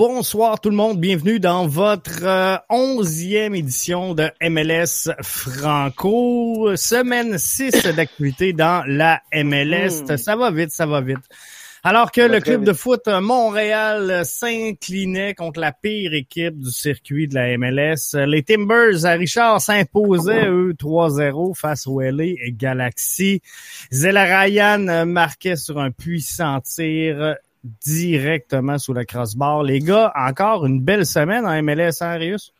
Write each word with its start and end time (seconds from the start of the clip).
Bonsoir 0.00 0.58
tout 0.62 0.70
le 0.70 0.76
monde, 0.76 0.98
bienvenue 0.98 1.40
dans 1.40 1.66
votre 1.66 2.24
euh, 2.24 2.56
onzième 2.70 3.54
édition 3.54 4.14
de 4.14 4.30
MLS 4.40 5.12
Franco, 5.20 6.74
semaine 6.74 7.36
6 7.36 7.82
d'activité 7.96 8.54
dans 8.54 8.82
la 8.86 9.20
MLS. 9.34 10.04
Hmm. 10.08 10.16
Ça 10.16 10.36
va 10.36 10.50
vite, 10.52 10.70
ça 10.70 10.86
va 10.86 11.02
vite. 11.02 11.18
Alors 11.82 12.12
que 12.12 12.22
le 12.22 12.40
club 12.40 12.64
de 12.64 12.72
foot 12.72 13.08
Montréal 13.08 14.22
s'inclinait 14.24 15.34
contre 15.34 15.60
la 15.60 15.72
pire 15.72 16.14
équipe 16.14 16.58
du 16.58 16.70
circuit 16.70 17.28
de 17.28 17.34
la 17.34 17.58
MLS, 17.58 18.14
les 18.26 18.42
Timbers 18.42 19.04
à 19.04 19.10
Richard 19.10 19.60
s'imposaient 19.60 20.46
eux 20.48 20.72
3-0 20.78 21.54
face 21.54 21.86
au 21.86 22.00
LA 22.00 22.48
Galaxy. 22.52 23.42
Zela 23.92 24.44
Ryan 24.44 25.04
marquait 25.04 25.56
sur 25.56 25.78
un 25.78 25.90
puissant 25.90 26.58
tir 26.62 27.36
directement 27.64 28.78
sous 28.78 28.92
la 28.92 29.04
crossbar. 29.04 29.62
Les 29.62 29.80
gars, 29.80 30.12
encore 30.14 30.66
une 30.66 30.80
belle 30.80 31.06
semaine 31.06 31.46
en 31.46 31.62
MLS, 31.62 32.00
hein, 32.00 32.16
Rius? 32.16 32.52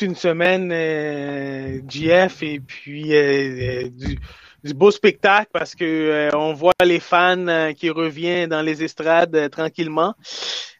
Une 0.00 0.14
semaine, 0.14 0.70
euh, 0.72 1.80
GF, 1.88 2.42
et 2.42 2.60
puis 2.60 3.14
euh, 3.14 3.86
euh, 3.86 4.18
du, 4.62 4.74
beau 4.74 4.90
spectacle 4.90 5.48
parce 5.52 5.74
que 5.74 6.28
on 6.34 6.52
voit 6.52 6.74
les 6.84 7.00
fans 7.00 7.72
qui 7.74 7.88
reviennent 7.88 8.50
dans 8.50 8.60
les 8.60 8.82
estrades 8.82 9.48
tranquillement. 9.50 10.14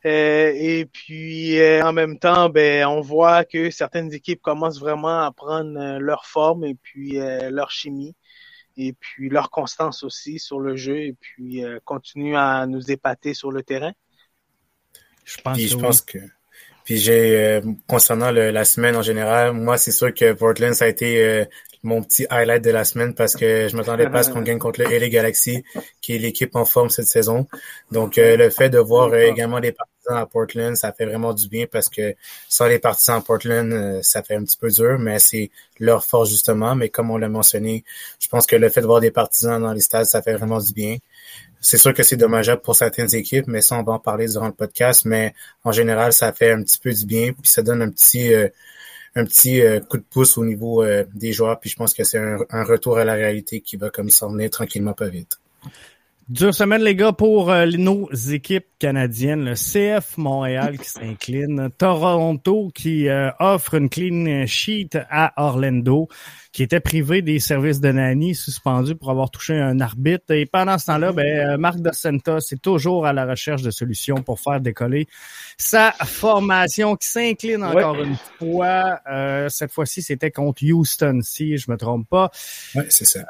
et 0.05 0.87
puis 0.93 1.57
en 1.83 1.93
même 1.93 2.19
temps, 2.19 2.51
ben, 2.51 2.85
on 2.87 3.01
voit 3.01 3.45
que 3.45 3.71
certaines 3.71 4.13
équipes 4.13 4.43
commencent 4.43 4.81
vraiment 4.81 5.21
à 5.21 5.31
prendre 5.31 5.99
leur 5.99 6.27
forme 6.27 6.65
et 6.65 6.75
puis 6.75 7.19
leur 7.51 7.71
chimie 7.71 8.15
et 8.77 8.93
puis 8.93 9.29
leur 9.29 9.51
constance 9.51 10.03
aussi 10.03 10.39
sur 10.39 10.61
le 10.61 10.77
jeu 10.77 10.99
et 10.99 11.15
puis 11.19 11.65
euh, 11.65 11.79
continue 11.85 12.37
à 12.37 12.67
nous 12.67 12.91
épater 12.91 13.35
sur 13.35 13.51
le 13.51 13.63
terrain. 13.63 13.93
Je 15.25 15.39
pense, 15.41 15.59
je 15.59 15.77
pense 15.77 16.01
que 16.03 16.19
puis 16.85 16.99
j'ai 16.99 17.37
euh, 17.37 17.61
concernant 17.89 18.31
la 18.31 18.65
semaine 18.65 18.95
en 18.95 19.03
général, 19.03 19.53
moi 19.53 19.77
c'est 19.77 19.91
sûr 19.91 20.15
que 20.15 20.33
Portland 20.33 20.73
ça 20.73 20.85
a 20.85 20.89
été 20.89 21.21
euh, 21.21 21.45
mon 21.83 22.03
petit 22.03 22.27
highlight 22.31 22.63
de 22.63 22.71
la 22.71 22.85
semaine 22.85 23.15
parce 23.15 23.35
que 23.35 23.69
je 23.69 23.77
m'attendais 23.77 24.09
pas 24.09 24.21
à 24.21 24.23
ce 24.23 24.31
qu'on 24.31 24.43
gagne 24.43 24.59
contre 24.59 24.81
le 24.81 24.87
LA 24.87 25.09
Galaxy, 25.09 25.65
qui 26.01 26.15
est 26.15 26.19
l'équipe 26.19 26.55
en 26.55 26.65
forme 26.65 26.91
cette 26.91 27.07
saison. 27.07 27.49
Donc 27.91 28.17
le 28.17 28.51
fait 28.51 28.71
de 28.71 28.79
voir 28.79 29.15
également 29.15 29.59
les 29.59 29.73
à 30.15 30.27
Portland, 30.27 30.77
ça 30.77 30.93
fait 30.93 31.07
vraiment 31.07 31.33
du 31.35 31.49
bien 31.49 31.67
parce 31.71 31.89
que 31.89 32.15
sans 32.49 32.67
les 32.67 32.79
partisans 32.79 33.19
à 33.19 33.21
Portland, 33.21 34.03
ça 34.03 34.23
fait 34.23 34.37
un 34.37 34.45
petit 34.45 34.57
peu 34.57 34.71
dur, 34.71 34.99
mais 34.99 35.19
c'est 35.19 35.51
leur 35.81 36.05
force 36.05 36.31
justement. 36.31 36.75
Mais 36.75 36.89
comme 36.89 37.11
on 37.11 37.17
l'a 37.19 37.29
mentionné, 37.29 37.85
je 38.21 38.29
pense 38.29 38.47
que 38.47 38.57
le 38.57 38.69
fait 38.69 38.81
de 38.81 38.87
voir 38.87 39.01
des 39.01 39.11
partisans 39.11 39.61
dans 39.61 39.73
les 39.73 39.81
stades, 39.81 40.07
ça 40.07 40.23
fait 40.23 40.35
vraiment 40.35 40.59
du 40.59 40.73
bien. 40.73 40.97
C'est 41.61 41.79
sûr 41.79 41.95
que 41.95 42.03
c'est 42.03 42.17
dommageable 42.17 42.63
pour 42.63 42.77
certaines 42.77 43.13
équipes, 43.15 43.47
mais 43.49 43.61
ça, 43.61 43.77
on 43.77 43.83
va 43.83 43.95
en 43.95 43.99
parler 43.99 44.29
durant 44.29 44.47
le 44.47 44.53
podcast. 44.53 45.05
Mais 45.05 45.35
en 45.65 45.73
général, 45.73 46.13
ça 46.13 46.33
fait 46.33 46.53
un 46.53 46.63
petit 46.63 46.79
peu 46.79 46.93
du 46.93 47.07
bien, 47.07 47.33
puis 47.33 47.51
ça 47.51 47.63
donne 47.63 47.83
un 47.83 47.91
petit 47.91 48.33
euh, 48.33 48.49
un 49.17 49.25
petit 49.25 49.63
euh, 49.63 49.81
coup 49.81 49.97
de 49.97 50.05
pouce 50.09 50.37
au 50.39 50.45
niveau 50.45 50.85
euh, 50.85 51.05
des 51.15 51.33
joueurs. 51.33 51.59
Puis 51.59 51.71
je 51.71 51.77
pense 51.77 51.95
que 51.95 52.05
c'est 52.05 52.19
un, 52.19 52.65
retour 52.65 52.99
à 52.99 53.05
la 53.05 53.15
réalité 53.15 53.61
qui 53.61 53.77
va 53.77 53.91
comme 53.91 54.11
s'en 54.11 54.31
venir 54.31 54.51
tranquillement 54.51 54.93
pas 54.93 55.09
vite. 55.09 55.41
Dure 56.29 56.53
semaine, 56.53 56.83
les 56.83 56.97
gars, 56.97 57.13
pour 57.13 57.53
nos 57.79 58.13
équipes 58.13 58.67
canadiennes. 58.81 59.45
Le 59.45 59.55
CF 59.55 60.17
Montréal 60.19 60.77
qui 60.77 60.89
s'incline. 60.89 61.71
Toronto 61.79 62.73
qui 62.75 63.07
offre 63.39 63.75
une 63.75 63.89
clean 63.89 64.45
sheet 64.47 64.99
à 65.09 65.33
Orlando 65.37 66.09
qui 66.57 66.63
était 66.63 66.81
privé 66.81 67.21
des 67.21 67.39
services 67.39 67.81
de 67.83 67.93
Nani, 67.93 68.35
suspendu 68.35 68.95
pour 68.95 69.11
avoir 69.11 69.31
touché 69.31 69.61
un 69.61 69.79
arbitre. 69.79 70.33
Et 70.33 70.47
pendant 70.47 70.79
ce 70.79 70.87
temps-là, 70.87 71.13
ben, 71.13 71.27
euh, 71.27 71.59
Marc 71.59 71.81
Dos 71.81 71.91
c'est 72.41 72.63
toujours 72.63 73.05
à 73.05 73.13
la 73.13 73.27
recherche 73.27 73.61
de 73.61 73.71
solutions 73.71 74.23
pour 74.23 74.41
faire 74.41 74.59
décoller 74.63 75.07
sa 75.59 75.93
formation 75.93 76.97
qui 76.97 77.09
s'incline 77.09 77.63
encore 77.63 78.03
une 78.03 78.17
fois. 78.39 79.01
Euh, 79.07 79.51
cette 79.51 79.71
fois-ci, 79.71 80.01
c'était 80.01 80.31
contre 80.31 80.65
Houston, 80.65 81.21
si 81.23 81.59
je 81.59 81.71
me 81.71 81.77
trompe 81.77 82.09
pas. 82.09 82.31
Oui, 82.75 82.85
c'est 82.89 83.05
ça. 83.05 83.21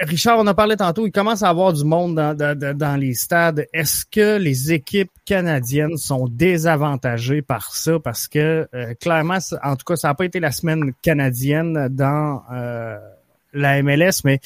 Richard, 0.00 0.38
on 0.38 0.46
a 0.46 0.54
parlé 0.54 0.76
tantôt, 0.76 1.06
il 1.06 1.12
commence 1.12 1.42
à 1.42 1.48
avoir 1.48 1.72
du 1.72 1.84
monde 1.84 2.14
dans, 2.14 3.00
les 3.00 3.14
stades. 3.14 3.66
Est-ce 3.72 4.04
que 4.04 4.38
les 4.38 4.72
équipes 4.72 5.10
canadiennes 5.24 5.96
sont 5.96 6.28
désavantagées 6.28 7.42
par 7.42 7.74
ça? 7.74 7.98
Parce 7.98 8.28
que 8.28 8.68
euh, 8.74 8.94
clairement, 9.00 9.38
en 9.62 9.76
tout 9.76 9.84
cas, 9.84 9.96
ça 9.96 10.08
n'a 10.08 10.14
pas 10.14 10.24
été 10.24 10.38
la 10.38 10.52
semaine 10.52 10.92
canadienne 11.02 11.88
dans 11.90 12.42
euh, 12.52 12.96
la 13.52 13.82
MLS, 13.82 14.22
mais 14.24 14.38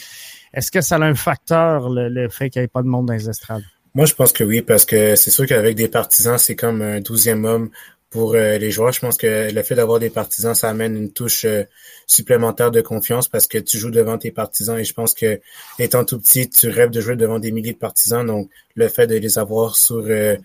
est-ce 0.55 0.71
que 0.71 0.81
ça 0.81 0.97
a 0.97 1.01
un 1.01 1.15
facteur, 1.15 1.91
le, 1.91 2.29
fait 2.29 2.49
qu'il 2.49 2.63
n'y 2.63 2.65
ait 2.65 2.69
pas 2.69 2.83
de 2.83 2.89
monde 2.89 3.07
dans 3.07 3.15
les 3.15 3.29
estrades? 3.29 3.65
Moi, 3.95 4.07
je 4.07 4.15
pense 4.15 4.33
que 4.33 4.45
oui, 4.45 4.63
parce 4.63 4.87
que 4.87 5.17
c'est 5.17 5.31
sûr 5.31 5.47
qu'avec 5.47 5.77
des 5.77 5.89
partisans, 5.89 6.39
c'est 6.39 6.57
comme 6.57 6.81
un 6.81 7.01
douzième 7.01 7.45
homme 7.45 7.71
pour 8.13 8.35
euh, 8.35 8.59
les 8.59 8.71
joueurs. 8.71 8.93
Je 8.93 9.01
pense 9.01 9.17
que 9.17 9.51
le 9.51 9.63
fait 9.63 9.75
d'avoir 9.75 9.99
des 9.99 10.11
partisans, 10.11 10.55
ça 10.55 10.69
amène 10.69 10.97
une 10.97 11.13
touche 11.13 11.47
euh, 11.47 11.65
supplémentaire 12.07 12.71
de 12.71 12.83
confiance 12.83 13.27
parce 13.27 13.47
que 13.47 13.57
tu 13.57 13.79
joues 13.79 13.91
devant 13.91 14.19
tes 14.19 14.31
partisans 14.31 14.79
et 14.79 14.85
je 14.85 14.93
pense 14.93 15.15
que 15.15 15.41
étant 15.79 16.05
tout 16.05 16.21
petit, 16.21 16.49
tu 16.51 16.69
rêves 16.69 16.91
de 16.91 17.01
jouer 17.01 17.17
devant 17.17 17.39
des 17.39 17.51
milliers 17.53 17.73
de 17.73 17.79
partisans. 17.79 18.25
Donc, 18.25 18.51
le 18.75 18.89
fait 18.89 19.07
de 19.07 19.17
les 19.17 19.39
avoir 19.39 19.77
sur 19.77 20.05
euh, 20.07 20.37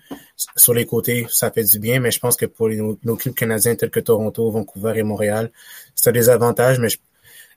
sur 0.55 0.73
les 0.73 0.85
côtés, 0.85 1.27
ça 1.29 1.51
fait 1.51 1.65
du 1.65 1.77
bien. 1.77 1.99
Mais 1.99 2.09
je 2.09 2.19
pense 2.19 2.37
que 2.37 2.45
pour 2.45 2.69
nos, 2.69 2.95
clubs 3.17 3.35
canadiens 3.35 3.75
tels 3.75 3.89
que 3.89 3.99
Toronto, 3.99 4.49
Vancouver 4.49 4.93
et 4.95 5.03
Montréal, 5.03 5.51
c'est 5.93 6.13
des 6.13 6.29
avantages. 6.29 6.79
Mais 6.79 6.87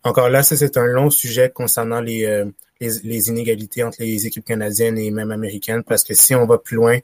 encore 0.02 0.28
là, 0.28 0.42
ça 0.42 0.56
c'est 0.56 0.76
un 0.76 0.86
long 0.86 1.10
sujet 1.10 1.50
concernant 1.54 2.00
les, 2.00 2.44
les 2.80 2.90
les 3.04 3.28
inégalités 3.28 3.84
entre 3.84 3.98
les 4.00 4.26
équipes 4.26 4.46
canadiennes 4.46 4.98
et 4.98 5.10
même 5.10 5.30
américaines 5.30 5.82
parce 5.84 6.02
que 6.02 6.14
si 6.14 6.34
on 6.34 6.46
va 6.46 6.58
plus 6.58 6.76
loin, 6.76 6.98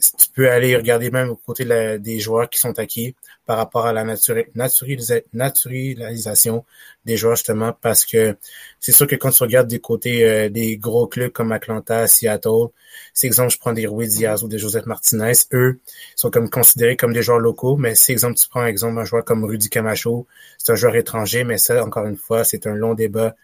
tu 0.00 0.26
peux 0.34 0.50
aller 0.50 0.76
regarder 0.76 1.10
même 1.10 1.30
au 1.30 1.36
côté 1.36 1.64
des 2.00 2.18
joueurs 2.18 2.50
qui 2.50 2.58
sont 2.58 2.76
acquis 2.80 3.14
par 3.46 3.58
rapport 3.58 3.86
à 3.86 3.92
la 3.92 4.02
naturalisation 4.04 6.64
des 7.04 7.16
joueurs 7.16 7.36
justement 7.36 7.72
parce 7.80 8.04
que 8.04 8.36
c'est 8.80 8.90
sûr 8.90 9.06
que 9.06 9.14
quand 9.14 9.30
tu 9.30 9.44
regardes 9.44 9.68
des 9.68 9.78
côtés 9.78 10.28
euh, 10.28 10.48
des 10.48 10.78
gros 10.78 11.06
clubs 11.06 11.30
comme 11.30 11.52
Atlanta, 11.52 12.08
Seattle, 12.08 12.70
c'est 13.12 13.28
exemple 13.28 13.52
je 13.52 13.58
prends 13.58 13.72
des 13.72 13.86
Rui 13.86 14.08
Diaz 14.08 14.42
ou 14.42 14.48
des 14.48 14.58
Joseph 14.58 14.86
Martinez, 14.86 15.34
eux 15.52 15.78
sont 16.16 16.30
comme 16.30 16.50
considérés 16.50 16.96
comme 16.96 17.12
des 17.12 17.22
joueurs 17.22 17.38
locaux, 17.38 17.76
mais 17.76 17.94
si 17.94 18.10
exemple 18.10 18.34
tu 18.34 18.48
prends 18.48 18.66
exemple 18.66 18.98
un 18.98 19.04
joueur 19.04 19.24
comme 19.24 19.44
Rudy 19.44 19.68
Camacho, 19.68 20.26
c'est 20.58 20.72
un 20.72 20.76
joueur 20.76 20.96
étranger, 20.96 21.44
mais 21.44 21.58
ça 21.58 21.84
encore 21.84 22.06
une 22.06 22.16
fois 22.16 22.42
c'est 22.42 22.66
un 22.66 22.74
long 22.74 22.94
débat 22.94 23.36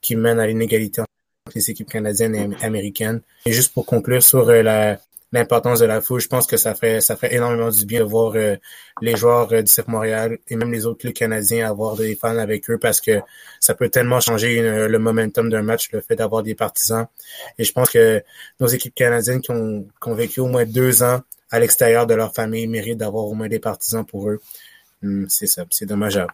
qui 0.00 0.16
mène 0.16 0.40
à 0.40 0.46
l'inégalité 0.46 1.02
entre 1.02 1.10
les 1.54 1.70
équipes 1.70 1.90
canadiennes 1.90 2.34
et 2.34 2.48
américaines. 2.64 3.20
Et 3.44 3.52
juste 3.52 3.74
pour 3.74 3.84
conclure 3.84 4.22
sur 4.22 4.48
euh, 4.48 4.62
la 4.62 4.98
l'importance 5.32 5.78
de 5.80 5.86
la 5.86 6.00
foule. 6.00 6.20
Je 6.20 6.28
pense 6.28 6.46
que 6.46 6.56
ça 6.56 6.74
ferait 6.74 7.00
ça 7.00 7.16
ferait 7.16 7.34
énormément 7.34 7.70
du 7.70 7.84
bien 7.86 8.00
de 8.00 8.04
voir 8.04 8.32
euh, 8.34 8.56
les 9.00 9.16
joueurs 9.16 9.52
euh, 9.52 9.62
du 9.62 9.70
CF 9.72 9.86
Montréal 9.88 10.38
et 10.48 10.56
même 10.56 10.72
les 10.72 10.86
autres 10.86 10.98
clubs 10.98 11.12
canadiens 11.12 11.68
avoir 11.68 11.96
des 11.96 12.14
fans 12.16 12.36
avec 12.36 12.68
eux 12.70 12.78
parce 12.78 13.00
que 13.00 13.20
ça 13.60 13.74
peut 13.74 13.88
tellement 13.88 14.20
changer 14.20 14.60
le 14.88 14.98
momentum 14.98 15.48
d'un 15.48 15.62
match, 15.62 15.90
le 15.92 16.00
fait 16.00 16.16
d'avoir 16.16 16.42
des 16.42 16.54
partisans. 16.54 17.06
Et 17.58 17.64
je 17.64 17.72
pense 17.72 17.90
que 17.90 18.22
nos 18.58 18.66
équipes 18.66 18.94
canadiennes 18.94 19.40
qui 19.40 19.50
ont, 19.50 19.86
qui 20.02 20.08
ont 20.08 20.14
vécu 20.14 20.40
au 20.40 20.46
moins 20.46 20.64
deux 20.64 21.02
ans 21.02 21.20
à 21.50 21.58
l'extérieur 21.58 22.06
de 22.06 22.14
leur 22.14 22.34
famille 22.34 22.66
méritent 22.66 22.98
d'avoir 22.98 23.26
au 23.26 23.34
moins 23.34 23.48
des 23.48 23.58
partisans 23.58 24.04
pour 24.04 24.30
eux. 24.30 24.40
Hum, 25.02 25.26
c'est 25.28 25.46
ça, 25.46 25.64
c'est 25.70 25.86
dommageable. 25.86 26.32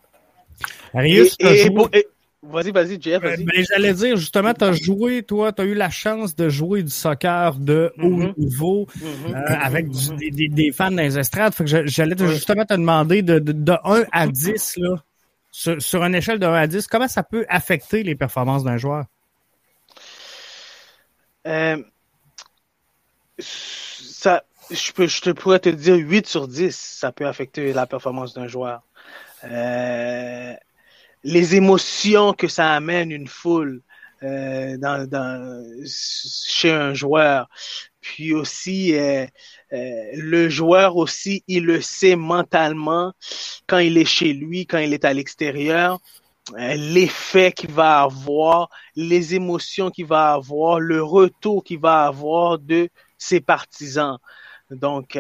Vas-y, 2.51 2.71
vas-y, 2.71 3.01
Jeff, 3.01 3.22
vas-y. 3.22 3.45
Ben, 3.45 3.65
j'allais 3.69 3.93
dire, 3.93 4.16
justement, 4.16 4.54
tu 4.54 4.65
as 4.65 4.72
joué, 4.72 5.22
toi, 5.22 5.53
tu 5.53 5.63
as 5.63 5.65
eu 5.65 5.75
la 5.75 5.91
chance 5.91 6.37
de 6.37 6.48
jouer 6.48 6.83
du 6.83 6.91
soccer 6.91 7.54
de 7.54 7.93
haut 7.98 8.10
mm-hmm. 8.10 8.34
niveau 8.39 8.87
mm-hmm. 8.97 9.34
Euh, 9.34 9.57
avec 9.60 9.89
des, 9.89 10.72
fans 10.72 10.91
dans 10.91 11.03
les 11.03 11.19
estrades. 11.19 11.54
Fait 11.54 11.65
que 11.65 11.87
j'allais 11.87 12.16
justement 12.19 12.65
te 12.65 12.75
demander 12.75 13.22
de, 13.22 13.39
de, 13.39 13.72
1 13.84 14.04
à 14.13 14.27
10, 14.27 14.78
là, 14.78 14.97
sur, 15.51 16.03
une 16.04 16.15
échelle 16.15 16.39
de 16.39 16.47
1 16.47 16.53
à 16.53 16.66
10, 16.66 16.87
comment 16.87 17.09
ça 17.09 17.22
peut 17.22 17.47
affecter 17.48 18.03
les 18.03 18.15
performances 18.15 18.65
d'un 18.65 18.77
joueur? 18.77 19.04
Euh, 21.47 21.83
ça, 23.39 24.45
je, 24.71 24.93
peux, 24.93 25.07
je 25.07 25.21
te 25.21 25.31
pourrais 25.31 25.60
te 25.60 25.69
dire 25.69 25.97
8 25.97 26.27
sur 26.27 26.48
10, 26.48 26.77
ça 26.77 27.13
peut 27.13 27.27
affecter 27.27 27.72
la 27.72 27.87
performance 27.87 28.34
d'un 28.34 28.48
joueur. 28.48 28.83
Euh, 29.45 30.54
les 31.27 31.57
émotions 31.57 32.33
que 32.33 32.47
ça 32.47 32.73
amène 32.73 33.11
une 33.11 33.27
foule 33.27 33.83
euh, 34.23 34.78
dans, 34.78 35.09
dans, 35.09 35.84
chez 35.84 36.71
un 36.71 36.95
joueur. 36.95 37.49
Puis 38.01 38.33
aussi, 38.33 38.95
euh, 38.95 39.27
euh, 39.73 40.03
le 40.15 40.49
joueur 40.49 40.97
aussi, 40.97 41.43
il 41.49 41.65
le 41.65 41.81
sait 41.81 42.15
mentalement 42.15 43.13
quand 43.67 43.78
il 43.78 43.99
est 43.99 44.05
chez 44.05 44.33
lui, 44.33 44.67
quand 44.67 44.78
il 44.78 44.95
est 44.95 45.05
à 45.05 45.13
l'extérieur, 45.13 45.99
l'effet 46.57 47.51
qu'il 47.51 47.72
va 47.72 48.03
avoir, 48.03 48.71
les 48.95 49.34
émotions 49.34 49.91
qu'il 49.91 50.07
va 50.07 50.33
avoir, 50.34 50.79
le 50.79 51.03
retour 51.03 51.65
qu'il 51.65 51.81
va 51.81 52.05
avoir 52.05 52.61
de 52.61 52.89
ses 53.19 53.41
partisans. 53.41 54.19
Donc, 54.71 55.19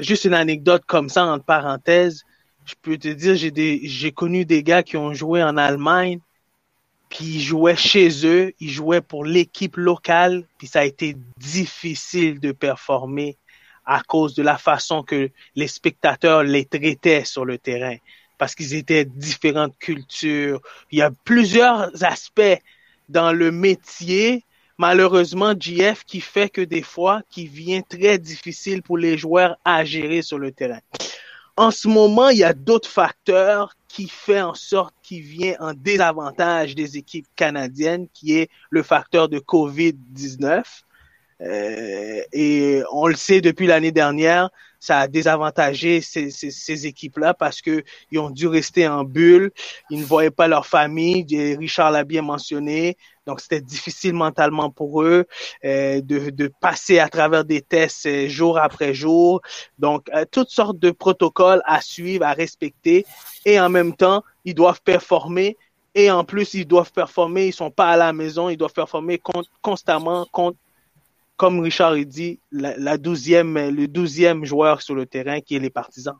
juste 0.00 0.24
une 0.24 0.32
anecdote 0.32 0.84
comme 0.86 1.10
ça, 1.10 1.26
entre 1.26 1.44
parenthèses, 1.44 2.24
je 2.68 2.74
peux 2.82 2.98
te 2.98 3.08
dire, 3.08 3.34
j'ai 3.34 3.50
des, 3.50 3.80
j'ai 3.84 4.12
connu 4.12 4.44
des 4.44 4.62
gars 4.62 4.82
qui 4.82 4.96
ont 4.98 5.14
joué 5.14 5.42
en 5.42 5.56
Allemagne. 5.56 6.20
puis 7.08 7.24
ils 7.24 7.40
jouaient 7.40 7.76
chez 7.76 8.26
eux, 8.26 8.52
ils 8.60 8.70
jouaient 8.70 9.00
pour 9.00 9.24
l'équipe 9.24 9.76
locale, 9.78 10.44
puis 10.58 10.66
ça 10.66 10.80
a 10.80 10.84
été 10.84 11.16
difficile 11.38 12.40
de 12.40 12.52
performer 12.52 13.38
à 13.86 14.02
cause 14.02 14.34
de 14.34 14.42
la 14.42 14.58
façon 14.58 15.02
que 15.02 15.30
les 15.56 15.68
spectateurs 15.68 16.42
les 16.42 16.66
traitaient 16.66 17.24
sur 17.24 17.46
le 17.46 17.56
terrain, 17.56 17.96
parce 18.36 18.54
qu'ils 18.54 18.74
étaient 18.74 19.06
différentes 19.06 19.78
cultures. 19.78 20.60
Il 20.90 20.98
y 20.98 21.02
a 21.02 21.10
plusieurs 21.24 22.04
aspects 22.04 22.60
dans 23.08 23.32
le 23.32 23.50
métier, 23.50 24.44
malheureusement, 24.76 25.54
GF, 25.58 26.04
qui 26.04 26.20
fait 26.20 26.50
que 26.50 26.60
des 26.60 26.82
fois, 26.82 27.22
qui 27.30 27.46
vient 27.46 27.80
très 27.80 28.18
difficile 28.18 28.82
pour 28.82 28.98
les 28.98 29.16
joueurs 29.16 29.56
à 29.64 29.86
gérer 29.86 30.20
sur 30.20 30.38
le 30.38 30.52
terrain. 30.52 30.80
En 31.58 31.72
ce 31.72 31.88
moment, 31.88 32.28
il 32.28 32.38
y 32.38 32.44
a 32.44 32.52
d'autres 32.54 32.88
facteurs 32.88 33.74
qui 33.88 34.06
fait 34.08 34.40
en 34.40 34.54
sorte 34.54 34.94
qu'il 35.02 35.22
vient 35.22 35.56
en 35.58 35.74
désavantage 35.74 36.76
des 36.76 36.96
équipes 36.96 37.26
canadiennes, 37.34 38.06
qui 38.14 38.38
est 38.38 38.48
le 38.70 38.84
facteur 38.84 39.28
de 39.28 39.40
COVID-19. 39.40 40.62
Euh, 41.40 42.20
et 42.32 42.82
on 42.92 43.08
le 43.08 43.16
sait 43.16 43.40
depuis 43.40 43.66
l'année 43.66 43.90
dernière, 43.90 44.50
ça 44.80 45.00
a 45.00 45.08
désavantagé 45.08 46.00
ces, 46.00 46.30
ces, 46.30 46.50
ces 46.50 46.86
équipes-là 46.86 47.34
parce 47.34 47.60
que 47.60 47.84
ils 48.10 48.18
ont 48.18 48.30
dû 48.30 48.46
rester 48.46 48.86
en 48.86 49.04
bulle, 49.04 49.50
ils 49.90 50.00
ne 50.00 50.04
voyaient 50.04 50.30
pas 50.30 50.48
leur 50.48 50.66
famille. 50.66 51.26
Richard 51.58 51.90
l'a 51.90 52.04
bien 52.04 52.22
mentionné, 52.22 52.96
donc 53.26 53.40
c'était 53.40 53.60
difficile 53.60 54.14
mentalement 54.14 54.70
pour 54.70 55.02
eux 55.02 55.26
euh, 55.64 56.00
de, 56.00 56.30
de, 56.30 56.50
passer 56.60 56.98
à 56.98 57.08
travers 57.08 57.44
des 57.44 57.60
tests 57.60 58.06
euh, 58.06 58.28
jour 58.28 58.58
après 58.58 58.94
jour. 58.94 59.42
Donc 59.78 60.08
euh, 60.14 60.24
toutes 60.30 60.50
sortes 60.50 60.78
de 60.78 60.90
protocoles 60.90 61.62
à 61.66 61.80
suivre, 61.80 62.24
à 62.24 62.32
respecter, 62.32 63.04
et 63.44 63.60
en 63.60 63.68
même 63.68 63.94
temps 63.94 64.22
ils 64.44 64.54
doivent 64.54 64.82
performer. 64.82 65.56
Et 65.94 66.10
en 66.12 66.22
plus, 66.22 66.54
ils 66.54 66.66
doivent 66.66 66.92
performer, 66.92 67.48
ils 67.48 67.52
sont 67.52 67.72
pas 67.72 67.88
à 67.88 67.96
la 67.96 68.12
maison, 68.12 68.48
ils 68.48 68.56
doivent 68.56 68.74
performer 68.74 69.20
constamment 69.62 70.26
contre 70.30 70.58
comme 71.38 71.60
Richard 71.60 71.92
a 71.92 72.04
dit, 72.04 72.40
la, 72.52 72.76
le 72.76 73.86
douzième 73.86 74.44
joueur 74.44 74.82
sur 74.82 74.94
le 74.94 75.06
terrain 75.06 75.40
qui 75.40 75.56
est 75.56 75.60
les 75.60 75.70
partisans. 75.70 76.18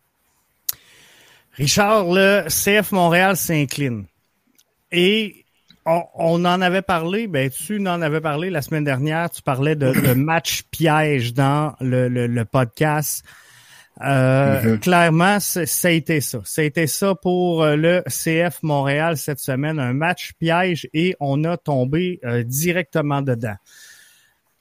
Richard, 1.52 2.04
le 2.08 2.44
CF 2.48 2.92
Montréal 2.92 3.36
s'incline. 3.36 4.06
Et 4.92 5.44
on, 5.84 6.02
on, 6.14 6.44
en 6.44 6.60
avait 6.60 6.82
parlé, 6.82 7.26
ben 7.26 7.50
tu 7.50 7.80
en 7.80 8.00
avais 8.00 8.20
parlé 8.20 8.48
la 8.48 8.62
semaine 8.62 8.84
dernière, 8.84 9.28
tu 9.28 9.42
parlais 9.42 9.74
de, 9.74 9.92
de 9.92 10.12
match 10.30 10.62
piège 10.70 11.34
dans 11.34 11.74
le, 11.80 12.08
le, 12.08 12.28
le 12.28 12.44
podcast. 12.44 13.24
Euh, 14.00 14.62
mm 14.62 14.66
-hmm. 14.66 14.78
Clairement, 14.78 15.40
ça 15.40 15.88
a 15.88 15.90
été 15.90 16.20
ça. 16.20 16.38
Ça 16.44 16.62
a 16.62 16.64
été 16.64 16.86
ça 16.86 17.16
pour 17.16 17.64
euh, 17.64 17.74
le 17.76 18.02
CF 18.06 18.62
Montréal 18.62 19.16
cette 19.16 19.40
semaine, 19.40 19.80
un 19.80 19.92
match 19.92 20.34
piège 20.38 20.88
et 20.94 21.16
on 21.18 21.42
a 21.44 21.56
tombé 21.56 22.20
euh, 22.24 22.44
directement 22.44 23.22
dedans. 23.22 23.56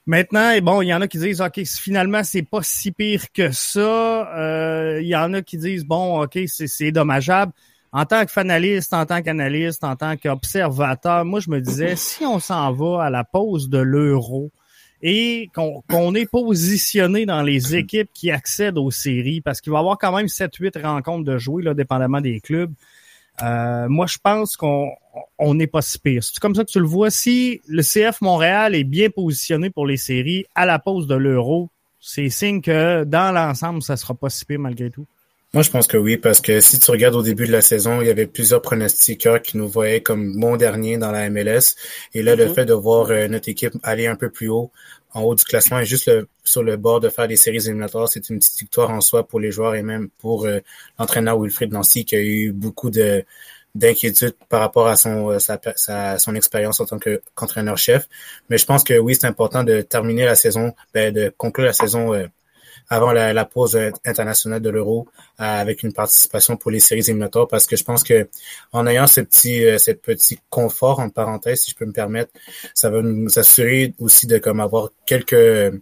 Maintenant, 0.07 0.57
bon, 0.61 0.81
il 0.81 0.87
y 0.87 0.93
en 0.93 1.01
a 1.01 1.07
qui 1.09 1.17
disent, 1.17 1.41
OK, 1.41 1.61
finalement, 1.65 2.23
c'est 2.23 2.41
pas 2.41 2.63
si 2.63 2.93
pire 2.93 3.25
que 3.33 3.51
ça. 3.51 4.37
Euh, 4.39 5.01
il 5.01 5.07
y 5.07 5.15
en 5.17 5.33
a 5.33 5.41
qui 5.41 5.57
disent, 5.57 5.83
bon, 5.83 6.23
OK, 6.23 6.39
c'est 6.45 6.91
dommageable. 6.93 7.51
En 7.91 8.05
tant 8.05 8.25
que 8.25 8.31
fanaliste, 8.31 8.93
en 8.93 9.05
tant 9.05 9.21
qu'analyste, 9.21 9.83
en 9.83 9.97
tant 9.97 10.15
qu'observateur, 10.15 11.25
moi, 11.25 11.41
je 11.41 11.49
me 11.49 11.59
disais, 11.59 11.97
si 11.97 12.25
on 12.25 12.39
s'en 12.39 12.71
va 12.71 13.03
à 13.03 13.09
la 13.09 13.25
pause 13.25 13.67
de 13.67 13.79
l'euro 13.79 14.49
et 15.01 15.49
qu'on 15.53 15.83
qu 15.89 16.17
est 16.17 16.31
positionné 16.31 17.25
dans 17.25 17.41
les 17.41 17.75
équipes 17.75 18.09
qui 18.13 18.31
accèdent 18.31 18.77
aux 18.77 18.91
séries, 18.91 19.41
parce 19.41 19.59
qu'il 19.59 19.73
va 19.73 19.79
y 19.79 19.81
avoir 19.81 19.97
quand 19.97 20.15
même 20.15 20.27
7-8 20.27 20.81
rencontres 20.81 21.25
de 21.25 21.37
jouer, 21.37 21.63
là, 21.63 21.73
dépendamment 21.73 22.21
des 22.21 22.39
clubs, 22.39 22.71
euh, 23.43 23.87
moi, 23.87 24.07
je 24.07 24.17
pense 24.21 24.57
qu'on 24.57 24.89
on 25.37 25.53
n'est 25.53 25.67
pas 25.67 25.81
si 25.81 25.99
pire. 25.99 26.23
C'est 26.23 26.39
comme 26.39 26.55
ça 26.55 26.63
que 26.63 26.71
tu 26.71 26.79
le 26.79 26.85
vois. 26.85 27.09
Si 27.11 27.61
le 27.67 27.83
CF 27.83 28.21
Montréal 28.21 28.75
est 28.75 28.83
bien 28.83 29.09
positionné 29.09 29.69
pour 29.69 29.85
les 29.85 29.97
séries 29.97 30.45
à 30.55 30.65
la 30.65 30.79
pause 30.79 31.07
de 31.07 31.15
l'Euro, 31.15 31.69
c'est 31.99 32.29
signe 32.29 32.61
que 32.61 33.03
dans 33.03 33.33
l'ensemble, 33.33 33.81
ça 33.81 33.97
sera 33.97 34.13
pas 34.13 34.29
si 34.29 34.45
pire 34.45 34.59
malgré 34.59 34.89
tout. 34.89 35.05
Moi, 35.57 35.63
je 35.63 35.71
pense 35.71 35.87
que 35.87 35.97
oui, 35.97 36.17
parce 36.17 36.39
que 36.39 36.59
si 36.59 36.77
tu 36.79 36.91
regardes 36.91 37.15
au 37.15 37.23
début 37.23 37.47
de 37.47 37.51
la 37.51 37.61
saison, 37.61 37.99
il 37.99 38.05
y 38.05 38.11
avait 38.11 38.27
plusieurs 38.27 38.61
pronostiqueurs 38.61 39.41
qui 39.41 39.57
nous 39.57 39.67
voyaient 39.67 40.01
comme 40.01 40.39
bon 40.39 40.55
dernier 40.55 40.99
dans 40.99 41.11
la 41.11 41.31
MLS. 41.31 41.73
Et 42.13 42.21
là, 42.21 42.35
mm 42.35 42.35
-hmm. 42.35 42.37
le 42.37 42.45
mm-hmm. 42.45 42.53
fait 42.53 42.65
de 42.65 42.73
voir 42.75 43.09
euh, 43.09 43.27
notre 43.27 43.49
équipe 43.49 43.73
aller 43.81 44.05
un 44.05 44.15
peu 44.15 44.29
plus 44.29 44.49
haut, 44.49 44.69
en 45.15 45.21
haut 45.23 45.33
du 45.33 45.43
classement 45.43 45.79
et 45.79 45.85
juste 45.85 46.07
le, 46.09 46.27
sur 46.43 46.61
le 46.61 46.77
bord 46.77 46.99
de 46.99 47.09
faire 47.09 47.27
des 47.27 47.37
séries 47.43 47.63
éliminatoires, 47.65 48.07
c'est 48.07 48.29
une 48.29 48.37
petite 48.37 48.59
victoire 48.59 48.91
en 48.91 49.01
soi 49.01 49.27
pour 49.27 49.39
les 49.39 49.51
joueurs 49.51 49.73
et 49.73 49.81
même 49.81 50.09
pour 50.21 50.45
euh, 50.45 50.59
l'entraîneur 50.99 51.35
Wilfried 51.41 51.71
Nancy 51.73 52.05
qui 52.05 52.15
a 52.15 52.21
eu 52.21 52.51
beaucoup 52.51 52.91
de 52.91 53.25
d'inquiétude 53.81 54.35
par 54.49 54.59
rapport 54.65 54.87
à 54.93 54.95
son 55.03 55.15
euh, 55.31 55.39
sa, 55.47 55.55
sa, 55.85 56.19
son 56.19 56.33
expérience 56.35 56.77
en 56.81 56.85
tant 56.85 56.99
qu'entraîneur-chef. 56.99 58.01
Mais 58.49 58.57
je 58.61 58.65
pense 58.69 58.83
que 58.83 58.95
oui, 59.05 59.15
c'est 59.15 59.27
important 59.33 59.63
de 59.71 59.75
terminer 59.81 60.25
la 60.25 60.35
saison, 60.35 60.65
ben, 60.93 61.11
de 61.19 61.23
conclure 61.43 61.65
la 61.73 61.73
saison 61.83 62.03
euh, 62.13 62.27
avant 62.89 63.11
la, 63.11 63.33
la, 63.33 63.45
pause 63.45 63.77
internationale 64.05 64.61
de 64.61 64.69
l'Euro 64.69 65.07
euh, 65.39 65.43
avec 65.43 65.83
une 65.83 65.93
participation 65.93 66.57
pour 66.57 66.71
les 66.71 66.79
séries 66.79 67.01
éliminatoires 67.01 67.47
parce 67.47 67.65
que 67.65 67.75
je 67.75 67.83
pense 67.83 68.03
que 68.03 68.27
en 68.71 68.87
ayant 68.87 69.07
ce 69.07 69.21
petit 69.21 69.65
euh, 69.65 69.77
ce 69.77 69.91
petit 69.91 70.39
confort 70.49 70.99
en 70.99 71.09
parenthèse 71.09 71.61
si 71.61 71.71
je 71.71 71.75
peux 71.75 71.85
me 71.85 71.93
permettre 71.93 72.31
ça 72.73 72.89
va 72.89 73.01
nous 73.01 73.39
assurer 73.39 73.93
aussi 73.99 74.27
de 74.27 74.37
comme 74.37 74.59
avoir 74.59 74.89
quelques 75.05 75.73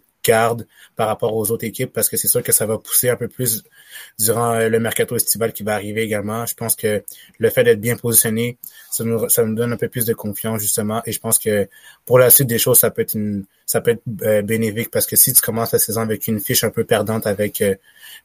par 0.95 1.07
rapport 1.07 1.35
aux 1.35 1.51
autres 1.51 1.65
équipes 1.65 1.91
parce 1.93 2.09
que 2.09 2.17
c'est 2.17 2.27
sûr 2.27 2.43
que 2.43 2.51
ça 2.51 2.65
va 2.65 2.77
pousser 2.77 3.09
un 3.09 3.15
peu 3.15 3.27
plus 3.27 3.63
durant 4.19 4.57
le 4.59 4.79
mercato 4.79 5.15
estival 5.15 5.53
qui 5.53 5.63
va 5.63 5.73
arriver 5.75 6.01
également. 6.01 6.45
Je 6.45 6.53
pense 6.53 6.75
que 6.75 7.03
le 7.37 7.49
fait 7.49 7.63
d'être 7.63 7.81
bien 7.81 7.95
positionné, 7.95 8.57
ça 8.89 9.03
nous, 9.03 9.27
ça 9.29 9.43
nous 9.43 9.55
donne 9.55 9.73
un 9.73 9.77
peu 9.77 9.89
plus 9.89 10.05
de 10.05 10.13
confiance 10.13 10.61
justement 10.61 11.01
et 11.05 11.11
je 11.11 11.19
pense 11.19 11.37
que 11.37 11.67
pour 12.05 12.19
la 12.19 12.29
suite 12.29 12.47
des 12.47 12.59
choses, 12.59 12.79
ça 12.79 12.91
peut 12.91 13.01
être 13.01 13.13
une, 13.15 13.45
ça 13.65 13.81
peut 13.81 13.91
être 13.91 14.03
euh, 14.21 14.41
bénéfique 14.41 14.91
parce 14.91 15.05
que 15.05 15.15
si 15.15 15.33
tu 15.33 15.41
commences 15.41 15.71
la 15.71 15.79
saison 15.79 16.01
avec 16.01 16.27
une 16.27 16.39
fiche 16.39 16.63
un 16.63 16.69
peu 16.69 16.83
perdante 16.83 17.25
avec 17.27 17.61
euh, 17.61 17.75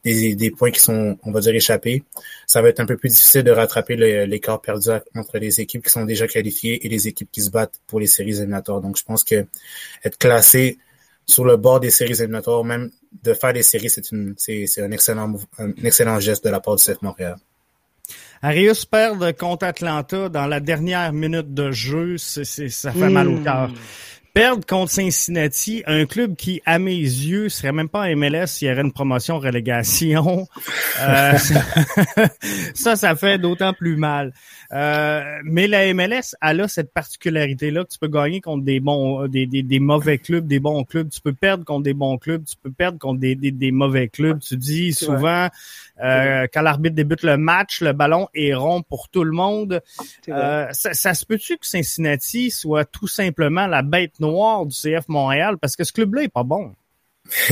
des, 0.03 0.35
des 0.35 0.51
points 0.51 0.71
qui 0.71 0.79
sont, 0.79 1.17
on 1.23 1.31
va 1.31 1.39
dire, 1.39 1.55
échappés, 1.55 2.03
ça 2.47 2.61
va 2.61 2.69
être 2.69 2.79
un 2.79 2.85
peu 2.85 2.97
plus 2.97 3.09
difficile 3.09 3.43
de 3.43 3.51
rattraper 3.51 3.95
l'écart 4.25 4.61
perdu 4.61 4.89
entre 5.15 5.37
les 5.37 5.59
équipes 5.61 5.83
qui 5.83 5.89
sont 5.89 6.05
déjà 6.05 6.27
qualifiées 6.27 6.85
et 6.85 6.89
les 6.89 7.07
équipes 7.07 7.29
qui 7.31 7.41
se 7.41 7.49
battent 7.49 7.79
pour 7.87 7.99
les 7.99 8.07
séries 8.07 8.37
éliminatoires. 8.37 8.81
Donc 8.81 8.97
je 8.97 9.03
pense 9.03 9.23
que 9.23 9.45
être 10.03 10.17
classé 10.17 10.77
sur 11.25 11.45
le 11.45 11.57
bord 11.57 11.79
des 11.79 11.91
séries 11.91 12.19
éliminatoires, 12.19 12.63
même 12.63 12.91
de 13.23 13.33
faire 13.33 13.53
des 13.53 13.63
séries, 13.63 13.89
c'est 13.89 14.11
une 14.11 14.35
c'est 14.37 14.81
un 14.81 14.91
excellent 14.91 15.33
un 15.57 15.71
excellent 15.83 16.19
geste 16.19 16.43
de 16.43 16.49
la 16.49 16.59
part 16.59 16.75
du 16.75 16.83
CF 16.83 17.01
Montréal. 17.01 17.35
Arius 18.41 18.85
perd 18.85 19.37
contre 19.37 19.65
Atlanta 19.65 20.27
dans 20.29 20.47
la 20.47 20.59
dernière 20.59 21.13
minute 21.13 21.53
de 21.53 21.71
jeu, 21.71 22.17
c'est 22.17 22.43
ça 22.43 22.91
fait 22.91 23.09
mmh. 23.09 23.13
mal 23.13 23.27
au 23.27 23.37
hmm. 23.37 23.43
cœur. 23.43 23.71
Perdre 24.33 24.65
contre 24.65 24.91
Cincinnati, 24.91 25.83
un 25.85 26.05
club 26.05 26.37
qui, 26.37 26.61
à 26.65 26.79
mes 26.79 26.95
yeux, 26.95 27.49
serait 27.49 27.73
même 27.73 27.89
pas 27.89 28.07
en 28.07 28.15
MLS 28.15 28.47
s'il 28.47 28.69
y 28.69 28.71
aurait 28.71 28.81
une 28.81 28.93
promotion-relégation. 28.93 30.47
euh, 31.01 31.33
ça, 32.73 32.95
ça 32.95 33.15
fait 33.15 33.37
d'autant 33.37 33.73
plus 33.73 33.97
mal. 33.97 34.31
Euh, 34.71 35.21
mais 35.43 35.67
la 35.67 35.93
MLS, 35.93 36.35
elle 36.41 36.61
a 36.61 36.67
cette 36.69 36.93
particularité-là 36.93 37.83
que 37.83 37.89
tu 37.89 37.99
peux 37.99 38.07
gagner 38.07 38.39
contre 38.39 38.63
des 38.63 38.79
bons, 38.79 39.27
des, 39.27 39.47
des, 39.47 39.63
des, 39.63 39.79
mauvais 39.79 40.17
clubs, 40.17 40.47
des 40.47 40.61
bons 40.61 40.85
clubs. 40.85 41.09
Tu 41.09 41.19
peux 41.19 41.33
perdre 41.33 41.65
contre 41.65 41.83
des 41.83 41.93
bons 41.93 42.17
clubs, 42.17 42.45
tu 42.45 42.55
peux 42.55 42.71
perdre 42.71 42.97
contre 42.99 43.19
des, 43.19 43.35
des, 43.35 43.51
des 43.51 43.71
mauvais 43.71 44.07
clubs. 44.07 44.39
Tu 44.39 44.55
dis 44.55 44.93
souvent, 44.93 45.49
euh, 46.03 46.47
quand 46.51 46.61
l'arbitre 46.61 46.95
débute 46.95 47.23
le 47.23 47.37
match, 47.37 47.81
le 47.81 47.93
ballon 47.93 48.27
est 48.33 48.53
rond 48.53 48.81
pour 48.81 49.09
tout 49.09 49.23
le 49.23 49.31
monde. 49.31 49.81
Euh, 50.29 50.67
ça, 50.71 50.93
ça, 50.93 51.13
se 51.13 51.25
peut-tu 51.25 51.57
que 51.57 51.65
Cincinnati 51.65 52.51
soit 52.51 52.85
tout 52.85 53.07
simplement 53.07 53.67
la 53.67 53.81
bête 53.81 54.19
noire 54.19 54.65
du 54.65 54.75
CF 54.75 55.07
Montréal? 55.07 55.57
Parce 55.59 55.75
que 55.75 55.83
ce 55.83 55.93
club-là 55.93 56.23
est 56.23 56.29
pas 56.29 56.43
bon. 56.43 56.73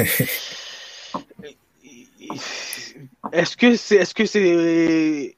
est-ce 3.32 3.56
que 3.56 3.76
c'est, 3.76 3.96
est-ce 3.98 4.14
que 4.14 4.26
c'est 4.26 5.36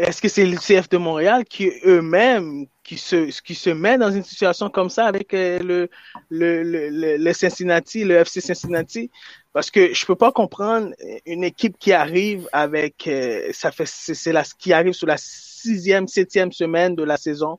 est-ce 0.00 0.20
que 0.20 0.28
c'est 0.28 0.44
le 0.44 0.56
CF 0.56 0.88
de 0.88 0.96
Montréal 0.96 1.44
qui 1.44 1.70
eux-mêmes 1.84 2.66
qui 2.82 2.98
se 2.98 3.30
qui 3.42 3.54
se 3.54 3.70
met 3.70 3.96
dans 3.96 4.10
une 4.10 4.24
situation 4.24 4.68
comme 4.68 4.90
ça 4.90 5.06
avec 5.06 5.32
euh, 5.34 5.60
le, 5.60 5.88
le, 6.30 6.62
le, 6.62 7.16
le 7.16 7.32
Cincinnati, 7.32 8.04
le 8.04 8.16
FC 8.16 8.40
Cincinnati? 8.40 9.10
Parce 9.56 9.70
que 9.70 9.94
je 9.94 10.04
peux 10.04 10.16
pas 10.16 10.32
comprendre 10.32 10.92
une 11.24 11.42
équipe 11.42 11.78
qui 11.78 11.94
arrive 11.94 12.46
avec 12.52 13.06
euh, 13.06 13.48
ça 13.54 13.70
fait 13.70 13.86
c'est 13.88 14.30
la 14.30 14.42
qui 14.44 14.74
arrive 14.74 14.92
sur 14.92 15.06
la 15.06 15.16
sixième 15.16 16.06
septième 16.08 16.52
semaine 16.52 16.94
de 16.94 17.02
la 17.02 17.16
saison 17.16 17.58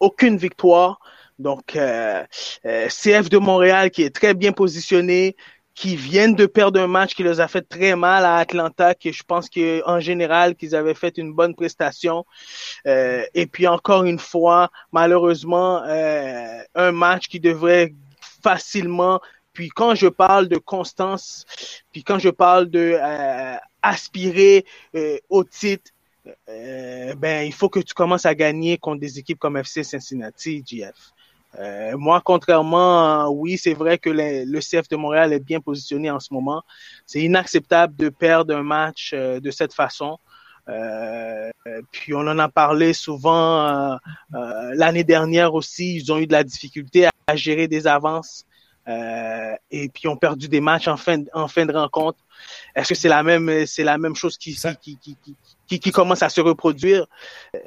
aucune 0.00 0.36
victoire 0.36 0.98
donc 1.38 1.76
euh, 1.76 2.24
euh 2.66 2.88
CF 2.88 3.28
de 3.30 3.38
Montréal 3.38 3.92
qui 3.92 4.02
est 4.02 4.12
très 4.12 4.34
bien 4.34 4.50
positionné 4.50 5.36
qui 5.76 5.94
viennent 5.94 6.34
de 6.34 6.46
perdre 6.46 6.80
un 6.80 6.88
match 6.88 7.14
qui 7.14 7.22
les 7.22 7.38
a 7.38 7.46
fait 7.46 7.62
très 7.62 7.94
mal 7.94 8.24
à 8.24 8.38
Atlanta, 8.38 8.96
que 8.96 9.12
je 9.12 9.22
pense 9.22 9.48
qu'en 9.48 10.00
général, 10.00 10.56
qu'ils 10.56 10.74
avaient 10.74 10.92
fait 10.92 11.18
une 11.18 11.32
bonne 11.32 11.54
prestation. 11.54 12.26
Euh, 12.88 13.22
et 13.32 13.46
puis 13.46 13.68
encore 13.68 14.02
une 14.02 14.18
fois, 14.18 14.72
malheureusement, 14.90 15.84
euh, 15.84 16.62
un 16.74 16.90
match 16.90 17.28
qui 17.28 17.38
devrait 17.38 17.94
facilement, 18.42 19.20
puis 19.58 19.70
quand 19.70 19.96
je 19.96 20.06
parle 20.06 20.46
de 20.46 20.56
constance, 20.56 21.44
puis 21.90 22.04
quand 22.04 22.20
je 22.20 22.28
parle 22.28 22.70
de 22.70 22.96
euh, 22.96 23.56
aspirer 23.82 24.64
euh, 24.94 25.18
au 25.28 25.42
titre, 25.42 25.90
euh, 26.48 27.12
ben 27.16 27.44
il 27.44 27.52
faut 27.52 27.68
que 27.68 27.80
tu 27.80 27.92
commences 27.92 28.24
à 28.24 28.36
gagner 28.36 28.78
contre 28.78 29.00
des 29.00 29.18
équipes 29.18 29.40
comme 29.40 29.56
FC 29.56 29.82
Cincinnati, 29.82 30.62
GF. 30.64 30.94
Euh, 31.58 31.98
moi, 31.98 32.22
contrairement, 32.24 33.28
oui, 33.30 33.58
c'est 33.58 33.74
vrai 33.74 33.98
que 33.98 34.10
le 34.10 34.60
CF 34.60 34.88
de 34.88 34.94
Montréal 34.94 35.32
est 35.32 35.44
bien 35.44 35.58
positionné 35.58 36.08
en 36.08 36.20
ce 36.20 36.32
moment. 36.32 36.62
C'est 37.04 37.22
inacceptable 37.22 37.96
de 37.96 38.10
perdre 38.10 38.54
un 38.54 38.62
match 38.62 39.12
de 39.12 39.50
cette 39.50 39.74
façon. 39.74 40.18
Puis 41.90 42.14
on 42.14 42.20
en 42.20 42.38
a 42.38 42.48
parlé 42.48 42.92
souvent 42.92 43.98
l'année 44.30 45.02
dernière 45.02 45.52
aussi. 45.52 45.96
Ils 45.96 46.12
ont 46.12 46.18
eu 46.18 46.28
de 46.28 46.32
la 46.32 46.44
difficulté 46.44 47.08
à 47.26 47.34
gérer 47.34 47.66
des 47.66 47.88
avances 47.88 48.44
et 49.70 49.88
puis 49.88 50.08
ont 50.08 50.16
perdu 50.16 50.48
des 50.48 50.60
matchs 50.60 50.88
en 50.88 50.96
fin, 50.96 51.22
en 51.34 51.48
fin 51.48 51.66
de 51.66 51.72
rencontre. 51.72 52.18
Est-ce 52.74 52.90
que 52.90 52.94
c'est 52.94 53.08
la 53.08 53.22
même, 53.22 53.66
c'est 53.66 53.84
la 53.84 53.98
même 53.98 54.14
chose 54.14 54.38
qui, 54.38 54.54
qui, 54.80 54.98
qui, 54.98 55.16
qui, 55.66 55.80
qui, 55.80 55.90
commence 55.90 56.22
à 56.22 56.28
se 56.28 56.40
reproduire? 56.40 57.06
Euh, 57.54 57.58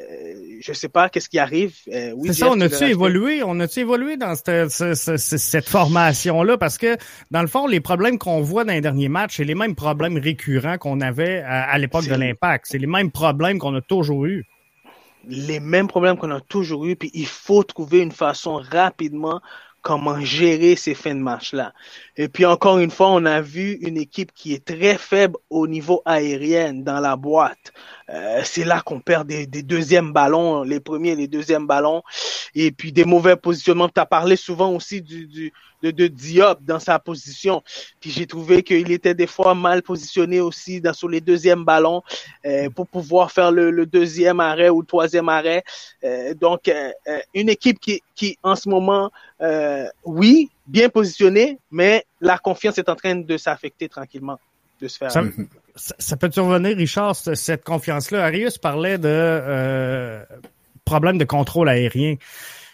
je 0.60 0.74
sais 0.74 0.90
pas, 0.90 1.10
qu'est-ce 1.10 1.30
qui 1.30 1.40
arrive? 1.40 1.75
Euh, 1.92 2.13
oui, 2.16 2.30
c'est 2.30 2.46
ça, 2.46 2.50
on 2.50 2.60
a-tu 2.62 2.86
évolué? 2.86 3.44
On 3.44 3.60
a-tu 3.60 3.80
évolué 3.80 4.18
dans 4.18 4.36
cette, 4.36 4.70
cette, 4.70 5.18
cette 5.18 5.70
formation-là? 5.70 6.58
Parce 6.58 6.78
que, 6.78 6.98
dans 7.32 7.42
le 7.42 7.48
fond, 7.48 7.68
les 7.68 7.82
problèmes 7.82 8.18
qu'on 8.18 8.42
voit 8.42 8.63
dans 8.63 8.74
les 8.74 8.82
derniers 8.82 9.10
matchs, 9.10 9.38
c'est 9.38 9.44
les 9.44 9.56
mêmes 9.56 9.75
problèmes 9.75 10.18
récurrents 10.18 10.78
qu'on 10.78 11.01
avait 11.01 11.44
à, 11.46 11.78
l'époque 11.78 12.08
de 12.08 12.16
l'Impact. 12.16 12.66
C'est 12.68 12.80
les 12.80 12.88
mêmes 12.88 13.12
problèmes 13.12 13.60
qu'on 13.60 13.75
a 13.75 13.82
toujours 13.82 14.25
eu 14.25 14.46
les 15.28 15.60
mêmes 15.60 15.88
problèmes 15.88 16.18
qu'on 16.18 16.32
a 16.32 16.42
toujours 16.42 16.88
eu, 16.88 16.96
puis 16.96 17.12
il 17.13 17.28
faut 17.28 17.62
trouver 17.62 18.00
une 18.00 18.12
façon 18.12 18.56
rapidement 18.56 19.40
comment 19.81 20.19
gérer 20.21 20.75
ces 20.75 20.93
fins 20.93 21.15
de 21.15 21.19
match-là. 21.19 21.73
Et 22.17 22.27
puis 22.27 22.45
encore 22.45 22.79
une 22.79 22.91
fois, 22.91 23.09
on 23.11 23.25
a 23.25 23.41
vu 23.41 23.73
une 23.81 23.97
équipe 23.97 24.31
qui 24.33 24.53
est 24.53 24.65
très 24.65 24.97
faible 24.97 25.38
au 25.50 25.67
niveau 25.67 26.01
aérien 26.05 26.73
dans 26.73 27.00
la 27.00 27.15
boîte. 27.15 27.73
Euh, 28.13 28.41
c'est 28.44 28.65
là 28.65 28.82
qu'on 28.82 29.00
perd 29.00 29.27
des, 29.27 29.48
des, 29.48 29.63
deuxièmes 29.63 30.12
ballons, 30.12 30.63
les 30.63 30.80
premiers 30.80 31.12
et 31.12 31.15
les 31.15 31.27
deuxièmes 31.27 31.65
ballons, 31.65 32.03
et 32.53 32.72
puis 32.72 32.91
des 32.91 33.06
mauvais 33.06 33.38
positionnements. 33.38 33.88
Tu 33.88 34.01
as 34.01 34.06
parlé 34.06 34.36
souvent 34.36 34.72
aussi 34.72 35.01
du, 35.01 35.27
du 35.27 35.53
de, 35.82 35.91
de, 35.91 36.08
Diop 36.08 36.60
dans 36.62 36.80
sa 36.80 37.00
position. 37.00 37.63
Puis 38.01 38.12
j'ai 38.12 38.27
trouvé 38.27 38.63
qu'il 38.63 38.91
était 38.91 39.13
des 39.13 39.27
fois 39.27 39.56
mal 39.56 39.82
positionné 39.82 40.41
aussi 40.41 40.82
dans, 40.82 40.94
sur 40.94 41.08
les 41.08 41.22
deuxièmes 41.22 41.63
ballons 41.63 42.03
euh, 42.46 42.70
pour 42.70 42.88
pouvoir 42.88 43.32
faire 43.32 43.51
le, 43.51 43.72
le, 43.72 43.86
deuxième 43.86 44.41
arrêt 44.41 44.70
ou 44.70 44.82
le 44.82 44.88
troisième 44.88 45.30
arrêt. 45.30 45.63
Euh, 46.03 46.34
donc 46.34 46.70
une 47.34 47.50
équipe 47.50 47.80
qui, 47.80 48.03
qui 48.13 48.38
en 48.44 48.56
ce 48.56 48.68
moment, 48.68 49.10
oui, 50.03 50.50
bien 50.68 50.89
positionnée, 50.89 51.60
mais 51.72 52.06
la 52.20 52.38
confiance 52.38 52.77
est 52.77 52.89
en 52.89 52.96
train 52.96 53.15
de 53.15 53.38
s'affecter 53.38 53.88
tranquillement, 53.88 54.39
de 54.82 54.88
se 54.88 54.98
faire. 54.98 55.12
Ça, 55.12 55.24
peut 56.16 56.32
survenir, 56.32 56.78
Richard, 56.78 57.16
cette 57.16 57.63
confiance-là? 57.63 58.25
Arius 58.25 58.58
parlait 58.58 58.98
de 58.98 59.08
euh, 59.08 60.24
problème 60.86 61.18
de 61.18 61.25
contrôle 61.25 61.70
aérien. 61.70 62.16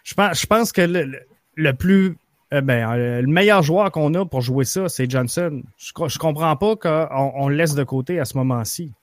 Je 0.03 0.13
pense, 0.45 0.71
que 0.71 0.81
le, 0.81 1.73
plus 1.73 2.17
euh, 2.53 2.61
ben, 2.61 2.89
euh, 2.89 3.21
le 3.21 3.27
meilleur 3.27 3.61
joueur 3.61 3.91
qu'on 3.91 4.13
a 4.13 4.25
pour 4.25 4.41
jouer 4.41 4.65
ça, 4.65 4.87
c'est 4.89 5.09
Johnson. 5.09 5.61
Je, 5.77 5.91
je 6.07 6.17
comprends 6.17 6.55
pas 6.55 6.75
qu'on 6.75 7.31
on 7.35 7.49
le 7.49 7.55
laisse 7.55 7.75
de 7.75 7.83
côté 7.83 8.19
à 8.19 8.25
ce 8.25 8.37
moment-ci. 8.37 8.93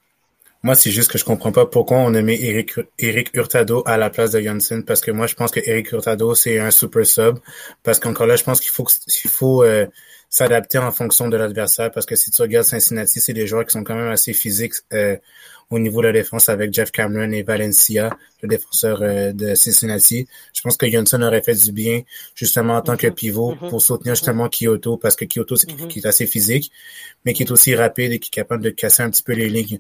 Moi, 0.63 0.75
c'est 0.75 0.91
juste 0.91 1.11
que 1.11 1.19
je 1.19 1.27
comprends 1.27 1.53
pas 1.53 1.67
pourquoi 1.67 1.99
on 1.99 2.15
a 2.15 2.23
mis 2.23 2.43
Eric, 2.43 3.31
Hurtado 3.35 3.83
à 3.85 3.99
la 3.99 4.09
place 4.09 4.31
de 4.31 4.41
Johnson, 4.41 4.83
parce 4.87 5.03
que 5.03 5.11
moi, 5.11 5.27
je 5.27 5.35
pense 5.35 5.51
que 5.51 5.61
Eric 5.63 5.93
Hurtado, 5.93 6.35
c'est 6.35 6.59
un 6.59 6.71
super 6.71 7.05
sub, 7.05 7.39
parce 7.83 7.99
qu'encore 7.99 8.27
là, 8.27 8.37
je 8.37 8.45
pense 8.45 8.63
qu'il 8.63 8.71
faut, 8.71 8.85
qu'il 8.85 9.31
faut 9.31 9.63
s'adapter 10.35 10.79
en 10.79 10.91
fonction 10.91 11.29
de 11.29 11.37
l'adversaire, 11.37 11.93
parce 11.93 12.07
que 12.07 12.17
si 12.17 12.33
tu 12.33 12.43
regardes 12.43 12.67
Cincinnati, 12.67 13.21
c'est 13.21 13.33
des 13.33 13.47
joueurs 13.47 13.64
qui 13.64 13.71
sont 13.71 13.85
quand 13.85 13.95
même 13.95 14.09
assez 14.09 14.33
physiques 14.33 14.75
euh, 14.93 15.17
au 15.71 15.79
niveau 15.79 16.00
de 16.03 16.09
la 16.09 16.12
défense 16.12 16.49
avec 16.49 16.75
Jeff 16.75 16.91
Cameron 16.91 17.31
et 17.31 17.45
Valencia, 17.45 18.11
le 18.43 18.49
défenseur 18.49 19.00
euh, 19.00 19.33
de 19.33 19.55
Cincinnati. 19.55 20.26
Je 20.53 20.61
pense 20.61 20.76
que 20.76 20.91
Johnson 20.91 21.23
aurait 21.23 21.41
fait 21.41 21.55
du 21.55 21.71
bien, 21.71 22.00
justement, 22.35 22.75
en 22.75 22.83
tant 22.83 22.97
que 22.97 23.07
pivot, 23.07 23.55
mm-hmm. 23.55 23.69
pour 23.69 23.81
soutenir 23.81 24.17
justement 24.17 24.49
Kyoto, 24.49 24.97
parce 24.97 25.14
que 25.14 25.25
Kyoto, 25.25 25.55
c'est 25.55 25.69
qui 25.69 26.00
est 26.00 26.07
assez 26.07 26.26
physique, 26.26 26.73
mais 27.25 27.33
qui 27.33 27.45
est 27.45 27.53
aussi 27.53 27.76
rapide 27.76 28.11
et 28.11 28.19
qui 28.19 28.31
est 28.31 28.35
capable 28.43 28.64
de 28.64 28.71
casser 28.71 29.05
un 29.05 29.11
petit 29.11 29.23
peu 29.23 29.35
les 29.35 29.49
lignes 29.49 29.79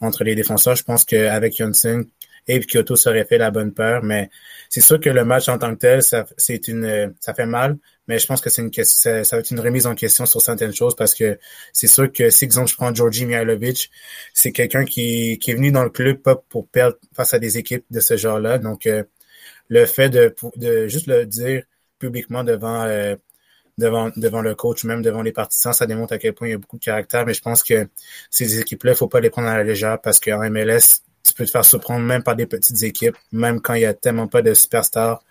entre 0.00 0.22
les 0.22 0.36
défenseurs. 0.36 0.76
Je 0.76 0.84
pense 0.84 1.04
qu'avec 1.04 1.56
Johnson, 1.56 2.04
Abe 2.48 2.62
Kyoto 2.64 2.94
serait 2.94 3.24
fait 3.24 3.38
la 3.38 3.50
bonne 3.50 3.72
peur, 3.72 4.04
mais 4.04 4.30
c'est 4.68 4.80
sûr 4.80 5.00
que 5.00 5.10
le 5.10 5.24
match 5.24 5.48
en 5.48 5.58
tant 5.58 5.74
que 5.74 5.80
tel, 5.80 6.04
ça, 6.04 6.26
c'est 6.36 6.68
une, 6.68 7.12
ça 7.18 7.34
fait 7.34 7.46
mal, 7.46 7.76
mais 8.08 8.18
je 8.18 8.26
pense 8.26 8.40
que 8.40 8.50
c'est 8.50 8.62
une 8.62 8.72
ça, 8.84 9.24
ça 9.24 9.36
va 9.36 9.40
être 9.40 9.50
une 9.50 9.60
remise 9.60 9.86
en 9.86 9.94
question 9.94 10.26
sur 10.26 10.40
certaines 10.40 10.74
choses 10.74 10.94
parce 10.96 11.14
que 11.14 11.38
c'est 11.72 11.86
sûr 11.86 12.12
que 12.12 12.30
si 12.30 12.44
exemple 12.44 12.70
je 12.70 12.76
prends 12.76 12.94
Georgi 12.94 13.26
Mihailovic, 13.26 13.90
c'est 14.32 14.52
quelqu'un 14.52 14.84
qui, 14.84 15.38
qui 15.38 15.50
est 15.50 15.54
venu 15.54 15.72
dans 15.72 15.84
le 15.84 15.90
club 15.90 16.18
pas 16.18 16.36
pour 16.36 16.68
perdre 16.68 16.96
face 17.14 17.34
à 17.34 17.38
des 17.38 17.58
équipes 17.58 17.84
de 17.90 18.00
ce 18.00 18.16
genre-là. 18.16 18.58
Donc 18.58 18.86
euh, 18.86 19.04
le 19.68 19.86
fait 19.86 20.10
de, 20.10 20.34
de 20.56 20.88
juste 20.88 21.06
le 21.06 21.26
dire 21.26 21.64
publiquement 21.98 22.44
devant 22.44 22.82
euh, 22.84 23.16
devant, 23.78 24.10
devant 24.16 24.42
le 24.42 24.54
coach, 24.54 24.84
même 24.84 25.02
devant 25.02 25.22
les 25.22 25.32
partisans, 25.32 25.72
ça 25.72 25.86
démontre 25.86 26.14
à 26.14 26.18
quel 26.18 26.34
point 26.34 26.48
il 26.48 26.52
y 26.52 26.54
a 26.54 26.58
beaucoup 26.58 26.78
de 26.78 26.84
caractère. 26.84 27.26
Mais 27.26 27.34
je 27.34 27.42
pense 27.42 27.62
que 27.62 27.88
ces 28.30 28.58
équipes-là, 28.60 28.94
faut 28.94 29.08
pas 29.08 29.20
les 29.20 29.30
prendre 29.30 29.48
à 29.48 29.56
la 29.56 29.64
légère 29.64 30.00
parce 30.00 30.20
qu'en 30.20 30.48
MLS, 30.50 31.02
tu 31.22 31.34
peux 31.34 31.44
te 31.44 31.50
faire 31.50 31.64
surprendre 31.64 32.04
même 32.04 32.22
par 32.22 32.36
des 32.36 32.46
petites 32.46 32.82
équipes, 32.82 33.16
même 33.32 33.60
quand 33.60 33.74
il 33.74 33.82
y 33.82 33.86
a 33.86 33.94
tellement 33.94 34.28
pas 34.28 34.42
de 34.42 34.54
superstars. 34.54 35.22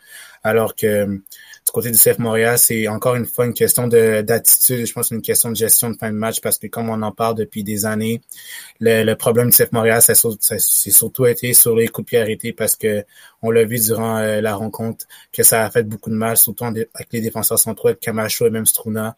Alors 0.43 0.75
que 0.75 1.21
du 1.65 1.71
côté 1.71 1.89
du 1.89 1.97
CF 1.97 2.19
Montréal, 2.19 2.59
c'est 2.59 2.87
encore 2.87 3.15
une 3.15 3.25
fois 3.25 3.45
une 3.45 3.53
question 3.53 3.87
d'attitude. 3.87 4.85
Je 4.85 4.93
pense 4.93 5.09
une 5.09 5.21
question 5.21 5.49
de 5.49 5.55
gestion 5.55 5.89
de 5.89 5.97
fin 5.97 6.11
de 6.11 6.15
match 6.15 6.39
parce 6.39 6.59
que 6.59 6.67
comme 6.67 6.89
on 6.89 7.01
en 7.01 7.11
parle 7.11 7.35
depuis 7.35 7.63
des 7.63 7.85
années, 7.85 8.21
le, 8.79 9.13
problème 9.15 9.49
du 9.49 9.55
CF 9.57 9.71
Montréal, 9.71 10.01
ça, 10.01 10.13
c'est 10.13 10.91
surtout 10.91 11.25
été 11.25 11.53
sur 11.53 11.75
les 11.75 11.87
coups 11.87 12.05
de 12.05 12.09
pied 12.09 12.19
arrêtés 12.19 12.53
parce 12.53 12.75
que 12.75 13.03
on 13.41 13.49
l'a 13.49 13.65
vu 13.65 13.79
durant 13.79 14.17
euh, 14.17 14.41
la 14.41 14.55
rencontre 14.55 15.05
que 15.33 15.41
ça 15.41 15.65
a 15.65 15.71
fait 15.71 15.83
beaucoup 15.83 16.11
de 16.11 16.15
mal, 16.15 16.37
surtout 16.37 16.65
avec 16.65 16.87
les 17.11 17.21
défenseurs 17.21 17.59
centraux, 17.59 17.87
avec 17.87 17.99
Camacho 17.99 18.45
et 18.45 18.51
même 18.51 18.67
Struna. 18.67 19.15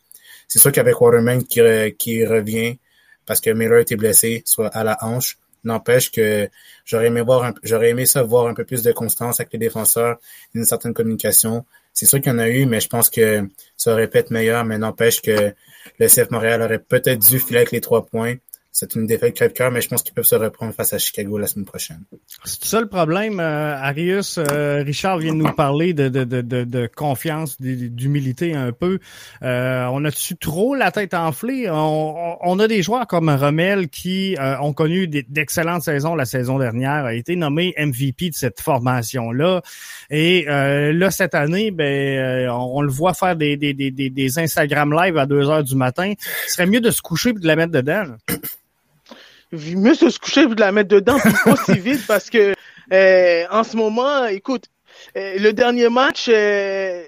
C'est 0.47 0.59
sûr 0.59 0.71
qu'avec 0.71 0.99
Waterman 1.01 1.43
qui, 1.43 1.61
qui 1.97 2.25
revient 2.25 2.77
parce 3.25 3.41
que 3.41 3.49
Miller 3.49 3.79
était 3.79 3.97
blessé, 3.97 4.41
soit 4.45 4.69
à 4.69 4.85
la 4.85 4.97
hanche, 5.01 5.37
N'empêche 5.67 6.11
que 6.11 6.49
j'aurais 6.85 7.07
aimé 7.07 7.21
voir, 7.21 7.53
j'aurais 7.63 7.89
aimé 7.89 8.05
ça 8.05 8.23
voir 8.23 8.47
un 8.47 8.53
peu 8.53 8.63
plus 8.63 8.83
de 8.83 8.91
constance 8.93 9.41
avec 9.41 9.51
les 9.51 9.59
défenseurs, 9.59 10.17
une 10.53 10.63
certaine 10.63 10.93
communication. 10.93 11.65
C'est 11.97 12.05
sûr 12.05 12.21
qu'il 12.21 12.31
y 12.31 12.35
en 12.35 12.37
a 12.37 12.47
eu, 12.47 12.67
mais 12.67 12.79
je 12.79 12.89
pense 12.89 13.09
que 13.09 13.49
ça 13.75 13.91
aurait 13.91 14.07
pu 14.07 14.19
être 14.19 14.29
meilleur, 14.29 14.63
mais 14.65 14.77
n'empêche 14.77 15.19
que 15.19 15.55
le 15.97 16.07
CF 16.07 16.29
Montréal 16.29 16.61
aurait 16.61 16.77
peut-être 16.77 17.27
dû 17.27 17.39
filer 17.39 17.57
avec 17.57 17.71
les 17.71 17.81
trois 17.81 18.05
points 18.05 18.35
c'est 18.79 18.93
une 18.93 19.07
défaite 19.07 19.33
crève-cœur, 19.33 19.71
mais 19.71 19.81
je 19.81 19.87
pense 19.87 20.03
qu'ils 20.03 20.13
peuvent 20.13 20.23
se 20.23 20.35
reprendre 20.35 20.71
face 20.71 20.93
à 20.93 20.99
Chicago 20.99 21.39
la 21.39 21.47
semaine 21.47 21.65
prochaine. 21.65 22.01
C'est 22.43 22.63
ça 22.63 22.79
le 22.79 22.87
problème, 22.87 23.39
euh, 23.39 23.75
Arius. 23.75 24.37
Euh, 24.37 24.83
Richard 24.83 25.17
vient 25.17 25.33
de 25.33 25.39
nous 25.39 25.51
parler 25.51 25.95
de, 25.95 26.09
de, 26.09 26.23
de, 26.23 26.41
de 26.41 26.87
confiance, 26.95 27.59
d'humilité 27.59 28.53
un 28.53 28.71
peu. 28.71 28.99
Euh, 29.41 29.87
on 29.91 30.05
a-tu 30.05 30.37
trop 30.37 30.75
la 30.75 30.91
tête 30.91 31.15
enflée? 31.15 31.67
On, 31.71 32.37
on, 32.39 32.59
a 32.59 32.67
des 32.67 32.83
joueurs 32.83 33.07
comme 33.07 33.31
Rommel 33.31 33.89
qui 33.89 34.37
euh, 34.37 34.59
ont 34.59 34.73
connu 34.73 35.07
d'excellentes 35.07 35.81
saisons 35.81 36.13
la 36.13 36.25
saison 36.25 36.59
dernière, 36.59 37.05
a 37.05 37.15
été 37.15 37.35
nommé 37.35 37.73
MVP 37.79 38.29
de 38.29 38.35
cette 38.35 38.61
formation-là. 38.61 39.63
Et 40.11 40.45
là, 40.45 41.09
cette 41.09 41.33
année, 41.33 41.71
ben, 41.71 42.47
on, 42.51 42.81
le 42.83 42.91
voit 42.91 43.15
faire 43.15 43.35
des, 43.35 43.57
des, 43.57 43.73
des, 43.73 43.89
des 43.89 44.39
Instagram 44.39 44.93
live 44.93 45.17
à 45.17 45.25
2 45.25 45.49
heures 45.49 45.63
du 45.63 45.75
matin. 45.75 46.13
Ce 46.47 46.53
serait 46.53 46.67
mieux 46.67 46.79
de 46.79 46.91
se 46.91 47.01
coucher 47.01 47.31
et 47.31 47.33
de 47.33 47.47
la 47.47 47.55
mettre 47.55 47.71
dedans 47.71 48.05
mieux 49.51 49.93
se 49.93 50.19
coucher 50.19 50.41
et 50.41 50.47
de 50.47 50.59
la 50.59 50.71
mettre 50.71 50.89
dedans 50.89 51.17
puis 51.19 51.33
pas 51.43 51.73
vite 51.73 52.05
parce 52.07 52.29
que 52.29 52.53
euh, 52.93 53.45
en 53.49 53.63
ce 53.63 53.75
moment, 53.75 54.25
écoute, 54.25 54.65
euh, 55.17 55.37
le 55.37 55.51
dernier 55.51 55.89
match, 55.89 56.29
euh, 56.29 57.03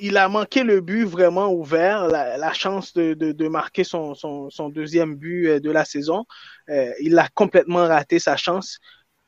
il 0.00 0.16
a 0.16 0.28
manqué 0.28 0.62
le 0.62 0.80
but 0.80 1.04
vraiment 1.04 1.52
ouvert, 1.52 2.06
la, 2.06 2.52
chance 2.52 2.92
de, 2.92 3.14
de, 3.14 3.32
de 3.32 3.48
marquer 3.48 3.82
son, 3.82 4.14
son, 4.14 4.50
son, 4.50 4.68
deuxième 4.68 5.16
but 5.16 5.60
de 5.60 5.70
la 5.70 5.84
saison. 5.84 6.24
il 7.00 7.18
a 7.18 7.28
complètement 7.28 7.86
raté 7.86 8.18
sa 8.18 8.36
chance. 8.36 8.78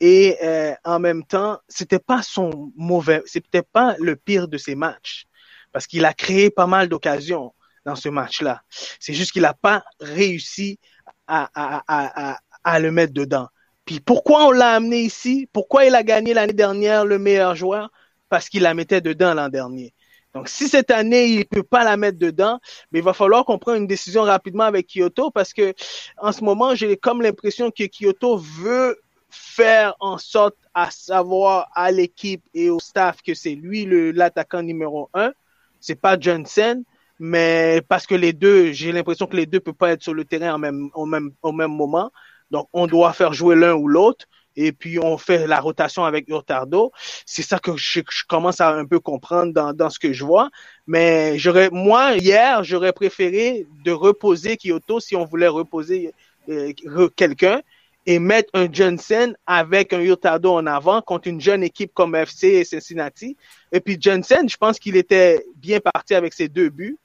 Et 0.01 0.37
en 0.85 1.01
même 1.01 1.25
temps, 1.25 1.59
c'était 1.69 1.99
pas 1.99 2.23
son 2.23 2.73
mauvais, 2.77 3.23
c'était 3.27 3.63
pas 3.63 3.97
le 3.99 4.15
pire 4.15 4.47
de 4.47 4.59
ses 4.59 4.75
matchs, 4.75 5.25
parce 5.73 5.87
qu'il 5.87 6.05
a 6.05 6.13
créé 6.13 6.51
pas 6.51 6.67
mal 6.67 6.89
d'occasions 6.89 7.55
dans 7.85 7.97
ce 7.97 8.11
match-là. 8.11 8.63
C'est 9.01 9.15
juste 9.15 9.33
qu'il 9.33 9.43
n'a 9.43 9.55
pas 9.55 9.83
réussi 10.01 10.79
à, 11.27 11.49
à, 11.55 11.83
à, 11.89 12.39
à 12.69 12.79
le 12.79 12.91
mettre 12.91 13.13
dedans. 13.13 13.49
Puis 13.85 14.01
pourquoi 14.01 14.47
on 14.47 14.51
l'a 14.51 14.73
amené 14.73 15.01
ici? 15.01 15.49
Pourquoi 15.53 15.87
il 15.87 15.95
a 15.95 16.03
gagné 16.03 16.35
l'année 16.35 16.53
dernière 16.53 17.07
le 17.07 17.19
meilleur 17.19 17.55
joueur? 17.55 17.91
Parce 18.29 18.49
qu'il 18.49 18.63
la 18.63 18.75
mettait 18.75 19.01
dedans 19.01 19.33
l'an 19.33 19.49
dernier. 19.49 19.95
Donc, 20.35 20.49
si 20.49 20.69
cette 20.69 20.91
année, 20.91 21.27
il 21.29 21.39
ne 21.39 21.45
peut 21.45 21.63
pas 21.63 21.85
la 21.85 21.97
mettre 21.97 22.19
dedans, 22.19 22.61
mais 22.93 22.99
il 22.99 23.05
va 23.05 23.15
falloir 23.15 23.47
qu'on 23.47 23.59
prenne 23.59 23.83
une 23.83 23.87
décision 23.87 24.23
rapidement 24.23 24.65
avec 24.65 24.87
Kyoto 24.87 25.31
parce 25.31 25.55
que 25.55 25.73
en 26.19 26.33
ce 26.33 26.45
moment, 26.45 26.75
j'ai 26.75 26.99
comme 26.99 27.23
l'impression 27.23 27.71
que 27.71 27.85
Kyoto 27.85 28.37
veut 28.37 28.99
faire 29.31 29.95
en 30.01 30.19
sorte 30.19 30.57
à 30.75 30.91
savoir 30.91 31.71
à 31.75 31.91
l'équipe 31.91 32.43
et 32.53 32.69
au 32.69 32.81
staff 32.81 33.23
que 33.23 33.33
c'est 33.33 33.55
lui 33.55 33.87
l'attaquant 34.13 34.63
numéro 34.63 35.09
un. 35.15 35.33
C'est 35.81 36.01
pas 36.01 36.19
Johnson, 36.21 36.85
mais 37.19 37.83
parce 37.89 38.07
que 38.07 38.15
les 38.15 38.35
deux, 38.35 38.73
j'ai 38.73 38.93
l'impression 38.93 39.27
que 39.27 39.37
les 39.37 39.47
deux 39.47 39.61
peuvent 39.61 39.75
pas 39.75 39.93
être 39.93 40.03
sur 40.03 40.15
le 40.15 40.25
terrain 40.27 40.55
en 40.55 40.59
même, 40.59 40.91
même, 41.07 41.31
au 41.43 41.53
même 41.53 41.73
moment. 41.73 42.11
Donc, 42.51 42.69
on 42.73 42.87
doit 42.87 43.13
faire 43.13 43.33
jouer 43.33 43.57
l'un 43.57 43.75
ou 43.75 43.89
l'autre. 43.89 44.27
et 44.57 44.73
puis 44.73 44.99
on 44.99 45.19
fait 45.19 45.47
la 45.47 45.61
rotation 45.61 46.05
avec 46.05 46.29
Hurtado. 46.29 46.91
C'est 47.27 47.43
ça 47.43 47.59
que 47.59 47.77
je, 47.77 48.01
commence 48.27 48.61
à 48.61 48.71
un 48.75 48.87
peu 48.87 48.99
comprendre 48.99 49.53
dans, 49.53 49.73
dans 49.73 49.89
ce 49.91 49.99
que 49.99 50.13
je 50.13 50.25
vois. 50.25 50.51
Mais 50.87 51.39
j'aurais, 51.39 51.71
moi, 51.71 52.17
hier, 52.17 52.65
j'aurais 52.65 52.93
préféré 52.93 53.67
de 53.85 53.93
reposer 53.93 54.57
Kyoto 54.57 54.99
si 54.99 55.15
on 55.15 55.25
voulait 55.25 55.49
reposer 55.49 56.13
euh, 56.49 56.73
quelqu'un 57.15 57.61
et 58.09 58.19
mettre 58.19 58.49
un 58.55 58.73
Johnson 58.73 59.35
avec 59.47 59.93
un 59.93 60.01
Hurtado 60.01 60.55
en 60.55 60.67
avant 60.67 61.03
contre 61.03 61.29
une 61.29 61.43
jeune 61.43 61.63
équipe 61.63 61.93
comme 61.93 62.15
FC 62.15 62.49
et 62.49 62.65
Cincinnati. 62.65 63.37
Et 63.71 63.81
puis 63.81 63.99
Johnson, 64.01 64.47
je 64.49 64.57
pense 64.57 64.79
qu'il 64.79 64.97
était 64.97 65.45
bien 65.57 65.79
parti 65.79 66.15
avec 66.15 66.33
ses 66.33 66.49
deux 66.49 66.71
buts. 66.71 66.97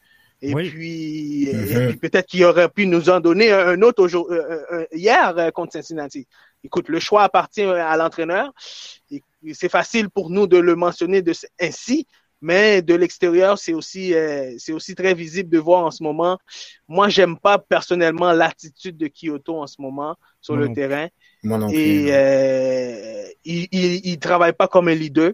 Et 0.46 0.54
puis, 0.54 1.48
peut-être 2.02 2.28
qu'il 2.28 2.44
aurait 2.44 2.68
pu 2.68 2.86
nous 2.86 3.10
en 3.10 3.22
donner 3.22 3.54
un 3.54 3.82
autre 3.82 4.04
aujourd'hui, 4.04 4.38
euh, 4.38 4.60
euh, 4.74 4.86
hier 4.92 5.38
euh, 5.38 5.52
contre 5.52 5.72
Cincinnati. 5.72 6.28
Écoute, 6.66 6.90
le 6.90 7.00
choix 7.00 7.24
appartient 7.24 7.64
à 7.64 7.96
l'entraîneur. 7.96 8.52
C'est 9.54 9.70
facile 9.70 10.10
pour 10.10 10.30
nous 10.30 10.46
de 10.46 10.58
le 10.58 10.76
mentionner 10.76 11.22
de, 11.22 11.32
ainsi, 11.62 12.08
mais 12.42 12.82
de 12.82 12.94
l'extérieur, 12.94 13.58
c'est 13.58 13.74
aussi, 13.74 14.14
c'est 14.58 14.74
aussi 14.74 14.96
très 14.96 15.14
visible 15.14 15.50
de 15.50 15.60
voir 15.60 15.86
en 15.86 15.92
ce 15.92 16.04
moment. 16.04 16.38
Moi, 16.90 17.08
j'aime 17.08 17.38
pas 17.38 17.58
personnellement 17.58 18.34
l'attitude 18.34 18.98
de 18.98 19.08
Kyoto 19.08 19.62
en 19.62 19.68
ce 19.68 19.82
moment 19.82 20.18
sur 20.42 20.58
le 20.58 20.74
terrain. 20.74 21.08
Moi 21.44 21.58
non 21.58 21.70
et 21.70 23.34
il, 23.46 23.68
il, 23.72 24.06
il, 24.06 24.20
travaille 24.20 24.54
pas 24.54 24.68
comme 24.68 24.88
un 24.88 24.96
leader. 24.96 25.32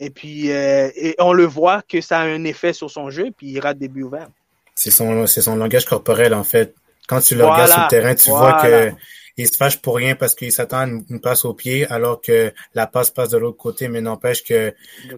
Et 0.00 0.10
puis, 0.10 0.50
euh, 0.50 0.90
et 0.96 1.14
on 1.18 1.32
le 1.32 1.44
voit 1.44 1.82
que 1.82 2.00
ça 2.00 2.20
a 2.20 2.24
un 2.24 2.44
effet 2.44 2.72
sur 2.72 2.90
son 2.90 3.10
jeu, 3.10 3.30
puis 3.36 3.48
il 3.48 3.60
rate 3.60 3.78
des 3.78 3.88
buts 3.88 4.02
ouverts. 4.02 4.28
C'est 4.74 4.90
son, 4.90 5.26
c'est 5.26 5.42
son 5.42 5.56
langage 5.56 5.84
corporel, 5.84 6.34
en 6.34 6.44
fait. 6.44 6.74
Quand 7.06 7.20
tu 7.20 7.34
le 7.34 7.44
regardes 7.44 7.70
sur 7.70 7.82
le 7.82 7.88
terrain, 7.88 8.14
tu 8.14 8.30
vois 8.30 8.62
que 8.62 8.92
il 9.36 9.48
se 9.48 9.56
fâche 9.56 9.80
pour 9.80 9.96
rien 9.96 10.14
parce 10.14 10.34
qu'il 10.34 10.52
s'attend 10.52 10.78
à 10.78 10.86
une, 10.86 11.20
passe 11.20 11.44
au 11.44 11.54
pied, 11.54 11.86
alors 11.90 12.20
que 12.20 12.52
la 12.74 12.86
passe 12.86 13.10
passe 13.10 13.30
de 13.30 13.38
l'autre 13.38 13.56
côté, 13.56 13.88
mais 13.88 14.00
n'empêche 14.00 14.44
que 14.44 14.72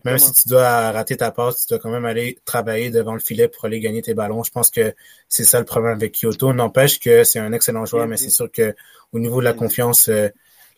même 0.05 0.19
si 0.19 0.33
tu 0.33 0.49
dois 0.49 0.91
rater 0.91 1.19
ta 1.19 1.31
passe, 1.31 1.61
tu 1.61 1.67
dois 1.69 1.79
quand 1.79 1.91
même 1.91 2.07
aller 2.07 2.39
travailler 2.45 2.91
devant 2.91 3.13
le 3.13 3.21
filet 3.21 3.49
pour 3.49 3.67
aller 3.67 3.79
gagner 3.79 4.01
tes 4.01 4.15
ballons. 4.15 4.43
Je 4.43 4.51
pense 4.51 4.71
que 4.71 4.95
c'est 5.29 5.45
ça 5.45 5.59
le 5.59 5.67
problème 5.67 5.93
avec 5.93 6.19
Kyoto. 6.19 6.55
N'empêche 6.55 6.99
que 6.99 7.25
c'est 7.25 7.39
un 7.39 7.53
excellent 7.53 7.85
joueur, 7.85 8.07
mais 8.07 8.17
c'est 8.17 8.31
sûr 8.31 8.51
que 8.51 8.75
au 9.13 9.19
niveau 9.19 9.41
de 9.41 9.45
la 9.45 9.53
confiance, 9.53 10.09
euh, 10.09 10.29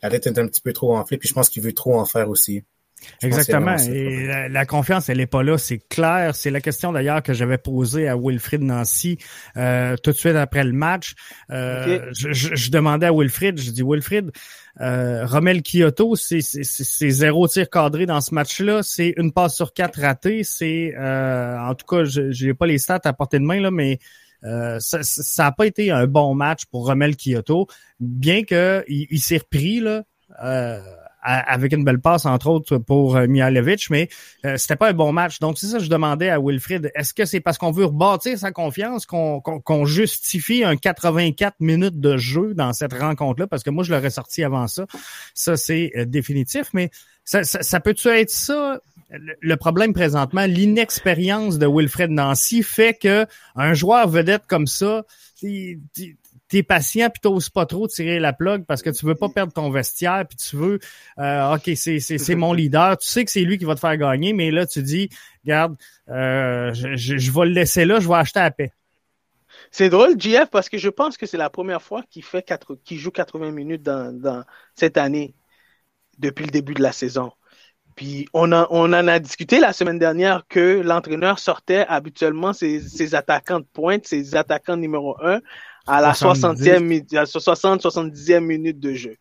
la 0.03 0.11
tête 0.11 0.27
est 0.27 0.39
un 0.39 0.47
petit 0.49 0.61
peu 0.61 0.73
trop 0.73 0.97
enflée, 0.97 1.17
puis 1.17 1.29
je 1.29 1.35
pense 1.35 1.49
qu'il 1.49 1.63
veut 1.63 1.73
trop 1.73 1.99
en 1.99 2.05
faire 2.05 2.29
aussi. 2.29 2.65
Exactement. 3.23 3.77
Et 3.77 4.49
la, 4.49 4.67
confiance, 4.67 5.09
elle 5.09 5.21
est 5.21 5.27
pas 5.27 5.43
là, 5.43 5.59
c'est 5.59 5.79
clair. 5.89 6.35
C'est 6.35 6.51
la 6.51 6.61
question 6.61 6.93
d'ailleurs 6.93 7.23
que 7.23 7.33
j'avais 7.33 7.59
posée 7.59 8.09
à 8.09 8.17
Wilfried 8.17 8.63
Nancy 8.63 9.19
euh, 9.57 9.97
tout 9.97 10.13
de 10.13 10.17
suite 10.17 10.37
après 10.37 10.65
le 10.65 10.73
match. 10.73 11.15
Euh, 11.51 12.11
je, 12.13 12.71
demandais 12.71 13.07
à 13.07 13.13
Wilfried, 13.13 13.61
je 13.61 13.71
dis 13.71 13.83
Wilfried, 13.83 14.31
euh, 14.81 15.27
Romel 15.27 15.63
Kyoto, 15.63 16.15
c'est 16.17 16.41
zéro 16.41 17.49
tir 17.49 17.69
cadré 17.71 18.07
dans 18.07 18.21
ce 18.21 18.35
match-là, 18.35 18.83
c'est 18.83 19.15
une 19.17 19.33
passe 19.33 19.57
sur 19.57 19.73
quatre 19.73 20.01
ratée. 20.01 20.45
C'est 20.45 20.95
euh, 20.97 21.59
en 21.59 21.75
tout 21.75 21.87
cas, 21.87 22.05
je 22.05 22.47
n'ai 22.47 22.55
pas 22.55 22.67
les 22.67 22.79
stats 22.79 23.01
à 23.05 23.13
portée 23.13 23.39
de 23.39 23.45
main 23.45 23.61
là, 23.61 23.71
mais 23.71 23.99
euh, 24.45 24.79
ça 24.81 25.43
n'a 25.43 25.53
pas 25.53 25.67
été 25.67 25.91
un 25.91 26.07
bon 26.07 26.35
match 26.35 26.67
pour 26.67 26.87
Romel 26.87 27.17
Kyoto, 27.17 27.67
bien 27.99 28.45
que 28.45 28.85
il, 28.87 29.19
s'est 29.19 29.39
repris 29.39 29.81
là. 29.81 30.05
Euh, 30.45 30.81
avec 31.29 31.73
une 31.73 31.85
belle 31.85 32.01
passe, 32.01 32.25
entre 32.25 32.49
autres, 32.49 32.79
pour 32.79 33.17
euh, 33.17 33.27
Mihalovic, 33.27 33.91
mais 33.91 34.09
euh, 34.47 34.57
c'était 34.57 34.77
pas 34.77 34.89
un 34.89 34.95
bon 34.95 35.13
match. 35.13 35.41
Donc, 35.41 35.59
c'est 35.59 35.67
ça 35.67 35.79
que 35.79 35.85
je 35.85 35.91
demandais 35.91 36.31
à 36.31 36.41
Wilfried. 36.41 36.91
Est-ce 36.95 37.13
que 37.13 37.27
c'est 37.27 37.41
parce 37.41 37.59
qu'on 37.59 37.71
veut 37.71 37.85
rebâtir 37.85 38.39
sa 38.39 38.51
confiance 38.51 39.05
qu'on 39.05 39.85
justifie 39.85 40.65
un 40.65 40.77
84 40.77 41.57
minutes 41.61 42.01
de 42.01 42.17
jeu 42.17 42.55
dans 42.55 42.73
cette 42.73 42.95
rencontre-là? 42.95 43.47
Parce 43.47 43.63
que 43.63 43.71
moi, 43.71 43.85
je 43.85 43.93
l'aurais 43.93 44.11
sorti 44.11 44.43
avant 44.43 44.67
ça. 44.69 44.87
Ça, 45.35 45.57
c'est 45.57 45.93
euh, 45.97 46.07
définitif, 46.07 46.69
mais 46.73 46.91
ça, 47.25 47.45
ça, 47.45 47.81
peut-tu 47.81 48.09
être 48.09 48.31
ça? 48.31 48.81
Le 49.11 49.57
problème 49.57 49.93
présentement, 49.93 50.47
l'inexpérience 50.47 51.59
de 51.59 51.67
Wilfred 51.67 52.11
Nancy 52.11 52.63
fait 52.63 52.95
que 52.95 53.27
un 53.55 53.75
joueur 53.75 54.09
vedette 54.09 54.45
comme 54.47 54.67
ça, 54.67 55.05
t'es 56.49 56.63
patient 56.63 57.11
puis 57.11 57.21
t'oses 57.21 57.51
pas 57.51 57.67
trop 57.67 57.87
tirer 57.89 58.19
la 58.19 58.33
plug 58.33 58.65
parce 58.65 58.83
que 58.83 58.91
tu 58.91 59.07
veux 59.07 59.15
pas 59.15 59.29
perdre 59.29 59.53
ton 59.53 59.71
vestiaire 59.71 60.25
puis 60.27 60.37
tu 60.37 60.57
veux 60.57 60.79
euh, 61.19 61.55
ok 61.55 61.71
c'est 61.77 62.01
c'est 62.01 62.35
mon 62.35 62.53
leader. 62.53 62.97
Tu 62.99 63.09
sais 63.09 63.25
que 63.25 63.31
c'est 63.31 63.43
lui 63.43 63.59
qui 63.59 63.65
va 63.65 63.75
te 63.75 63.81
faire 63.81 63.97
gagner 63.97 64.33
mais 64.33 64.51
là 64.51 64.67
tu 64.67 64.83
dis 64.83 65.11
regarde 65.45 65.77
euh, 66.09 66.73
je, 66.73 66.97
je, 66.97 67.31
vais 67.31 67.47
le 67.47 67.53
laisser 67.53 67.85
là 67.85 68.01
je 68.01 68.09
vais 68.09 68.15
acheter 68.15 68.41
à 68.41 68.51
paix. 68.51 68.73
C'est 69.71 69.91
drôle 69.91 70.19
JF 70.19 70.47
parce 70.51 70.69
que 70.69 70.79
je 70.79 70.89
pense 70.89 71.17
que 71.17 71.27
c'est 71.27 71.37
la 71.37 71.51
première 71.51 71.83
fois 71.83 72.03
qu'il 72.11 72.25
fait 72.25 72.43
quatre 72.43 72.79
joue 72.91 73.11
80 73.11 73.51
minutes 73.51 73.83
dans, 73.83 74.19
dans 74.19 74.45
cette 74.75 74.97
année 74.97 75.35
depuis 76.19 76.45
le 76.45 76.51
début 76.51 76.75
de 76.75 76.83
la 76.83 76.93
saison. 76.93 77.33
Puis 77.99 78.29
on, 78.33 78.53
a, 78.53 78.69
on 78.71 78.93
en 78.93 79.09
a 79.09 79.19
discuté 79.19 79.59
la 79.59 79.73
semaine 79.73 79.99
dernière 79.99 80.47
que 80.49 80.81
l'entraîneur 80.85 81.41
sortait 81.41 81.85
habituellement 81.89 82.53
ses, 82.53 82.81
ses 82.81 83.17
attaquants 83.17 83.59
de 83.59 83.67
pointe, 83.73 84.07
ses 84.07 84.37
attaquants 84.37 84.77
numéro 84.77 85.17
un, 85.21 85.41
à 85.89 86.01
la 86.01 86.13
60e, 86.13 87.27
60, 87.27 87.83
70e 87.83 88.41
minute 88.41 88.79
de 88.79 88.93
jeu. 88.93 89.17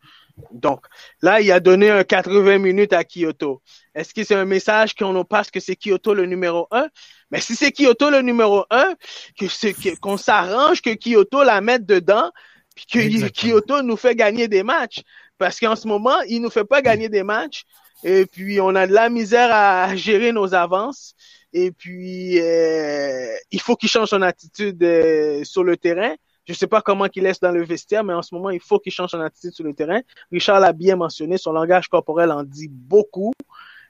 Donc, 0.51 0.85
là, 1.21 1.41
il 1.41 1.51
a 1.51 1.59
donné 1.59 1.89
un 1.89 2.03
80 2.03 2.59
minutes 2.59 2.93
à 2.93 3.03
Kyoto. 3.03 3.61
Est-ce 3.95 4.13
que 4.13 4.23
c'est 4.23 4.35
un 4.35 4.45
message 4.45 4.93
qu'on 4.93 5.23
passe 5.23 5.49
que 5.49 5.59
c'est 5.59 5.75
Kyoto 5.75 6.13
le 6.13 6.25
numéro 6.25 6.67
1? 6.71 6.87
Mais 7.31 7.41
si 7.41 7.55
c'est 7.55 7.71
Kyoto 7.71 8.09
le 8.09 8.21
numéro 8.21 8.65
1, 8.69 8.93
que 9.39 9.95
qu'on 9.99 10.17
s'arrange 10.17 10.81
que 10.81 10.93
Kyoto 10.93 11.43
la 11.43 11.61
mette 11.61 11.85
dedans, 11.85 12.31
puis 12.75 12.85
que 12.85 13.29
Kyoto 13.29 13.81
nous 13.81 13.97
fait 13.97 14.15
gagner 14.15 14.47
des 14.47 14.63
matchs. 14.63 15.01
Parce 15.37 15.59
qu'en 15.59 15.75
ce 15.75 15.87
moment, 15.87 16.19
il 16.27 16.41
nous 16.41 16.49
fait 16.49 16.65
pas 16.65 16.81
gagner 16.81 17.09
des 17.09 17.23
matchs. 17.23 17.63
Et 18.03 18.25
puis, 18.25 18.61
on 18.61 18.75
a 18.75 18.85
de 18.85 18.93
la 18.93 19.09
misère 19.09 19.49
à 19.51 19.95
gérer 19.95 20.31
nos 20.31 20.53
avances. 20.53 21.15
Et 21.53 21.71
puis, 21.71 22.39
euh, 22.39 23.35
il 23.51 23.61
faut 23.61 23.75
qu'il 23.75 23.89
change 23.89 24.09
son 24.09 24.21
attitude 24.21 24.83
euh, 24.83 25.43
sur 25.43 25.63
le 25.63 25.77
terrain. 25.77 26.13
Je 26.47 26.53
sais 26.53 26.67
pas 26.67 26.81
comment 26.81 27.07
qu'il 27.07 27.23
laisse 27.23 27.39
dans 27.39 27.51
le 27.51 27.63
vestiaire, 27.63 28.03
mais 28.03 28.13
en 28.13 28.21
ce 28.21 28.33
moment, 28.33 28.49
il 28.49 28.61
faut 28.61 28.79
qu'il 28.79 28.91
change 28.91 29.11
son 29.11 29.19
attitude 29.19 29.51
sur 29.53 29.65
le 29.65 29.73
terrain. 29.73 30.01
Richard 30.31 30.59
l'a 30.59 30.73
bien 30.73 30.95
mentionné, 30.95 31.37
son 31.37 31.51
langage 31.51 31.87
corporel 31.89 32.31
en 32.31 32.43
dit 32.43 32.69
beaucoup. 32.69 33.33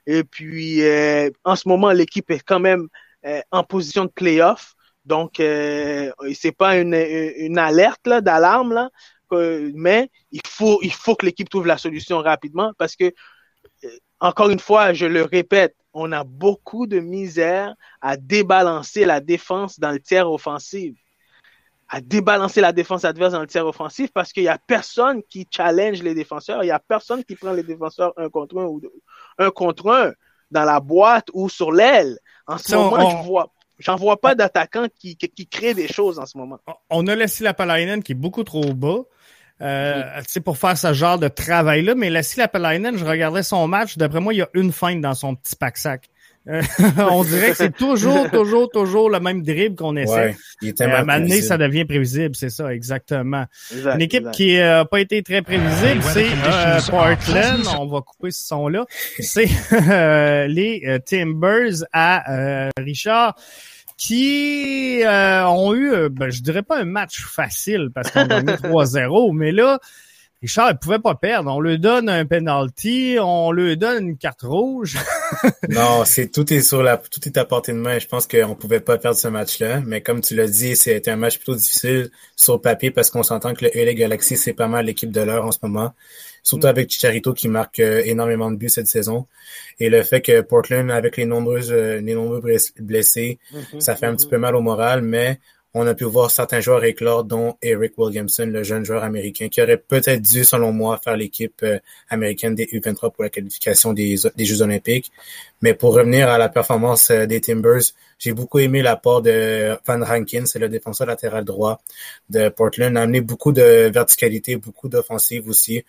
Et 0.06 0.24
puis, 0.24 0.82
euh, 0.82 1.30
en 1.44 1.54
ce 1.54 1.68
moment, 1.68 1.92
l'équipe 1.92 2.30
est 2.30 2.40
quand 2.40 2.60
même 2.60 2.88
euh, 3.26 3.40
en 3.50 3.62
position 3.62 4.04
de 4.04 4.10
playoff. 4.10 4.74
Donc, 5.04 5.40
euh, 5.40 6.10
c'est 6.34 6.52
pas 6.52 6.78
une, 6.78 6.94
une 6.94 7.58
alerte 7.58 8.08
d'alarme 8.08 8.74
là, 8.74 8.90
mais 9.30 10.10
il 10.30 10.40
faut 10.46 10.80
il 10.82 10.92
faut 10.92 11.14
que 11.14 11.26
l'équipe 11.26 11.48
trouve 11.48 11.66
la 11.66 11.78
solution 11.78 12.18
rapidement 12.18 12.72
parce 12.78 12.96
que 12.96 13.12
euh, 13.84 13.88
encore 14.20 14.50
une 14.50 14.58
fois, 14.58 14.92
je 14.92 15.06
le 15.06 15.22
répète, 15.22 15.74
on 15.92 16.12
a 16.12 16.24
beaucoup 16.24 16.86
de 16.86 17.00
misère 17.00 17.74
à 18.00 18.16
débalancer 18.16 19.04
la 19.04 19.20
défense 19.20 19.78
dans 19.78 19.92
le 19.92 20.00
tiers 20.00 20.30
offensif 20.30 20.96
à 21.88 22.00
débalancer 22.00 22.60
la 22.60 22.72
défense 22.72 23.04
adverse 23.04 23.32
dans 23.32 23.40
le 23.40 23.46
tiers 23.46 23.66
offensif 23.66 24.10
parce 24.12 24.32
qu'il 24.32 24.42
y 24.42 24.48
a 24.48 24.58
personne 24.58 25.22
qui 25.28 25.46
challenge 25.50 26.02
les 26.02 26.14
défenseurs, 26.14 26.62
il 26.62 26.66
y 26.66 26.70
a 26.70 26.78
personne 26.78 27.24
qui 27.24 27.34
prend 27.34 27.52
les 27.52 27.62
défenseurs 27.62 28.12
un 28.16 28.28
contre 28.28 28.58
un 28.58 28.64
ou 28.64 28.80
un 29.38 29.50
contre 29.50 29.90
un 29.90 30.12
dans 30.50 30.64
la 30.64 30.80
boîte 30.80 31.28
ou 31.32 31.48
sur 31.48 31.72
l'aile. 31.72 32.18
En 32.46 32.58
ce 32.58 32.74
moment, 32.74 33.10
je 33.10 33.26
vois 33.26 33.52
J'en 33.78 33.94
vois 33.94 34.20
pas 34.20 34.34
d'attaquant 34.34 34.86
qui, 34.98 35.16
qui, 35.16 35.46
crée 35.46 35.72
des 35.72 35.86
choses 35.86 36.18
en 36.18 36.26
ce 36.26 36.36
moment. 36.36 36.58
On 36.90 37.06
a 37.06 37.14
laissé 37.14 37.44
la 37.44 37.54
Palainen 37.54 38.02
qui 38.02 38.10
est 38.10 38.16
beaucoup 38.16 38.42
trop 38.42 38.74
bas. 38.74 39.04
Euh, 39.60 40.22
pour 40.44 40.56
faire 40.56 40.78
ce 40.78 40.92
genre 40.92 41.18
de 41.18 41.26
travail-là, 41.26 41.96
mais 41.96 42.10
la 42.10 42.20
Lapalainen, 42.36 42.96
je 42.96 43.04
regardais 43.04 43.42
son 43.42 43.66
match, 43.66 43.96
d'après 43.96 44.20
moi, 44.20 44.32
il 44.32 44.36
y 44.36 44.42
a 44.42 44.48
une 44.54 44.70
feinte 44.70 45.00
dans 45.00 45.14
son 45.14 45.34
petit 45.34 45.56
pack-sac. 45.56 46.08
Euh, 46.48 46.62
on 47.10 47.24
dirait 47.24 47.50
que 47.50 47.56
c'est 47.56 47.76
toujours, 47.76 48.30
toujours, 48.30 48.70
toujours 48.70 49.10
le 49.10 49.20
même 49.20 49.42
dribble 49.42 49.76
qu'on 49.76 49.96
essaie. 49.96 50.36
Ouais, 50.62 50.74
euh, 50.80 51.04
à 51.06 51.14
un 51.14 51.28
ça 51.42 51.58
devient 51.58 51.84
prévisible, 51.84 52.34
c'est 52.34 52.50
ça, 52.50 52.72
exactement. 52.72 53.44
Une 53.72 54.00
équipe 54.00 54.30
qui 54.30 54.56
n'a 54.56 54.84
pas 54.84 55.00
été 55.00 55.22
très 55.22 55.42
prévisible, 55.42 56.02
c'est 56.02 56.26
euh, 56.26 56.80
Portland. 56.88 57.62
On 57.78 57.86
va 57.86 58.00
couper 58.00 58.30
ce 58.30 58.46
son-là. 58.46 58.86
C'est 59.20 59.48
les 60.48 60.98
Timbers 61.04 61.84
à 61.92 62.70
Richard 62.78 63.34
qui 63.96 65.02
ont 65.04 65.74
eu, 65.74 66.08
ben, 66.08 66.30
je 66.30 66.40
dirais 66.40 66.62
pas 66.62 66.78
un 66.78 66.84
match 66.84 67.20
facile 67.24 67.90
parce 67.94 68.10
qu'on 68.10 68.20
a 68.20 68.42
gagné 68.42 68.52
3-0, 68.62 69.34
mais 69.34 69.52
là, 69.52 69.80
Richard, 70.40 70.70
il 70.70 70.78
pouvait 70.78 71.00
pas 71.00 71.16
perdre. 71.16 71.52
On 71.52 71.60
lui 71.60 71.80
donne 71.80 72.08
un 72.08 72.24
penalty, 72.24 73.16
on 73.20 73.50
lui 73.50 73.76
donne 73.76 74.10
une 74.10 74.16
carte 74.16 74.42
rouge. 74.42 74.96
non, 75.68 76.04
c'est 76.04 76.30
tout 76.30 76.52
est 76.52 76.60
sur 76.60 76.80
la, 76.80 76.96
tout 76.96 77.20
est 77.26 77.36
à 77.36 77.44
portée 77.44 77.72
de 77.72 77.78
main. 77.78 77.98
Je 77.98 78.06
pense 78.06 78.28
qu'on 78.28 78.54
pouvait 78.54 78.78
pas 78.78 78.98
perdre 78.98 79.16
ce 79.18 79.26
match-là. 79.26 79.80
Mais 79.84 80.00
comme 80.00 80.20
tu 80.20 80.36
l'as 80.36 80.46
dit, 80.46 80.76
c'était 80.76 81.10
un 81.10 81.16
match 81.16 81.38
plutôt 81.38 81.56
difficile 81.56 82.10
sur 82.36 82.54
le 82.54 82.60
papier 82.60 82.92
parce 82.92 83.10
qu'on 83.10 83.24
s'entend 83.24 83.52
que 83.52 83.64
le 83.64 83.70
LA 83.74 83.94
Galaxy, 83.94 84.36
c'est 84.36 84.52
pas 84.52 84.68
mal 84.68 84.86
l'équipe 84.86 85.10
de 85.10 85.20
l'heure 85.20 85.44
en 85.44 85.50
ce 85.50 85.58
moment. 85.62 85.92
Surtout 86.44 86.68
mm. 86.68 86.70
avec 86.70 86.90
Chicharito 86.90 87.34
qui 87.34 87.48
marque 87.48 87.80
euh, 87.80 88.02
énormément 88.04 88.50
de 88.52 88.56
buts 88.56 88.68
cette 88.68 88.86
saison. 88.86 89.26
Et 89.80 89.90
le 89.90 90.04
fait 90.04 90.20
que 90.20 90.40
Portland, 90.42 90.92
avec 90.92 91.16
les 91.16 91.26
nombreuses, 91.26 91.72
euh, 91.72 92.00
les 92.00 92.14
nombreux 92.14 92.40
blessés, 92.40 93.40
mm-hmm. 93.52 93.80
ça 93.80 93.96
fait 93.96 94.06
un 94.06 94.14
petit 94.14 94.26
mm-hmm. 94.26 94.30
peu 94.30 94.38
mal 94.38 94.54
au 94.54 94.60
moral, 94.60 95.02
mais 95.02 95.40
on 95.74 95.86
a 95.86 95.94
pu 95.94 96.04
voir 96.04 96.30
certains 96.30 96.60
joueurs 96.60 96.84
éclore, 96.84 97.24
dont 97.24 97.56
Eric 97.62 97.92
Williamson, 97.98 98.46
le 98.46 98.62
jeune 98.62 98.84
joueur 98.84 99.02
américain, 99.04 99.48
qui 99.48 99.60
aurait 99.62 99.76
peut-être 99.76 100.22
dû, 100.22 100.44
selon 100.44 100.72
moi, 100.72 100.98
faire 101.02 101.16
l'équipe 101.16 101.62
euh, 101.62 101.78
américaine 102.08 102.54
des 102.54 102.64
U23 102.66 103.12
pour 103.12 103.22
la 103.22 103.30
qualification 103.30 103.92
des, 103.92 104.16
Jeux 104.16 104.62
olympiques. 104.62 105.12
Mais 105.60 105.74
pour 105.74 105.94
revenir 105.94 106.30
à 106.30 106.38
la 106.38 106.48
performance 106.48 107.10
euh, 107.10 107.26
des 107.26 107.40
Timbers, 107.40 107.82
j'ai 108.18 108.32
beaucoup 108.32 108.58
aimé 108.58 108.82
l'apport 108.82 109.20
de 109.22 109.76
Van 109.86 110.02
Rankin, 110.04 110.46
c'est 110.46 110.58
le 110.58 110.68
défenseur 110.68 111.06
latéral 111.06 111.44
droit 111.44 111.80
de 112.30 112.48
Portland, 112.48 112.96
a 112.96 113.02
amené 113.02 113.20
beaucoup 113.20 113.52
de 113.52 113.90
verticalité, 113.92 114.56
beaucoup 114.56 114.88
d'offensive 114.88 115.48
aussi 115.48 115.84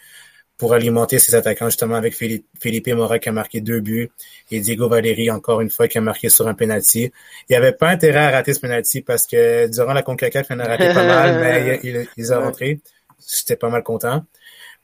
pour 0.59 0.73
alimenter 0.73 1.19
ses 1.19 1.35
attaquants, 1.35 1.67
justement 1.67 1.95
avec 1.95 2.13
Philippe, 2.13 2.45
Philippe 2.59 2.89
Mora 2.89 3.17
qui 3.17 3.29
a 3.29 3.31
marqué 3.31 3.61
deux 3.61 3.79
buts 3.79 4.11
et 4.51 4.59
Diego 4.59 4.89
Valeri, 4.89 5.31
encore 5.31 5.61
une 5.61 5.69
fois, 5.69 5.87
qui 5.87 5.97
a 5.97 6.01
marqué 6.01 6.27
sur 6.27 6.49
un 6.49 6.53
penalty. 6.53 7.03
Il 7.03 7.51
n'y 7.51 7.55
avait 7.55 7.71
pas 7.71 7.87
intérêt 7.89 8.25
à 8.25 8.31
rater 8.31 8.53
ce 8.53 8.59
penalty 8.59 9.01
parce 9.01 9.25
que 9.25 9.67
durant 9.67 9.93
la 9.93 10.03
CONCACAF, 10.03 10.47
il 10.49 10.55
en 10.57 10.59
a 10.59 10.67
raté 10.67 10.93
pas 10.93 11.05
mal, 11.05 11.39
mais 11.41 11.79
il, 11.81 12.07
il, 12.17 12.33
a 12.33 12.39
rentré. 12.39 12.81
J'étais 13.25 13.55
pas 13.55 13.69
mal 13.69 13.83
content. 13.83 14.25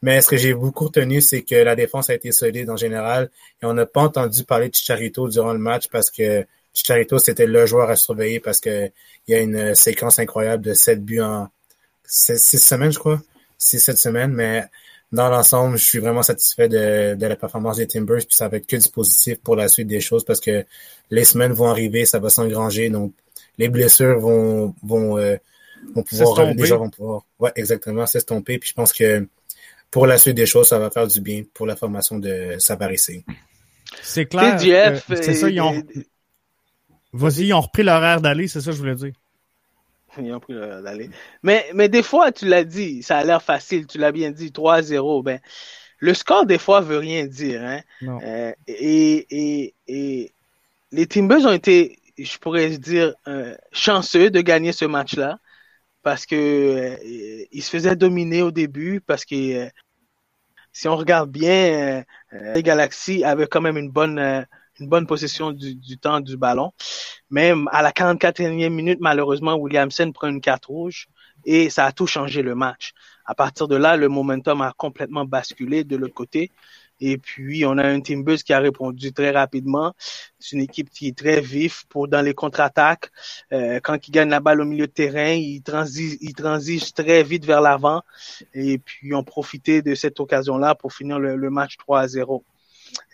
Mais 0.02 0.22
ce 0.22 0.30
que 0.30 0.38
j'ai 0.38 0.54
beaucoup 0.54 0.86
retenu, 0.86 1.20
c'est 1.20 1.42
que 1.42 1.56
la 1.56 1.76
défense 1.76 2.10
a 2.10 2.14
été 2.14 2.32
solide 2.32 2.70
en 2.70 2.78
général 2.78 3.30
et 3.62 3.66
on 3.66 3.74
n'a 3.74 3.86
pas 3.86 4.02
entendu 4.02 4.46
parler 4.46 4.70
de 4.70 4.76
Chicharito 4.76 5.28
durant 5.28 5.52
le 5.52 5.60
match 5.60 5.90
parce 5.92 6.10
que 6.10 6.46
Chicharito, 6.74 7.18
c'était 7.20 7.48
le 7.48 7.66
joueur 7.66 7.90
à 7.90 7.98
surveiller 7.98 8.40
parce 8.40 8.62
que 8.62 8.90
il 9.28 9.32
y 9.32 9.34
a 9.34 9.42
une 9.42 9.76
séquence 9.76 10.20
incroyable 10.20 10.64
de 10.64 10.74
sept 10.74 11.04
buts 11.04 11.22
en 11.22 11.50
six 12.06 12.60
semaines, 12.60 12.94
je 12.94 13.00
crois. 13.00 13.22
Six, 13.58 13.80
sept 13.80 13.98
semaines, 13.98 14.32
mais 14.32 14.64
dans 15.16 15.30
l'ensemble, 15.30 15.78
je 15.78 15.84
suis 15.84 16.00
vraiment 16.00 16.22
satisfait 16.22 16.70
de, 16.70 17.16
de, 17.16 17.26
la 17.26 17.36
performance 17.36 17.78
des 17.78 17.88
Timbers, 17.88 18.26
puis 18.26 18.36
ça 18.36 18.48
va 18.48 18.58
être 18.58 18.68
que 18.68 18.76
du 18.76 18.90
positif 18.90 19.40
pour 19.42 19.56
la 19.56 19.68
suite 19.68 19.88
des 19.88 20.02
choses 20.02 20.24
parce 20.24 20.40
que 20.40 20.66
les 21.10 21.26
semaines 21.26 21.54
vont 21.54 21.68
arriver, 21.68 22.06
ça 22.06 22.20
va 22.20 22.30
s'engranger, 22.30 22.90
donc 22.90 23.14
les 23.58 23.70
blessures 23.70 24.20
vont 24.20 24.76
vont, 24.84 25.18
euh, 25.18 25.38
vont 25.96 26.04
pouvoir 26.04 26.54
les 26.54 26.66
gens 26.66 26.78
vont 26.78 26.90
pouvoir 26.90 27.26
ouais 27.40 27.52
exactement 27.56 28.06
s'estomper 28.06 28.60
puis 28.60 28.70
je 28.70 28.74
pense 28.74 28.92
que 28.92 29.28
pour 29.90 30.08
la 30.08 30.18
suite 30.18 30.36
des 30.36 30.46
choses 30.46 30.68
ça 30.70 30.78
va 30.78 30.90
faire 30.92 31.08
du 31.08 31.22
bien 31.22 31.44
pour 31.54 31.66
la 31.66 31.76
formation 31.76 32.20
de 32.20 32.56
Savarissé. 32.60 33.24
C'est 34.02 34.26
clair. 34.26 34.60
C'est 34.60 35.34
ça 35.34 35.50
ils 35.50 35.62
ont 35.62 35.82
Vas-y, 37.14 37.46
ils 37.46 37.54
ont 37.54 37.62
repris 37.62 37.84
l'horaire 37.84 38.20
d'aller, 38.20 38.50
c'est 38.50 38.60
ça 38.60 38.72
que 38.72 38.76
je 38.76 38.82
voulais 38.82 38.96
dire. 38.96 39.14
Ils 40.22 40.34
ont 40.34 40.40
pris 40.40 40.54
d'aller. 40.54 41.10
Mais, 41.44 41.66
mais 41.74 41.90
des 41.90 42.04
fois, 42.04 42.32
tu 42.32 42.46
l'as 42.46 42.64
dit, 42.64 43.04
ça 43.04 43.18
a 43.18 43.24
l'air 43.24 43.42
facile, 43.42 43.88
tu 43.88 43.98
l'as 43.98 44.12
bien 44.12 44.32
dit, 44.32 44.52
3-0. 44.52 45.24
Ben, 45.24 45.40
le 46.00 46.14
score, 46.14 46.46
des 46.46 46.58
fois, 46.58 46.82
veut 46.82 46.98
rien 46.98 47.26
dire. 47.26 47.64
Hein? 47.64 47.82
Euh, 48.02 48.54
et, 48.68 49.26
et, 49.30 49.74
et 49.88 50.32
les 50.92 51.08
Timbers 51.08 51.46
ont 51.46 51.52
été, 51.52 52.00
je 52.18 52.38
pourrais 52.38 52.70
dire, 52.78 53.14
euh, 53.28 53.56
chanceux 53.72 54.30
de 54.30 54.42
gagner 54.42 54.72
ce 54.72 54.86
match-là 54.86 55.40
parce 56.04 56.26
que 56.26 56.36
euh, 56.36 57.46
ils 57.52 57.64
se 57.64 57.70
faisaient 57.70 57.96
dominer 57.96 58.42
au 58.42 58.52
début 58.52 59.02
parce 59.02 59.26
que 59.26 59.70
si 60.72 60.88
on 60.88 60.96
regarde 60.98 61.32
bien, 61.32 62.04
les 62.32 62.62
Galaxies 62.62 63.24
avaient 63.24 63.48
quand 63.48 63.62
même 63.62 63.78
une 63.78 63.90
bonne 63.90 64.46
une 64.80 64.88
bonne 64.88 65.08
possession 65.08 65.52
du, 65.52 65.98
temps 65.98 66.20
du 66.20 66.38
ballon. 66.38 66.72
Même 67.30 67.70
à 67.72 67.82
la 67.82 67.92
44e 67.92 68.70
minute, 68.70 69.00
malheureusement, 69.02 69.56
Williamson 69.56 70.12
prend 70.12 70.28
une 70.28 70.42
carte 70.42 70.66
rouge 70.66 71.08
et 71.46 71.70
ça 71.70 71.86
a 71.86 71.92
tout 71.92 72.08
changé 72.08 72.42
le 72.42 72.56
match. 72.56 72.94
À 73.26 73.36
partir 73.36 73.68
de 73.68 73.76
là, 73.76 73.98
le 73.98 74.08
momentum 74.08 74.62
a 74.62 74.74
complètement 74.78 75.26
basculé 75.26 75.84
de 75.84 75.96
l'autre 75.96 76.14
côté. 76.14 76.52
Et 77.02 77.18
puis, 77.18 77.66
on 77.66 77.78
a 77.78 77.86
un 77.86 78.00
Timbers 78.00 78.38
qui 78.38 78.54
a 78.54 78.60
répondu 78.60 79.12
très 79.12 79.32
rapidement. 79.32 79.94
C'est 80.40 80.56
une 80.56 80.62
équipe 80.62 80.90
qui 80.90 81.08
est 81.08 81.18
très 81.18 81.42
vif 81.42 81.86
pour 81.90 82.08
dans 82.08 82.22
les 82.22 82.34
contre-attaques. 82.34 83.12
Euh, 83.52 83.80
quand 83.84 84.08
ils 84.08 84.12
gagnent 84.12 84.30
la 84.30 84.40
balle 84.40 84.62
au 84.62 84.66
milieu 84.66 84.88
de 84.88 84.92
terrain, 84.92 85.32
ils 85.32 85.62
transigent, 85.62 86.18
ils 86.22 86.34
transigent 86.34 86.94
très 86.94 87.24
vite 87.24 87.46
vers 87.46 87.60
l'avant. 87.60 88.02
Et 88.54 88.78
puis, 88.78 89.14
ont 89.14 89.24
profité 89.24 89.82
de 89.82 89.94
cette 89.94 90.20
occasion-là 90.20 90.76
pour 90.76 90.94
finir 90.94 91.20
le, 91.20 91.36
le 91.36 91.50
match 91.50 91.76
3 91.78 92.00
à 92.00 92.08
0. 92.08 92.46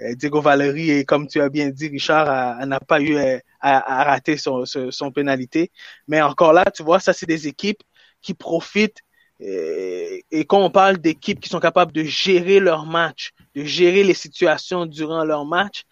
Euh, 0.01 0.15
Diego 0.15 0.41
Valeri, 0.41 0.91
et 0.91 1.05
comme 1.05 1.27
tu 1.27 1.41
as 1.41 1.49
bien 1.49 1.69
dit, 1.69 1.87
Richard, 1.87 2.65
n'a 2.65 2.79
pas 2.79 3.01
eu 3.01 3.15
euh, 3.15 3.37
à, 3.59 4.01
à, 4.01 4.03
rater 4.03 4.37
son, 4.37 5.11
pénalité. 5.13 5.71
Mais 6.07 6.21
encore 6.21 6.53
là, 6.53 6.65
tu 6.73 6.83
vois, 6.83 6.99
ça, 6.99 7.13
c'est 7.13 7.25
des 7.25 7.47
équipes 7.47 7.81
qui 8.21 8.33
profitent. 8.33 8.99
Euh, 9.41 10.19
et, 10.31 10.45
quand 10.45 10.59
on 10.63 10.69
parle 10.69 10.97
d'équipes 10.97 11.39
qui 11.39 11.49
sont 11.49 11.59
capables 11.59 11.91
de 11.91 12.03
gérer 12.03 12.59
leur 12.59 12.85
match, 12.85 13.31
de 13.55 13.63
gérer 13.63 14.03
les 14.03 14.13
situations 14.13 14.85
durant 14.85 15.23
leur 15.23 15.45
match, 15.45 15.83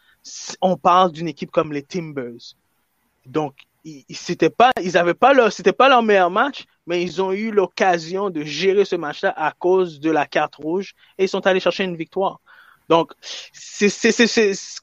on 0.62 0.78
parle 0.78 1.12
d'une 1.12 1.28
équipe 1.28 1.52
comme 1.52 1.74
les 1.74 1.84
Timbers. 1.84 2.56
Donc, 3.26 3.56
c'était 4.12 4.50
pas, 4.50 4.72
ils 4.82 4.98
avaient 4.98 5.14
pas 5.14 5.34
leur, 5.34 5.52
c'était 5.52 5.74
pas 5.74 5.90
leur 5.90 6.04
meilleur 6.04 6.30
match, 6.30 6.66
mais 6.86 7.02
ils 7.02 7.22
ont 7.22 7.32
eu 7.32 7.52
l'occasion 7.52 8.30
de 8.30 8.44
gérer 8.44 8.86
ce 8.86 8.96
match-là 8.96 9.34
à 9.36 9.52
cause 9.52 10.00
de 10.00 10.12
la 10.12 10.26
carte 10.26 10.56
rouge 10.56 10.94
et 11.18 11.24
ils 11.24 11.30
sont 11.30 11.46
allés 11.48 11.60
chercher 11.60 11.86
une 11.86 11.96
victoire. 11.96 12.42
Donc, 12.90 13.12
c'est, 13.54 13.90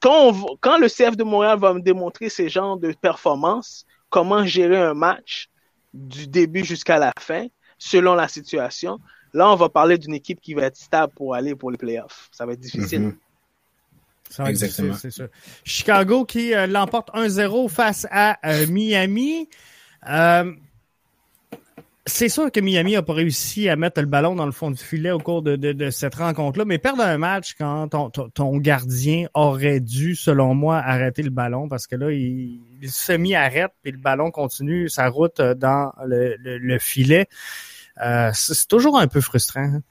quand, 0.01 0.57
quand 0.61 0.77
le 0.77 0.87
CF 0.87 1.17
de 1.17 1.23
Montréal 1.23 1.59
va 1.59 1.73
me 1.73 1.81
démontrer 1.81 2.29
ces 2.29 2.49
genres 2.49 2.77
de 2.77 2.93
performances, 2.93 3.85
comment 4.09 4.45
gérer 4.45 4.77
un 4.77 4.93
match 4.93 5.49
du 5.93 6.27
début 6.27 6.63
jusqu'à 6.63 6.97
la 6.97 7.11
fin, 7.19 7.47
selon 7.77 8.15
la 8.15 8.27
situation, 8.27 8.99
là, 9.33 9.51
on 9.51 9.55
va 9.55 9.69
parler 9.69 9.97
d'une 9.97 10.13
équipe 10.13 10.39
qui 10.39 10.53
va 10.53 10.63
être 10.63 10.77
stable 10.77 11.13
pour 11.15 11.35
aller 11.35 11.53
pour 11.53 11.69
les 11.69 11.77
playoffs. 11.77 12.29
Ça 12.31 12.45
va 12.45 12.53
être 12.53 12.59
difficile. 12.59 13.09
Mm-hmm. 13.09 13.15
Ça 14.29 14.43
va 14.43 14.49
Exactement. 14.49 14.93
c'est 14.93 15.11
ça. 15.11 15.25
Chicago 15.63 16.25
qui 16.25 16.53
euh, 16.53 16.67
l'emporte 16.67 17.09
1-0 17.13 17.69
face 17.69 18.07
à 18.09 18.37
euh, 18.45 18.67
Miami. 18.67 19.49
Euh, 20.07 20.53
c'est 22.07 22.29
sûr 22.29 22.51
que 22.51 22.59
Miami 22.59 22.95
a 22.95 23.03
pas 23.03 23.13
réussi 23.13 23.69
à 23.69 23.75
mettre 23.75 24.01
le 24.01 24.07
ballon 24.07 24.33
dans 24.33 24.45
le 24.45 24.51
fond 24.51 24.71
du 24.71 24.81
filet 24.81 25.11
au 25.11 25.19
cours 25.19 25.41
de, 25.41 25.89
cette 25.91 26.15
rencontre-là, 26.15 26.65
mais 26.65 26.77
perdre 26.77 27.03
un 27.03 27.17
match 27.17 27.55
quand 27.57 27.89
ton, 27.89 28.57
gardien 28.57 29.27
aurait 29.33 29.79
dû, 29.79 30.15
selon 30.15 30.55
moi, 30.55 30.77
arrêter 30.77 31.21
le 31.21 31.29
ballon 31.29 31.67
parce 31.67 31.85
que 31.85 31.95
là, 31.95 32.11
il, 32.11 32.61
il 32.81 32.91
semi-arrête 32.91 33.71
et 33.83 33.91
le 33.91 33.97
ballon 33.97 34.31
continue 34.31 34.89
sa 34.89 35.09
route 35.09 35.41
dans 35.41 35.91
le, 36.05 36.35
le, 36.39 36.79
filet. 36.79 37.27
Euh, 38.01 38.31
c'est 38.33 38.67
toujours 38.67 38.97
un 38.97 39.07
peu 39.07 39.21
frustrant. 39.21 39.61
Hein. 39.61 39.81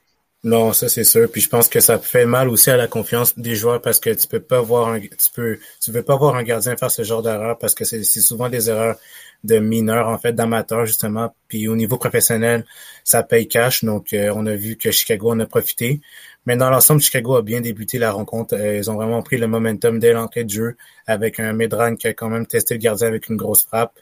Non, 0.45 0.73
ça 0.73 0.89
c'est 0.89 1.05
sûr. 1.05 1.31
Puis 1.31 1.41
je 1.41 1.49
pense 1.49 1.69
que 1.69 1.81
ça 1.81 1.99
fait 1.99 2.27
mal 2.27 2.49
aussi 2.49 2.71
à 2.71 2.77
la 2.77 2.87
confiance 2.87 3.37
des 3.37 3.57
joueurs 3.57 3.81
parce 3.83 3.99
que 3.99 4.11
tu 4.11 4.29
peux 4.29 4.41
pas 4.41 4.61
voir 4.61 4.89
un, 4.89 5.01
tu 5.01 5.09
peux, 5.35 5.59
tu 5.83 5.91
veux 5.91 6.03
pas 6.03 6.17
voir 6.17 6.37
un 6.37 6.45
gardien 6.45 6.77
faire 6.77 6.91
ce 6.91 7.03
genre 7.03 7.23
d'erreur 7.23 7.59
parce 7.59 7.75
que 7.75 7.85
c'est 7.85 8.05
souvent 8.05 8.49
des 8.49 8.71
erreurs 8.71 8.97
de 9.45 9.59
mineurs, 9.59 10.09
en 10.09 10.19
fait, 10.19 10.33
d'amateurs, 10.33 10.87
justement. 10.87 11.35
Puis 11.49 11.69
au 11.69 11.77
niveau 11.77 11.97
professionnel, 11.99 12.65
ça 13.05 13.23
paye 13.23 13.49
cash. 13.49 13.85
Donc, 13.85 14.13
euh, 14.13 14.33
on 14.35 14.47
a 14.47 14.55
vu 14.55 14.77
que 14.77 14.91
Chicago 14.91 15.31
en 15.31 15.41
a 15.41 15.47
profité. 15.47 16.01
Mais 16.47 16.57
dans 16.57 16.71
l'ensemble, 16.71 17.01
Chicago 17.01 17.37
a 17.37 17.43
bien 17.43 17.61
débuté 17.61 17.99
la 17.99 18.13
rencontre. 18.13 18.55
Euh, 18.55 18.77
ils 18.77 18.91
ont 18.91 18.95
vraiment 18.95 19.23
pris 19.23 19.39
le 19.39 19.49
momentum 19.49 19.99
dès 19.99 20.13
l'entrée 20.13 20.45
de 20.45 20.51
jeu 20.51 20.77
avec 21.07 21.41
un 21.41 21.53
Medran 21.53 21.97
qui 21.97 22.07
a 22.09 22.15
quand 22.15 22.29
même 22.29 22.47
testé 22.47 22.75
le 22.75 22.81
gardien 22.81 23.09
avec 23.09 23.29
une 23.29 23.37
grosse 23.37 23.65
frappe. 23.65 23.93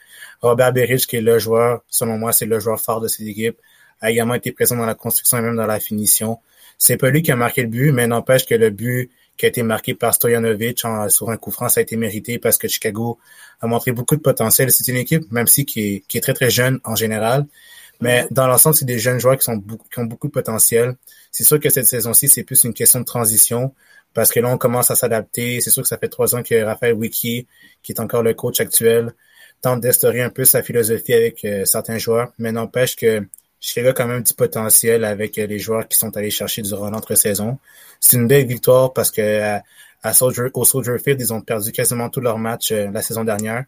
Robert 0.42 0.72
Berich, 0.72 1.06
qui 1.06 1.16
est 1.16 1.20
le 1.22 1.38
joueur, 1.38 1.82
selon 1.88 2.18
moi, 2.18 2.32
c'est 2.32 2.46
le 2.46 2.60
joueur 2.60 2.80
fort 2.80 3.00
de 3.00 3.08
cette 3.08 3.26
équipe, 3.26 3.56
a 4.04 4.10
également 4.10 4.34
été 4.34 4.52
présent 4.52 4.76
dans 4.76 4.84
la 4.84 4.94
construction 4.94 5.38
et 5.38 5.40
même 5.40 5.56
dans 5.56 5.66
la 5.66 5.80
finition. 5.80 6.38
C'est 6.76 6.98
pas 6.98 7.08
lui 7.08 7.22
qui 7.22 7.32
a 7.32 7.36
marqué 7.36 7.62
le 7.62 7.68
but, 7.68 7.90
mais 7.90 8.06
n'empêche 8.06 8.44
que 8.44 8.54
le 8.54 8.68
but 8.68 9.10
qui 9.38 9.46
a 9.46 9.48
été 9.48 9.62
marqué 9.62 9.94
par 9.94 10.14
Stojanovic 10.14 10.82
sur 11.08 11.30
un 11.30 11.36
coup 11.38 11.50
franc, 11.50 11.68
ça 11.70 11.80
a 11.80 11.82
été 11.82 11.96
mérité 11.96 12.38
parce 12.38 12.58
que 12.58 12.68
Chicago 12.68 13.18
a 13.60 13.66
montré 13.66 13.92
beaucoup 13.92 14.14
de 14.14 14.20
potentiel. 14.20 14.70
C'est 14.70 14.86
une 14.92 14.98
équipe, 14.98 15.32
même 15.32 15.46
si 15.46 15.64
qui 15.64 15.80
est, 15.80 16.04
qui 16.06 16.18
est 16.18 16.20
très 16.20 16.34
très 16.34 16.50
jeune 16.50 16.80
en 16.84 16.94
général, 16.94 17.46
mais 18.00 18.26
dans 18.30 18.46
l'ensemble, 18.46 18.76
c'est 18.76 18.84
des 18.84 18.98
jeunes 18.98 19.18
joueurs 19.18 19.38
qui, 19.38 19.44
sont 19.44 19.60
qui 19.60 19.98
ont 19.98 20.04
beaucoup 20.04 20.26
de 20.26 20.32
potentiel. 20.32 20.96
C'est 21.32 21.44
sûr 21.44 21.58
que 21.58 21.70
cette 21.70 21.86
saison-ci, 21.86 22.28
c'est 22.28 22.44
plus 22.44 22.62
une 22.64 22.74
question 22.74 23.00
de 23.00 23.04
transition 23.06 23.72
parce 24.12 24.30
que 24.30 24.40
là, 24.40 24.50
on 24.50 24.58
commence 24.58 24.90
à 24.90 24.94
s'adapter. 24.94 25.60
C'est 25.62 25.70
sûr 25.70 25.82
que 25.82 25.88
ça 25.88 25.96
fait 25.96 26.08
trois 26.08 26.34
ans 26.36 26.42
que 26.42 26.62
Raphaël 26.62 26.94
Wiki, 26.94 27.46
qui 27.82 27.92
est 27.92 28.00
encore 28.00 28.22
le 28.22 28.34
coach 28.34 28.60
actuel, 28.60 29.14
tente 29.62 29.80
d'instaurer 29.80 30.20
un 30.22 30.30
peu 30.30 30.44
sa 30.44 30.62
philosophie 30.62 31.14
avec 31.14 31.44
euh, 31.44 31.64
certains 31.64 31.96
joueurs, 31.96 32.32
mais 32.38 32.52
n'empêche 32.52 32.96
que 32.96 33.26
Chicago 33.66 33.88
a 33.88 33.92
quand 33.94 34.06
même 34.06 34.22
du 34.22 34.34
potentiel 34.34 35.04
avec 35.04 35.38
euh, 35.38 35.46
les 35.46 35.58
joueurs 35.58 35.88
qui 35.88 35.96
sont 35.96 36.14
allés 36.18 36.30
chercher 36.30 36.60
durant 36.60 36.90
l'entre-saison. 36.90 37.58
C'est 37.98 38.18
une 38.18 38.28
belle 38.28 38.46
victoire 38.46 38.92
parce 38.92 39.10
que 39.10 39.58
à, 40.02 40.12
Soldier, 40.12 40.50
au 40.52 40.64
Soldier 40.66 40.98
Field, 41.02 41.18
ils 41.18 41.32
ont 41.32 41.40
perdu 41.40 41.72
quasiment 41.72 42.10
tous 42.10 42.20
leurs 42.20 42.36
matchs 42.36 42.72
euh, 42.72 42.90
la 42.92 43.00
saison 43.00 43.24
dernière 43.24 43.64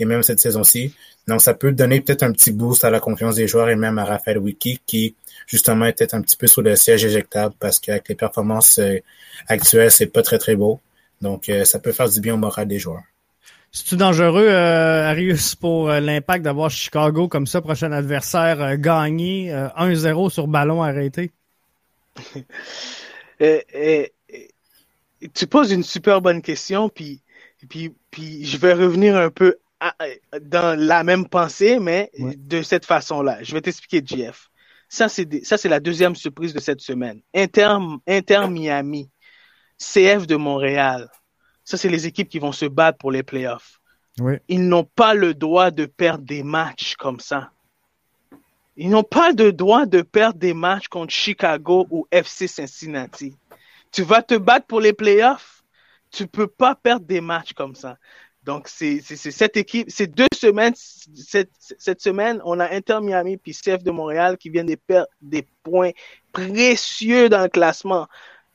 et 0.00 0.04
même 0.04 0.24
cette 0.24 0.40
saison-ci. 0.40 0.92
Donc, 1.28 1.40
ça 1.40 1.54
peut 1.54 1.70
donner 1.70 2.00
peut-être 2.00 2.24
un 2.24 2.32
petit 2.32 2.50
boost 2.50 2.84
à 2.84 2.90
la 2.90 2.98
confiance 2.98 3.36
des 3.36 3.46
joueurs 3.46 3.68
et 3.68 3.76
même 3.76 3.98
à 3.98 4.04
Raphaël 4.04 4.38
Wiki 4.38 4.80
qui, 4.84 5.14
justement, 5.46 5.84
peut-être 5.92 6.14
un 6.14 6.22
petit 6.22 6.36
peu 6.36 6.48
sur 6.48 6.62
le 6.62 6.74
siège 6.74 7.04
éjectable 7.04 7.54
parce 7.60 7.78
qu'avec 7.78 8.08
les 8.08 8.16
performances 8.16 8.80
euh, 8.80 8.98
actuelles, 9.46 9.92
c'est 9.92 10.06
pas 10.06 10.22
très, 10.22 10.38
très 10.38 10.56
beau. 10.56 10.80
Donc, 11.20 11.50
ça 11.64 11.80
peut 11.80 11.90
faire 11.90 12.08
du 12.08 12.20
bien 12.20 12.34
au 12.34 12.36
moral 12.36 12.68
des 12.68 12.78
joueurs. 12.78 13.02
C'est-tu 13.70 13.96
dangereux, 13.96 14.48
euh, 14.48 15.10
Arius, 15.10 15.54
pour 15.54 15.90
euh, 15.90 16.00
l'impact 16.00 16.42
d'avoir 16.42 16.70
Chicago 16.70 17.28
comme 17.28 17.46
ça, 17.46 17.60
prochain 17.60 17.92
adversaire, 17.92 18.62
euh, 18.62 18.76
gagné 18.76 19.52
1-0 19.76 20.30
sur 20.30 20.48
ballon 20.48 20.82
arrêté? 20.82 21.30
tu 25.34 25.46
poses 25.46 25.70
une 25.70 25.84
super 25.84 26.22
bonne 26.22 26.40
question, 26.40 26.88
puis, 26.88 27.20
puis, 27.68 27.92
puis 28.10 28.44
je 28.44 28.56
vais 28.56 28.72
revenir 28.72 29.16
un 29.16 29.30
peu 29.30 29.56
dans 30.40 30.76
la 30.78 31.04
même 31.04 31.28
pensée, 31.28 31.78
mais 31.78 32.10
de 32.18 32.62
cette 32.62 32.86
façon-là. 32.86 33.42
Je 33.42 33.52
vais 33.52 33.60
t'expliquer, 33.60 34.02
JF. 34.04 34.50
Ça, 34.88 35.08
c'est 35.08 35.44
ça, 35.44 35.58
c'est 35.58 35.68
la 35.68 35.80
deuxième 35.80 36.16
surprise 36.16 36.54
de 36.54 36.58
cette 36.60 36.80
semaine. 36.80 37.20
Inter, 37.34 37.76
Inter 38.08 38.48
Miami, 38.48 39.10
CF 39.78 40.26
de 40.26 40.36
Montréal. 40.36 41.08
Ça, 41.68 41.76
c'est 41.76 41.90
les 41.90 42.06
équipes 42.06 42.30
qui 42.30 42.38
vont 42.38 42.52
se 42.52 42.64
battre 42.64 42.96
pour 42.96 43.12
les 43.12 43.22
playoffs. 43.22 43.78
Oui. 44.20 44.36
Ils 44.48 44.66
n'ont 44.66 44.84
pas 44.84 45.12
le 45.12 45.34
droit 45.34 45.70
de 45.70 45.84
perdre 45.84 46.24
des 46.24 46.42
matchs 46.42 46.96
comme 46.96 47.20
ça. 47.20 47.50
Ils 48.78 48.88
n'ont 48.88 49.02
pas 49.02 49.32
le 49.32 49.52
droit 49.52 49.84
de 49.84 50.00
perdre 50.00 50.38
des 50.38 50.54
matchs 50.54 50.88
contre 50.88 51.12
Chicago 51.12 51.86
ou 51.90 52.06
FC 52.10 52.48
Cincinnati. 52.48 53.36
Tu 53.92 54.02
vas 54.02 54.22
te 54.22 54.32
battre 54.32 54.64
pour 54.66 54.80
les 54.80 54.94
playoffs? 54.94 55.62
Tu 56.10 56.26
peux 56.26 56.46
pas 56.46 56.74
perdre 56.74 57.04
des 57.04 57.20
matchs 57.20 57.52
comme 57.52 57.74
ça. 57.74 57.98
Donc, 58.44 58.66
c'est 58.66 59.02
cette 59.02 59.58
équipe, 59.58 59.90
ces 59.90 60.06
deux 60.06 60.26
semaines, 60.34 60.72
cette, 60.74 61.50
cette, 61.58 62.00
semaine, 62.00 62.40
on 62.46 62.60
a 62.60 62.72
Inter 62.72 63.00
Miami 63.02 63.36
puis 63.36 63.52
CF 63.52 63.82
de 63.82 63.90
Montréal 63.90 64.38
qui 64.38 64.48
viennent 64.48 64.64
de 64.64 64.74
perdre 64.74 65.08
des 65.20 65.46
points 65.62 65.90
précieux 66.32 67.28
dans 67.28 67.42
le 67.42 67.50
classement. 67.50 68.08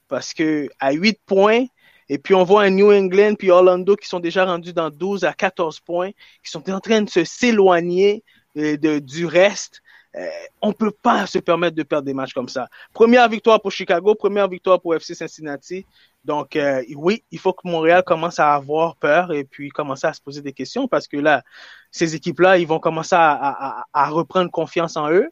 Parce 0.08 0.34
que 0.34 0.68
à 0.80 0.94
8 0.94 1.20
points, 1.28 1.68
et 2.10 2.18
puis 2.18 2.36
on 2.36 2.44
voit 2.44 2.64
un 2.64 2.70
New 2.70 2.92
England 2.92 3.36
puis 3.36 3.52
Orlando 3.52 3.96
qui 3.96 4.08
sont 4.08 4.20
déjà 4.20 4.46
rendus 4.46 4.74
dans 4.74 4.90
12 4.90 5.24
à 5.24 5.34
14 5.34 5.80
points, 5.80 6.12
qui 6.44 6.52
sont 6.52 6.70
en 6.70 6.80
train 6.80 7.02
de 7.02 7.10
se 7.10 7.24
s'éloigner 7.24 8.24
euh, 8.58 9.00
du 9.00 9.26
reste. 9.26 9.82
Euh, 10.16 10.28
on 10.62 10.74
peut 10.74 10.92
pas 10.92 11.26
se 11.26 11.40
permettre 11.40 11.76
de 11.76 11.82
perdre 11.82 12.06
des 12.06 12.14
matchs 12.14 12.34
comme 12.34 12.50
ça. 12.50 12.68
Première 12.94 13.28
victoire 13.28 13.60
pour 13.60 13.72
Chicago, 13.72 14.14
première 14.14 14.48
victoire 14.48 14.80
pour 14.80 14.94
FC 14.94 15.16
Cincinnati. 15.16 15.88
Donc, 16.24 16.56
euh, 16.56 16.84
oui, 16.96 17.24
il 17.32 17.40
faut 17.40 17.52
que 17.52 17.68
Montréal 17.68 18.04
commence 18.06 18.40
à 18.40 18.54
avoir 18.54 18.96
peur 18.96 19.34
et 19.34 19.44
puis 19.44 19.70
commencer 19.70 20.06
à 20.06 20.14
se 20.14 20.22
poser 20.22 20.42
des 20.42 20.54
questions 20.54 20.88
parce 20.88 21.08
que 21.08 21.18
là, 21.18 21.42
ces 21.92 22.16
équipes-là, 22.16 22.60
ils 22.60 22.68
vont 22.68 22.80
commencer 22.80 23.16
à, 23.18 23.86
reprendre 24.10 24.52
confiance 24.52 24.98
en 24.98 25.10
eux 25.10 25.30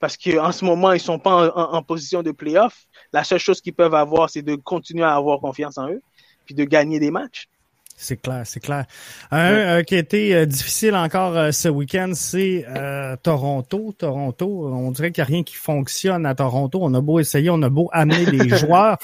parce 0.00 0.16
qu'en 0.16 0.52
ce 0.52 0.64
moment, 0.64 0.92
ils 0.92 1.00
sont 1.00 1.18
pas 1.18 1.50
en, 1.54 1.82
position 1.82 2.22
de 2.22 2.32
playoff. 2.32 2.84
La 3.12 3.24
seule 3.24 3.38
chose 3.38 3.60
qu'ils 3.60 3.74
peuvent 3.74 3.94
avoir, 3.94 4.28
c'est 4.30 4.42
de 4.42 4.54
continuer 4.54 5.04
à 5.04 5.14
avoir 5.14 5.40
confiance 5.40 5.78
en 5.78 5.88
eux 5.88 6.02
puis 6.44 6.54
de 6.54 6.64
gagner 6.64 7.00
des 7.00 7.10
matchs. 7.10 7.48
C'est 7.96 8.20
clair, 8.20 8.42
c'est 8.44 8.60
clair. 8.60 8.86
Un 9.30 9.52
euh, 9.52 9.82
qui 9.82 9.94
a 9.94 9.98
été 9.98 10.34
euh, 10.34 10.46
difficile 10.46 10.96
encore 10.96 11.36
euh, 11.36 11.52
ce 11.52 11.68
week-end, 11.68 12.10
c'est 12.12 12.66
Toronto. 13.22 13.94
Toronto, 13.96 14.68
on 14.72 14.90
dirait 14.90 15.12
qu'il 15.12 15.22
n'y 15.22 15.26
a 15.26 15.32
rien 15.32 15.42
qui 15.44 15.54
fonctionne 15.54 16.26
à 16.26 16.34
Toronto. 16.34 16.80
On 16.82 16.92
a 16.94 17.00
beau 17.00 17.20
essayer, 17.20 17.50
on 17.50 17.62
a 17.62 17.68
beau 17.68 17.88
amener 17.92 18.26
des 18.26 18.48
joueurs. 18.58 18.98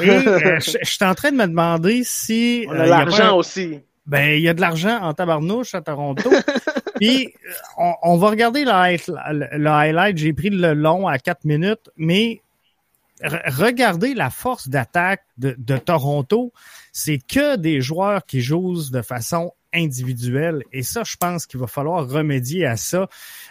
Et 0.00 0.08
je 0.08 0.78
suis 0.82 1.04
en 1.04 1.14
train 1.14 1.30
de 1.30 1.36
me 1.36 1.46
demander 1.46 2.02
si... 2.04 2.66
On 2.68 2.72
a 2.72 2.86
l'argent 2.86 3.36
aussi. 3.36 3.80
Ben, 4.06 4.32
il 4.36 4.42
y 4.42 4.48
a 4.48 4.54
de 4.54 4.60
l'argent 4.60 5.00
en 5.00 5.14
tabarnouche 5.14 5.74
à 5.76 5.80
Toronto. 5.80 6.28
Puis, 6.96 7.34
on, 7.76 8.16
va 8.16 8.30
regarder 8.30 8.64
le, 8.64 9.66
highlight. 9.68 10.16
J'ai 10.16 10.32
pris 10.32 10.50
le 10.50 10.74
long 10.74 11.06
à 11.06 11.18
quatre 11.18 11.44
minutes, 11.44 11.90
mais 11.96 12.40
regardez 13.22 14.14
la 14.14 14.30
force 14.30 14.68
d'attaque 14.68 15.24
de, 15.38 15.76
Toronto 15.78 16.52
c'est 16.92 17.18
que 17.18 17.56
des 17.56 17.80
joueurs 17.80 18.24
qui 18.26 18.42
jouent 18.42 18.90
de 18.90 19.02
façon 19.02 19.52
individuelle. 19.72 20.62
Et 20.72 20.82
ça, 20.82 21.02
je 21.04 21.16
pense 21.16 21.46
qu'il 21.46 21.58
va 21.58 21.66
falloir 21.66 22.06
remédier 22.06 22.66
à 22.66 22.76
ça. 22.76 23.08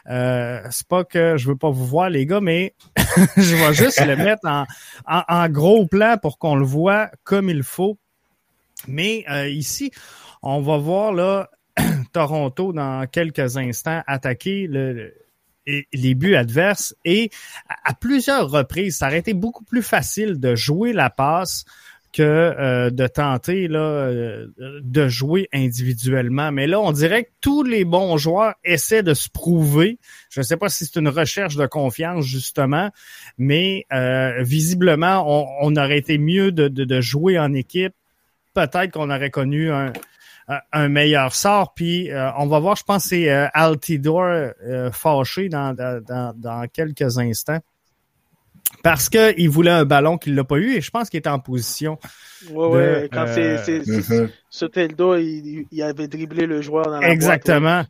Euh, 0.08 0.62
c'est 0.70 0.88
pas 0.88 1.04
que 1.04 1.38
je 1.38 1.48
veux 1.48 1.56
pas 1.56 1.72
vous 1.72 1.86
voir, 1.86 2.12
les 2.12 2.28
gars, 2.28 2.42
mais 2.42 2.76
je 3.38 3.56
vais 3.56 3.74
juste 3.74 4.00
le 4.06 4.16
mettre 4.16 4.46
en, 4.46 4.66
en, 5.08 5.50
gros 5.50 5.88
plan 5.88 6.18
pour 6.22 6.38
qu'on 6.38 6.56
le 6.56 6.66
voit 6.66 7.10
comme 7.24 7.50
il 7.50 7.64
faut. 7.64 7.98
Mais 8.88 9.26
euh, 9.32 9.50
ici, 9.50 9.92
on 10.44 10.62
va 10.62 10.78
voir 10.78 11.14
là 11.14 11.50
Toronto 12.12 12.74
dans 12.74 13.08
quelques 13.08 13.58
instants 13.58 14.02
attaquer 14.08 14.68
le, 14.68 15.14
les 15.66 16.16
buts 16.16 16.36
adverses 16.36 16.96
et 17.06 17.30
à, 17.86 17.94
plusieurs 17.94 18.50
reprises, 18.50 18.98
ça 18.98 19.08
aurait 19.08 19.20
été 19.20 19.34
beaucoup 19.34 19.64
plus 19.64 19.84
facile 19.84 20.40
de 20.40 20.56
jouer 20.56 20.94
la 20.94 21.10
passe 21.10 21.66
que 22.14 22.24
euh, 22.24 22.90
de 22.90 23.08
tenter 23.08 23.70
euh, 23.72 24.48
de 24.58 25.08
jouer 25.08 25.48
individuellement. 25.54 26.52
Mais 26.52 26.68
là, 26.68 26.82
on 26.82 26.92
dirait 26.92 27.24
que 27.24 27.30
tous 27.40 27.64
les 27.64 27.86
bons 27.86 28.18
joueurs 28.18 28.56
essaient 28.66 29.04
de 29.04 29.14
se 29.14 29.30
prouver. 29.30 29.98
Je 30.30 30.42
ne 30.42 30.44
sais 30.44 30.58
pas 30.58 30.68
si 30.68 30.86
c'est 30.86 31.00
une 31.00 31.08
recherche 31.08 31.56
de 31.56 31.66
confiance, 31.66 32.26
justement, 32.26 32.90
mais 33.38 33.86
euh, 33.94 34.44
visiblement, 34.44 35.24
on, 35.64 35.74
aurait 35.78 36.00
été 36.00 36.18
mieux 36.18 36.52
de, 36.52 36.68
de, 36.68 37.02
jouer 37.02 37.40
en 37.40 37.54
équipe. 37.54 37.94
Peut-être 38.54 38.92
qu'on 38.92 39.10
aurait 39.10 39.30
connu 39.30 39.72
un, 39.72 39.94
un 40.48 40.90
meilleur 40.90 41.34
sort. 41.34 41.74
Puis 41.74 42.10
on 42.38 42.48
va 42.48 42.60
voir, 42.60 42.76
je 42.76 42.84
pense 42.84 43.04
que 43.04 43.10
c'est 43.10 43.30
Altidore 43.30 44.52
fâché 44.92 45.50
dans, 45.50 45.76
dans, 45.76 46.34
dans 46.36 46.68
quelques 46.68 47.18
instants 47.18 47.60
parce 48.84 49.10
qu'il 49.10 49.50
voulait 49.50 49.72
un 49.72 49.86
ballon 49.86 50.18
qu'il 50.18 50.36
l'a 50.36 50.44
pas 50.44 50.58
eu 50.58 50.74
et 50.74 50.82
je 50.82 50.90
pense 50.90 51.10
qu'il 51.10 51.20
était 51.20 51.30
en 51.30 51.40
position. 51.40 52.00
Oui, 52.50 52.68
ouais, 52.68 53.10
quand 53.12 53.26
c'est 53.28 53.70
euh, 53.70 54.28
Soteldo, 54.50 55.18
il, 55.18 55.66
il, 55.72 55.84
avait 55.84 56.08
dribblé 56.08 56.46
le 56.46 56.62
joueur 56.62 56.86
dans 56.86 57.00
la 57.00 57.10
Exactement. 57.10 57.84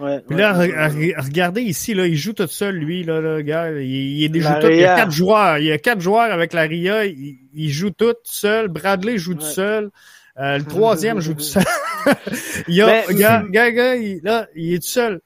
Ouais, 0.00 0.20
Puis 0.26 0.36
là, 0.36 0.54
regardez 0.54 1.62
ici, 1.62 1.94
là, 1.94 2.06
il 2.06 2.16
joue 2.16 2.32
tout 2.32 2.46
seul, 2.48 2.74
lui, 2.74 3.04
là, 3.04 3.20
le 3.20 3.42
gars. 3.42 3.70
Il, 3.70 4.24
est 4.24 4.28
déjà 4.28 4.54
tout. 4.54 4.66
Il 4.68 4.78
y 4.78 4.84
a 4.84 4.96
quatre 4.96 5.12
joueurs. 5.12 5.58
Il 5.58 5.66
y 5.66 5.72
a 5.72 5.78
quatre 5.78 6.00
joueurs 6.00 6.32
avec 6.32 6.52
la 6.54 6.62
RIA. 6.62 7.04
Il, 7.04 7.68
joue 7.70 7.90
tout 7.90 8.14
seul. 8.24 8.68
Bradley 8.68 9.18
joue 9.18 9.34
tout 9.34 9.42
seul. 9.42 9.90
Euh, 10.38 10.58
le 10.58 10.64
troisième 10.68 11.20
joue 11.20 11.34
tout 11.34 11.40
seul. 11.40 11.64
il 12.68 12.74
y 12.74 12.82
a, 12.82 13.06
gars, 13.12 13.44
gars, 13.48 13.70
gars, 13.70 13.96
il, 13.96 14.20
là, 14.22 14.46
il 14.54 14.74
est 14.74 14.78
tout 14.78 14.88
seul. 14.88 15.20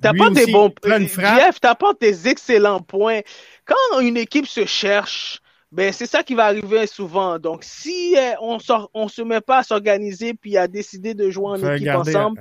T'apportes 0.00 0.34
des 0.34 0.50
bons 0.50 0.70
points. 0.70 1.06
Jeff, 1.06 1.60
t'apportes 1.60 2.00
des 2.00 2.28
excellents 2.28 2.80
points 2.80 3.20
quand 3.66 4.00
une 4.00 4.16
équipe 4.16 4.46
se 4.46 4.64
cherche, 4.64 5.40
ben 5.72 5.92
c'est 5.92 6.06
ça 6.06 6.22
qui 6.22 6.34
va 6.34 6.46
arriver 6.46 6.86
souvent. 6.86 7.38
Donc 7.38 7.64
si 7.64 8.16
euh, 8.16 8.32
on 8.40 8.58
sort, 8.58 8.90
on 8.94 9.08
se 9.08 9.22
met 9.22 9.40
pas 9.40 9.58
à 9.58 9.62
s'organiser 9.62 10.34
puis 10.34 10.56
à 10.56 10.68
décider 10.68 11.14
de 11.14 11.28
jouer 11.30 11.46
en 11.46 11.74
équipe 11.74 11.88
ensemble, 11.88 12.40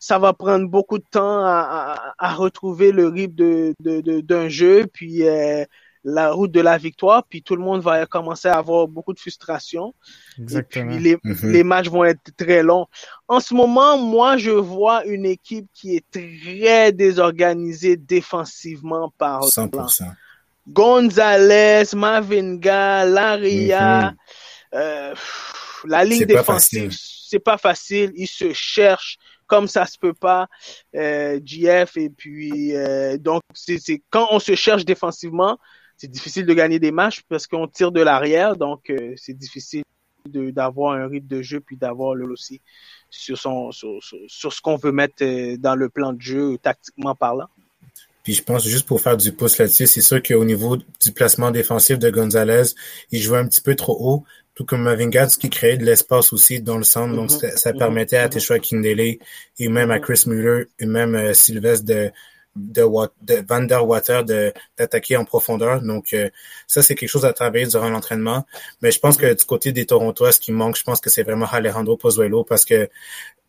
ça 0.00 0.18
va 0.18 0.32
prendre 0.32 0.68
beaucoup 0.68 0.98
de 0.98 1.04
temps 1.10 1.44
à, 1.44 2.14
à, 2.18 2.34
retrouver 2.34 2.92
le 2.92 3.08
rythme 3.08 3.34
de 3.34 3.74
d'un 3.80 4.44
de, 4.44 4.48
jeu 4.48 4.86
puis 4.92 5.26
euh, 5.26 5.64
la 6.08 6.32
route 6.32 6.50
de 6.50 6.60
la 6.60 6.78
victoire, 6.78 7.24
puis 7.28 7.42
tout 7.42 7.56
le 7.56 7.62
monde 7.62 7.82
va 7.82 8.06
commencer 8.06 8.48
à 8.48 8.58
avoir 8.58 8.88
beaucoup 8.88 9.12
de 9.12 9.18
frustration. 9.18 9.94
Exactement. 10.38 10.92
Et 10.92 11.16
puis 11.16 11.18
les, 11.44 11.52
les 11.52 11.64
matchs 11.64 11.88
vont 11.88 12.04
être 12.04 12.30
très 12.36 12.62
longs. 12.62 12.86
En 13.28 13.40
ce 13.40 13.54
moment, 13.54 13.98
moi, 13.98 14.36
je 14.36 14.50
vois 14.50 15.04
une 15.04 15.26
équipe 15.26 15.66
qui 15.74 15.96
est 15.96 16.04
très 16.10 16.92
désorganisée 16.92 17.96
défensivement 17.96 19.12
par 19.18 19.42
100%. 19.42 20.10
Gonzalez, 20.68 21.84
Mavinga, 21.94 23.04
Laria, 23.04 24.10
mhm. 24.10 24.16
euh, 24.74 25.14
la 25.84 26.04
ligne 26.04 26.26
défensive, 26.26 26.92
c'est 26.92 27.38
pas 27.38 27.58
facile. 27.58 28.12
Ils 28.14 28.26
se 28.26 28.52
cherchent 28.52 29.18
comme 29.46 29.66
ça 29.66 29.86
se 29.86 29.98
peut 29.98 30.14
pas. 30.14 30.46
Euh, 30.94 31.40
GF 31.44 31.96
et 31.96 32.10
puis 32.10 32.76
euh, 32.76 33.16
donc 33.16 33.42
c'est 33.54 34.02
quand 34.10 34.28
on 34.30 34.38
se 34.38 34.54
cherche 34.54 34.84
défensivement, 34.84 35.58
c'est 35.98 36.10
difficile 36.10 36.46
de 36.46 36.54
gagner 36.54 36.78
des 36.78 36.92
matchs 36.92 37.22
parce 37.28 37.46
qu'on 37.46 37.66
tire 37.66 37.92
de 37.92 38.00
l'arrière, 38.00 38.56
donc 38.56 38.88
euh, 38.88 39.12
c'est 39.16 39.36
difficile 39.36 39.82
d'avoir 40.26 40.92
un 40.92 41.08
rythme 41.08 41.26
de 41.26 41.42
jeu 41.42 41.60
puis 41.60 41.76
d'avoir 41.76 42.14
le 42.14 42.26
aussi 42.26 42.60
sur 43.10 43.36
son 43.38 43.72
sur, 43.72 43.98
sur 44.26 44.52
ce 44.52 44.60
qu'on 44.60 44.76
veut 44.76 44.92
mettre 44.92 45.22
euh, 45.22 45.56
dans 45.56 45.74
le 45.74 45.88
plan 45.88 46.12
de 46.12 46.20
jeu 46.20 46.56
tactiquement 46.58 47.14
parlant. 47.14 47.48
Puis 48.22 48.34
je 48.34 48.42
pense 48.42 48.66
juste 48.66 48.86
pour 48.86 49.00
faire 49.00 49.16
du 49.16 49.32
pouce 49.32 49.58
là-dessus, 49.58 49.86
c'est 49.86 50.00
sûr 50.00 50.22
qu'au 50.22 50.44
niveau 50.44 50.76
du 50.76 51.12
placement 51.12 51.50
défensif 51.50 51.98
de 51.98 52.10
Gonzalez, 52.10 52.74
il 53.10 53.20
jouait 53.20 53.38
un 53.38 53.48
petit 53.48 53.62
peu 53.62 53.74
trop 53.74 53.96
haut, 53.98 54.24
tout 54.54 54.64
comme 54.64 54.82
Mavinga, 54.82 55.28
ce 55.28 55.38
qui 55.38 55.50
créait 55.50 55.78
de 55.78 55.84
l'espace 55.84 56.32
aussi 56.32 56.60
dans 56.60 56.76
le 56.76 56.84
centre. 56.84 57.14
Donc 57.14 57.30
mm-hmm. 57.30 57.56
ça, 57.56 57.72
mm-hmm. 57.72 57.78
permettait 57.78 58.18
à 58.18 58.28
Teshua 58.28 58.58
Kindele 58.58 59.18
et 59.58 59.68
même 59.68 59.90
à 59.90 59.98
Chris 59.98 60.24
Muller 60.26 60.66
et 60.78 60.86
même 60.86 61.14
à 61.14 61.22
euh, 61.22 61.32
Sylvestre 61.32 61.86
de 61.86 62.10
de, 62.58 62.82
de 63.22 63.44
Van 63.48 63.62
d'attaquer 63.62 65.16
en 65.16 65.24
profondeur. 65.24 65.80
Donc 65.82 66.12
euh, 66.12 66.28
ça, 66.66 66.82
c'est 66.82 66.94
quelque 66.94 67.08
chose 67.08 67.24
à 67.24 67.32
travailler 67.32 67.66
durant 67.66 67.88
l'entraînement. 67.88 68.44
Mais 68.82 68.90
je 68.90 68.98
pense 68.98 69.16
que 69.16 69.32
du 69.32 69.44
côté 69.44 69.72
des 69.72 69.86
Torontois, 69.86 70.32
ce 70.32 70.40
qui 70.40 70.52
manque, 70.52 70.76
je 70.76 70.82
pense 70.82 71.00
que 71.00 71.10
c'est 71.10 71.22
vraiment 71.22 71.46
Alejandro 71.46 71.96
Pozuelo 71.96 72.44
parce 72.44 72.64
que 72.64 72.88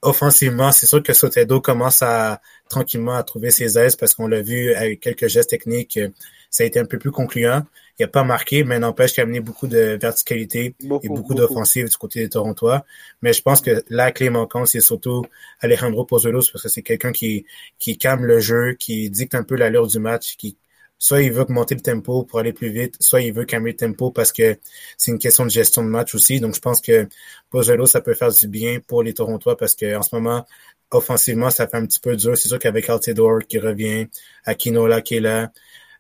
offensivement, 0.02 0.72
c'est 0.72 0.86
sûr 0.86 1.04
que 1.04 1.14
Soteldo 1.14 1.60
commence 1.62 2.02
à 2.02 2.42
tranquillement 2.70 3.16
à 3.16 3.24
trouver 3.24 3.52
ses 3.52 3.78
aises 3.78 3.96
parce 3.96 4.14
qu'on 4.14 4.28
l'a 4.28 4.42
vu 4.42 4.74
avec 4.74 5.02
quelques 5.02 5.28
gestes 5.28 5.50
techniques, 5.50 5.98
euh, 5.98 6.10
ça 6.50 6.64
a 6.64 6.66
été 6.66 6.80
un 6.80 6.86
peu 6.86 6.98
plus 6.98 7.12
concluant. 7.12 7.64
Il 8.00 8.04
n'a 8.04 8.08
pas 8.08 8.24
marqué, 8.24 8.64
mais 8.64 8.80
n'empêche 8.80 9.14
qu'il 9.14 9.22
a 9.22 9.24
amené 9.24 9.40
beaucoup 9.40 9.68
de 9.68 9.98
verticalité 10.02 10.76
et 11.04 11.10
beaucoup, 11.10 11.34
d'offensive 11.34 11.90
du 11.90 11.98
côté 11.98 12.22
des 12.22 12.30
Torontois. 12.30 12.86
Mais 13.22 13.34
je 13.34 13.42
pense 13.42 13.62
que 13.62 13.84
la 13.90 14.12
clé 14.12 14.30
manquante, 14.30 14.68
c'est 14.68 14.80
surtout 14.80 15.24
Alejandro 15.60 16.06
Pozuelos 16.06 16.50
parce 16.52 16.64
que 16.64 16.70
c'est 16.70 16.82
quelqu'un 16.82 17.12
qui, 17.12 17.46
qui 17.78 17.98
calme 17.98 18.26
le 18.26 18.40
jeu, 18.40 18.74
qui 18.74 19.10
dicte 19.10 19.36
un 19.36 19.44
peu 19.44 19.56
l'allure 19.56 19.88
du 19.88 20.00
match, 20.00 20.38
qui 20.38 20.58
soit 21.00 21.22
il 21.22 21.32
veut 21.32 21.42
augmenter 21.42 21.76
le 21.76 21.82
tempo 21.82 22.24
pour 22.24 22.40
aller 22.40 22.54
plus 22.54 22.70
vite, 22.70 22.96
soit 23.00 23.22
il 23.22 23.34
veut 23.34 23.46
calmer 23.46 23.72
le 23.72 23.78
tempo 23.78 24.12
parce 24.12 24.32
que 24.34 24.58
c'est 24.98 25.12
une 25.12 25.20
question 25.20 25.46
de 25.46 25.50
gestion 25.50 25.84
de 25.84 25.90
match 25.90 26.14
aussi. 26.14 26.40
Donc, 26.42 26.56
je 26.56 26.60
pense 26.60 26.82
que 26.82 27.08
Pozuelo, 27.50 27.86
ça 27.86 28.02
peut 28.02 28.14
faire 28.14 28.32
du 28.32 28.48
bien 28.48 28.80
pour 28.86 29.02
les 29.02 29.14
Torontois 29.14 29.58
parce 29.58 29.76
que 29.76 29.96
en 29.96 30.02
ce 30.04 30.14
moment, 30.14 30.46
offensivement, 30.92 31.50
ça 31.50 31.68
fait 31.68 31.78
un 31.78 31.86
petit 31.86 32.00
peu 32.00 32.16
dur. 32.16 32.38
C'est 32.38 32.50
sûr 32.50 32.60
qu'avec 32.60 32.90
Altidore 32.90 33.40
qui 33.48 33.60
revient, 33.60 34.08
Akinola 34.46 35.02
qui 35.02 35.16
est 35.16 35.20
là, 35.22 35.52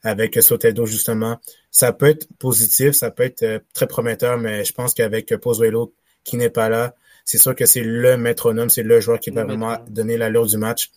avec 0.04 0.42
Soteldo 0.42 0.86
justement, 0.86 1.40
ça 1.72 1.92
peut 1.94 2.08
être 2.08 2.28
positif, 2.40 2.92
ça 2.92 3.12
peut 3.12 3.24
être 3.24 3.44
euh, 3.44 3.60
très 3.74 3.88
prometteur, 3.88 4.38
mais 4.38 4.64
je 4.64 4.74
pense 4.74 4.94
qu'avec 4.94 5.36
Pozuelo 5.38 5.94
qui 6.24 6.38
n'est 6.38 6.50
pas 6.50 6.70
là, 6.70 6.96
c'est 7.26 7.38
sûr 7.38 7.56
que 7.56 7.66
c'est 7.66 7.84
le 7.84 8.18
métronome, 8.18 8.70
c'est 8.70 8.84
le 8.84 9.00
joueur 9.00 9.20
qui 9.20 9.30
va 9.30 9.44
vraiment 9.44 9.78
donner 9.88 10.18
l'allure 10.18 10.48
du 10.48 10.58
match. 10.58 10.90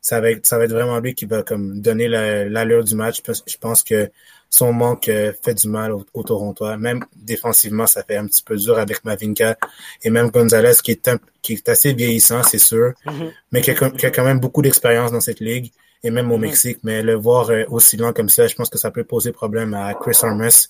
Ça 0.00 0.20
va 0.20 0.30
être, 0.30 0.46
ça 0.46 0.56
va 0.56 0.64
être 0.64 0.72
vraiment 0.72 0.98
lui 1.00 1.14
qui 1.14 1.26
va 1.26 1.42
comme 1.42 1.80
donner 1.80 2.08
l'allure 2.08 2.84
du 2.84 2.94
match. 2.94 3.20
Je 3.26 3.56
pense 3.56 3.82
que 3.82 4.08
son 4.48 4.72
manque 4.72 5.08
euh, 5.08 5.32
fait 5.42 5.54
du 5.54 5.68
mal 5.68 5.92
au, 5.92 6.04
au, 6.14 6.22
Torontois. 6.22 6.76
Même 6.76 7.04
défensivement, 7.16 7.86
ça 7.86 8.02
fait 8.04 8.16
un 8.16 8.26
petit 8.26 8.42
peu 8.42 8.56
dur 8.56 8.78
avec 8.78 9.04
Mavinka 9.04 9.56
et 10.02 10.10
même 10.10 10.30
Gonzalez 10.30 10.74
qui 10.82 10.92
est, 10.92 11.10
qui 11.42 11.54
est 11.54 11.68
assez 11.68 11.92
vieillissant, 11.92 12.42
c'est 12.42 12.58
sûr, 12.58 12.92
mm-hmm. 13.06 13.30
mais 13.52 13.60
qui 13.60 13.70
a, 13.72 13.90
qui 13.90 14.06
a, 14.06 14.10
quand 14.10 14.24
même 14.24 14.40
beaucoup 14.40 14.62
d'expérience 14.62 15.12
dans 15.12 15.20
cette 15.20 15.40
ligue 15.40 15.72
et 16.02 16.10
même 16.10 16.30
au 16.32 16.36
mm-hmm. 16.36 16.40
Mexique. 16.40 16.78
Mais 16.82 17.02
le 17.02 17.14
voir 17.14 17.50
euh, 17.50 17.64
aussi 17.68 17.96
lent 17.96 18.12
comme 18.12 18.28
ça, 18.28 18.46
je 18.46 18.54
pense 18.54 18.70
que 18.70 18.78
ça 18.78 18.90
peut 18.90 19.04
poser 19.04 19.32
problème 19.32 19.74
à 19.74 19.94
Chris 19.94 20.18
Armas, 20.22 20.68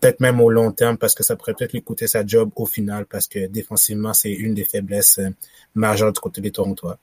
peut-être 0.00 0.20
même 0.20 0.40
au 0.40 0.50
long 0.50 0.72
terme, 0.72 0.96
parce 0.96 1.14
que 1.14 1.22
ça 1.22 1.36
pourrait 1.36 1.54
peut-être 1.54 1.72
lui 1.72 1.82
coûter 1.82 2.06
sa 2.06 2.26
job 2.26 2.50
au 2.56 2.66
final, 2.66 3.06
parce 3.06 3.26
que 3.26 3.46
défensivement, 3.46 4.14
c'est 4.14 4.32
une 4.32 4.54
des 4.54 4.64
faiblesses 4.64 5.18
euh, 5.18 5.30
majeures 5.74 6.12
du 6.12 6.20
côté 6.20 6.40
des 6.40 6.50
Torontois. 6.50 6.98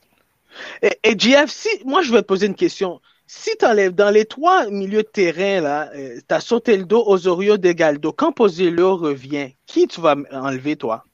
Et, 0.82 0.98
et 1.04 1.18
GFC, 1.18 1.84
moi 1.86 2.02
je 2.02 2.12
vais 2.12 2.22
te 2.22 2.28
poser 2.28 2.48
une 2.48 2.56
question 2.56 3.02
si 3.28 3.52
tu 3.58 3.66
enlèves 3.66 3.94
dans 3.94 4.12
les 4.12 4.26
trois 4.26 4.70
milieux 4.70 5.04
de 5.04 5.08
terrain, 5.08 5.62
là, 5.62 5.90
euh, 5.96 6.20
tu 6.28 6.36
as 6.36 6.40
Soteldo, 6.40 7.04
Osorio, 7.08 7.58
Degaldo. 7.58 8.12
Quand 8.12 8.32
Posillo 8.32 8.98
revient, 8.98 9.54
qui 9.66 9.88
tu 9.88 10.02
vas 10.02 10.16
enlever, 10.32 10.76
toi? 10.76 11.06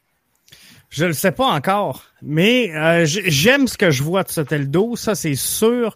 Je 0.89 1.05
le 1.05 1.13
sais 1.13 1.31
pas 1.31 1.45
encore, 1.45 2.03
mais 2.21 2.75
euh, 2.75 3.05
j'aime 3.05 3.67
ce 3.67 3.77
que 3.77 3.91
je 3.91 4.03
vois 4.03 4.23
de 4.23 4.29
Soteldo, 4.29 4.97
ça 4.97 5.15
c'est 5.15 5.35
sûr. 5.35 5.95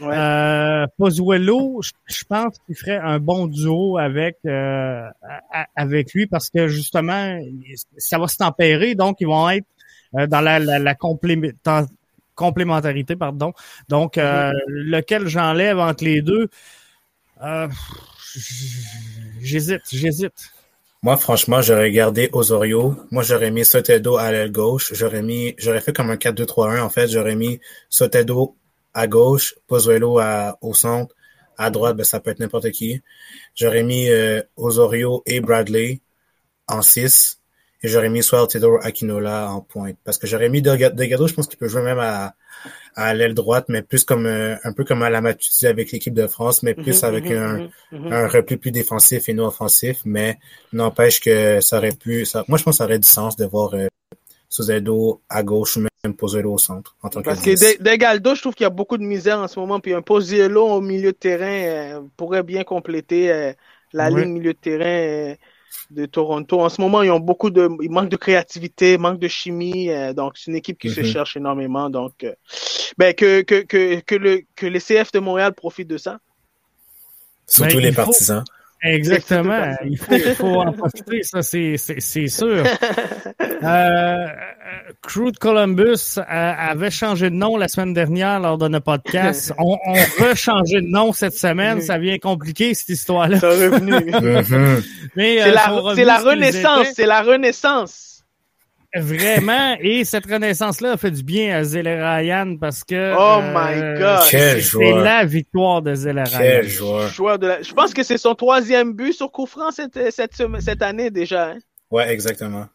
Euh, 0.00 0.86
Pozuelo, 0.98 1.80
je 2.06 2.24
pense 2.28 2.58
qu'il 2.66 2.76
ferait 2.76 2.98
un 2.98 3.18
bon 3.18 3.46
duo 3.46 3.98
avec 3.98 4.36
euh, 4.46 5.08
avec 5.74 6.12
lui 6.12 6.26
parce 6.26 6.50
que 6.50 6.68
justement, 6.68 7.38
ça 7.96 8.18
va 8.18 8.28
se 8.28 8.36
tempérer, 8.36 8.94
donc 8.94 9.16
ils 9.20 9.26
vont 9.26 9.48
être 9.50 9.66
dans 10.12 10.40
la, 10.40 10.58
la, 10.58 10.78
la 10.78 10.94
complémentarité, 12.36 13.16
pardon. 13.16 13.52
Donc, 13.88 14.18
euh, 14.18 14.52
mhm. 14.52 14.54
lequel 14.68 15.26
j'enlève 15.26 15.78
entre 15.78 16.04
les 16.04 16.22
deux, 16.22 16.48
euh, 17.42 17.68
j'hésite, 19.40 19.82
j'hésite. 19.90 20.52
Moi, 21.02 21.16
franchement, 21.16 21.60
j'aurais 21.62 21.90
gardé 21.90 22.30
Osorio. 22.32 22.96
Moi, 23.10 23.22
j'aurais 23.22 23.50
mis 23.50 23.64
Sotedo 23.64 24.16
à 24.16 24.30
l'aile 24.30 24.52
gauche. 24.52 24.92
J'aurais 24.94 25.22
mis, 25.22 25.54
j'aurais 25.58 25.80
fait 25.80 25.92
comme 25.92 26.10
un 26.10 26.16
4-2-3-1, 26.16 26.80
en 26.80 26.88
fait. 26.88 27.08
J'aurais 27.08 27.36
mis 27.36 27.60
Sotedo 27.90 28.56
à 28.96 29.06
gauche, 29.06 29.54
Pozuelo 29.66 30.18
à, 30.18 30.56
au 30.62 30.72
centre. 30.72 31.14
À 31.58 31.70
droite, 31.70 31.96
ben, 31.96 32.04
ça 32.04 32.18
peut 32.18 32.30
être 32.30 32.40
n'importe 32.40 32.70
qui. 32.70 33.02
J'aurais 33.54 33.82
mis 33.82 34.08
euh, 34.08 34.42
Osorio 34.56 35.22
et 35.26 35.40
Bradley 35.40 36.00
en 36.66 36.80
6 36.80 37.40
et 37.82 37.88
j'aurais 37.88 38.08
mis 38.08 38.22
soit 38.22 38.46
Theodore 38.46 38.78
Aquinola 38.82 39.50
en 39.50 39.60
pointe. 39.60 39.98
Parce 40.02 40.16
que 40.16 40.26
j'aurais 40.26 40.48
mis 40.48 40.62
Delgado, 40.62 41.26
je 41.26 41.34
pense 41.34 41.46
qu'il 41.46 41.58
peut 41.58 41.68
jouer 41.68 41.82
même 41.82 41.98
à, 41.98 42.34
à 42.94 43.12
l'aile 43.12 43.34
droite, 43.34 43.66
mais 43.68 43.82
plus 43.82 44.04
comme 44.04 44.24
euh, 44.24 44.56
un 44.64 44.72
peu 44.72 44.84
comme 44.84 45.02
à 45.02 45.10
la 45.10 45.20
Matuidi 45.20 45.66
avec 45.66 45.92
l'équipe 45.92 46.14
de 46.14 46.26
France, 46.26 46.62
mais 46.62 46.74
plus 46.74 47.02
mhm, 47.02 47.08
avec 47.08 47.24
mhm, 47.26 47.36
un, 47.36 47.68
mhm, 47.92 48.12
un 48.12 48.28
repli 48.28 48.56
plus 48.56 48.70
défensif 48.70 49.28
et 49.28 49.34
non 49.34 49.46
offensif. 49.46 49.98
Mais 50.06 50.38
n'empêche 50.72 51.20
que 51.20 51.60
ça 51.60 51.76
aurait 51.76 51.92
pu. 51.92 52.24
Ça, 52.24 52.44
moi, 52.48 52.56
je 52.56 52.64
pense 52.64 52.76
que 52.76 52.78
ça 52.78 52.84
aurait 52.84 52.98
du 52.98 53.08
sens 53.08 53.36
de 53.36 53.44
voir 53.44 53.74
euh, 53.74 53.88
à 55.28 55.42
gauche 55.42 55.76
ou 55.76 55.80
même 55.80 55.88
Pozuelo 56.14 56.54
au 56.54 56.58
centre 56.58 56.96
en 57.02 57.08
tant 57.08 57.22
Parce 57.22 57.40
que 57.40 57.82
Delgado, 57.82 58.34
je 58.34 58.40
trouve 58.40 58.54
qu'il 58.54 58.64
y 58.64 58.66
a 58.66 58.70
beaucoup 58.70 58.98
de 58.98 59.04
misère 59.04 59.38
en 59.38 59.48
ce 59.48 59.58
moment, 59.58 59.80
puis 59.80 59.94
un 59.94 60.02
Pozuelo 60.02 60.66
au 60.66 60.80
milieu 60.80 61.12
de 61.12 61.16
terrain 61.16 61.46
euh, 61.46 62.00
pourrait 62.16 62.42
bien 62.42 62.64
compléter 62.64 63.32
euh, 63.32 63.52
la 63.92 64.10
ligne 64.10 64.32
milieu 64.32 64.52
de 64.52 64.58
terrain 64.58 65.36
de 65.90 66.06
Toronto. 66.06 66.60
En 66.60 66.68
ce 66.68 66.80
moment, 66.80 67.02
ils 67.02 67.10
ont 67.10 67.20
beaucoup 67.20 67.50
de, 67.50 67.68
ils 67.82 67.90
manquent 67.90 68.08
de 68.08 68.16
créativité, 68.16 68.98
manque 68.98 69.18
de 69.18 69.28
chimie. 69.28 69.90
Euh, 69.90 70.12
donc, 70.12 70.34
c'est 70.36 70.50
une 70.50 70.56
équipe 70.56 70.78
qui 70.78 70.90
se 70.90 71.00
mhm. 71.00 71.06
cherche 71.06 71.36
énormément. 71.36 71.90
Donc, 71.90 72.24
euh, 72.24 72.34
ben 72.98 73.14
que 73.14 73.42
que 73.42 73.62
que 73.62 74.00
que 74.00 74.14
le 74.14 74.42
que 74.54 74.66
les 74.66 74.80
CF 74.80 75.12
de 75.12 75.18
Montréal 75.18 75.54
profitent 75.54 75.88
de 75.88 75.98
ça. 75.98 76.18
Surtout 77.46 77.76
ben, 77.76 77.82
les 77.82 77.92
partisans. 77.92 78.44
Exactement. 78.82 79.74
il, 79.84 79.96
faut, 79.96 80.14
il 80.14 80.34
faut 80.34 80.60
en 80.60 80.72
profiter, 80.72 81.22
ça, 81.22 81.42
c'est, 81.42 81.76
c'est, 81.76 82.28
sûr. 82.28 82.64
Euh, 83.62 84.26
Crude 85.02 85.38
Columbus 85.38 86.18
euh, 86.18 86.22
avait 86.28 86.90
changé 86.90 87.30
de 87.30 87.34
nom 87.34 87.56
la 87.56 87.68
semaine 87.68 87.94
dernière 87.94 88.38
lors 88.38 88.58
de 88.58 88.68
notre 88.68 88.84
podcast. 88.84 89.54
On, 89.58 89.78
on 89.86 89.94
rechangé 90.22 90.82
de 90.82 90.86
nom 90.86 91.14
cette 91.14 91.34
semaine. 91.34 91.80
Ça 91.80 91.96
vient 91.96 92.18
compliquer, 92.18 92.74
cette 92.74 92.90
histoire-là. 92.90 93.38
revenu. 93.38 93.92
Mhm. 94.16 94.82
Mais, 95.16 95.38
c'est, 95.42 95.50
la, 95.52 95.82
c'est 95.94 96.04
la 96.04 96.18
renaissance. 96.18 96.86
C'est 96.94 97.06
la 97.06 97.22
renaissance. 97.22 98.05
Vraiment, 98.94 99.76
et 99.80 100.04
cette 100.04 100.26
renaissance-là 100.26 100.92
a 100.92 100.96
fait 100.96 101.10
du 101.10 101.22
bien 101.22 101.62
à 101.62 102.16
Ryan 102.16 102.56
parce 102.58 102.84
que 102.84 103.14
oh 103.14 103.42
my 103.42 103.80
euh, 103.80 103.98
God, 103.98 104.60
c'est 104.62 104.92
la 104.92 105.24
victoire 105.24 105.82
de 105.82 105.94
Zelerayan. 105.94 106.38
Quel 106.38 106.68
joueur. 106.68 107.38
De 107.38 107.52
Je 107.62 107.72
pense 107.72 107.92
que 107.92 108.02
c'est 108.02 108.18
son 108.18 108.34
troisième 108.34 108.92
but 108.92 109.12
sur 109.12 109.30
coup 109.30 109.46
franc 109.46 109.70
cette, 109.70 110.10
cette, 110.10 110.34
cette 110.60 110.82
année 110.82 111.10
déjà. 111.10 111.50
Hein? 111.50 111.58
Ouais, 111.90 112.10
exactement. 112.12 112.66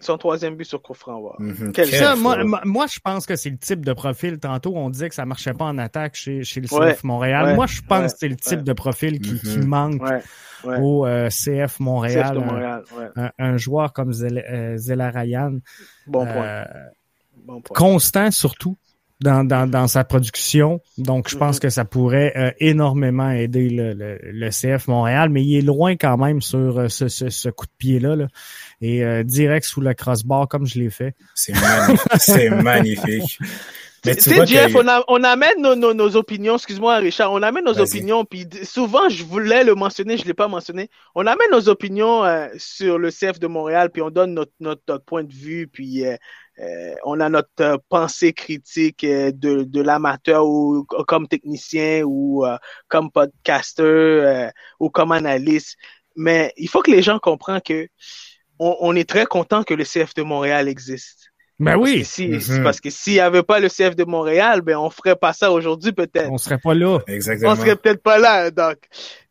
Son 0.00 0.16
troisième 0.16 0.54
but 0.54 0.64
sur 0.64 0.80
coup 0.80 0.94
franc. 0.94 1.20
Mhm. 1.40 1.72
ça, 1.74 2.14
moi, 2.14 2.44
moi, 2.64 2.86
je 2.86 3.00
pense 3.00 3.26
que 3.26 3.34
c'est 3.34 3.50
le 3.50 3.58
type 3.58 3.84
de 3.84 3.92
profil. 3.92 4.38
Tantôt, 4.38 4.72
on 4.76 4.90
disait 4.90 5.08
que 5.08 5.14
ça 5.14 5.24
marchait 5.24 5.54
pas 5.54 5.64
en 5.64 5.76
attaque 5.76 6.14
chez, 6.14 6.44
chez 6.44 6.60
le 6.60 6.68
CF 6.68 7.02
Montréal. 7.02 7.56
moi, 7.56 7.66
je 7.66 7.80
pense 7.82 8.12
que 8.12 8.18
c'est 8.20 8.28
le 8.28 8.36
type 8.36 8.62
de 8.62 8.72
profil 8.72 9.20
qui, 9.20 9.40
qui 9.40 9.58
mhm. 9.58 9.66
manque 9.66 10.02
au 10.64 11.06
euh, 11.06 11.28
CF 11.28 11.80
Montréal. 11.80 12.38
un, 13.38 13.56
joueur 13.56 13.92
comme 13.92 14.12
euh, 14.12 14.76
Zela, 14.76 15.10
Ryan. 15.10 15.58
Bon 16.06 16.24
point. 16.24 16.44
Euh, 16.44 16.64
bon 17.44 17.60
point. 17.60 17.74
Constant 17.76 18.30
surtout. 18.30 18.76
Dans, 19.20 19.42
dans, 19.42 19.68
dans, 19.68 19.88
sa 19.88 20.04
production. 20.04 20.80
Donc, 20.96 21.28
je 21.28 21.36
pense 21.36 21.56
mm-hmm. 21.56 21.60
que 21.60 21.70
ça 21.70 21.84
pourrait 21.84 22.54
énormément 22.60 23.30
aider 23.30 23.68
le, 23.68 23.92
le, 23.92 24.50
CF 24.50 24.86
Montréal, 24.86 25.28
mais 25.28 25.42
il 25.42 25.58
est 25.58 25.62
loin 25.62 25.96
quand 25.96 26.16
même 26.16 26.40
sur 26.40 26.88
ce, 26.88 27.08
ce, 27.08 27.28
ce 27.28 27.48
coup 27.48 27.66
de 27.66 27.72
pied-là. 27.78 28.14
Là. 28.14 28.28
Et 28.80 29.24
direct 29.24 29.66
sous 29.66 29.80
le 29.80 29.92
crossbar, 29.92 30.46
comme 30.46 30.66
je 30.66 30.78
l'ai 30.78 30.90
fait. 30.90 31.14
C'est 31.34 31.52
magnifique. 31.52 32.12
C'est 32.18 32.50
magnifique. 32.62 33.38
Mais 34.04 34.14
tu 34.14 34.22
sais, 34.22 34.46
Jeff, 34.46 34.74
on, 34.74 34.86
on, 35.08 35.24
amène 35.24 35.60
nos, 35.60 35.74
nos, 35.74 35.92
nos 35.92 36.16
opinions, 36.16 36.54
excuse-moi 36.54 36.96
Richard, 36.98 37.32
on 37.32 37.42
amène 37.42 37.64
nos 37.64 37.78
opinions, 37.80 38.24
puis 38.24 38.46
souvent 38.62 39.08
je 39.08 39.24
voulais 39.24 39.64
le 39.64 39.74
mentionner, 39.74 40.16
je 40.16 40.24
l'ai 40.24 40.34
pas 40.34 40.48
mentionné. 40.48 40.88
On 41.14 41.26
amène 41.26 41.50
nos 41.50 41.68
opinions 41.68 42.24
euh, 42.24 42.48
sur 42.56 42.98
le 42.98 43.10
CF 43.10 43.40
de 43.40 43.48
Montréal, 43.48 43.90
puis 43.90 44.02
on 44.02 44.10
donne 44.10 44.34
notre, 44.34 44.52
notre, 44.60 44.98
point 44.98 45.24
de 45.24 45.32
vue, 45.32 45.66
puis 45.66 46.06
euh, 46.06 46.16
euh, 46.60 46.94
on 47.04 47.18
a 47.20 47.28
notre 47.28 47.82
pensée 47.88 48.32
critique 48.32 49.04
de, 49.04 49.64
de 49.64 49.82
l'amateur 49.82 50.46
ou 50.46 50.84
comme 50.84 51.26
technicien 51.26 52.02
ou 52.04 52.44
comme 52.88 53.10
podcaster 53.10 54.50
ou 54.80 54.90
comme 54.90 55.12
analyste. 55.12 55.76
Mais 56.16 56.52
il 56.56 56.68
faut 56.68 56.82
que 56.82 56.90
les 56.90 57.02
gens 57.02 57.20
comprennent 57.20 57.60
que 57.60 57.88
on, 58.58 58.76
on 58.80 58.96
est 58.96 59.08
très 59.08 59.26
content 59.26 59.62
que 59.62 59.74
le 59.74 59.84
CF 59.84 60.14
de 60.14 60.22
Montréal 60.22 60.68
existe. 60.68 61.28
Ben 61.58 61.76
oui. 61.76 62.04
Si, 62.04 62.28
mm-hmm. 62.28 62.62
Parce 62.62 62.80
que 62.80 62.88
s'il 62.88 63.14
n'y 63.14 63.20
avait 63.20 63.42
pas 63.42 63.58
le 63.58 63.68
CF 63.68 63.96
de 63.96 64.04
Montréal, 64.04 64.60
ben 64.60 64.76
on 64.76 64.90
ferait 64.90 65.16
pas 65.16 65.32
ça 65.32 65.50
aujourd'hui 65.50 65.92
peut-être. 65.92 66.30
On 66.30 66.38
serait 66.38 66.58
pas 66.58 66.74
là. 66.74 67.00
Exactement. 67.08 67.52
On 67.52 67.56
serait 67.56 67.74
peut-être 67.74 68.02
pas 68.02 68.18
là. 68.18 68.50
Donc, 68.50 68.76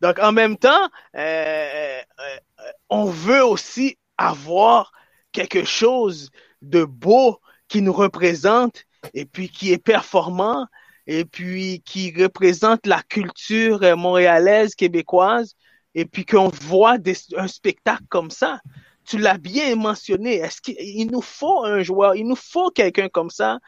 donc 0.02 0.20
en 0.20 0.34
même 0.34 0.58
temps, 0.58 0.90
euh, 1.16 1.20
euh, 1.20 2.66
on 2.90 3.06
veut 3.06 3.46
aussi 3.46 3.98
avoir 4.18 4.92
quelque 5.32 5.64
chose 5.64 6.30
de 6.62 6.84
beau 6.84 7.40
qui 7.70 7.82
nous 7.82 7.94
représente 7.94 8.84
et 9.14 9.26
puis 9.26 9.50
qui 9.50 9.72
est 9.72 9.82
performant 9.82 10.68
et 11.06 11.24
puis 11.24 11.82
qui 11.86 12.14
représente 12.22 12.86
la 12.86 13.02
culture 13.04 13.96
montréalaise, 13.96 14.76
québécoise 14.76 15.56
et 15.96 16.06
puis 16.06 16.26
qu'on 16.26 16.50
voit 16.50 16.98
des, 16.98 17.16
un 17.38 17.48
spectacle 17.48 18.04
comme 18.10 18.32
ça 18.32 18.60
tu 19.08 19.18
l'as 19.18 19.38
bien 19.38 19.76
mentionné. 19.76 20.36
Est-ce 20.36 20.62
qu'il 20.62 21.10
nous 21.10 21.22
faut 21.22 21.64
un 21.64 21.82
joueur, 21.82 22.16
il 22.16 22.28
nous 22.28 22.36
faut 22.36 22.70
quelqu'un 22.70 23.10
comme 23.10 23.30
ça 23.30 23.60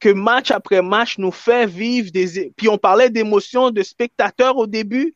que 0.00 0.10
match 0.10 0.50
après 0.50 0.82
match 0.82 1.18
nous 1.18 1.32
fait 1.32 1.66
vivre 1.66 2.10
des. 2.12 2.52
Puis 2.56 2.68
on 2.68 2.78
parlait 2.78 3.10
d'émotions 3.10 3.70
de 3.70 3.82
spectateurs 3.82 4.56
au 4.56 4.66
début? 4.66 5.14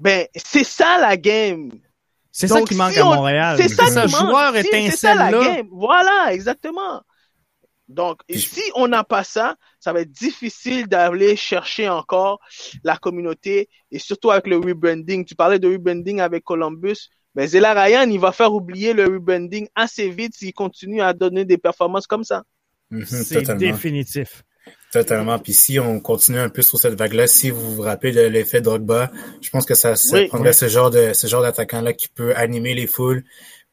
Ben 0.00 0.26
c'est 0.34 0.64
ça 0.64 0.98
la 0.98 1.16
game. 1.16 1.70
C'est 2.30 2.48
ça 2.48 2.62
qui 2.62 2.74
manque 2.74 2.96
à 2.96 3.04
Montréal. 3.04 3.56
C'est 3.60 3.68
ça, 3.68 3.86
ça 3.86 4.06
joueur 4.06 4.56
étincelle 4.56 5.18
là. 5.18 5.30
Game. 5.30 5.68
Voilà, 5.70 6.32
exactement. 6.32 7.02
Donc, 7.88 8.20
si 8.30 8.62
on 8.74 8.88
n'a 8.88 9.04
pas 9.04 9.22
ça, 9.22 9.56
ça 9.78 9.92
va 9.92 10.00
être 10.00 10.10
difficile 10.10 10.86
d'aller 10.86 11.36
chercher 11.36 11.90
encore 11.90 12.40
la 12.84 12.96
communauté 12.96 13.68
et 13.90 13.98
surtout 13.98 14.30
avec 14.30 14.46
le 14.46 14.56
rebranding. 14.56 15.26
Tu 15.26 15.34
parlais 15.34 15.58
de 15.58 15.68
rebranding 15.68 16.20
avec 16.20 16.42
Columbus. 16.42 17.10
Mais 17.34 17.46
Zela 17.46 17.72
Ryan, 17.72 18.08
il 18.10 18.20
va 18.20 18.32
faire 18.32 18.52
oublier 18.52 18.92
le 18.92 19.04
rebranding 19.04 19.68
assez 19.74 20.08
vite 20.10 20.34
s'il 20.34 20.52
continue 20.52 21.00
à 21.00 21.12
donner 21.12 21.44
des 21.44 21.58
performances 21.58 22.06
comme 22.06 22.24
ça. 22.24 22.44
Mhm, 22.90 23.04
c'est 23.06 23.56
définitif. 23.56 24.44
Totalement. 24.92 25.38
Puis 25.38 25.54
si 25.54 25.80
on 25.80 26.00
continue 26.00 26.38
un 26.38 26.50
peu 26.50 26.60
sur 26.60 26.78
cette 26.78 26.94
vague-là, 26.94 27.26
si 27.26 27.48
vous 27.50 27.76
vous 27.76 27.82
rappelez 27.82 28.12
de 28.12 28.20
l'effet 28.20 28.60
Drogba, 28.60 29.10
je 29.40 29.48
pense 29.48 29.64
que 29.64 29.74
ça, 29.74 29.96
ça 29.96 30.22
prendrait 30.28 30.52
ce 30.52 30.68
genre 30.68 30.90
de 30.90 31.14
ce 31.14 31.26
genre 31.26 31.40
d'attaquant-là 31.40 31.94
qui 31.94 32.08
peut 32.08 32.36
animer 32.36 32.74
les 32.74 32.86
foules. 32.86 33.24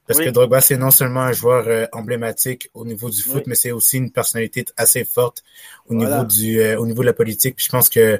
Parce 0.10 0.22
que 0.22 0.30
Drogba, 0.32 0.60
c'est 0.60 0.76
non 0.76 0.90
seulement 0.90 1.22
un 1.22 1.34
joueur 1.34 1.68
euh, 1.68 1.86
emblématique 1.92 2.72
au 2.74 2.84
niveau 2.84 3.12
du 3.12 3.22
foot, 3.22 3.44
mais 3.46 3.54
c'est 3.54 3.72
aussi 3.72 3.98
une 3.98 4.12
personnalité 4.12 4.66
assez 4.76 5.06
forte 5.06 5.44
au 5.88 5.94
niveau 5.94 6.24
du 6.24 6.60
euh, 6.60 6.80
au 6.80 6.88
niveau 6.88 7.04
de 7.04 7.06
la 7.06 7.14
politique. 7.14 7.56
Puis 7.58 7.68
je 7.68 7.72
pense 7.72 7.90
que 7.90 8.20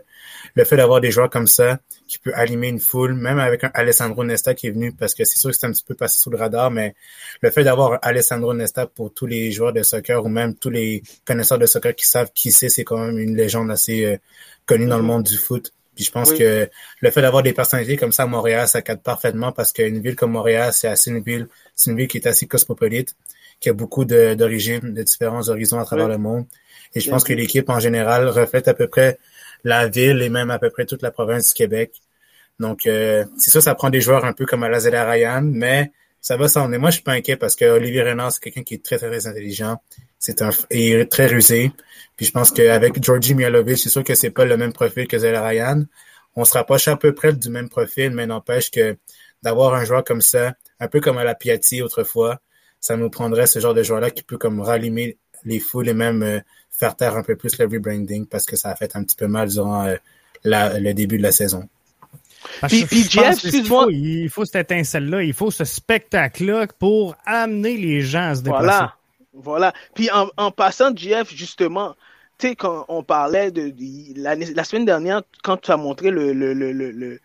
le 0.54 0.64
fait 0.66 0.78
d'avoir 0.78 1.02
des 1.02 1.10
joueurs 1.10 1.32
comme 1.32 1.48
ça, 1.48 1.80
qui 2.08 2.20
peut 2.20 2.32
animer 2.36 2.68
une 2.68 2.80
foule, 2.80 3.16
même 3.16 3.40
avec 3.40 3.64
un 3.64 3.72
Alessandro 3.74 4.24
Nesta 4.24 4.54
qui 4.54 4.68
est 4.68 4.70
venu, 4.70 4.92
parce 4.92 5.16
que 5.16 5.26
c'est 5.26 5.40
sûr 5.40 5.50
que 5.50 5.58
c'est 5.58 5.66
un 5.66 5.72
petit 5.72 5.84
peu 5.84 5.96
passé 5.96 6.20
sous 6.20 6.30
le 6.30 6.38
radar, 6.38 6.70
mais 6.70 6.94
le 7.42 7.50
fait 7.50 7.64
d'avoir 7.64 7.98
Alessandro 8.04 8.54
Nesta 8.54 8.86
pour 8.86 9.12
tous 9.12 9.26
les 9.26 9.52
joueurs 9.52 9.74
de 9.74 9.82
soccer 9.82 10.24
ou 10.24 10.30
même 10.30 10.54
tous 10.54 10.70
les 10.70 11.02
connaisseurs 11.26 11.58
de 11.58 11.66
soccer 11.66 11.96
qui 11.96 12.06
savent 12.06 12.32
qui 12.36 12.52
c'est, 12.52 12.70
c'est 12.70 12.84
quand 12.84 13.00
même 13.00 13.18
une 13.18 13.36
légende 13.36 13.72
assez 13.72 14.06
euh, 14.06 14.18
connue 14.68 14.86
dans 14.86 14.98
le 14.98 15.04
monde 15.04 15.24
du 15.24 15.38
foot. 15.38 15.74
Puis 16.00 16.06
je 16.06 16.12
pense 16.14 16.32
que 16.32 16.70
le 17.02 17.12
fait 17.12 17.22
d'avoir 17.22 17.44
des 17.44 17.52
personnalités 17.52 17.98
comme 17.98 18.14
ça 18.14 18.24
à 18.24 18.26
Montréal, 18.26 18.70
ça 18.70 18.82
cadre 18.82 19.02
parfaitement 19.02 19.52
parce 19.52 19.74
qu'une 19.74 20.00
ville 20.00 20.16
comme 20.16 20.32
Montréal, 20.32 20.72
c'est 20.72 20.88
assez 20.88 21.12
une 21.12 21.22
ville, 21.22 21.50
c'est 21.76 21.92
une 21.92 21.98
ville 21.98 22.08
qui 22.08 22.20
est 22.20 22.26
assez 22.26 22.48
cosmopolite, 22.48 23.18
qui 23.60 23.68
a 23.68 23.74
beaucoup 23.74 24.06
d'origines, 24.06 24.94
de, 24.94 25.04
différents 25.04 25.50
horizons 25.50 25.78
à 25.78 25.84
travers 25.84 26.08
le 26.08 26.18
monde. 26.18 26.46
Et 26.96 27.02
je 27.02 27.10
pense 27.10 27.26
que 27.26 27.34
l'équipe 27.34 27.70
en 27.70 27.82
général 27.82 28.30
reflète 28.30 28.70
à 28.70 28.74
peu 28.74 28.88
près 28.88 29.20
la 29.66 29.90
ville 29.90 30.22
et 30.22 30.30
même 30.30 30.52
à 30.52 30.58
peu 30.58 30.70
près 30.70 30.86
toute 30.86 31.02
la 31.02 31.12
province 31.12 31.50
du 31.50 31.54
Québec. 31.54 31.92
Donc, 32.62 32.88
euh, 32.88 33.26
c'est 33.38 33.50
ça, 33.50 33.60
ça 33.60 33.76
prend 33.76 33.90
des 33.90 34.00
joueurs 34.00 34.24
un 34.24 34.32
peu 34.32 34.46
comme 34.46 34.64
Alazela 34.64 35.04
Ryan, 35.04 35.42
mais 35.44 35.92
ça 36.22 36.38
va 36.38 36.48
s'en 36.48 36.70
Moi, 36.70 36.92
je 36.92 36.96
suis 36.96 37.04
pas 37.04 37.12
inquiet 37.12 37.36
parce 37.36 37.58
que 37.58 37.66
Olivier 37.66 38.04
Renard, 38.04 38.32
c'est 38.32 38.40
quelqu'un 38.40 38.64
qui 38.64 38.76
est 38.76 38.86
très, 38.86 38.98
très, 38.98 39.28
intelligent. 39.28 39.82
C'est 40.20 40.42
un, 40.42 40.50
et 40.70 41.08
très 41.08 41.28
rusé. 41.28 41.72
Puis 42.16 42.26
je 42.26 42.32
pense 42.32 42.52
qu'avec 42.52 43.02
Georgi 43.02 43.34
Mialovic, 43.34 43.78
c'est 43.78 43.90
sûr 43.90 44.04
que 44.04 44.14
c'est 44.16 44.30
pas 44.30 44.46
le 44.46 44.58
même 44.58 44.74
profil 44.74 45.08
que 45.08 45.18
Zela 45.18 45.42
Ryan. 45.48 45.86
On 46.36 46.46
se 46.46 46.54
rapproche 46.54 46.88
à 46.88 46.98
peu 46.98 47.14
près 47.14 47.34
du 47.34 47.50
même 47.50 47.70
profil, 47.70 48.12
mais 48.12 48.28
n'empêche 48.28 48.70
que 48.70 48.98
d'avoir 49.42 49.74
un 49.74 49.86
joueur 49.86 50.04
comme 50.04 50.22
ça, 50.22 50.54
un 50.80 50.88
peu 50.88 51.00
comme 51.00 51.18
à 51.18 51.24
la 51.24 51.36
Piatti 51.36 51.82
autrefois, 51.82 52.40
ça 52.80 52.98
nous 52.98 53.10
prendrait 53.10 53.48
ce 53.48 53.60
genre 53.60 53.74
de 53.74 53.84
joueur-là 53.84 54.12
qui 54.12 54.24
peut 54.24 54.38
comme 54.38 54.60
rallumer 54.60 55.18
les 55.46 55.60
foules 55.60 55.88
et 55.88 55.94
même 55.94 56.24
euh, 56.24 56.40
faire 56.70 56.96
taire 56.96 57.16
un 57.16 57.24
peu 57.24 57.36
plus 57.36 57.58
le 57.58 57.66
rebranding 57.66 58.26
parce 58.26 58.46
que 58.46 58.56
ça 58.56 58.70
a 58.70 58.76
fait 58.76 58.96
un 58.96 59.04
petit 59.04 59.16
peu 59.16 59.28
mal 59.28 59.50
durant 59.50 59.86
euh, 59.86 59.96
le 60.44 60.94
début 60.94 61.18
de 61.18 61.24
la 61.24 61.32
saison. 61.32 61.68
Puis, 62.68 62.86
puis 62.86 63.04
Jeff, 63.10 63.44
excuse-moi. 63.44 63.88
Il, 63.92 64.30
faut 64.30 64.46
cette 64.46 64.72
étincelle-là, 64.72 65.24
il 65.24 65.34
faut 65.34 65.52
ce 65.52 65.66
spectacle-là 65.66 66.68
pour 66.80 67.16
amener 67.26 67.78
les 67.78 68.02
gens 68.02 68.30
à 68.30 68.36
se 68.36 68.42
déplacer. 68.42 68.66
Voilà, 68.66 68.96
voilà. 69.34 69.74
Puis 69.94 70.10
en, 70.12 70.30
en 70.38 70.52
passant, 70.52 70.96
Jeff, 70.96 71.34
justement, 71.34 71.96
tu 72.38 72.48
sais, 72.48 72.56
quand 72.56 72.86
on 72.88 73.04
parlait 73.04 73.52
de, 73.52 73.74
la, 74.16 74.36
la, 74.36 74.64
semaine 74.64 74.86
dernière, 74.86 75.22
quand 75.44 75.58
tu 75.58 75.72
as 75.72 75.78
montré 75.78 76.10
le, 76.10 76.34
le, 76.34 76.54
le, 76.54 76.72
le 76.72 77.20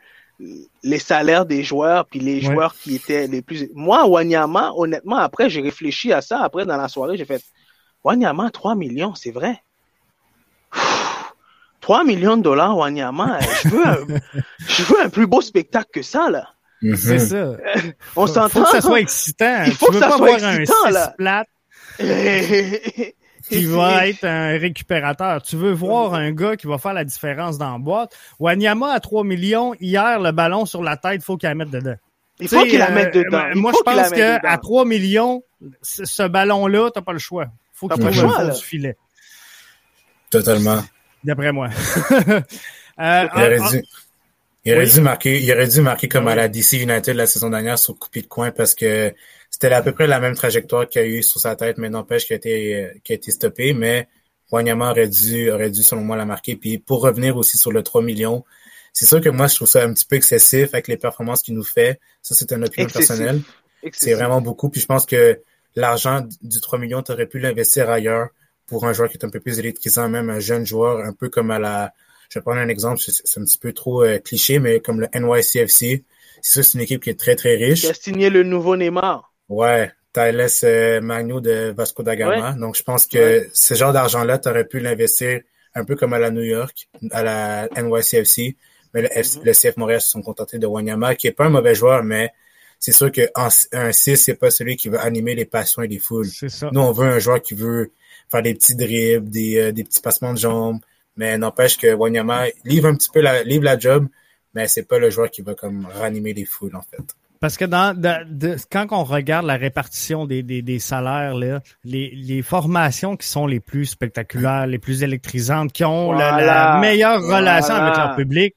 les 0.83 0.99
salaires 0.99 1.47
des 1.47 1.63
joueurs, 1.63 2.07
puis 2.07 2.19
les 2.19 2.41
joueurs 2.41 2.75
qui 2.75 2.97
étaient 2.97 3.27
les 3.27 3.41
plus... 3.41 3.69
Moi, 3.73 4.05
Wanyama, 4.07 4.73
honnêtement, 4.75 5.17
après, 5.17 5.49
j'ai 5.49 5.61
réfléchi 5.61 6.13
à 6.13 6.21
ça. 6.21 6.43
Après, 6.43 6.67
dans 6.67 6.77
la 6.77 6.89
soirée, 6.89 7.17
j'ai 7.17 7.25
fait, 7.25 7.43
Wanyama, 8.03 8.51
3 8.51 8.75
millions, 8.75 9.15
c'est 9.15 9.31
vrai? 9.31 9.63
3 11.81 12.05
millions 12.05 12.37
de 12.37 12.43
dollars, 12.43 12.77
Wanyama, 12.77 13.39
je 13.63 13.69
veux 13.69 13.87
un, 13.87 13.97
je 14.69 14.83
veux 14.83 15.01
un 15.03 15.09
plus 15.09 15.27
beau 15.27 15.41
spectacle 15.41 15.91
que 15.93 16.03
ça, 16.03 16.31
là. 16.31 16.49
C'est 16.97 17.19
ça. 17.19 17.53
On 18.17 18.27
s'entend. 18.27 18.47
Il 18.47 18.51
faut 18.51 18.65
que 18.65 18.71
ça 18.71 18.81
soit 18.83 19.01
excitant. 19.01 19.63
Il 19.67 19.73
faut 19.73 19.87
que 19.87 19.99
ça 19.99 20.11
soit 20.11 20.33
excitant, 20.33 20.91
là. 20.91 21.15
Plate 21.17 21.49
qui 23.49 23.65
va 23.67 24.09
être 24.09 24.25
un 24.25 24.59
récupérateur. 24.59 25.43
Tu 25.43 25.57
veux 25.57 25.73
voir 25.73 26.15
un 26.15 26.33
gars 26.33 26.57
qui 26.57 26.67
va 26.67 26.79
faire 26.79 26.95
la 26.95 27.05
différence 27.05 27.59
dans 27.59 27.73
la 27.73 27.79
boîte? 27.79 28.17
Wanyama 28.39 28.93
à 28.93 29.01
3 29.01 29.25
millions, 29.25 29.75
hier, 29.81 30.21
le 30.21 30.33
ballon 30.33 30.67
sur 30.67 30.83
la 30.83 30.97
tête, 30.97 31.17
il 31.17 31.23
faut 31.23 31.37
qu'il 31.37 31.49
la 31.49 31.55
mette 31.55 31.71
dedans. 31.71 31.97
Il 32.41 32.49
faut 32.49 32.65
qu'il 32.65 32.79
la 32.79 32.91
mette 32.91 33.15
dedans. 33.15 33.45
Euh, 33.51 33.55
moi, 33.55 33.73
je 33.77 33.83
pense 33.83 34.11
qu'à 34.11 34.59
3 34.59 34.85
millions, 34.85 35.43
ce 35.83 36.27
ballon-là, 36.27 36.91
t'as 36.93 37.03
pas 37.03 37.13
le 37.13 37.19
choix. 37.19 37.47
Faut 37.73 37.89
qu'il 37.89 38.03
trouve 38.03 38.45
le 38.45 38.55
du 38.55 38.63
filet. 38.63 38.97
Totalement. 40.31 40.83
D'après 41.23 41.53
moi. 41.53 41.69
euh, 42.29 42.43
il 42.99 43.43
aurait, 43.43 43.71
dû, 43.71 43.85
il 44.65 44.75
aurait 44.75 44.87
dû 44.87 45.01
marquer, 45.01 45.41
il 45.41 45.53
aurait 45.53 45.69
dû 45.69 45.81
marquer 45.81 46.09
comme 46.09 46.29
à 46.29 46.35
la 46.35 46.49
DC 46.49 46.73
United 46.73 47.17
la 47.17 47.27
saison 47.27 47.51
dernière 47.51 47.79
sur 47.79 47.99
coupé 47.99 48.23
de 48.23 48.27
coin 48.27 48.51
parce 48.51 48.75
que 48.75 49.15
c'était 49.55 49.73
à 49.73 49.83
peu 49.83 49.93
près 49.93 50.09
la 50.09 50.19
même 50.19 50.35
trajectoire 50.35 50.89
qu'il 50.89 51.01
a 51.01 51.07
eu 51.07 51.23
sur 51.23 51.41
sa 51.41 51.55
tête, 51.55 51.79
mais 51.79 51.89
n'empêche 51.89 52.27
qu'il 52.27 52.35
a 52.35 52.39
été, 52.39 53.01
qui 53.05 53.13
a 53.13 53.15
été 53.15 53.31
stoppé, 53.31 53.73
mais 53.73 54.09
Wanyama 54.51 54.91
aurait 54.91 55.07
dû, 55.07 55.49
aurait 55.49 55.71
dû, 55.71 55.85
selon 55.85 56.01
moi, 56.03 56.17
la 56.17 56.25
marquer. 56.25 56.57
Puis 56.57 56.79
pour 56.79 57.03
revenir 57.03 57.37
aussi 57.37 57.57
sur 57.57 57.71
le 57.71 57.85
3 57.85 58.03
millions, 58.03 58.45
c'est 58.93 59.07
sûr 59.07 59.21
que 59.21 59.29
moi, 59.29 59.47
je 59.47 59.55
trouve 59.55 59.69
ça 59.69 59.85
un 59.85 59.95
petit 59.95 60.07
peu 60.07 60.17
excessif 60.17 60.75
avec 60.75 60.89
les 60.89 60.97
performances 60.97 61.41
qu'il 61.41 61.55
nous 61.55 61.63
fait. 61.63 62.01
Ça, 62.21 62.35
c'est 62.35 62.53
un 62.53 62.65
opinion 62.65 62.89
personnelle. 62.89 63.43
C'est 63.93 64.15
vraiment 64.15 64.41
beaucoup. 64.41 64.71
Puis 64.71 64.81
je 64.81 64.87
pense 64.87 65.07
que 65.07 65.41
l'argent 65.77 66.27
du 66.43 66.61
3 66.61 66.81
millions, 66.81 67.03
tu 67.03 67.13
aurais 67.13 67.27
pu 67.27 67.39
l'investir 67.39 67.89
ailleurs 67.89 68.31
pour 68.67 68.87
un 68.87 68.93
joueur 68.93 69.09
qui 69.09 69.19
est 69.19 69.25
un 69.25 69.31
peu 69.31 69.39
plus 69.39 69.61
électrisant, 69.61 70.09
même 70.09 70.31
un 70.31 70.41
jeune 70.41 70.67
joueur, 70.67 70.99
un 70.99 71.13
peu 71.13 71.29
comme 71.29 71.53
à 71.53 71.61
la... 71.61 71.93
Je 72.29 72.41
vais 72.41 72.43
prendre 72.43 72.59
un 72.59 72.69
exemple, 72.69 72.99
c'est 73.01 73.41
un 73.41 73.45
petit 73.45 73.59
peu 73.59 73.73
trop 73.73 74.03
euh, 74.03 74.19
cliché, 74.19 74.59
mais 74.59 74.81
comme 74.81 75.01
le 75.01 75.07
NYCFC. 75.15 76.03
C'est 76.43 76.55
ça, 76.55 76.63
c'est 76.65 76.75
une 76.75 76.81
équipe 76.81 77.05
qui 77.05 77.11
est 77.11 77.21
très, 77.21 77.37
très 77.37 77.55
riche. 77.55 77.83
Qui 77.83 77.87
a 77.87 77.95
signé 77.95 78.31
le 78.31 78.43
nouveau 78.43 78.77
Neymar. 78.77 79.34
Ouais, 79.49 79.91
Thales 80.13 80.49
euh, 80.65 81.01
Magno 81.01 81.41
de 81.41 81.75
Vasco 81.77 82.03
da 82.03 82.17
Gama. 82.17 82.53
Donc, 82.53 82.77
je 82.77 82.83
pense 82.83 83.07
que 83.07 83.49
ce 83.53 83.75
genre 83.75 83.93
d'argent-là, 83.93 84.39
tu 84.39 84.49
aurais 84.49 84.65
pu 84.65 84.81
l'investir 84.81 85.41
un 85.75 85.85
peu 85.85 85.97
comme 85.97 86.13
à 86.13 86.19
la 86.19 86.31
New 86.31 86.43
York, 86.43 86.89
à 87.11 87.23
la 87.23 87.69
NYCFC. 87.77 88.57
Mais 88.95 89.03
le, 89.03 89.09
mm-hmm. 89.09 89.71
CF 89.71 89.77
Montréal 89.77 90.01
se 90.01 90.09
sont 90.09 90.23
contentés 90.23 90.59
de 90.59 90.67
Wanyama, 90.67 91.17
qui 91.17 91.27
est 91.27 91.33
pas 91.33 91.47
un 91.47 91.51
mauvais 91.51 91.75
joueur, 91.75 92.05
mais 92.05 92.33
c'est 92.79 92.93
sûr 92.93 93.11
qu'un 93.11 93.51
6, 93.51 94.17
c'est 94.17 94.35
pas 94.35 94.51
celui 94.51 94.77
qui 94.77 94.89
va 94.89 95.01
animer 95.03 95.35
les 95.35 95.47
passions 95.47 95.83
et 95.83 95.89
les 95.89 95.99
foules. 95.99 96.29
Ça. 96.29 96.71
Nous, 96.73 96.81
on 96.81 96.93
veut 96.93 97.09
un 97.09 97.19
joueur 97.19 97.43
qui 97.43 97.55
veut 97.55 97.91
faire 98.31 98.43
des 98.43 98.55
petits 98.55 98.77
dribbles, 98.77 99.29
des, 99.31 99.59
euh, 99.59 99.73
des 99.73 99.85
petits 99.85 100.01
passements 100.01 100.33
de 100.33 100.39
jambes. 100.39 100.79
Mais 101.17 101.39
n'empêche 101.39 101.77
que 101.77 101.93
Wanyama 101.93 102.47
livre 102.65 102.89
un 102.89 102.95
petit 102.95 103.11
peu 103.11 103.21
la, 103.21 103.43
livre 103.43 103.65
la 103.65 103.79
job, 103.79 104.07
mais 104.55 104.69
c'est 104.69 104.83
pas 104.83 104.99
le 104.99 105.11
joueur 105.11 105.31
qui 105.31 105.43
va 105.43 105.55
comme 105.55 105.87
ranimer 105.87 106.35
les 106.35 106.45
foules, 106.45 106.75
en 106.77 106.83
fait. 106.83 107.17
Parce 107.45 107.59
que 107.59 107.67
dans, 107.67 107.95
quand 108.73 108.87
on 108.93 109.05
regarde 109.05 109.45
la 109.45 109.57
répartition 109.57 110.25
des, 110.25 110.43
des, 110.43 110.63
des 110.63 110.79
salaires, 110.79 111.35
là, 111.35 111.61
les, 111.85 112.11
les 112.15 112.41
formations 112.41 113.19
qui 113.19 113.27
sont 113.29 113.47
les 113.47 113.61
plus 113.61 113.85
spectaculaires, 113.85 114.67
les 114.67 114.79
plus 114.79 115.03
électrisantes, 115.03 115.71
qui 115.71 115.85
ont 115.85 116.13
la, 116.13 116.79
meilleure 116.81 117.21
relation 117.21 117.75
avec 117.75 117.99
leur 117.99 118.17
public, 118.17 118.55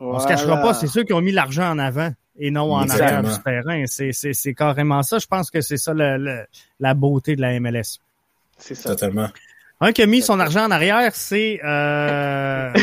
on 0.00 0.18
se 0.18 0.26
cachera 0.26 0.56
pas, 0.62 0.72
c'est 0.72 0.86
ceux 0.86 1.04
qui 1.04 1.12
ont 1.12 1.20
mis 1.20 1.32
l'argent 1.32 1.70
en 1.70 1.78
avant 1.78 2.12
et 2.38 2.50
non 2.50 2.72
en 2.72 2.88
arrière 2.88 3.22
du 3.22 3.42
terrain. 3.44 3.84
C'est 3.86 4.54
carrément 4.54 5.02
ça. 5.02 5.18
Je 5.18 5.26
pense 5.26 5.50
que 5.50 5.60
c'est 5.60 5.76
ça 5.76 5.92
le, 5.92 6.46
la 6.78 6.94
beauté 6.94 7.36
de 7.36 7.42
la 7.42 7.60
MLS. 7.60 7.98
C'est 8.56 8.74
ça. 8.74 8.88
Totalement. 8.88 9.28
Un 9.82 9.92
qui 9.92 10.02
a 10.02 10.06
mis 10.06 10.20
son 10.20 10.38
argent 10.38 10.66
en 10.66 10.70
arrière, 10.70 11.12
c'est 11.14 11.58
euh, 11.64 12.70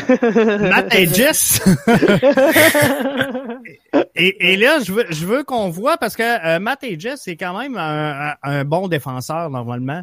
Matt 0.72 0.92
Jess. 1.14 1.62
et, 4.16 4.54
et, 4.54 4.58
là, 4.58 4.80
je 4.84 4.92
veux, 4.92 5.06
je 5.12 5.28
veux 5.28 5.44
qu'on 5.44 5.70
voit 5.70 5.98
parce 5.98 6.16
que 6.16 6.24
euh, 6.24 6.60
Matt 6.60 6.84
Jess 6.98 7.22
c'est 7.24 7.36
quand 7.36 7.56
même 7.56 7.78
un, 7.78 8.34
un, 8.42 8.66
bon 8.66 8.88
défenseur 8.88 9.52
normalement. 9.52 10.02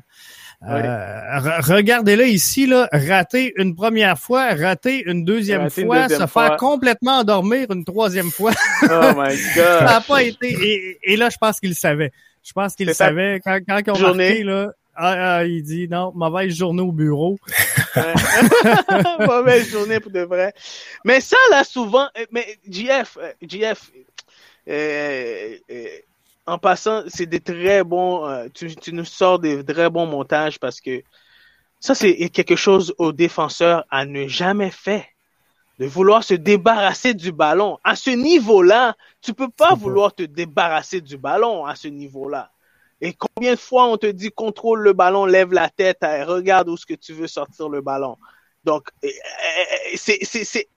Euh, 0.68 1.60
regardez-le 1.66 2.28
ici, 2.28 2.68
là, 2.68 2.88
rater 2.92 3.52
une 3.56 3.74
première 3.74 4.16
fois, 4.16 4.54
rater 4.54 5.02
une 5.04 5.24
deuxième 5.24 5.70
fois, 5.70 6.08
se 6.08 6.28
faire 6.28 6.56
complètement 6.58 7.18
endormir 7.18 7.72
une 7.72 7.84
troisième 7.84 8.30
fois. 8.30 8.52
oh 8.84 9.12
my 9.16 9.36
God! 9.56 9.56
Ça 9.56 9.84
n'a 9.84 10.00
pas 10.00 10.22
été. 10.22 10.48
Et, 10.48 10.98
et, 11.02 11.16
là, 11.16 11.28
je 11.28 11.38
pense 11.38 11.58
qu'il 11.58 11.74
savait. 11.74 12.12
Je 12.44 12.52
pense 12.52 12.76
qu'il 12.76 12.94
savait 12.94 13.40
quand, 13.44 13.58
quand 13.66 13.80
ils 13.84 14.04
ont 14.04 14.14
marqué, 14.14 14.44
là. 14.44 14.70
Ah, 14.96 15.36
ah, 15.36 15.44
il 15.44 15.62
dit 15.62 15.88
non, 15.88 16.12
mauvaise 16.14 16.54
journée 16.54 16.82
au 16.82 16.92
bureau. 16.92 17.38
mauvaise 19.26 19.70
journée 19.70 20.00
pour 20.00 20.10
de 20.10 20.20
vrai. 20.20 20.52
Mais 21.04 21.20
ça, 21.20 21.36
là, 21.50 21.64
souvent, 21.64 22.08
euh, 22.18 22.26
mais 22.30 22.58
JF, 22.68 23.18
JF, 23.42 23.90
euh, 23.94 24.02
euh, 24.68 25.56
euh, 25.70 25.86
en 26.46 26.58
passant, 26.58 27.02
c'est 27.08 27.26
des 27.26 27.40
très 27.40 27.84
bons, 27.84 28.26
euh, 28.26 28.48
tu, 28.52 28.74
tu, 28.76 28.92
nous 28.92 29.04
sors 29.04 29.38
des 29.38 29.64
très 29.64 29.90
bons 29.90 30.06
montages 30.06 30.58
parce 30.58 30.80
que 30.80 31.02
ça, 31.80 31.94
c'est 31.94 32.28
quelque 32.30 32.56
chose 32.56 32.94
aux 32.98 33.12
défenseurs 33.12 33.84
à 33.90 34.04
ne 34.06 34.26
jamais 34.26 34.70
faire. 34.70 35.04
De 35.80 35.86
vouloir 35.86 36.22
se 36.22 36.34
débarrasser 36.34 37.14
du 37.14 37.32
ballon. 37.32 37.78
À 37.82 37.96
ce 37.96 38.10
niveau-là, 38.10 38.94
tu 39.20 39.34
peux 39.34 39.50
pas 39.50 39.74
vouloir 39.74 40.14
te 40.14 40.22
débarrasser 40.22 41.00
du 41.00 41.18
ballon 41.18 41.66
à 41.66 41.74
ce 41.74 41.88
niveau-là. 41.88 42.52
Et 43.00 43.12
combien 43.14 43.52
de 43.52 43.58
fois 43.58 43.86
on 43.86 43.96
te 43.96 44.06
dit 44.06 44.30
contrôle 44.30 44.80
le 44.80 44.92
ballon, 44.92 45.26
lève 45.26 45.52
la 45.52 45.68
tête, 45.68 45.98
euh, 46.02 46.24
regarde 46.24 46.68
où 46.68 46.76
ce 46.76 46.86
que 46.86 46.94
tu 46.94 47.12
veux 47.12 47.26
sortir 47.26 47.68
le 47.68 47.80
ballon. 47.80 48.16
Donc, 48.64 48.88
euh, 49.04 49.08
euh, 49.08 49.96
c'est 49.96 50.68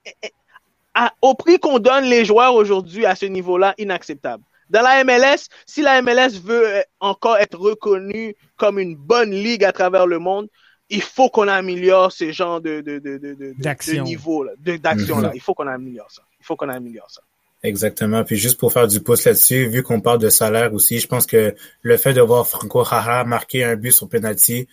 au 1.22 1.36
prix 1.36 1.60
qu'on 1.60 1.80
donne 1.80 2.06
les 2.06 2.26
joueurs 2.26 2.56
aujourd'hui 2.56 3.06
à 3.06 3.16
ce 3.16 3.26
niveau-là, 3.26 3.74
inacceptable. 3.78 4.44
Dans 4.70 4.82
la 4.82 5.04
MLS, 5.04 5.48
si 5.66 5.82
la 5.82 6.02
MLS 6.02 6.40
veut 6.44 6.84
encore 7.00 7.38
être 7.38 7.58
reconnue 7.58 8.36
comme 8.58 8.80
une 8.80 8.96
bonne 8.96 9.32
ligue 9.32 9.64
à 9.64 9.72
travers 9.72 10.06
le 10.08 10.20
monde, 10.20 10.50
il 10.90 11.02
faut 11.02 11.30
qu'on 11.30 11.48
améliore 11.48 12.12
ce 12.12 12.32
genre 12.32 12.62
de, 12.62 12.82
de, 12.82 13.00
de, 13.00 13.18
de, 13.18 13.34
de 13.34 14.02
niveau, 14.02 14.46
d'action 14.58 15.20
là. 15.20 15.30
Mhm. 15.30 15.36
Il 15.36 15.42
faut 15.42 15.54
qu'on 15.54 15.68
améliore 15.68 16.12
ça. 16.12 16.24
Il 16.40 16.46
faut 16.46 16.56
qu'on 16.56 16.70
améliore 16.70 17.10
ça. 17.10 17.22
Exactement. 17.64 18.24
Puis 18.24 18.38
juste 18.38 18.60
pour 18.60 18.72
faire 18.72 18.88
du 18.88 19.02
pouce 19.02 19.26
là-dessus, 19.26 19.68
vu 19.68 19.84
qu'on 19.84 20.00
parle 20.02 20.20
de 20.20 20.30
salaire 20.30 20.74
aussi, 20.74 21.00
je 21.00 21.08
pense 21.08 21.26
que 21.26 21.56
le 21.82 21.98
fait 21.98 22.14
de 22.14 22.22
voir 22.22 22.48
Franco 22.48 22.82
Haha 22.82 23.24
marquer 23.24 23.64
un 23.64 23.76
but 23.76 23.92
sur 23.92 24.08
penalty, 24.08 24.68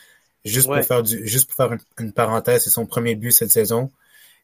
juste 0.45 0.67
pour 0.67 0.83
faire 0.85 1.03
du, 1.03 1.27
juste 1.27 1.49
pour 1.49 1.57
faire 1.57 1.77
une, 1.99 2.13
parenthèse, 2.13 2.65
c'est 2.65 2.71
son 2.71 2.87
premier 2.87 3.15
but 3.15 3.33
cette 3.33 3.51
saison. 3.51 3.91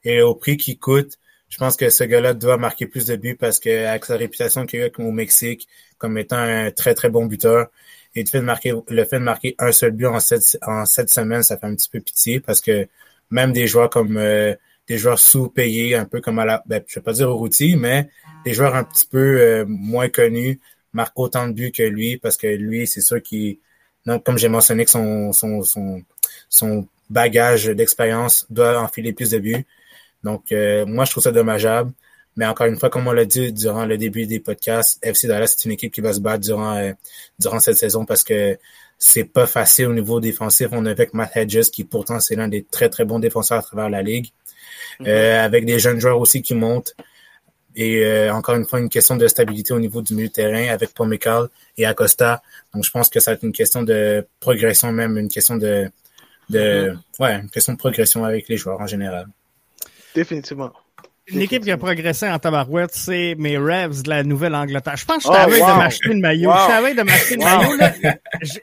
Et 0.05 0.23
au 0.23 0.35
prix 0.35 0.57
qu'il 0.57 0.79
coûte, 0.79 1.19
je 1.51 1.59
pense 1.59 1.77
que 1.77 1.91
ce 1.91 2.05
gars-là 2.05 2.33
doit 2.33 2.57
marquer 2.57 2.87
plus 2.87 3.07
de 3.07 3.17
buts 3.17 3.37
parce 3.37 3.61
que 3.61 3.87
avec 3.87 4.05
sa 4.07 4.17
réputation 4.17 4.67
qu'il 4.67 4.83
a 4.83 4.89
au 4.99 5.11
Mexique 5.11 5.69
comme 5.99 6.17
étant 6.17 6.39
un 6.39 6.71
très 6.71 6.95
très 6.95 7.11
bon 7.11 7.27
buteur, 7.27 7.69
et 8.15 8.23
le 8.23 8.29
fait 8.29 8.39
de 8.39 8.45
marquer, 8.45 8.73
le 8.89 9.05
fait 9.05 9.19
de 9.19 9.25
marquer 9.25 9.55
un 9.59 9.73
seul 9.73 9.93
but 9.93 10.07
en 10.07 10.19
sept, 10.21 10.59
en 10.63 10.85
sept 10.87 11.11
semaines, 11.11 11.43
ça 11.43 11.59
fait 11.59 11.67
un 11.67 11.75
petit 11.75 11.89
peu 11.89 12.01
pitié 12.01 12.41
parce 12.41 12.61
que 12.61 12.89
même 13.31 13.53
des 13.53 13.67
joueurs 13.67 13.91
comme 13.91 14.17
euh, 14.17 14.55
des 14.91 14.99
joueurs 14.99 15.21
sous-payés, 15.21 15.95
un 15.95 16.05
peu 16.05 16.21
comme 16.21 16.41
à 16.41 16.45
la, 16.45 16.65
ben, 16.67 16.83
je 16.85 16.97
vais 16.97 17.01
pas 17.01 17.13
dire 17.13 17.31
au 17.31 17.37
routier, 17.37 17.77
mais 17.77 18.09
des 18.45 18.53
joueurs 18.55 18.75
un 18.75 18.83
petit 18.83 19.07
peu 19.07 19.41
euh, 19.41 19.65
moins 19.69 20.09
connus 20.09 20.59
marquent 20.93 21.21
autant 21.21 21.47
de 21.47 21.53
buts 21.53 21.71
que 21.71 21.85
lui 21.85 22.17
parce 22.17 22.37
que 22.37 22.49
lui, 22.49 22.89
c'est 22.89 23.01
sûr 23.01 23.23
qu'il, 23.23 23.59
donc 24.05 24.27
comme 24.27 24.37
j'ai 24.37 24.49
mentionné 24.49 24.85
que 24.85 24.91
son 24.91 25.33
son 25.33 25.63
son, 25.63 26.03
son 26.49 26.89
bagage 27.09 27.67
d'expérience 27.67 28.47
doit 28.51 28.81
enfiler 28.81 29.13
plus 29.13 29.31
de 29.31 29.39
buts. 29.39 29.65
Donc 30.25 30.51
euh, 30.51 30.85
moi, 30.87 31.05
je 31.05 31.13
trouve 31.13 31.23
ça 31.23 31.31
dommageable. 31.31 31.93
Mais 32.37 32.47
encore 32.47 32.67
une 32.67 32.79
fois, 32.79 32.91
comme 32.91 33.07
on 33.07 33.13
l'a 33.13 33.25
dit 33.25 33.53
durant 33.53 33.87
le 33.87 33.97
début 33.97 34.27
des 34.27 34.41
podcasts, 34.41 34.99
FC 35.03 35.29
Dallas, 35.29 35.55
c'est 35.57 35.67
une 35.67 35.73
équipe 35.73 35.93
qui 35.93 36.01
va 36.01 36.13
se 36.13 36.21
battre 36.21 36.41
durant, 36.45 36.77
euh, 36.77 36.93
durant 37.39 37.61
cette 37.61 37.77
saison 37.77 38.05
parce 38.05 38.25
que 38.25 38.59
c'est 38.99 39.25
pas 39.25 39.47
facile 39.47 39.87
au 39.87 39.95
niveau 39.95 40.21
défensif. 40.21 40.69
On 40.73 40.85
a 40.87 40.91
avec 40.91 41.15
Matt 41.15 41.37
Hedges, 41.37 41.71
qui 41.71 41.85
pourtant 41.85 42.19
c'est 42.19 42.35
l'un 42.35 42.49
des 42.49 42.65
très 42.65 42.89
très 42.89 43.05
bons 43.05 43.21
défenseurs 43.21 43.59
à 43.59 43.63
travers 43.63 43.89
la 43.89 44.03
ligue. 44.03 44.33
Mm-hmm. 45.01 45.09
Euh, 45.09 45.45
avec 45.45 45.65
des 45.65 45.79
jeunes 45.79 46.01
joueurs 46.01 46.19
aussi 46.19 46.43
qui 46.43 46.55
montent. 46.55 46.95
Et 47.77 48.05
euh, 48.05 48.33
encore 48.35 48.57
une 48.57 48.67
fois, 48.67 48.81
une 48.81 48.89
question 48.89 49.17
de 49.17 49.29
stabilité 49.29 49.73
au 49.73 49.79
niveau 49.79 50.03
du 50.03 50.15
milieu 50.15 50.29
de 50.29 50.33
terrain 50.33 50.73
avec 50.73 50.93
Pomecal 50.93 51.49
et 51.79 51.87
Acosta. 51.87 52.43
Donc 52.75 52.85
je 52.85 52.91
pense 52.91 53.09
que 53.09 53.21
ça 53.21 53.31
va 53.31 53.35
être 53.37 53.45
une 53.45 53.53
question 53.53 53.83
de 53.83 54.27
progression, 54.41 54.93
même 54.93 55.17
une 55.17 55.29
question 55.29 55.57
de, 55.57 55.91
de 56.49 56.59
mm-hmm. 57.19 57.23
ouais, 57.23 57.35
une 57.41 57.51
question 57.51 57.75
de 57.75 57.79
progression 57.79 58.25
avec 58.25 58.49
les 58.49 58.57
joueurs 58.57 58.81
en 58.81 58.87
général. 58.87 59.27
Définitivement. 60.15 60.73
Une 61.33 61.43
équipe 61.43 61.63
qui 61.63 61.71
a 61.71 61.77
progressé 61.77 62.29
en 62.29 62.39
tabarouette, 62.39 62.93
c'est 62.93 63.37
mes 63.39 63.57
Revs 63.57 64.03
de 64.03 64.11
la 64.11 64.25
Nouvelle-Angleterre. 64.25 64.97
Je 64.97 65.05
pense 65.05 65.19
que 65.19 65.33
je 65.33 65.37
t'avais 65.37 65.61
oh, 65.63 65.67
de 65.67 65.77
m'acheter 65.77 66.09
le 66.09 66.21
maillot. 66.21 66.51
Je 66.51 66.67
t'avais 66.67 66.95
de 66.95 67.03
m'acheter 67.03 67.37
le 67.37 67.45
maillot. 67.45 68.17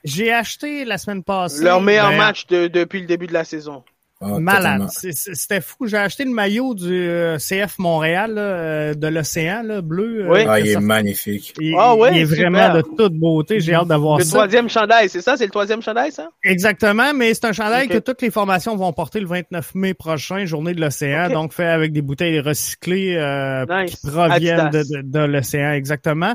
J'ai 0.04 0.34
acheté 0.34 0.84
la 0.84 0.98
semaine 0.98 1.24
passée. 1.24 1.64
Leur 1.64 1.80
meilleur 1.80 2.10
ben, 2.10 2.18
match 2.18 2.46
depuis 2.48 3.02
le 3.02 3.08
début 3.08 3.28
de 3.28 3.34
la 3.34 3.46
saison. 3.46 3.84
Ah, 4.20 4.40
Malade. 4.40 4.88
C'était 4.90 5.62
fou. 5.62 5.86
J'ai 5.86 5.98
acheté 5.98 6.26
le 6.26 6.32
maillot 6.32 6.74
du 6.74 6.92
euh, 6.92 7.38
CF 7.38 7.78
Montréal, 7.78 8.34
euh, 8.38 8.96
de 8.96 9.08
l'océan 9.08 9.64
bleu. 9.84 10.26
Euh, 10.26 10.34
oui. 10.34 10.40
Ah, 10.48 10.60
il 10.60 10.70
est 10.70 10.80
magnifique. 10.80 11.54
Il, 11.60 11.76
ah, 11.78 11.96
il 12.12 12.22
est 12.22 12.24
vraiment 12.24 12.74
de 12.74 12.82
toute 12.82 13.14
beauté. 13.14 13.60
J'ai 13.60 13.76
hâte 13.76 13.88
d'avoir 13.88 14.20
ça. 14.22 14.26
Le 14.26 14.32
troisième 14.32 14.70
chandail, 14.70 15.10
c'est 15.10 15.22
ça? 15.22 15.38
C'est 15.38 15.46
le 15.46 15.52
troisième 15.52 15.84
chandail, 15.84 16.12
ça? 16.12 16.30
Exactement, 16.44 17.14
mais 17.14 17.34
c'est 17.36 17.46
un 17.46 17.54
chandail 17.54 17.88
que 17.88 18.00
toutes 18.00 18.24
les 18.24 18.32
formations 18.32 18.76
vont 18.76 18.92
porter 18.92 19.20
le 19.20 19.28
29 19.28 19.76
mai 19.76 19.94
prochain, 19.94 20.46
journée 20.46 20.74
de 20.74 20.82
l'océan, 20.82 21.30
donc 21.30 21.54
fait 21.54 21.68
avec 21.68 21.92
des 21.92 22.02
bouteilles 22.02 22.40
recyclées 22.40 23.18
qui 23.88 23.98
proviennent 24.08 24.72
de, 24.72 25.02
de, 25.04 25.20
l'océan, 25.20 25.74
exactement. 25.74 26.34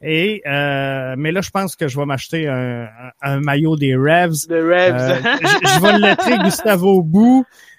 Et 0.00 0.40
mais 0.44 1.32
là, 1.32 1.40
je 1.40 1.50
pense 1.50 1.74
que 1.74 1.88
je 1.88 1.98
vais 1.98 2.06
m'acheter 2.06 2.46
un, 2.46 2.88
un, 3.22 3.40
maillot 3.40 3.76
des 3.76 3.96
Revs. 3.96 4.46
Des 4.48 4.60
Revs. 4.60 5.20
je, 5.42 5.68
je 5.68 5.80
vais 5.80 5.92
le 5.94 5.98
letrer 5.98 6.38
Gustavo 6.44 7.02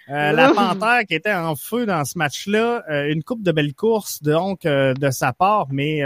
Euh, 0.10 0.32
la 0.32 0.54
Panthère 0.54 1.06
qui 1.08 1.16
était 1.16 1.34
en 1.34 1.56
feu 1.56 1.86
dans 1.86 2.04
ce 2.06 2.18
match-là, 2.18 2.84
euh, 2.89 3.12
une 3.12 3.24
coupe 3.24 3.43
de 3.43 3.52
belles 3.52 3.74
courses 3.74 4.22
donc 4.22 4.66
euh, 4.66 4.93
de 4.93 5.10
sa 5.12 5.34
part, 5.34 5.68
mais 5.72 6.02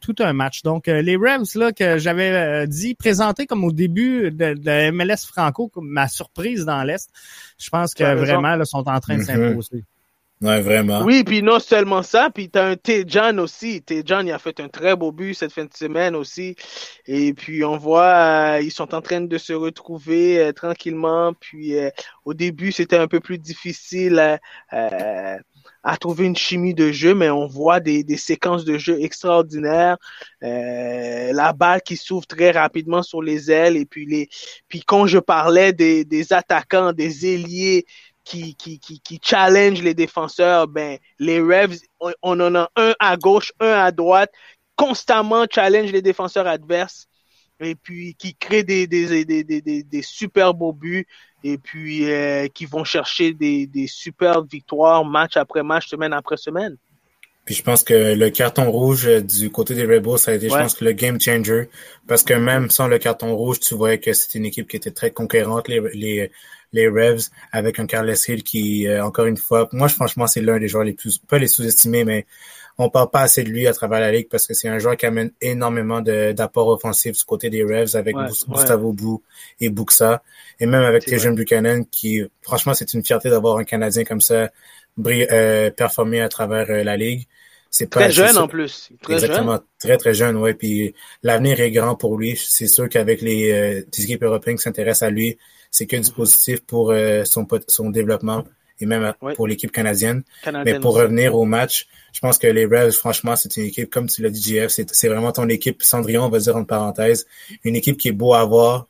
tout 0.00 0.16
un 0.18 0.32
match. 0.32 0.62
Donc 0.62 0.88
les 0.88 1.16
Rams 1.16 1.44
là 1.54 1.72
que 1.72 1.98
j'avais 1.98 2.66
dit 2.66 2.94
présenté 2.94 3.46
comme 3.46 3.64
au 3.64 3.72
début 3.72 4.32
de, 4.32 4.90
MLS 4.90 5.26
Franco 5.26 5.68
comme 5.68 5.88
ma 5.88 6.08
surprise 6.08 6.64
dans 6.64 6.82
l'est, 6.82 7.08
je 7.58 7.70
pense 7.70 7.94
que 7.94 8.14
vraiment 8.14 8.56
là, 8.56 8.64
sont 8.64 8.88
en 8.88 9.00
train 9.00 9.16
de 9.16 9.22
mm-hmm. 9.22 9.48
s'imposer. 9.48 9.84
Ouais, 10.42 10.60
vraiment. 10.60 11.04
Oui, 11.04 11.22
puis 11.22 11.40
non 11.40 11.60
seulement 11.60 12.02
ça, 12.02 12.28
puis 12.28 12.50
t'as 12.50 12.66
un 12.66 12.74
T-John 12.74 13.38
aussi. 13.38 13.80
T-John, 13.80 14.26
il 14.26 14.32
a 14.32 14.40
fait 14.40 14.58
un 14.58 14.68
très 14.68 14.96
beau 14.96 15.12
but 15.12 15.34
cette 15.34 15.52
fin 15.52 15.66
de 15.66 15.72
semaine 15.72 16.16
aussi. 16.16 16.56
Et 17.06 17.32
puis 17.32 17.64
on 17.64 17.76
voit, 17.76 18.56
euh, 18.56 18.60
ils 18.60 18.72
sont 18.72 18.92
en 18.92 19.00
train 19.00 19.20
de 19.20 19.38
se 19.38 19.52
retrouver 19.52 20.40
euh, 20.40 20.52
tranquillement. 20.52 21.32
Puis 21.32 21.78
euh, 21.78 21.90
au 22.24 22.34
début, 22.34 22.72
c'était 22.72 22.96
un 22.96 23.06
peu 23.06 23.20
plus 23.20 23.38
difficile 23.38 24.40
à 25.84 25.96
trouver 25.96 26.26
une 26.26 26.36
chimie 26.36 26.74
de 26.74 26.90
jeu, 26.90 27.14
mais 27.14 27.30
on 27.30 27.46
voit 27.46 27.78
des, 27.78 28.04
séquences 28.16 28.64
de 28.64 28.78
jeu 28.78 29.00
extraordinaires. 29.00 29.96
la 30.40 31.52
balle 31.52 31.82
qui 31.82 31.96
s'ouvre 31.96 32.26
très 32.26 32.50
rapidement 32.50 33.04
sur 33.04 33.22
les 33.22 33.52
ailes. 33.52 33.76
Et 33.76 33.86
puis 33.86 34.06
les, 34.06 34.28
puis 34.68 34.82
quand 34.82 35.06
je 35.06 35.18
parlais 35.18 35.72
des 35.72 36.32
attaquants, 36.32 36.92
des 36.92 37.32
ailiers 37.32 37.84
qui, 38.24 38.54
qui, 38.54 38.78
qui, 38.78 39.00
qui 39.00 39.20
challenge 39.22 39.82
les 39.82 39.94
défenseurs, 39.94 40.68
ben, 40.68 40.98
les 41.18 41.40
Revs, 41.40 41.78
on, 42.00 42.40
en 42.40 42.54
a 42.54 42.70
un 42.76 42.94
à 42.98 43.16
gauche, 43.16 43.52
un 43.60 43.72
à 43.72 43.90
droite, 43.90 44.30
constamment 44.76 45.46
challenge 45.50 45.92
les 45.92 46.02
défenseurs 46.02 46.46
adverses 46.46 47.08
et 47.60 47.74
puis 47.74 48.14
qui 48.14 48.34
créent 48.34 48.64
des, 48.64 48.86
des, 48.86 49.24
des, 49.24 49.44
des, 49.44 49.82
des 49.82 50.02
super 50.02 50.54
beaux 50.54 50.72
buts 50.72 51.06
et 51.44 51.58
puis 51.58 52.10
euh, 52.10 52.48
qui 52.48 52.66
vont 52.66 52.84
chercher 52.84 53.32
des, 53.32 53.66
des 53.66 53.86
super 53.86 54.42
victoires 54.42 55.04
match 55.04 55.36
après 55.36 55.62
match, 55.62 55.88
semaine 55.88 56.12
après 56.12 56.36
semaine. 56.36 56.76
Puis 57.44 57.56
je 57.56 57.62
pense 57.62 57.82
que 57.82 58.14
le 58.14 58.30
carton 58.30 58.70
rouge 58.70 59.08
du 59.24 59.50
côté 59.50 59.74
des 59.74 59.82
Rebels, 59.82 60.18
ça 60.18 60.30
a 60.30 60.34
été, 60.34 60.48
je 60.48 60.54
pense 60.54 60.80
le 60.80 60.92
game 60.92 61.20
changer. 61.20 61.68
Parce 62.06 62.22
que 62.22 62.34
même 62.34 62.70
sans 62.70 62.86
le 62.86 62.98
carton 62.98 63.34
rouge, 63.34 63.58
tu 63.58 63.74
voyais 63.74 63.98
que 63.98 64.12
c'était 64.12 64.38
une 64.38 64.44
équipe 64.44 64.68
qui 64.68 64.76
était 64.76 64.92
très 64.92 65.10
conquérante, 65.10 65.66
les, 65.66 65.80
les, 65.92 66.30
les 66.72 66.88
Revs 66.88 67.28
avec 67.52 67.78
un 67.78 67.86
Carles 67.86 68.14
Hill 68.28 68.42
qui, 68.42 68.86
euh, 68.86 69.04
encore 69.04 69.26
une 69.26 69.36
fois, 69.36 69.68
moi, 69.72 69.88
franchement, 69.88 70.26
c'est 70.26 70.40
l'un 70.40 70.58
des 70.58 70.68
joueurs 70.68 70.84
les 70.84 70.94
plus, 70.94 71.18
pas 71.18 71.38
les 71.38 71.46
sous-estimés, 71.46 72.04
mais 72.04 72.26
on 72.78 72.88
parle 72.88 73.10
pas 73.10 73.20
assez 73.20 73.42
de 73.44 73.50
lui 73.50 73.66
à 73.66 73.72
travers 73.72 74.00
la 74.00 74.10
ligue 74.10 74.28
parce 74.30 74.46
que 74.46 74.54
c'est 74.54 74.68
un 74.68 74.78
joueur 74.78 74.96
qui 74.96 75.04
amène 75.06 75.30
énormément 75.40 76.00
d'apports 76.00 76.68
offensifs 76.68 77.18
du 77.18 77.24
côté 77.24 77.50
des 77.50 77.62
Revs 77.62 77.96
avec 77.96 78.16
Gustavo 78.48 78.92
Bou 78.92 79.22
et 79.60 79.68
Buxa 79.68 80.22
et 80.58 80.66
même 80.66 80.82
avec 80.82 81.04
Tejan 81.04 81.32
Buchanan 81.32 81.84
qui, 81.84 82.22
franchement, 82.40 82.72
c'est 82.72 82.94
une 82.94 83.04
fierté 83.04 83.28
d'avoir 83.28 83.58
un 83.58 83.64
Canadien 83.64 84.04
comme 84.04 84.22
ça 84.22 84.50
euh, 85.06 85.70
performer 85.70 86.20
à 86.20 86.28
travers 86.28 86.70
euh, 86.70 86.84
la 86.84 86.96
ligue. 86.96 87.26
C'est 87.70 87.88
très 87.88 88.10
jeune 88.10 88.36
en 88.36 88.48
plus. 88.48 88.90
Très 89.00 89.14
exactement, 89.14 89.58
très 89.78 89.96
très 89.96 90.12
jeune, 90.12 90.36
ouais. 90.36 90.52
Puis 90.52 90.94
l'avenir 91.22 91.58
est 91.60 91.70
grand 91.70 91.94
pour 91.94 92.18
lui. 92.18 92.36
C'est 92.36 92.66
sûr 92.66 92.86
qu'avec 92.90 93.22
les, 93.22 93.50
euh, 93.50 93.82
équipes 93.98 94.22
européennes 94.24 94.56
qui 94.56 94.62
s'intéressent 94.62 95.08
à 95.08 95.10
lui, 95.10 95.38
c'est 95.72 95.86
que 95.86 95.96
du 95.96 96.02
mm-hmm. 96.02 96.12
positif 96.14 96.60
pour 96.60 96.92
euh, 96.92 97.24
son 97.24 97.44
son 97.66 97.90
développement 97.90 98.44
et 98.80 98.86
même 98.86 99.12
pour 99.36 99.48
l'équipe 99.48 99.72
canadienne. 99.72 100.22
Mais 100.64 100.78
pour 100.78 100.94
revenir 100.94 101.34
au 101.34 101.44
match, 101.44 101.88
je 102.12 102.20
pense 102.20 102.38
que 102.38 102.46
les 102.46 102.64
Revs, 102.64 102.92
franchement, 102.92 103.36
c'est 103.36 103.56
une 103.56 103.64
équipe, 103.64 103.90
comme 103.90 104.08
tu 104.08 104.22
l'as 104.22 104.30
dit, 104.30 104.40
JF, 104.42 104.68
c'est 104.68 105.08
vraiment 105.08 105.32
ton 105.32 105.48
équipe 105.48 105.82
Cendrillon, 105.82 106.24
on 106.24 106.28
va 106.28 106.38
dire 106.38 106.56
en 106.56 106.64
parenthèse, 106.64 107.26
une 107.64 107.76
équipe 107.76 107.96
qui 107.96 108.08
est 108.08 108.12
beau 108.12 108.34
à 108.34 108.44
voir, 108.44 108.86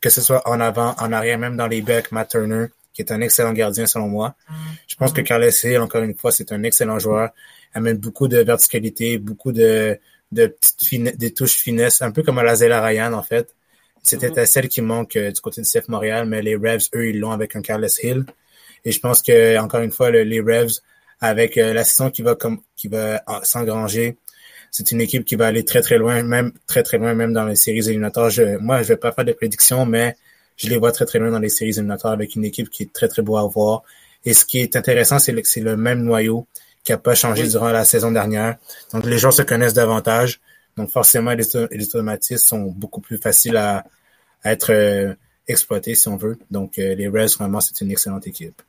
que 0.00 0.10
ce 0.10 0.20
soit 0.20 0.46
en 0.48 0.60
avant, 0.60 0.94
en 0.98 1.12
arrière, 1.12 1.38
même 1.38 1.56
dans 1.56 1.68
les 1.68 1.80
becs, 1.80 2.12
Matt 2.12 2.30
Turner, 2.30 2.66
qui 2.92 3.02
est 3.02 3.12
un 3.12 3.20
excellent 3.20 3.52
gardien 3.52 3.86
selon 3.86 4.08
moi. 4.08 4.34
Mm-hmm. 4.50 4.54
Je 4.88 4.96
pense 4.96 5.12
que 5.12 5.20
Carles 5.22 5.50
Hill, 5.64 5.78
encore 5.78 6.02
une 6.02 6.14
fois, 6.14 6.32
c'est 6.32 6.52
un 6.52 6.62
excellent 6.62 6.98
joueur 6.98 7.30
amène 7.74 7.98
beaucoup 7.98 8.28
de 8.28 8.38
verticalité, 8.38 9.18
beaucoup 9.18 9.52
de, 9.52 9.98
de 10.32 10.46
petites 10.46 11.16
des 11.18 11.32
touches 11.32 11.54
finesse, 11.54 12.02
un 12.02 12.10
peu 12.10 12.22
comme 12.22 12.38
à 12.38 12.42
la 12.42 12.82
Ryan, 12.82 13.12
en 13.12 13.22
fait. 13.22 13.54
C'était 14.02 14.30
mm 14.30 14.46
celle 14.46 14.68
qui 14.68 14.82
manque 14.82 15.16
euh, 15.16 15.30
du 15.30 15.40
côté 15.40 15.60
du 15.60 15.68
CF 15.68 15.88
Montréal, 15.88 16.26
mais 16.26 16.42
les 16.42 16.56
Revs, 16.56 16.88
eux, 16.94 17.08
ils 17.08 17.18
l'ont 17.18 17.32
avec 17.32 17.56
un 17.56 17.62
Carlos 17.62 17.88
Hill. 18.02 18.24
Et 18.84 18.92
je 18.92 19.00
pense 19.00 19.22
que, 19.22 19.58
encore 19.58 19.80
une 19.80 19.92
fois, 19.92 20.10
les 20.10 20.40
Revs, 20.40 20.80
avec 21.20 21.58
euh, 21.58 21.74
la 21.74 21.84
saison 21.84 22.10
qui 22.10 22.22
va 22.22 22.34
comme 22.34 22.60
qui 22.76 22.88
va 22.88 23.22
s'engranger, 23.42 24.16
c'est 24.70 24.90
une 24.92 25.00
équipe 25.00 25.24
qui 25.24 25.36
va 25.36 25.48
aller 25.48 25.64
très 25.64 25.82
très 25.82 25.98
loin, 25.98 26.22
même 26.22 26.52
très 26.66 26.82
très 26.82 26.98
loin, 26.98 27.14
même 27.14 27.32
dans 27.32 27.44
les 27.44 27.56
séries 27.56 27.88
éliminatoires. 27.88 28.30
Je, 28.30 28.56
moi, 28.58 28.82
je 28.82 28.88
vais 28.88 28.96
pas 28.96 29.12
faire 29.12 29.24
de 29.24 29.32
prédictions, 29.32 29.84
mais 29.84 30.16
je 30.56 30.68
les 30.68 30.76
vois 30.76 30.92
très 30.92 31.04
très 31.04 31.18
loin 31.18 31.30
dans 31.30 31.38
les 31.38 31.48
séries 31.48 31.70
éliminatoires 31.70 32.12
avec 32.12 32.36
une 32.36 32.44
équipe 32.44 32.70
qui 32.70 32.84
est 32.84 32.92
très 32.92 33.08
très 33.08 33.22
beau 33.22 33.36
à 33.36 33.46
voir. 33.46 33.82
Et 34.24 34.34
ce 34.34 34.44
qui 34.44 34.58
est 34.58 34.76
intéressant, 34.76 35.18
c'est 35.18 35.32
que 35.34 35.48
c'est 35.48 35.60
le 35.60 35.76
même 35.76 36.02
noyau 36.02 36.46
qui 36.84 36.92
a 36.92 36.98
pas 36.98 37.14
changé 37.14 37.46
durant 37.48 37.70
la 37.70 37.84
saison 37.84 38.12
dernière. 38.12 38.56
Donc, 38.92 39.04
les 39.06 39.18
gens 39.18 39.30
se 39.30 39.42
connaissent 39.42 39.74
davantage. 39.74 40.40
Donc, 40.76 40.90
forcément, 40.90 41.32
les, 41.32 41.44
les 41.70 41.86
automatismes 41.86 42.46
sont 42.46 42.62
beaucoup 42.62 43.00
plus 43.00 43.18
faciles 43.18 43.56
à, 43.56 43.84
être 44.44 44.72
euh, 44.72 45.14
exploités, 45.48 45.94
si 45.94 46.08
on 46.08 46.16
veut. 46.16 46.38
Donc, 46.50 46.78
euh, 46.78 46.94
les 46.94 47.08
Reds, 47.08 47.36
vraiment, 47.38 47.60
c'est 47.60 47.80
une 47.82 47.90
excellente 47.90 48.26
équipe. 48.26 48.62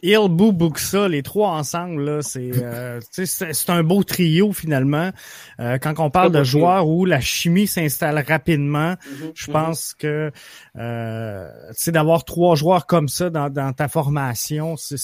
Il, 0.00 0.16
Boo, 0.28 0.52
Buxa, 0.52 1.08
les 1.08 1.24
trois 1.24 1.50
ensemble, 1.50 2.04
là, 2.04 2.22
c'est, 2.22 2.52
euh, 2.62 3.00
c'est 3.10 3.70
un 3.70 3.82
beau 3.82 4.04
trio 4.04 4.52
finalement. 4.52 5.10
Euh, 5.58 5.78
quand 5.78 5.98
on 5.98 6.08
parle 6.08 6.30
de 6.30 6.44
joueurs 6.44 6.86
où 6.86 7.04
la 7.04 7.20
chimie 7.20 7.66
s'installe 7.66 8.24
rapidement, 8.26 8.92
mm-hmm, 8.92 9.32
je 9.34 9.46
mm-hmm. 9.46 9.52
pense 9.52 9.94
que 9.94 10.30
euh, 10.76 11.48
d'avoir 11.88 12.24
trois 12.24 12.54
joueurs 12.54 12.86
comme 12.86 13.08
ça 13.08 13.28
dans, 13.28 13.50
dans 13.50 13.72
ta 13.72 13.88
formation, 13.88 14.76
c'est 14.76 14.96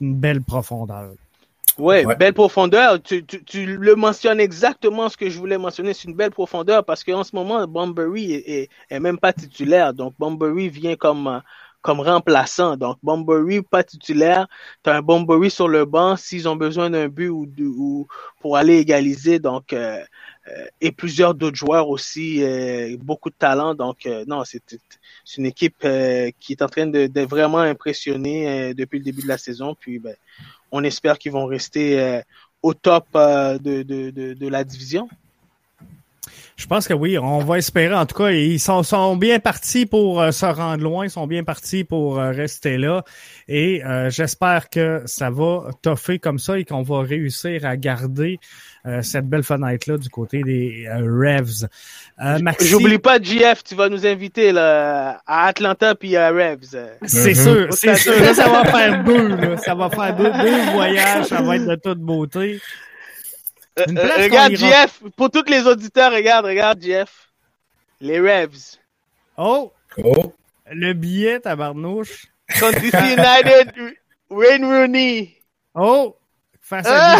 une 0.00 0.16
belle 0.16 0.40
profondeur. 0.40 1.10
Ouais, 1.78 2.04
belle 2.16 2.34
profondeur. 2.34 3.00
Tu, 3.00 3.24
tu, 3.24 3.44
tu, 3.44 3.64
le 3.64 3.94
mentionnes 3.94 4.40
exactement 4.40 5.08
ce 5.08 5.16
que 5.16 5.30
je 5.30 5.38
voulais 5.38 5.58
mentionner. 5.58 5.94
C'est 5.94 6.08
une 6.08 6.16
belle 6.16 6.32
profondeur 6.32 6.84
parce 6.84 7.04
qu'en 7.04 7.22
ce 7.22 7.34
moment, 7.36 7.66
Bombery 7.66 8.32
est, 8.32 8.68
est, 8.90 9.00
même 9.00 9.18
pas 9.18 9.32
titulaire. 9.32 9.94
Donc, 9.94 10.14
Bombery 10.18 10.68
vient 10.68 10.96
comme, 10.96 11.40
comme 11.80 12.00
remplaçant. 12.00 12.76
Donc, 12.76 12.98
Bombery 13.04 13.62
pas 13.62 13.84
titulaire. 13.84 14.48
Tu 14.82 14.90
as 14.90 14.96
un 14.96 15.02
Bombery 15.02 15.50
sur 15.50 15.68
le 15.68 15.84
banc 15.84 16.16
s'ils 16.16 16.48
ont 16.48 16.56
besoin 16.56 16.90
d'un 16.90 17.08
but 17.08 17.28
ou, 17.28 17.48
ou, 17.60 18.06
pour 18.40 18.56
aller 18.56 18.78
égaliser. 18.78 19.38
Donc, 19.38 19.72
euh, 19.72 20.02
euh, 20.48 20.64
et 20.80 20.90
plusieurs 20.90 21.34
d'autres 21.34 21.56
joueurs 21.56 21.88
aussi, 21.90 22.42
euh, 22.42 22.96
beaucoup 23.00 23.30
de 23.30 23.36
talent. 23.38 23.76
Donc, 23.76 24.08
non, 24.26 24.42
c'est 24.44 24.62
une 25.36 25.46
équipe 25.46 25.86
qui 26.40 26.52
est 26.52 26.62
en 26.62 26.68
train 26.68 26.86
de, 26.86 27.06
de 27.06 27.20
vraiment 27.20 27.58
impressionner 27.58 28.74
depuis 28.74 28.98
le 28.98 29.04
début 29.04 29.22
de 29.22 29.28
la 29.28 29.38
saison. 29.38 29.76
Puis, 29.78 30.00
ben, 30.00 30.16
on 30.72 30.84
espère 30.84 31.18
qu'ils 31.18 31.32
vont 31.32 31.46
rester 31.46 32.00
euh, 32.00 32.20
au 32.62 32.74
top 32.74 33.06
euh, 33.14 33.58
de, 33.58 33.82
de, 33.82 34.10
de, 34.10 34.48
la 34.48 34.64
division. 34.64 35.08
Je 36.56 36.66
pense 36.66 36.88
que 36.88 36.94
oui, 36.94 37.18
on 37.18 37.38
va 37.38 37.58
espérer. 37.58 37.94
En 37.94 38.06
tout 38.06 38.16
cas, 38.16 38.30
ils 38.30 38.60
sont, 38.60 38.82
sont 38.82 39.16
bien 39.16 39.38
partis 39.38 39.86
pour 39.86 40.20
euh, 40.20 40.30
se 40.30 40.46
rendre 40.46 40.82
loin, 40.82 41.06
ils 41.06 41.10
sont 41.10 41.26
bien 41.26 41.44
partis 41.44 41.84
pour 41.84 42.16
rester 42.16 42.78
là. 42.78 43.04
Et 43.48 43.82
j'espère 44.08 44.68
que 44.68 45.02
ça 45.06 45.30
va 45.30 45.70
toffer 45.82 46.18
comme 46.18 46.38
ça 46.38 46.58
et 46.58 46.64
qu'on 46.64 46.82
va 46.82 47.00
réussir 47.00 47.64
à 47.64 47.76
garder 47.76 48.38
euh, 48.86 49.02
cette 49.02 49.26
belle 49.28 49.42
fenêtre-là 49.42 49.98
du 49.98 50.08
côté 50.08 50.42
des 50.42 50.86
euh, 50.86 51.02
Revs. 51.02 51.66
Euh, 52.24 52.38
J'oublie 52.60 52.98
pas, 52.98 53.20
JF, 53.20 53.62
tu 53.64 53.74
vas 53.74 53.88
nous 53.88 54.06
inviter 54.06 54.52
là, 54.52 55.20
à 55.26 55.48
Atlanta 55.48 55.94
puis 55.94 56.16
à 56.16 56.30
Revs. 56.30 56.76
C'est 57.04 57.28
mhm. 57.30 57.34
sûr, 57.34 57.66
c'est 57.72 57.96
sûr. 57.96 58.14
ça 58.34 58.48
va 58.48 58.64
faire 58.64 59.04
deux. 59.04 59.28
Là. 59.28 59.56
Ça 59.58 59.74
va 59.74 59.90
faire 59.90 60.16
deux, 60.16 60.30
deux 60.30 60.72
voyages, 60.72 61.26
ça 61.26 61.42
va 61.42 61.56
être 61.56 61.66
de 61.66 61.74
toute 61.74 61.98
beauté. 61.98 62.60
Regarde, 63.86 64.56
JF, 64.56 65.02
pour 65.16 65.30
tous 65.30 65.48
les 65.48 65.66
auditeurs, 65.66 66.12
regarde, 66.12 66.46
regarde, 66.46 66.82
JF. 66.82 67.30
Les 68.00 68.20
Revs. 68.20 68.78
Oh! 69.36 69.72
Oh! 70.02 70.32
Le 70.70 70.92
billet, 70.92 71.40
tabarnouche. 71.40 72.26
Contre 72.60 72.84
United, 72.84 73.72
Wayne 74.30 74.64
Rooney. 74.64 75.36
Oh! 75.74 76.18
face 76.68 76.86
à 76.86 77.18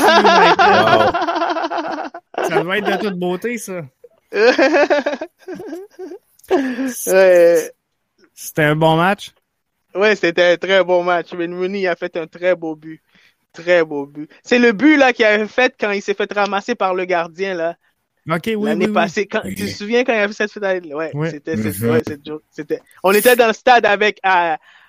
Ça 2.48 2.62
doit 2.62 2.78
être 2.78 2.98
de 2.98 3.08
toute 3.08 3.18
beauté, 3.18 3.58
ça. 3.58 3.82
C'était 8.34 8.62
un 8.62 8.76
bon 8.76 8.96
match? 8.96 9.32
Oui, 9.94 10.16
c'était 10.16 10.52
un 10.52 10.56
très 10.56 10.84
bon 10.84 11.02
match. 11.02 11.34
Ben 11.34 11.52
Rooney 11.52 11.86
a 11.86 11.96
fait 11.96 12.16
un 12.16 12.26
très 12.26 12.54
beau 12.54 12.76
but. 12.76 13.02
Très 13.62 13.84
beau 13.84 14.06
but. 14.06 14.30
C'est 14.42 14.58
le 14.58 14.72
but 14.72 14.96
là 14.96 15.12
qu'il 15.12 15.24
avait 15.24 15.48
fait 15.48 15.74
quand 15.78 15.90
il 15.90 16.02
s'est 16.02 16.14
fait 16.14 16.32
ramasser 16.32 16.74
par 16.74 16.94
le 16.94 17.04
gardien 17.04 17.54
là. 17.54 17.76
Ok, 18.30 18.42
oui, 18.46 18.68
L'année 18.68 18.86
oui, 18.86 18.92
passée, 18.92 19.26
quand, 19.26 19.40
tu 19.40 19.54
te 19.54 19.66
souviens 19.66 20.04
quand 20.04 20.12
il 20.12 20.18
a 20.18 20.28
fait 20.28 20.34
cette 20.34 20.52
finale? 20.52 20.82
Ouais, 20.92 21.10
c'était, 21.30 21.56
mhm. 21.56 22.00
c'était, 22.50 22.80
on 23.02 23.12
était 23.12 23.36
dans 23.36 23.46
le 23.46 23.54
stade 23.54 23.86
avec, 23.86 24.20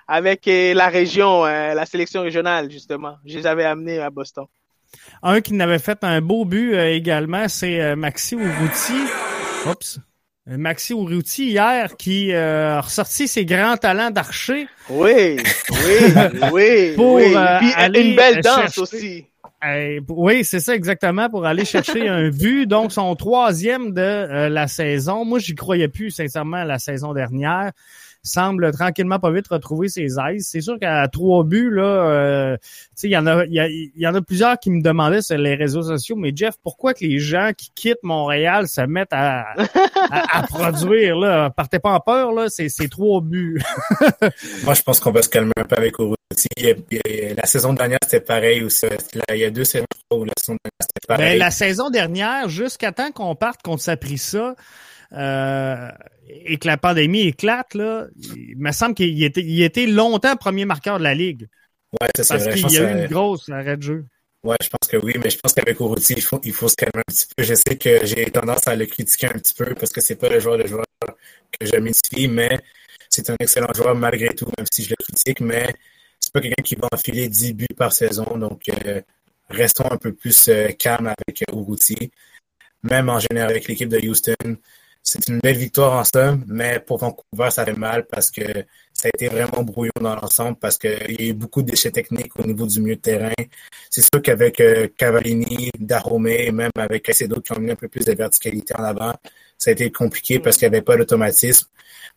avec 0.06 0.46
euh, 0.46 0.74
la 0.74 0.88
région, 0.88 1.46
euh, 1.46 1.72
la 1.72 1.86
sélection 1.86 2.20
régionale, 2.20 2.70
justement. 2.70 3.16
Je 3.24 3.38
les 3.38 3.46
avais 3.46 3.64
amenés 3.64 3.98
à 3.98 4.10
Boston. 4.10 4.44
Un 5.22 5.40
qui 5.40 5.54
n'avait 5.54 5.78
fait 5.78 5.98
un 6.02 6.20
beau 6.20 6.44
but 6.44 6.74
euh, 6.74 6.92
également, 6.92 7.48
c'est 7.48 7.96
Maxi 7.96 8.34
Urruti. 8.34 8.92
Oups. 9.66 10.00
Maxi 10.46 10.92
Urruti 10.92 11.50
hier 11.50 11.96
qui 11.96 12.34
a 12.34 12.80
ressorti 12.80 13.28
ses 13.28 13.44
grands 13.44 13.76
talents 13.76 14.10
d'archer. 14.10 14.68
Oui, 14.88 15.36
oui, 15.36 16.14
oui. 16.52 16.92
Pour 16.96 17.14
oui. 17.14 17.34
Puis 17.60 18.00
une 18.02 18.16
belle 18.16 18.40
danse 18.40 18.78
aussi. 18.78 19.26
oui, 20.08 20.44
c'est 20.44 20.60
ça 20.60 20.74
exactement 20.74 21.28
pour 21.28 21.46
aller 21.46 21.64
chercher 21.64 22.08
un 22.08 22.28
but. 22.30 22.66
Donc 22.66 22.92
son 22.92 23.14
troisième 23.14 23.92
de 23.92 24.48
la 24.48 24.66
saison. 24.66 25.24
Moi, 25.24 25.38
j'y 25.38 25.54
croyais 25.54 25.88
plus 25.88 26.10
sincèrement 26.10 26.64
la 26.64 26.78
saison 26.78 27.12
dernière 27.12 27.70
semble 28.22 28.72
tranquillement 28.72 29.18
pas 29.18 29.30
vite 29.30 29.48
retrouver 29.48 29.88
ses 29.88 30.18
aises. 30.18 30.46
C'est 30.48 30.60
sûr 30.60 30.78
qu'à 30.78 31.06
trois 31.08 31.44
buts, 31.44 31.70
là, 31.70 31.82
euh, 31.82 32.56
il 33.02 33.10
y 33.10 33.16
en 33.16 33.26
a, 33.26 33.44
il 33.46 33.92
y, 33.96 34.06
en 34.06 34.14
a 34.14 34.20
plusieurs 34.20 34.58
qui 34.58 34.70
me 34.70 34.82
demandaient 34.82 35.22
sur 35.22 35.38
les 35.38 35.54
réseaux 35.54 35.82
sociaux, 35.82 36.16
mais 36.16 36.32
Jeff, 36.34 36.54
pourquoi 36.62 36.94
que 36.94 37.04
les 37.04 37.18
gens 37.18 37.52
qui 37.56 37.70
quittent 37.74 38.02
Montréal 38.02 38.68
se 38.68 38.82
mettent 38.82 39.12
à, 39.12 39.46
à, 40.10 40.42
produire, 40.48 41.16
là? 41.16 41.50
Partez 41.50 41.78
pas 41.78 41.92
en 41.92 42.00
peur, 42.00 42.32
là, 42.32 42.46
c'est, 42.48 42.68
c'est 42.68 42.88
trois 42.88 43.20
buts. 43.20 43.62
Moi, 44.64 44.74
je 44.74 44.82
pense 44.82 45.00
qu'on 45.00 45.12
va 45.12 45.22
se 45.22 45.28
calmer 45.28 45.52
un 45.56 45.64
peu 45.64 45.76
avec 45.76 45.98
Uruti. 45.98 46.16
La 47.36 47.46
saison 47.46 47.72
dernière, 47.72 47.98
c'était 48.02 48.24
pareil. 48.24 48.62
Aussi. 48.62 48.86
il 49.30 49.38
y 49.38 49.44
a 49.44 49.50
deux 49.50 49.64
saisons 49.64 49.86
où 50.12 50.24
la 50.24 50.32
saison 50.38 50.56
dernière, 50.62 50.80
c'était 50.80 51.08
ben, 51.08 51.16
pareil. 51.16 51.38
la 51.38 51.50
saison 51.50 51.90
dernière, 51.90 52.48
jusqu'à 52.48 52.92
temps 52.92 53.10
qu'on 53.12 53.34
parte 53.34 53.62
contre 53.62 53.82
ça, 53.82 54.54
euh, 55.12 55.88
et 56.44 56.58
que 56.58 56.66
la 56.66 56.76
pandémie 56.76 57.22
éclate, 57.22 57.74
là, 57.74 58.06
il 58.16 58.56
me 58.58 58.72
semble 58.72 58.94
qu'il 58.94 59.22
était, 59.22 59.42
il 59.42 59.62
était 59.62 59.86
longtemps 59.86 60.36
premier 60.36 60.64
marqueur 60.64 60.98
de 60.98 61.04
la 61.04 61.14
Ligue. 61.14 61.48
Ouais, 62.00 62.08
c'est 62.16 62.28
Parce 62.28 62.48
qu'il 62.48 62.72
y 62.72 62.78
a 62.78 62.92
eu 62.92 63.02
une 63.02 63.08
grosse 63.08 63.48
arrêt 63.48 63.76
de 63.76 63.82
jeu. 63.82 64.04
Ouais, 64.42 64.56
je 64.62 64.68
pense 64.68 64.88
que 64.88 64.96
oui, 64.96 65.12
mais 65.22 65.28
je 65.28 65.38
pense 65.38 65.52
qu'avec 65.52 65.78
Urruti, 65.80 66.14
il 66.16 66.22
faut, 66.22 66.40
il 66.44 66.52
faut 66.52 66.68
se 66.68 66.76
calmer 66.76 66.96
un 66.96 67.12
petit 67.12 67.26
peu. 67.36 67.42
Je 67.42 67.54
sais 67.54 67.76
que 67.76 68.06
j'ai 68.06 68.24
tendance 68.30 68.66
à 68.66 68.74
le 68.74 68.86
critiquer 68.86 69.26
un 69.26 69.38
petit 69.38 69.52
peu 69.52 69.74
parce 69.74 69.92
que 69.92 70.00
c'est 70.00 70.16
pas 70.16 70.30
le 70.30 70.40
joueur 70.40 70.56
de 70.56 70.66
joueur 70.66 70.86
que 71.06 71.66
je 71.66 71.76
m'identifie, 71.76 72.28
mais 72.28 72.58
c'est 73.10 73.28
un 73.28 73.36
excellent 73.38 73.72
joueur 73.74 73.94
malgré 73.94 74.34
tout, 74.34 74.46
même 74.56 74.66
si 74.72 74.84
je 74.84 74.90
le 74.90 74.96
critique, 74.96 75.40
mais 75.40 75.74
c'est 76.18 76.32
pas 76.32 76.40
quelqu'un 76.40 76.62
qui 76.62 76.74
va 76.76 76.88
enfiler 76.92 77.28
10 77.28 77.52
buts 77.54 77.66
par 77.76 77.92
saison, 77.92 78.38
donc 78.38 78.62
euh, 78.86 79.02
restons 79.50 79.90
un 79.90 79.98
peu 79.98 80.12
plus 80.14 80.48
euh, 80.48 80.68
calme 80.68 81.08
avec 81.08 81.44
Urruti. 81.52 82.10
Même 82.82 83.10
en 83.10 83.18
général 83.18 83.50
avec 83.50 83.68
l'équipe 83.68 83.90
de 83.90 83.98
Houston, 83.98 84.56
c'est 85.02 85.28
une 85.28 85.38
belle 85.38 85.56
victoire 85.56 85.94
en 85.94 86.04
somme, 86.04 86.44
mais 86.46 86.78
pour 86.80 86.98
Vancouver, 86.98 87.50
ça 87.50 87.64
fait 87.64 87.72
mal 87.72 88.06
parce 88.06 88.30
que 88.30 88.42
ça 88.92 89.06
a 89.06 89.08
été 89.08 89.28
vraiment 89.28 89.62
brouillon 89.62 89.92
dans 90.00 90.14
l'ensemble 90.14 90.56
parce 90.58 90.76
qu'il 90.76 91.16
y 91.18 91.22
a 91.22 91.28
eu 91.30 91.32
beaucoup 91.32 91.62
de 91.62 91.70
déchets 91.70 91.90
techniques 91.90 92.38
au 92.38 92.46
niveau 92.46 92.66
du 92.66 92.80
milieu 92.80 92.96
de 92.96 93.00
terrain. 93.00 93.32
C'est 93.88 94.02
sûr 94.02 94.20
qu'avec 94.22 94.60
euh, 94.60 94.88
Cavallini, 94.96 95.70
Darome, 95.78 96.24
même 96.24 96.70
avec 96.76 97.10
d'autres 97.26 97.42
qui 97.42 97.52
ont 97.52 97.60
mis 97.60 97.70
un 97.70 97.76
peu 97.76 97.88
plus 97.88 98.04
de 98.04 98.12
verticalité 98.12 98.74
en 98.76 98.84
avant, 98.84 99.14
ça 99.58 99.70
a 99.70 99.72
été 99.72 99.90
compliqué 99.90 100.38
parce 100.38 100.56
qu'il 100.56 100.68
n'y 100.68 100.76
avait 100.76 100.84
pas 100.84 100.96
d'automatisme. 100.96 101.68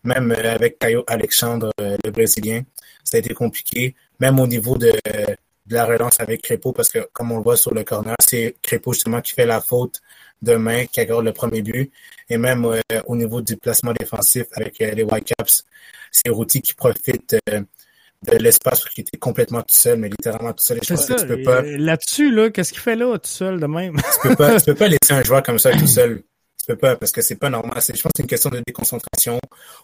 Même 0.03 0.31
euh, 0.31 0.53
avec 0.53 0.77
Caio 0.77 1.03
Alexandre, 1.07 1.71
euh, 1.79 1.97
le 2.03 2.11
Brésilien, 2.11 2.63
ça 3.03 3.17
a 3.17 3.19
été 3.21 3.33
compliqué. 3.33 3.95
Même 4.19 4.39
au 4.39 4.47
niveau 4.47 4.77
de, 4.77 4.91
de 4.91 5.73
la 5.73 5.85
relance 5.85 6.19
avec 6.19 6.41
Crépeau, 6.41 6.73
parce 6.73 6.89
que 6.89 7.07
comme 7.13 7.31
on 7.31 7.37
le 7.37 7.43
voit 7.43 7.57
sur 7.57 7.73
le 7.73 7.83
corner, 7.83 8.15
c'est 8.21 8.55
Crépeau 8.61 8.93
justement 8.93 9.21
qui 9.21 9.33
fait 9.33 9.45
la 9.45 9.61
faute 9.61 10.01
de 10.43 10.55
main 10.55 10.85
qui 10.85 10.99
accorde 10.99 11.25
le 11.25 11.33
premier 11.33 11.61
but. 11.61 11.91
Et 12.29 12.37
même 12.37 12.65
euh, 12.65 12.79
au 13.07 13.15
niveau 13.15 13.41
du 13.41 13.57
placement 13.57 13.93
défensif 13.93 14.45
avec 14.53 14.81
euh, 14.81 14.91
les 14.91 15.03
Whitecaps, 15.03 15.65
c'est 16.11 16.29
Routy 16.29 16.61
qui 16.61 16.73
profite 16.73 17.35
euh, 17.49 17.61
de 18.27 18.37
l'espace 18.37 18.85
qui 18.85 19.01
était 19.01 19.17
complètement 19.17 19.61
tout 19.61 19.75
seul, 19.75 19.99
mais 19.99 20.09
littéralement 20.09 20.53
tout 20.53 20.63
seul. 20.63 20.79
C'est 20.83 20.95
ça. 20.95 21.15
Pas... 21.43 21.61
Là-dessus, 21.61 22.31
là, 22.31 22.49
qu'est-ce 22.49 22.71
qu'il 22.71 22.81
fait 22.81 22.95
là, 22.95 23.17
tout 23.17 23.29
seul 23.29 23.59
de 23.59 23.65
même? 23.65 23.95
tu 23.97 24.29
peux 24.29 24.35
pas, 24.35 24.59
tu 24.59 24.65
peux 24.65 24.75
pas 24.75 24.87
laisser 24.89 25.13
un 25.13 25.23
joueur 25.23 25.43
comme 25.43 25.59
ça 25.59 25.71
tout 25.71 25.87
seul. 25.87 26.23
Tu 26.59 26.67
peux 26.67 26.77
pas, 26.77 26.95
parce 26.95 27.11
que 27.11 27.21
c'est 27.21 27.35
pas 27.35 27.49
normal. 27.49 27.73
Je 27.81 27.91
pense 27.91 28.03
que 28.03 28.09
c'est 28.15 28.23
une 28.23 28.29
question 28.29 28.49
de 28.49 28.61
déconcentration 28.65 29.37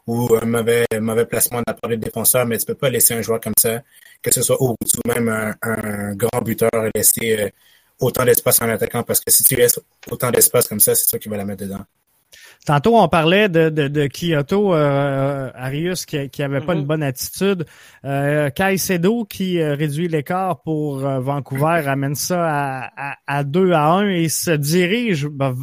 ou 0.08 0.30
un 0.42 0.46
mauvais, 0.46 0.86
mauvais 1.02 1.26
placement 1.26 1.60
de 1.60 1.66
la 1.68 1.74
part 1.74 1.90
des 1.90 1.98
défenseurs, 1.98 2.46
mais 2.46 2.58
tu 2.58 2.66
peux 2.66 2.76
pas 2.76 2.90
laisser 2.90 3.14
un 3.16 3.22
joueur 3.22 3.42
comme 3.42 3.54
ça, 3.60 3.82
que 4.22 4.34
ce 4.34 4.42
soit 4.42 4.62
au 4.62 4.72
ou 4.72 5.08
même 5.08 5.28
un, 5.28 5.56
un 5.62 6.16
grand 6.16 6.42
buteur, 6.42 6.70
laisser 6.96 7.52
autant 8.00 8.26
d'espace 8.26 8.62
en 8.62 8.70
attaquant 8.70 9.04
parce 9.04 9.20
que 9.20 9.32
si 9.32 9.44
tu 9.44 9.56
laisses 9.56 9.80
autant 10.10 10.32
d'espace 10.32 10.68
comme 10.68 10.80
ça, 10.80 10.96
c'est 10.96 11.10
ça 11.10 11.20
qui 11.20 11.30
va 11.30 11.38
la 11.38 11.46
mettre 11.46 11.64
dedans. 11.64 11.84
Tantôt, 12.66 13.00
on 13.00 13.08
parlait 13.08 13.48
de, 13.48 13.70
de, 13.70 13.88
de 13.88 14.08
Kyoto, 14.08 14.76
euh, 14.76 15.50
Arius, 15.56 16.06
qui, 16.06 16.30
qui 16.30 16.44
avait 16.44 16.60
pas 16.60 16.74
une 16.74 16.82
mm-hmm. 16.82 16.86
bonne 16.86 17.04
attitude. 17.04 17.66
Euh, 18.06 18.50
Caicedo, 18.50 19.26
qui 19.26 19.60
euh, 19.60 19.76
réduit 19.76 20.08
l'écart 20.08 20.62
pour 20.62 21.06
euh, 21.06 21.20
Vancouver, 21.20 21.84
amène 21.88 22.16
ça 22.16 22.46
à, 22.46 23.12
à, 23.12 23.16
à, 23.28 23.44
2 23.44 23.72
à 23.72 23.86
1 23.94 24.10
et 24.10 24.30
se 24.30 24.52
dirige, 24.52 25.28
ben, 25.28 25.56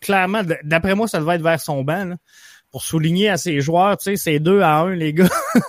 clairement, 0.00 0.42
d'après 0.62 0.94
moi, 0.94 1.08
ça 1.08 1.20
devait 1.20 1.36
être 1.36 1.42
vers 1.42 1.60
son 1.60 1.82
banc. 1.82 2.14
Pour 2.72 2.82
souligner 2.82 3.28
à 3.28 3.36
ses 3.36 3.60
joueurs, 3.60 3.98
tu 3.98 4.04
sais, 4.04 4.16
c'est 4.16 4.40
deux 4.40 4.62
à 4.62 4.78
un, 4.78 4.94
les 4.94 5.12
gars. 5.12 5.28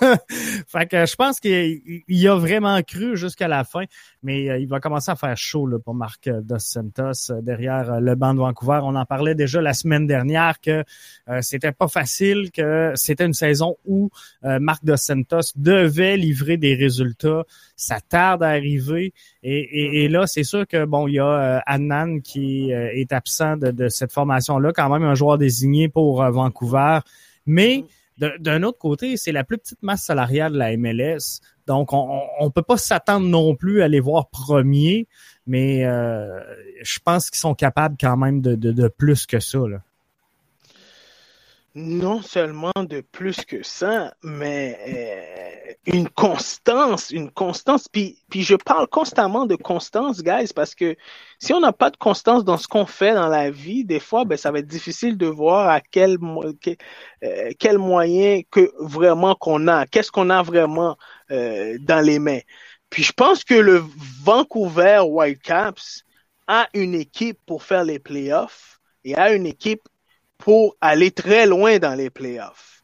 fait 0.66 0.86
que 0.86 1.04
je 1.04 1.14
pense 1.16 1.38
qu'il 1.38 2.28
a 2.28 2.34
vraiment 2.34 2.80
cru 2.82 3.14
jusqu'à 3.14 3.46
la 3.46 3.62
fin, 3.62 3.84
mais 4.22 4.48
euh, 4.48 4.58
il 4.58 4.66
va 4.66 4.80
commencer 4.80 5.10
à 5.10 5.14
faire 5.14 5.36
chaud 5.36 5.66
là, 5.66 5.78
pour 5.78 5.94
Marc 5.94 6.30
Dos 6.30 6.58
Santos 6.58 7.30
euh, 7.30 7.42
derrière 7.42 7.92
euh, 7.92 8.00
le 8.00 8.14
banc 8.14 8.32
de 8.32 8.38
Vancouver. 8.38 8.80
On 8.82 8.94
en 8.94 9.04
parlait 9.04 9.34
déjà 9.34 9.60
la 9.60 9.74
semaine 9.74 10.06
dernière 10.06 10.60
que 10.60 10.82
c'était 11.42 11.72
pas 11.72 11.88
facile, 11.88 12.50
que 12.50 12.92
c'était 12.94 13.26
une 13.26 13.34
saison 13.34 13.76
où 13.84 14.10
Marc 14.42 14.84
Dos 14.84 14.96
Santos 14.96 15.52
devait 15.56 16.16
livrer 16.16 16.56
des 16.56 16.74
résultats. 16.74 17.44
Ça 17.76 18.00
tarde 18.00 18.42
à 18.42 18.48
arriver. 18.48 19.12
Et, 19.46 20.04
et, 20.04 20.08
là, 20.08 20.26
c'est 20.26 20.42
sûr 20.42 20.66
que 20.66 20.86
bon, 20.86 21.06
il 21.06 21.14
y 21.14 21.18
a 21.18 21.62
Annan 21.66 22.20
qui 22.20 22.70
est 22.70 23.12
absent 23.12 23.58
de, 23.58 23.70
de 23.70 23.88
cette 23.88 24.10
formation-là, 24.10 24.72
quand 24.72 24.88
même 24.88 25.02
un 25.02 25.14
joueur 25.14 25.36
désigné 25.36 25.90
pour 25.90 26.24
Vancouver. 26.30 27.00
Mais 27.44 27.84
d'un 28.16 28.62
autre 28.62 28.78
côté, 28.78 29.16
c'est 29.16 29.32
la 29.32 29.44
plus 29.44 29.58
petite 29.58 29.82
masse 29.82 30.04
salariale 30.04 30.52
de 30.52 30.58
la 30.58 30.76
MLS. 30.76 31.40
Donc, 31.66 31.92
on 31.92 32.22
ne 32.40 32.48
peut 32.48 32.62
pas 32.62 32.76
s'attendre 32.76 33.26
non 33.26 33.54
plus 33.54 33.82
à 33.82 33.88
les 33.88 34.00
voir 34.00 34.28
premiers, 34.28 35.08
mais 35.46 35.84
euh, 35.84 36.40
je 36.82 36.98
pense 37.04 37.30
qu'ils 37.30 37.40
sont 37.40 37.54
capables 37.54 37.96
quand 38.00 38.16
même 38.16 38.40
de, 38.40 38.54
de, 38.54 38.72
de 38.72 38.88
plus 38.88 39.26
que 39.26 39.40
ça. 39.40 39.58
Là 39.58 39.80
non 41.74 42.22
seulement 42.22 42.72
de 42.76 43.00
plus 43.00 43.44
que 43.44 43.64
ça, 43.64 44.14
mais 44.22 44.78
euh, 44.86 45.72
une 45.86 46.08
constance, 46.08 47.10
une 47.10 47.30
constance. 47.30 47.88
Puis, 47.88 48.22
puis 48.30 48.42
je 48.42 48.54
parle 48.54 48.86
constamment 48.86 49.44
de 49.44 49.56
constance, 49.56 50.22
guys, 50.22 50.52
parce 50.54 50.74
que 50.76 50.96
si 51.40 51.52
on 51.52 51.60
n'a 51.60 51.72
pas 51.72 51.90
de 51.90 51.96
constance 51.96 52.44
dans 52.44 52.58
ce 52.58 52.68
qu'on 52.68 52.86
fait 52.86 53.14
dans 53.14 53.26
la 53.26 53.50
vie, 53.50 53.84
des 53.84 53.98
fois, 53.98 54.24
ben, 54.24 54.38
ça 54.38 54.52
va 54.52 54.60
être 54.60 54.68
difficile 54.68 55.18
de 55.18 55.26
voir 55.26 55.68
à 55.68 55.80
quel, 55.80 56.16
euh, 56.22 57.50
quel 57.58 57.78
moyen 57.78 58.42
que 58.50 58.72
vraiment 58.78 59.34
qu'on 59.34 59.66
a, 59.66 59.86
qu'est-ce 59.86 60.12
qu'on 60.12 60.30
a 60.30 60.42
vraiment 60.42 60.96
euh, 61.32 61.76
dans 61.80 62.00
les 62.00 62.20
mains. 62.20 62.40
Puis 62.88 63.02
je 63.02 63.12
pense 63.12 63.42
que 63.42 63.54
le 63.54 63.82
Vancouver 64.22 65.00
Whitecaps 65.04 66.04
a 66.46 66.68
une 66.74 66.94
équipe 66.94 67.38
pour 67.46 67.64
faire 67.64 67.82
les 67.82 67.98
playoffs 67.98 68.80
et 69.02 69.16
a 69.16 69.32
une 69.32 69.46
équipe 69.46 69.82
pour 70.44 70.76
aller 70.82 71.10
très 71.10 71.46
loin 71.46 71.78
dans 71.78 71.94
les 71.94 72.10
playoffs. 72.10 72.82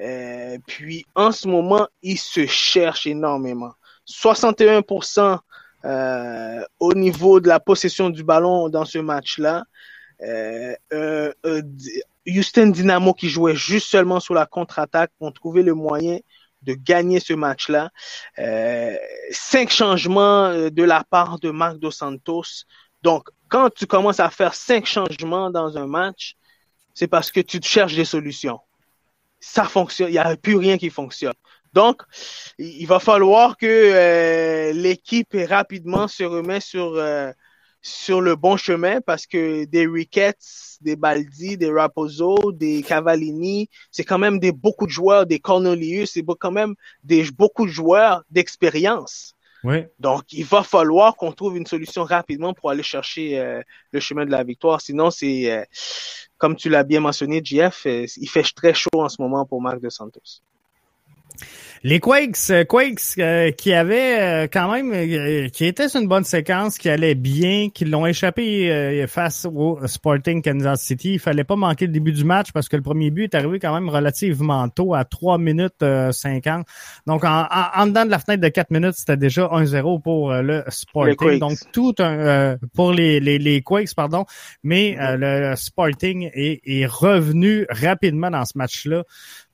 Euh, 0.00 0.56
puis 0.66 1.04
en 1.14 1.30
ce 1.30 1.46
moment, 1.46 1.86
il 2.00 2.18
se 2.18 2.46
cherche 2.46 3.06
énormément. 3.06 3.72
61% 4.08 5.38
euh, 5.84 6.64
au 6.80 6.94
niveau 6.94 7.38
de 7.38 7.48
la 7.48 7.60
possession 7.60 8.08
du 8.08 8.24
ballon 8.24 8.70
dans 8.70 8.86
ce 8.86 8.98
match-là. 8.98 9.64
Euh, 10.22 10.74
euh, 10.94 11.32
euh 11.44 11.60
Houston 12.26 12.68
Dynamo 12.68 13.12
qui 13.12 13.28
jouait 13.28 13.54
juste 13.54 13.88
seulement 13.88 14.18
sur 14.18 14.32
la 14.32 14.46
contre-attaque 14.46 15.12
ont 15.20 15.30
trouvé 15.30 15.62
le 15.62 15.74
moyen 15.74 16.18
de 16.62 16.72
gagner 16.72 17.20
ce 17.20 17.34
match-là. 17.34 17.90
Cinq 19.30 19.70
changements 19.70 20.50
de 20.70 20.82
la 20.82 21.04
part 21.04 21.38
de 21.40 21.50
Marc 21.50 21.76
Dos 21.76 21.90
Santos. 21.90 22.64
Donc, 23.02 23.28
quand 23.48 23.68
tu 23.72 23.86
commences 23.86 24.18
à 24.18 24.30
faire 24.30 24.54
cinq 24.54 24.86
changements 24.86 25.50
dans 25.50 25.76
un 25.76 25.86
match, 25.86 26.36
c'est 26.96 27.06
parce 27.06 27.30
que 27.30 27.40
tu 27.40 27.60
cherches 27.62 27.94
des 27.94 28.06
solutions. 28.06 28.58
Ça 29.38 29.64
fonctionne, 29.64 30.08
il 30.08 30.12
n'y 30.12 30.18
a 30.18 30.36
plus 30.36 30.56
rien 30.56 30.78
qui 30.78 30.90
fonctionne. 30.90 31.34
Donc, 31.74 32.02
il 32.58 32.86
va 32.86 32.98
falloir 32.98 33.58
que 33.58 33.66
euh, 33.66 34.72
l'équipe 34.72 35.36
rapidement 35.48 36.08
se 36.08 36.24
remet 36.24 36.60
sur 36.60 36.94
euh, 36.96 37.30
sur 37.82 38.20
le 38.22 38.34
bon 38.34 38.56
chemin 38.56 39.00
parce 39.02 39.26
que 39.26 39.64
des 39.66 39.86
Ricketts, 39.86 40.78
des 40.80 40.96
Baldi, 40.96 41.58
des 41.58 41.70
Raposo, 41.70 42.50
des 42.50 42.82
Cavallini, 42.82 43.68
c'est 43.90 44.02
quand 44.02 44.18
même 44.18 44.38
des 44.38 44.52
beaucoup 44.52 44.86
de 44.86 44.90
joueurs, 44.90 45.26
des 45.26 45.38
Cornelius, 45.38 46.12
c'est 46.14 46.24
quand 46.40 46.50
même 46.50 46.74
des 47.04 47.30
beaucoup 47.30 47.66
de 47.66 47.70
joueurs 47.70 48.24
d'expérience. 48.30 49.35
Donc, 49.98 50.32
il 50.32 50.44
va 50.44 50.62
falloir 50.62 51.16
qu'on 51.16 51.32
trouve 51.32 51.56
une 51.56 51.66
solution 51.66 52.04
rapidement 52.04 52.54
pour 52.54 52.70
aller 52.70 52.82
chercher 52.82 53.38
euh, 53.38 53.62
le 53.92 54.00
chemin 54.00 54.24
de 54.24 54.30
la 54.30 54.44
victoire. 54.44 54.80
Sinon, 54.80 55.10
c'est 55.10 55.66
comme 56.38 56.56
tu 56.56 56.68
l'as 56.68 56.84
bien 56.84 57.00
mentionné, 57.00 57.40
JF, 57.42 57.86
euh, 57.86 58.06
il 58.16 58.28
fait 58.28 58.42
très 58.54 58.74
chaud 58.74 58.90
en 58.94 59.08
ce 59.08 59.20
moment 59.20 59.46
pour 59.46 59.60
Marc 59.60 59.80
de 59.80 59.88
Santos. 59.88 60.42
Les 61.82 62.00
Quakes, 62.00 62.50
euh, 62.50 62.64
Quakes 62.64 63.18
euh, 63.18 63.52
qui 63.52 63.72
avaient 63.72 64.20
euh, 64.20 64.48
quand 64.52 64.72
même, 64.72 65.50
qui 65.50 65.64
étaient 65.64 65.88
sur 65.88 66.00
une 66.00 66.08
bonne 66.08 66.24
séquence, 66.24 66.78
qui 66.78 66.88
allait 66.88 67.14
bien, 67.14 67.68
qui 67.72 67.84
l'ont 67.84 68.06
échappé 68.06 69.06
face 69.06 69.46
au 69.46 69.78
Sporting 69.86 70.42
Kansas 70.42 70.82
City. 70.82 71.12
Il 71.14 71.18
fallait 71.20 71.44
pas 71.44 71.54
manquer 71.54 71.86
le 71.86 71.92
début 71.92 72.10
du 72.10 72.24
match 72.24 72.50
parce 72.52 72.68
que 72.68 72.76
le 72.76 72.82
premier 72.82 73.10
but 73.10 73.32
est 73.32 73.36
arrivé 73.36 73.60
quand 73.60 73.72
même 73.72 73.88
relativement 73.88 74.68
tôt, 74.68 74.94
à 74.94 75.04
3 75.04 75.38
minutes 75.38 75.84
50. 76.10 76.66
Donc, 77.06 77.24
en, 77.24 77.46
en, 77.74 77.86
dedans 77.86 78.04
de 78.04 78.10
la 78.10 78.18
fenêtre 78.18 78.42
de 78.42 78.48
4 78.48 78.70
minutes, 78.70 78.94
c'était 78.96 79.16
déjà 79.16 79.42
1-0 79.46 80.02
pour 80.02 80.32
le 80.32 80.64
Sporting. 80.68 81.38
Donc, 81.38 81.58
tout 81.72 81.94
un, 81.98 82.56
pour 82.74 82.92
les, 82.92 83.20
les, 83.20 83.38
les, 83.38 83.62
Quakes, 83.62 83.94
pardon. 83.94 84.24
Mais 84.64 84.96
le 84.98 85.54
Sporting 85.54 86.30
est, 86.34 86.60
est 86.64 86.86
revenu 86.86 87.66
rapidement 87.70 88.30
dans 88.30 88.44
ce 88.44 88.58
match-là 88.58 89.04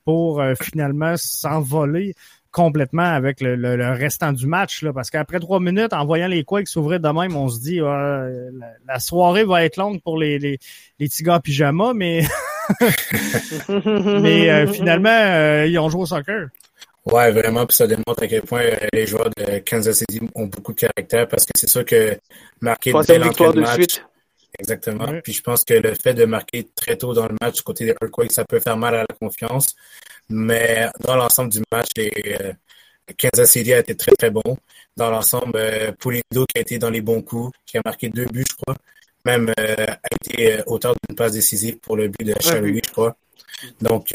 pour 0.05 0.41
euh, 0.41 0.53
finalement 0.59 1.15
s'envoler 1.17 2.15
complètement 2.51 3.03
avec 3.03 3.41
le, 3.41 3.55
le, 3.55 3.91
restant 3.93 4.31
du 4.31 4.45
match. 4.45 4.83
Là, 4.83 4.93
parce 4.93 5.09
qu'après 5.09 5.39
trois 5.39 5.59
minutes, 5.59 5.91
en 5.91 6.05
voyant 6.05 6.27
les 6.27 6.43
Quakes 6.43 6.67
s'ouvrir 6.67 6.99
de 6.99 7.09
même, 7.09 7.35
on 7.35 7.49
se 7.49 7.59
dit 7.59 7.79
la, 7.79 8.99
soirée 8.99 9.43
va 9.43 9.65
être 9.65 9.77
longue 9.77 10.01
pour 10.01 10.19
les, 10.19 10.37
les, 10.37 10.59
les 10.99 11.07
petits 11.07 11.23
gars 11.23 11.39
pyjama, 11.39 11.93
mais 11.95 12.23
mais 13.69 14.49
euh, 14.49 14.67
finalement, 14.67 15.09
euh, 15.09 15.65
ils 15.67 15.77
ont 15.79 15.89
joué 15.89 16.01
au 16.01 16.05
soccer. 16.05 16.47
Ouais, 17.05 17.31
vraiment, 17.31 17.65
puis 17.65 17.75
ça 17.75 17.87
démontre 17.87 18.23
à 18.23 18.27
quel 18.27 18.43
point 18.43 18.63
les 18.93 19.05
joueurs 19.05 19.29
de 19.35 19.59
Kansas 19.59 19.97
City 19.97 20.21
ont 20.35 20.45
beaucoup 20.45 20.73
de 20.73 20.79
caractère 20.79 21.27
parce 21.27 21.45
que 21.45 21.51
c'est 21.55 21.69
sûr 21.69 21.83
que 21.83 22.17
marquer 22.61 22.93
dès 23.05 23.19
l'entrée 23.19 23.51
de 23.51 23.59
match, 23.59 24.01
Exactement. 24.59 25.19
Puis 25.23 25.33
je 25.33 25.41
pense 25.41 25.63
que 25.63 25.73
le 25.73 25.93
fait 25.95 26.13
de 26.13 26.25
marquer 26.25 26.67
très 26.75 26.95
tôt 26.95 27.13
dans 27.13 27.27
le 27.27 27.35
match 27.41 27.55
du 27.55 27.61
côté 27.63 27.85
des 27.85 27.95
Earthquakes, 28.01 28.31
ça 28.31 28.45
peut 28.45 28.59
faire 28.59 28.77
mal 28.77 28.95
à 28.95 28.99
la 28.99 29.15
confiance. 29.19 29.75
Mais 30.29 30.89
dans 31.01 31.15
l'ensemble 31.15 31.51
du 31.51 31.61
match, 31.71 31.89
les, 31.97 32.11
euh, 32.41 32.53
Kansas 33.17 33.51
City 33.51 33.73
a 33.73 33.79
été 33.79 33.95
très 33.95 34.13
très 34.13 34.29
bon. 34.29 34.57
Dans 34.95 35.09
l'ensemble, 35.09 35.53
euh, 35.55 35.91
Pulido 35.91 36.45
qui 36.45 36.57
a 36.57 36.61
été 36.61 36.77
dans 36.77 36.89
les 36.89 37.01
bons 37.01 37.21
coups, 37.21 37.51
qui 37.65 37.77
a 37.77 37.81
marqué 37.83 38.09
deux 38.09 38.25
buts, 38.25 38.45
je 38.47 38.55
crois. 38.55 38.75
Même 39.25 39.53
euh, 39.59 39.85
a 39.87 40.07
été 40.21 40.53
euh, 40.53 40.63
auteur 40.67 40.95
d'une 41.07 41.15
passe 41.15 41.33
décisive 41.33 41.79
pour 41.79 41.97
le 41.97 42.07
but 42.07 42.25
de 42.25 42.35
Charlie, 42.41 42.81
je 42.85 42.91
crois. 42.91 43.15
Donc 43.81 44.11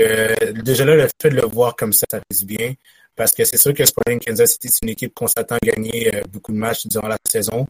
déjà 0.62 0.84
là, 0.84 0.94
le 0.94 1.08
fait 1.20 1.30
de 1.30 1.36
le 1.36 1.46
voir 1.46 1.74
comme 1.74 1.92
ça, 1.92 2.04
ça 2.10 2.20
fait 2.30 2.44
bien. 2.44 2.74
Parce 3.18 3.32
que 3.32 3.44
c'est 3.44 3.56
sûr 3.56 3.74
que 3.74 3.84
Sporting 3.84 4.20
Kansas 4.20 4.52
City, 4.52 4.68
c'est 4.70 4.82
une 4.84 4.90
équipe 4.90 5.12
qu'on 5.12 5.26
s'attend 5.26 5.56
à 5.56 5.58
gagner 5.58 6.08
beaucoup 6.30 6.52
de 6.52 6.56
matchs 6.56 6.86
durant 6.86 7.08
la 7.08 7.18
saison. 7.28 7.66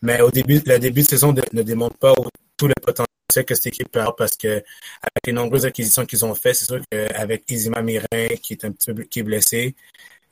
Mais 0.00 0.20
au 0.20 0.30
début, 0.30 0.62
le 0.64 0.78
début 0.78 1.02
de 1.02 1.08
saison 1.08 1.32
ne 1.32 1.62
démontre 1.62 1.96
pas 1.98 2.14
tout 2.56 2.68
le 2.68 2.74
potentiel 2.80 3.44
que 3.44 3.56
cette 3.56 3.66
équipe 3.66 3.90
peut 3.90 3.98
avoir 3.98 4.14
parce 4.14 4.36
que 4.36 4.48
avec 4.48 5.26
les 5.26 5.32
nombreuses 5.32 5.66
acquisitions 5.66 6.06
qu'ils 6.06 6.24
ont 6.24 6.32
faites, 6.36 6.54
c'est 6.54 6.66
sûr 6.66 6.80
qu'avec 6.88 7.50
Izima 7.50 7.82
Mirin 7.82 8.28
qui 8.40 8.52
est 8.52 8.64
un 8.64 8.70
petit 8.70 8.92
qui 9.08 9.18
est 9.18 9.22
blessé 9.24 9.74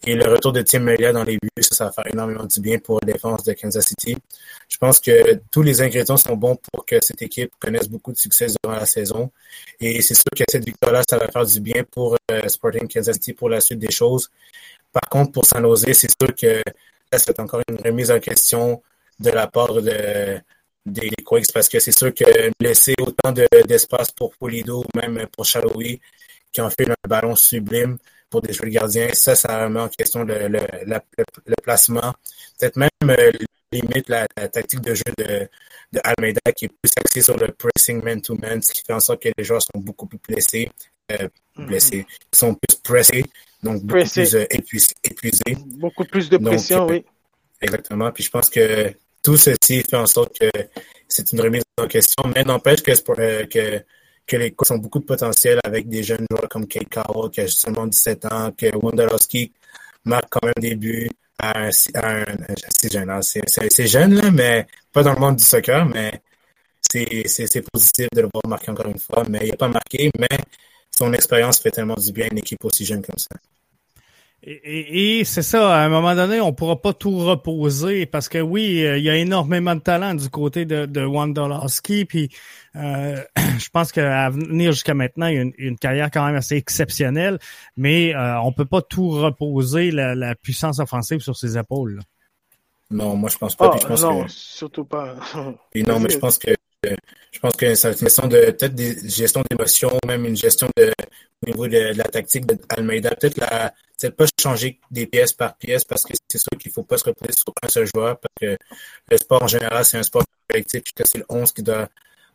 et 0.04 0.14
le 0.14 0.28
retour 0.28 0.52
de 0.52 0.62
Tim 0.62 0.80
Melia 0.80 1.12
dans 1.12 1.22
les 1.22 1.36
buts, 1.36 1.48
ça, 1.60 1.84
va 1.84 1.92
faire 1.92 2.12
énormément 2.12 2.44
du 2.44 2.60
bien 2.60 2.78
pour 2.78 2.98
la 3.00 3.12
défense 3.12 3.44
de 3.44 3.52
Kansas 3.52 3.86
City. 3.86 4.16
Je 4.68 4.76
pense 4.76 4.98
que 4.98 5.40
tous 5.50 5.62
les 5.62 5.80
ingrédients 5.80 6.16
sont 6.16 6.36
bons 6.36 6.56
pour 6.56 6.84
que 6.84 6.96
cette 7.00 7.22
équipe 7.22 7.52
connaisse 7.60 7.88
beaucoup 7.88 8.10
de 8.10 8.16
succès 8.16 8.46
durant 8.62 8.76
la 8.76 8.86
saison. 8.86 9.30
Et 9.78 10.02
c'est 10.02 10.14
sûr 10.14 10.30
que 10.36 10.42
cette 10.48 10.64
victoire-là, 10.64 11.02
ça 11.08 11.18
va 11.18 11.28
faire 11.28 11.46
du 11.46 11.60
bien 11.60 11.84
pour 11.84 12.16
euh, 12.30 12.48
Sporting 12.48 12.88
Kansas 12.88 13.14
City 13.14 13.32
pour 13.32 13.48
la 13.48 13.60
suite 13.60 13.78
des 13.78 13.92
choses. 13.92 14.28
Par 14.92 15.08
contre, 15.08 15.32
pour 15.32 15.44
San 15.46 15.62
Jose, 15.62 15.92
c'est 15.92 16.10
sûr 16.10 16.34
que 16.34 16.62
là, 17.12 17.18
c'est 17.18 17.38
encore 17.38 17.62
une 17.68 17.76
remise 17.76 18.10
en 18.10 18.18
question 18.18 18.82
de 19.20 19.30
la 19.30 19.46
part 19.46 19.80
de, 19.80 20.40
des 20.84 21.10
Quakes 21.24 21.52
parce 21.52 21.68
que 21.68 21.78
c'est 21.78 21.96
sûr 21.96 22.12
que 22.12 22.24
laisser 22.60 22.94
autant 23.00 23.32
d'espace 23.32 24.10
pour 24.10 24.34
Polido 24.36 24.80
ou 24.80 24.98
même 24.98 25.26
pour 25.30 25.44
Chaloui 25.44 26.00
qui 26.50 26.60
ont 26.60 26.70
fait 26.70 26.90
un 26.90 27.08
ballon 27.08 27.36
sublime 27.36 27.98
pour 28.32 28.40
des 28.40 28.52
joueurs 28.54 28.70
gardiens, 28.70 29.10
ça, 29.12 29.34
ça 29.34 29.64
remet 29.64 29.80
en 29.80 29.88
question 29.88 30.24
le, 30.24 30.48
le, 30.48 30.60
le, 30.86 31.54
placement. 31.62 32.14
Peut-être 32.58 32.76
même 32.76 32.90
euh, 33.04 33.30
limite 33.70 34.08
la, 34.08 34.26
tactique 34.26 34.80
de 34.80 34.94
jeu 34.94 35.04
de, 35.18 35.48
de, 35.92 36.00
Almeida 36.02 36.40
qui 36.56 36.64
est 36.64 36.68
plus 36.68 36.90
axée 36.96 37.20
sur 37.20 37.36
le 37.36 37.48
pressing 37.48 38.02
man-to-man, 38.02 38.62
ce 38.62 38.72
qui 38.72 38.82
fait 38.84 38.94
en 38.94 39.00
sorte 39.00 39.22
que 39.22 39.28
les 39.36 39.44
joueurs 39.44 39.60
sont 39.60 39.78
beaucoup 39.78 40.06
plus 40.06 40.18
blessés, 40.26 40.70
euh, 41.12 41.28
mm-hmm. 41.56 41.66
blessés, 41.66 42.06
sont 42.32 42.54
plus 42.54 42.76
pressés, 42.76 43.24
donc 43.62 43.82
beaucoup 43.82 44.08
plus 44.08 44.34
euh, 44.34 44.46
épuisés. 44.50 45.56
Beaucoup 45.76 46.04
plus 46.04 46.30
de 46.30 46.38
pression, 46.38 46.86
oui. 46.86 47.04
Exactement. 47.60 48.10
Puis 48.12 48.24
je 48.24 48.30
pense 48.30 48.48
que 48.48 48.94
tout 49.22 49.36
ceci 49.36 49.82
fait 49.82 49.96
en 49.96 50.06
sorte 50.06 50.38
que 50.38 50.50
c'est 51.06 51.30
une 51.32 51.40
remise 51.42 51.62
en 51.78 51.86
question, 51.86 52.24
mais 52.34 52.44
n'empêche 52.44 52.82
que, 52.82 53.44
que, 53.44 53.84
que 54.32 54.38
les 54.38 54.52
courses 54.52 54.70
ont 54.70 54.78
beaucoup 54.78 54.98
de 54.98 55.04
potentiel 55.04 55.60
avec 55.62 55.88
des 55.90 56.02
jeunes 56.02 56.24
joueurs 56.30 56.48
comme 56.48 56.66
Kate 56.66 56.88
Cowell, 56.88 57.30
qui 57.30 57.42
a 57.42 57.48
seulement 57.48 57.86
17 57.86 58.24
ans, 58.32 58.50
que 58.56 58.74
Wondolowski 58.74 59.52
marque 60.06 60.30
quand 60.30 60.46
même 60.46 60.54
des 60.58 60.74
buts 60.74 61.10
à 61.38 61.66
un, 61.66 61.70
jeune. 62.90 63.20
C'est 63.22 63.86
jeune, 63.86 64.14
là, 64.14 64.30
mais 64.30 64.66
pas 64.90 65.02
dans 65.02 65.12
le 65.12 65.20
monde 65.20 65.36
du 65.36 65.44
soccer, 65.44 65.84
mais 65.84 66.22
c'est 66.80 67.62
positif 67.70 68.08
de 68.14 68.22
le 68.22 68.28
voir 68.32 68.48
marquer 68.48 68.70
encore 68.70 68.86
une 68.86 68.98
fois. 68.98 69.22
Mais 69.28 69.40
il 69.42 69.50
n'a 69.50 69.56
pas 69.56 69.68
marqué, 69.68 70.10
mais 70.18 70.38
son 70.96 71.12
expérience 71.12 71.60
fait 71.60 71.70
tellement 71.70 71.96
du 71.96 72.10
bien 72.12 72.24
à 72.24 72.28
une 72.32 72.38
équipe 72.38 72.64
aussi 72.64 72.86
jeune 72.86 73.02
comme 73.02 73.18
ça. 73.18 73.36
Et, 74.44 75.20
et, 75.20 75.24
c'est 75.24 75.42
ça, 75.42 75.72
à 75.72 75.84
un 75.84 75.88
moment 75.88 76.16
donné, 76.16 76.40
on 76.40 76.52
pourra 76.52 76.80
pas 76.80 76.92
tout 76.92 77.16
reposer 77.16 78.06
parce 78.06 78.28
que 78.28 78.38
oui, 78.38 78.84
euh, 78.84 78.98
il 78.98 79.04
y 79.04 79.10
a 79.10 79.16
énormément 79.16 79.76
de 79.76 79.80
talent 79.80 80.14
du 80.14 80.28
côté 80.30 80.64
de, 80.64 80.84
de 80.84 81.04
Wondolowski, 81.04 82.04
puis 82.06 82.28
euh, 82.74 83.22
je 83.36 83.68
pense 83.70 83.92
qu'à 83.92 84.30
venir 84.30 84.72
jusqu'à 84.72 84.94
maintenant, 84.94 85.28
il 85.28 85.34
y 85.34 85.38
a 85.38 85.42
une, 85.42 85.52
une, 85.58 85.78
carrière 85.78 86.10
quand 86.10 86.26
même 86.26 86.34
assez 86.34 86.56
exceptionnelle, 86.56 87.38
mais 87.76 88.16
euh, 88.16 88.40
on 88.40 88.52
peut 88.52 88.64
pas 88.64 88.82
tout 88.82 89.10
reposer 89.10 89.92
la, 89.92 90.16
la 90.16 90.34
puissance 90.34 90.80
offensive 90.80 91.20
sur 91.20 91.36
ses 91.36 91.56
épaules. 91.56 92.00
Non, 92.90 93.14
moi 93.14 93.30
je 93.30 93.38
pense 93.38 93.54
pas. 93.54 93.70
Oh, 93.72 93.78
je 93.80 93.86
pense 93.86 94.02
non, 94.02 94.24
que... 94.24 94.30
surtout 94.30 94.84
pas. 94.84 95.14
Et 95.72 95.84
non, 95.84 96.00
mais 96.00 96.10
je 96.10 96.18
pense 96.18 96.38
que 96.38 96.50
je 96.82 97.38
pense 97.38 97.54
que 97.54 97.76
c'est 97.76 97.92
une 97.92 97.98
question 97.98 98.26
de 98.26 98.38
peut-être 98.50 98.74
des 98.74 99.08
gestion 99.08 99.44
d'émotions, 99.48 99.96
même 100.04 100.26
une 100.26 100.36
gestion 100.36 100.68
de 100.76 100.92
au 101.42 101.50
niveau 101.50 101.68
de, 101.68 101.92
la 101.96 102.04
tactique 102.04 102.46
d'Almeida. 102.46 103.10
Peut-être 103.14 104.16
pas 104.16 104.26
changer 104.40 104.80
des 104.90 105.06
pièces 105.06 105.32
par 105.32 105.56
pièce 105.56 105.84
parce 105.84 106.02
que 106.04 106.12
c'est 106.28 106.38
sûr 106.38 106.58
qu'il 106.58 106.72
faut 106.72 106.82
pas 106.82 106.98
se 106.98 107.04
reposer 107.04 107.32
sur 107.32 107.52
un 107.62 107.68
seul 107.68 107.86
joueur 107.86 108.18
parce 108.18 108.34
que 108.40 108.56
le 109.10 109.16
sport 109.16 109.42
en 109.42 109.46
général, 109.46 109.84
c'est 109.84 109.98
un 109.98 110.02
sport 110.02 110.24
collectif 110.48 110.82
puis 110.82 110.92
que 110.94 111.04
c'est 111.06 111.18
le 111.18 111.26
11 111.28 111.52
qui 111.52 111.62
doit 111.62 111.88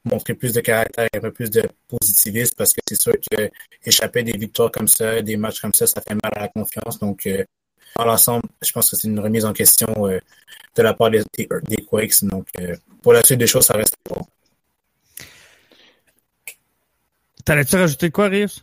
montrer 0.05 0.33
plus 0.33 0.53
de 0.53 0.61
caractère 0.61 1.07
et 1.11 1.17
un 1.17 1.21
peu 1.21 1.31
plus 1.31 1.49
de 1.49 1.63
positivisme 1.87 2.53
parce 2.57 2.73
que 2.73 2.79
c'est 2.87 2.99
sûr 2.99 3.13
que 3.13 3.49
échapper 3.83 4.23
des 4.23 4.37
victoires 4.37 4.71
comme 4.71 4.87
ça, 4.87 5.21
des 5.21 5.37
matchs 5.37 5.59
comme 5.59 5.73
ça, 5.73 5.87
ça 5.87 6.01
fait 6.01 6.15
mal 6.15 6.31
à 6.35 6.41
la 6.41 6.47
confiance. 6.47 6.99
Donc 6.99 7.27
euh, 7.27 7.43
dans 7.95 8.05
l'ensemble, 8.05 8.47
je 8.61 8.71
pense 8.71 8.89
que 8.89 8.95
c'est 8.95 9.07
une 9.07 9.19
remise 9.19 9.45
en 9.45 9.53
question 9.53 10.07
euh, 10.07 10.19
de 10.75 10.81
la 10.81 10.93
part 10.93 11.11
des 11.11 11.23
Quakes. 11.89 12.23
Donc 12.23 12.47
euh, 12.59 12.75
pour 13.01 13.13
la 13.13 13.23
suite 13.23 13.39
des 13.39 13.47
choses, 13.47 13.65
ça 13.65 13.73
reste 13.73 13.95
bon. 14.09 14.21
T'allais-tu 17.43 17.77
rajouter 17.77 18.11
quoi, 18.11 18.27
Rives? 18.27 18.61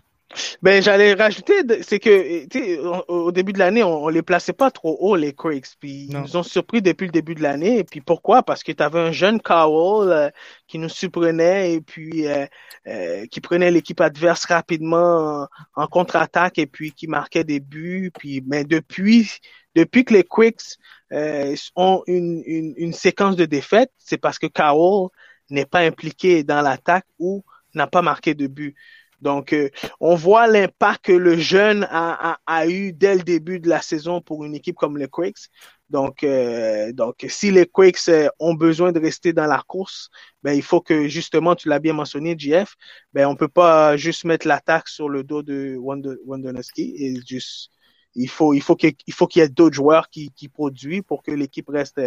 Ben, 0.63 0.83
j'allais 0.83 1.15
rajouter, 1.15 1.63
c'est 1.83 1.99
que, 1.99 2.47
tu 2.47 2.79
au, 3.09 3.33
début 3.33 3.53
de 3.53 3.59
l'année, 3.59 3.83
on, 3.83 4.05
on, 4.05 4.09
les 4.09 4.23
plaçait 4.23 4.53
pas 4.53 4.71
trop 4.71 4.97
haut, 5.01 5.17
les 5.17 5.33
Quakes. 5.33 5.77
Puis, 5.79 6.07
ils 6.11 6.17
nous 6.17 6.37
ont 6.37 6.43
surpris 6.43 6.83
depuis 6.83 7.07
le 7.07 7.13
début 7.13 7.35
de 7.35 7.43
l'année. 7.43 7.79
Et 7.79 7.85
puis, 7.85 8.01
pourquoi? 8.01 8.43
Parce 8.43 8.63
que 8.63 8.73
tu 8.73 8.83
avais 8.83 9.01
un 9.01 9.13
jeune 9.13 9.41
Cowell 9.41 10.11
euh, 10.11 10.31
qui 10.67 10.79
nous 10.79 10.89
surprenait 10.89 11.75
et 11.75 11.81
puis 11.81 12.27
euh, 12.27 12.47
euh, 12.87 13.27
qui 13.27 13.41
prenait 13.41 13.71
l'équipe 13.71 14.01
adverse 14.01 14.45
rapidement 14.47 15.45
en, 15.75 15.83
en 15.83 15.87
contre-attaque 15.87 16.59
et 16.59 16.67
puis 16.67 16.93
qui 16.93 17.07
marquait 17.07 17.45
des 17.45 17.61
buts. 17.61 18.11
Puis, 18.19 18.43
mais 18.47 18.65
depuis, 18.65 19.31
depuis 19.75 20.05
que 20.05 20.15
les 20.15 20.25
Quakes 20.25 20.79
euh, 21.13 21.55
ont 21.77 22.03
une, 22.07 22.43
une, 22.47 22.75
une 22.77 22.93
séquence 22.93 23.37
de 23.37 23.45
défaites, 23.45 23.93
c'est 23.99 24.19
parce 24.19 24.39
que 24.39 24.47
Cowell 24.47 25.09
n'est 25.51 25.67
pas 25.67 25.81
impliqué 25.81 26.45
dans 26.45 26.61
l'attaque 26.61 27.07
ou 27.19 27.45
n'a 27.75 27.87
pas 27.87 28.03
marqué 28.03 28.35
de 28.35 28.47
but. 28.47 28.75
Donc, 29.21 29.53
euh, 29.53 29.71
on 30.01 30.15
voit 30.15 30.47
l'impact 30.47 31.07
que 31.07 31.13
le 31.13 31.37
jeune 31.37 31.85
a, 31.91 32.33
a, 32.33 32.39
a, 32.47 32.67
eu 32.67 32.93
dès 32.93 33.15
le 33.15 33.23
début 33.23 33.61
de 33.61 33.69
la 33.69 33.81
saison 33.81 34.21
pour 34.21 34.45
une 34.45 34.55
équipe 34.55 34.77
comme 34.77 34.99
les 34.99 35.09
Quakes. 35.09 35.49
Donc, 35.91 36.25
euh, 36.25 36.93
donc 36.93 37.25
si 37.29 37.51
les 37.51 37.67
Quakes 37.67 38.09
euh, 38.09 38.29
ont 38.39 38.55
besoin 38.55 38.93
de 38.93 39.01
rester 39.01 39.33
dans 39.33 39.47
la 39.47 39.63
course, 39.67 40.11
ben, 40.43 40.53
il 40.53 40.63
faut 40.63 40.81
que, 40.81 41.09
justement, 41.09 41.55
tu 41.55 41.69
l'as 41.69 41.79
bien 41.79 41.93
mentionné, 41.93 42.37
JF, 42.39 42.75
ben, 43.13 43.27
on 43.27 43.37
peut 43.37 43.49
pas 43.49 43.97
juste 43.97 44.25
mettre 44.25 44.47
l'attaque 44.47 44.89
sur 44.89 45.09
le 45.09 45.23
dos 45.25 45.43
de 45.43 45.77
Wondonowski 45.79 46.95
et 46.97 47.21
juste, 47.27 47.71
il 48.15 48.29
faut, 48.29 48.55
il 48.55 48.63
faut 48.63 48.77
qu'il 48.77 48.95
faut 49.13 49.27
qu'il 49.27 49.41
y 49.41 49.45
ait 49.45 49.49
d'autres 49.49 49.75
joueurs 49.75 50.09
qui, 50.09 50.31
qui 50.33 50.49
produisent 50.49 51.03
pour 51.07 51.23
que 51.23 51.31
l'équipe 51.31 51.69
reste, 51.69 52.01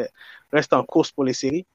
reste 0.51 0.74
en 0.74 0.84
course 0.84 1.12
pour 1.12 1.24
les 1.24 1.34
séries. 1.34 1.66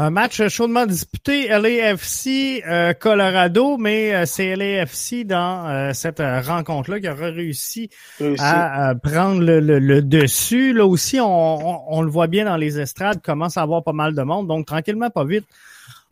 Un 0.00 0.10
match 0.10 0.46
chaudement 0.46 0.86
disputé, 0.86 1.48
LAFC 1.48 2.62
euh, 2.64 2.92
Colorado, 2.94 3.76
mais 3.78 4.14
euh, 4.14 4.26
c'est 4.26 4.54
LAFC 4.54 5.24
dans 5.24 5.68
euh, 5.68 5.92
cette 5.92 6.20
rencontre-là 6.20 7.00
qui 7.00 7.08
aura 7.08 7.26
réussi, 7.26 7.90
réussi. 8.20 8.40
à 8.44 8.94
prendre 9.02 9.42
le, 9.42 9.58
le, 9.58 9.80
le, 9.80 10.00
dessus. 10.00 10.72
Là 10.72 10.86
aussi, 10.86 11.18
on, 11.18 11.26
on, 11.26 11.82
on, 11.88 12.02
le 12.02 12.10
voit 12.10 12.28
bien 12.28 12.44
dans 12.44 12.56
les 12.56 12.78
estrades, 12.78 13.20
commence 13.20 13.56
à 13.56 13.62
avoir 13.62 13.82
pas 13.82 13.92
mal 13.92 14.14
de 14.14 14.22
monde, 14.22 14.46
donc 14.46 14.66
tranquillement, 14.66 15.10
pas 15.10 15.24
vite. 15.24 15.46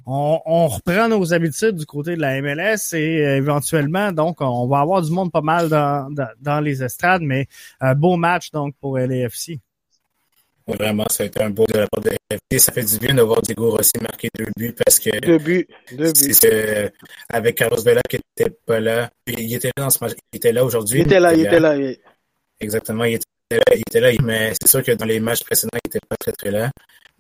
On, 0.05 0.40
on, 0.44 0.66
reprend 0.66 1.09
nos 1.09 1.32
habitudes 1.32 1.76
du 1.76 1.86
côté 1.86 2.16
de 2.16 2.20
la 2.20 2.40
MLS 2.42 2.92
et 2.92 3.36
éventuellement, 3.36 4.11
donc, 4.11 4.40
on 4.40 4.66
va 4.66 4.80
avoir 4.80 5.03
du 5.03 5.12
monde 5.12 5.30
pas 5.30 5.40
mal 5.42 5.68
dans, 5.68 6.12
dans, 6.12 6.28
dans 6.40 6.61
les 6.61 6.82
estrades, 6.82 7.22
mais 7.22 7.47
beau 7.97 8.16
match 8.16 8.51
donc 8.51 8.74
pour 8.80 8.99
LAFC. 8.99 9.61
Vraiment, 10.67 11.07
ça 11.09 11.23
a 11.23 11.27
été 11.27 11.41
un 11.43 11.51
beau 11.51 11.64
de 11.73 11.79
la 11.79 11.87
part 11.87 12.03
de 12.03 12.11
l'FT. 12.11 12.59
Ça 12.59 12.73
fait 12.73 12.83
du 12.83 12.99
bien 12.99 13.14
de 13.14 13.23
voir 13.23 13.41
Diego 13.41 13.71
Rossi 13.71 13.93
marquer 14.01 14.29
deux 14.37 14.51
buts 14.57 14.75
parce 14.85 14.99
que. 14.99 15.11
Deux 15.21 15.39
buts. 15.39 15.67
Deux 15.93 16.12
buts. 16.12 16.35
C'est 16.35 16.93
avec 17.29 17.57
Carlos 17.57 17.81
Vela 17.83 18.03
qui 18.03 18.17
était 18.17 18.51
pas 18.67 18.81
là. 18.81 19.09
Il 19.29 19.55
était 19.55 19.69
là 19.77 19.85
dans 19.85 19.91
ce 19.91 20.03
match. 20.03 20.14
Il 20.33 20.39
était 20.39 20.53
là 20.53 20.64
aujourd'hui. 20.64 21.01
Il 21.01 21.07
était 21.07 21.21
là, 21.21 21.35
il 21.35 21.47
était 21.47 21.61
là. 21.61 21.77
Exactement. 22.59 23.05
Il 23.05 23.14
était 23.14 23.27
là, 23.53 23.77
il 23.77 23.81
était 23.81 24.01
là. 24.01 24.11
Mais 24.25 24.53
c'est 24.61 24.69
sûr 24.69 24.83
que 24.83 24.91
dans 24.93 25.05
les 25.05 25.21
matchs 25.21 25.45
précédents, 25.45 25.79
il 25.85 25.89
était 25.89 26.01
pas 26.09 26.17
très, 26.17 26.33
très 26.33 26.51
là. 26.51 26.71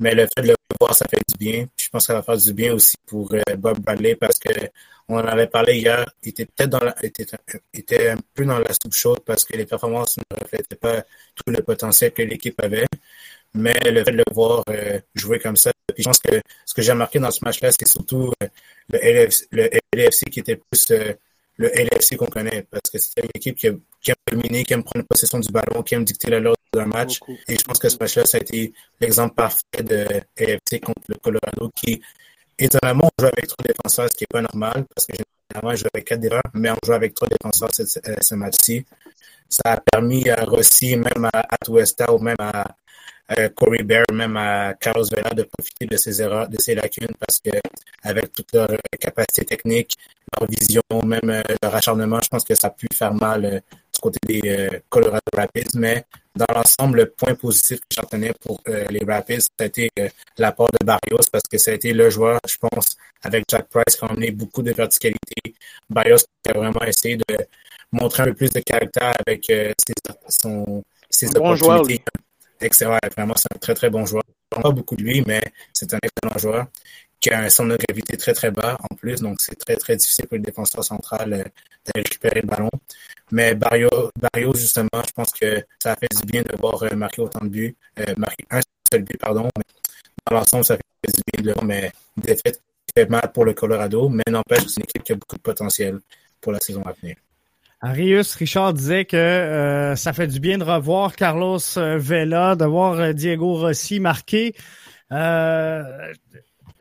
Mais 0.00 0.12
le 0.14 0.26
fait 0.34 0.42
de 0.42 0.48
le 0.48 0.54
voir, 0.80 0.94
ça 0.94 1.06
fait 1.08 1.22
du 1.28 1.38
bien. 1.38 1.66
Je 1.76 1.88
pense 1.88 2.02
que 2.02 2.06
ça 2.08 2.14
va 2.14 2.22
faire 2.22 2.36
du 2.36 2.52
bien 2.52 2.74
aussi 2.74 2.96
pour 3.06 3.32
euh, 3.32 3.40
Bob 3.56 3.78
Bradley 3.78 4.16
parce 4.16 4.38
que 4.38 4.50
on 5.08 5.18
en 5.18 5.24
avait 5.24 5.46
parlé 5.46 5.76
hier. 5.76 6.04
Il 6.24 6.30
était 6.30 6.46
peut-être 6.46 6.70
dans 6.70 6.80
la, 6.80 6.94
était, 7.04 7.26
était 7.72 8.08
un 8.10 8.16
peu 8.34 8.44
dans 8.44 8.58
la 8.58 8.72
soupe 8.72 8.92
chaude 8.92 9.20
parce 9.24 9.44
que 9.44 9.56
les 9.56 9.66
performances 9.66 10.16
ne 10.18 10.36
reflétaient 10.42 10.74
pas 10.74 11.02
tout 11.36 11.48
le 11.48 11.62
potentiel 11.62 12.12
que 12.12 12.22
l'équipe 12.22 12.60
avait 12.60 12.86
mais 13.54 13.78
le 13.84 14.04
fait 14.04 14.12
de 14.12 14.18
le 14.18 14.24
voir 14.32 14.62
euh, 14.70 15.00
jouer 15.14 15.38
comme 15.38 15.56
ça, 15.56 15.72
puis 15.94 16.02
je 16.02 16.08
pense 16.08 16.18
que 16.18 16.40
ce 16.64 16.74
que 16.74 16.82
j'ai 16.82 16.92
remarqué 16.92 17.18
dans 17.18 17.30
ce 17.30 17.44
match-là, 17.44 17.70
c'est 17.72 17.88
surtout 17.88 18.32
euh, 18.42 18.46
le, 18.90 18.98
LFC, 18.98 19.46
le 19.50 19.70
LFC 19.94 20.26
qui 20.30 20.40
était 20.40 20.56
plus 20.56 20.90
euh, 20.90 21.14
le 21.58 21.68
LFC 21.68 22.16
qu'on 22.16 22.26
connaît, 22.26 22.66
parce 22.70 22.90
que 22.92 22.98
c'est 22.98 23.22
une 23.22 23.30
équipe 23.34 23.56
qui, 23.56 23.68
qui, 24.02 24.10
aime 24.10 24.16
dominer, 24.30 24.64
qui 24.64 24.74
aime 24.74 24.84
prendre 24.84 25.06
possession 25.06 25.38
du 25.38 25.50
ballon, 25.50 25.82
qui 25.82 25.94
aime 25.94 26.04
dicter 26.04 26.30
la 26.30 26.40
l'ordre 26.40 26.58
d'un 26.72 26.86
match. 26.86 27.18
Beaucoup. 27.20 27.36
Et 27.48 27.56
je 27.56 27.64
pense 27.64 27.78
que 27.78 27.88
ce 27.88 27.96
match-là, 27.98 28.26
ça 28.26 28.38
a 28.38 28.40
été 28.40 28.72
l'exemple 29.00 29.34
parfait 29.34 29.62
de 29.82 30.06
LFC 30.36 30.80
contre 30.80 31.02
le 31.08 31.14
Colorado, 31.14 31.70
qui, 31.74 32.02
étonnamment, 32.58 33.08
on 33.18 33.22
joue 33.22 33.28
avec 33.28 33.46
trois 33.46 33.64
défenseurs, 33.66 34.10
ce 34.10 34.16
qui 34.16 34.24
n'est 34.24 34.42
pas 34.42 34.42
normal, 34.42 34.84
parce 34.94 35.06
que 35.06 35.14
généralement, 35.16 35.72
on 35.72 35.76
joue 35.76 35.86
avec 35.94 36.04
quatre 36.06 36.20
défenseurs, 36.20 36.52
mais 36.54 36.70
on 36.70 36.78
joue 36.84 36.92
avec 36.92 37.14
trois 37.14 37.28
défenseurs 37.28 37.70
ce, 37.72 37.84
ce, 37.86 38.34
match-ci. 38.34 38.84
Ça 39.48 39.72
a 39.72 39.80
permis 39.80 40.28
à 40.28 40.44
Rossi, 40.44 40.96
même 40.96 41.30
à 41.32 41.54
Atuesta 41.54 42.12
ou 42.12 42.18
même 42.18 42.36
à 42.38 42.76
Corey 43.54 43.82
Bear, 43.82 44.04
même 44.12 44.36
à 44.36 44.74
Carlos 44.74 45.04
Vela 45.10 45.30
de 45.30 45.42
profiter 45.42 45.86
de 45.86 45.96
ses 45.96 46.22
erreurs, 46.22 46.48
de 46.48 46.58
ses 46.60 46.74
lacunes 46.74 47.14
parce 47.18 47.40
que 47.40 47.50
avec 48.02 48.32
toute 48.32 48.52
leur 48.52 48.68
capacité 49.00 49.44
technique, 49.44 49.94
leur 50.38 50.48
vision, 50.48 50.82
même 51.04 51.30
euh, 51.30 51.42
leur 51.62 51.74
acharnement, 51.74 52.20
je 52.22 52.28
pense 52.28 52.44
que 52.44 52.54
ça 52.54 52.68
a 52.68 52.70
pu 52.70 52.86
faire 52.92 53.14
mal 53.14 53.44
euh, 53.44 53.60
du 53.96 54.00
côté 54.00 54.18
des 54.26 54.40
euh, 54.48 54.80
Colorado 54.88 55.20
Rapids. 55.34 55.76
Mais 55.76 56.04
dans 56.34 56.46
l'ensemble, 56.54 56.98
le 56.98 57.10
point 57.10 57.34
positif 57.34 57.80
que 57.80 57.86
j'en 57.96 58.04
tenais 58.04 58.32
pour 58.40 58.60
euh, 58.68 58.84
les 58.90 59.04
Rapids, 59.04 59.40
ça 59.40 59.48
a 59.60 59.64
été 59.64 59.90
euh, 59.98 60.08
l'apport 60.38 60.70
de 60.80 60.84
Barrios 60.84 61.28
parce 61.32 61.44
que 61.50 61.58
ça 61.58 61.70
a 61.70 61.74
été 61.74 61.92
le 61.92 62.10
joueur, 62.10 62.38
je 62.48 62.56
pense, 62.56 62.96
avec 63.22 63.44
Jack 63.48 63.68
Price 63.68 63.96
qui 63.96 64.04
a 64.04 64.10
emmené 64.10 64.30
beaucoup 64.30 64.62
de 64.62 64.72
verticalité. 64.72 65.54
Barrios 65.88 66.18
qui 66.42 66.50
a 66.50 66.58
vraiment 66.58 66.82
essayé 66.82 67.16
de 67.16 67.36
montrer 67.92 68.24
un 68.24 68.26
peu 68.26 68.34
plus 68.34 68.50
de 68.50 68.60
caractère 68.60 69.12
avec 69.26 69.44
ses, 69.46 69.74
son, 70.28 70.82
ses 71.08 71.26
bon 71.28 71.52
opportunités. 71.52 71.64
Joueur, 71.64 71.84
excellent. 72.60 72.98
Vraiment, 73.16 73.34
c'est 73.36 73.54
un 73.54 73.58
très, 73.58 73.74
très 73.74 73.90
bon 73.90 74.04
joueur. 74.06 74.22
Pas 74.50 74.70
beaucoup 74.70 74.96
de 74.96 75.02
lui, 75.02 75.22
mais 75.26 75.42
c'est 75.72 75.92
un 75.92 75.98
excellent 76.02 76.38
joueur 76.38 76.66
qui 77.20 77.30
a 77.30 77.40
un 77.40 77.48
centre 77.48 77.70
de 77.70 77.78
gravité 77.88 78.16
très, 78.16 78.32
très 78.32 78.50
bas 78.50 78.78
en 78.90 78.94
plus. 78.94 79.20
Donc, 79.20 79.40
c'est 79.40 79.56
très, 79.56 79.76
très 79.76 79.96
difficile 79.96 80.26
pour 80.26 80.36
le 80.36 80.42
défenseur 80.42 80.84
central 80.84 81.32
euh, 81.32 81.42
de 81.42 81.92
récupérer 81.96 82.40
le 82.42 82.46
ballon. 82.46 82.70
Mais 83.32 83.54
Barrio, 83.54 83.88
Barrio, 84.20 84.54
justement, 84.54 84.88
je 85.06 85.12
pense 85.12 85.32
que 85.32 85.64
ça 85.82 85.96
fait 85.96 86.08
du 86.20 86.26
bien 86.26 86.42
de 86.42 86.56
voir 86.56 86.82
euh, 86.82 86.94
marquer 86.94 87.22
autant 87.22 87.40
de 87.40 87.48
buts, 87.48 87.76
euh, 87.98 88.14
marquer 88.16 88.44
un 88.50 88.60
seul 88.92 89.02
but, 89.02 89.18
pardon. 89.18 89.48
Dans 90.26 90.36
l'ensemble, 90.36 90.64
ça 90.64 90.76
fait 90.76 91.12
du 91.12 91.22
bien 91.32 91.42
de 91.42 91.48
le 91.48 91.54
voir, 91.54 91.64
mais 91.64 91.92
défaite 92.16 92.60
fait 92.96 93.08
mal 93.08 93.30
pour 93.32 93.44
le 93.44 93.52
Colorado, 93.54 94.08
mais 94.08 94.22
n'empêche 94.30 94.64
que 94.64 94.70
c'est 94.70 94.80
une 94.80 94.84
équipe 94.84 95.04
qui 95.04 95.12
a 95.12 95.16
beaucoup 95.16 95.36
de 95.36 95.42
potentiel 95.42 96.00
pour 96.40 96.52
la 96.52 96.60
saison 96.60 96.82
à 96.84 96.92
venir. 96.92 97.16
Arius 97.80 98.34
Richard 98.34 98.72
disait 98.72 99.04
que 99.04 99.16
euh, 99.16 99.96
ça 99.96 100.12
fait 100.12 100.26
du 100.26 100.40
bien 100.40 100.58
de 100.58 100.64
revoir 100.64 101.14
Carlos 101.14 101.58
Vela, 101.76 102.56
de 102.56 102.64
voir 102.64 103.14
Diego 103.14 103.54
Rossi 103.54 104.00
marquer. 104.00 104.54
Euh, 105.12 105.82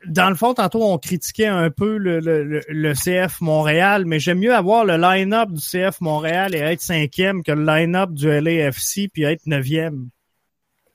dans 0.08 0.30
le 0.30 0.36
fond, 0.36 0.54
tantôt, 0.54 0.84
on 0.84 0.98
critiquait 0.98 1.48
un 1.48 1.70
peu 1.70 1.98
le 1.98 2.94
CF 2.94 3.42
Montréal, 3.42 4.06
mais 4.06 4.20
j'aime 4.20 4.40
mieux 4.40 4.54
avoir 4.54 4.86
le 4.86 4.98
line-up 4.98 5.52
du 5.52 5.62
CF 5.62 6.00
Montréal 6.02 6.56
et 6.56 6.60
être 6.60 6.82
cinquième 6.82 7.44
que 7.44 7.52
le 7.52 7.66
line-up 7.66 8.12
du 8.12 8.28
LAFC 8.28 9.10
puis 9.12 9.24
être 9.24 9.46
neuvième. 9.48 10.10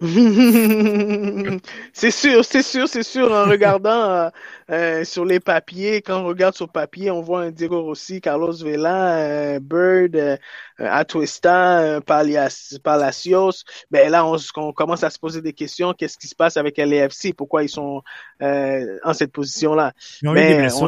c'est 1.93 2.11
sûr, 2.11 2.43
c'est 2.43 2.63
sûr, 2.63 2.89
c'est 2.89 3.03
sûr. 3.03 3.31
En 3.31 3.45
regardant 3.45 3.91
euh, 3.91 4.31
euh, 4.71 5.05
sur 5.05 5.27
les 5.27 5.41
papiers, 5.41 6.01
quand 6.01 6.23
on 6.23 6.25
regarde 6.25 6.55
sur 6.55 6.71
papier, 6.71 7.11
on 7.11 7.21
voit 7.21 7.43
un 7.43 7.51
Diego 7.51 7.83
Rossi, 7.83 8.23
Carlos 8.23 8.55
Vela, 8.55 9.19
euh, 9.19 9.61
Bird, 9.61 10.17
euh, 10.17 10.39
Atuesta, 10.79 12.01
Palacios. 12.07 13.65
Ben 13.91 14.11
là, 14.11 14.25
on, 14.25 14.37
on, 14.57 14.73
commence 14.73 15.05
à 15.05 15.11
se 15.11 15.19
poser 15.19 15.43
des 15.43 15.53
questions. 15.53 15.93
Qu'est-ce 15.93 16.17
qui 16.17 16.29
se 16.29 16.35
passe 16.35 16.57
avec 16.57 16.79
LAFC 16.79 17.35
Pourquoi 17.37 17.63
ils 17.63 17.69
sont 17.69 18.03
en 18.41 19.13
cette 19.13 19.33
position-là? 19.33 19.93
Ils 20.23 20.29
ont, 20.29 20.33
ben, 20.33 20.71
on, 20.81 20.87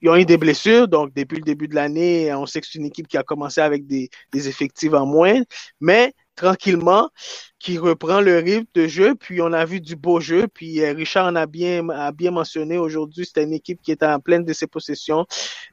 ils 0.00 0.10
ont 0.10 0.16
eu 0.16 0.26
des 0.26 0.36
blessures, 0.36 0.86
donc 0.86 1.12
depuis 1.14 1.38
le 1.38 1.44
début 1.44 1.66
de 1.66 1.74
l'année, 1.74 2.32
on 2.34 2.46
sait 2.46 2.60
que 2.60 2.66
c'est 2.70 2.78
une 2.78 2.84
équipe 2.84 3.08
qui 3.08 3.16
a 3.16 3.22
commencé 3.22 3.60
avec 3.60 3.86
des, 3.86 4.10
des 4.32 4.48
effectifs 4.48 4.92
en 4.92 5.06
moins, 5.06 5.40
mais 5.80 6.12
tranquillement, 6.36 7.10
qui 7.58 7.78
reprend 7.78 8.20
le 8.20 8.38
rythme 8.38 8.66
de 8.74 8.86
jeu, 8.86 9.14
puis 9.14 9.40
on 9.40 9.52
a 9.52 9.64
vu 9.64 9.80
du 9.80 9.96
beau 9.96 10.20
jeu, 10.20 10.48
puis 10.48 10.82
euh, 10.82 10.92
Richard 10.92 11.26
en 11.26 11.36
a 11.36 11.46
bien, 11.46 11.88
a 11.88 12.12
bien 12.12 12.30
mentionné 12.30 12.78
aujourd'hui, 12.78 13.24
c'était 13.24 13.44
une 13.44 13.52
équipe 13.52 13.80
qui 13.80 13.92
était 13.92 14.06
en 14.06 14.20
pleine 14.20 14.44
de 14.44 14.52
ses 14.52 14.66
possessions, 14.66 15.26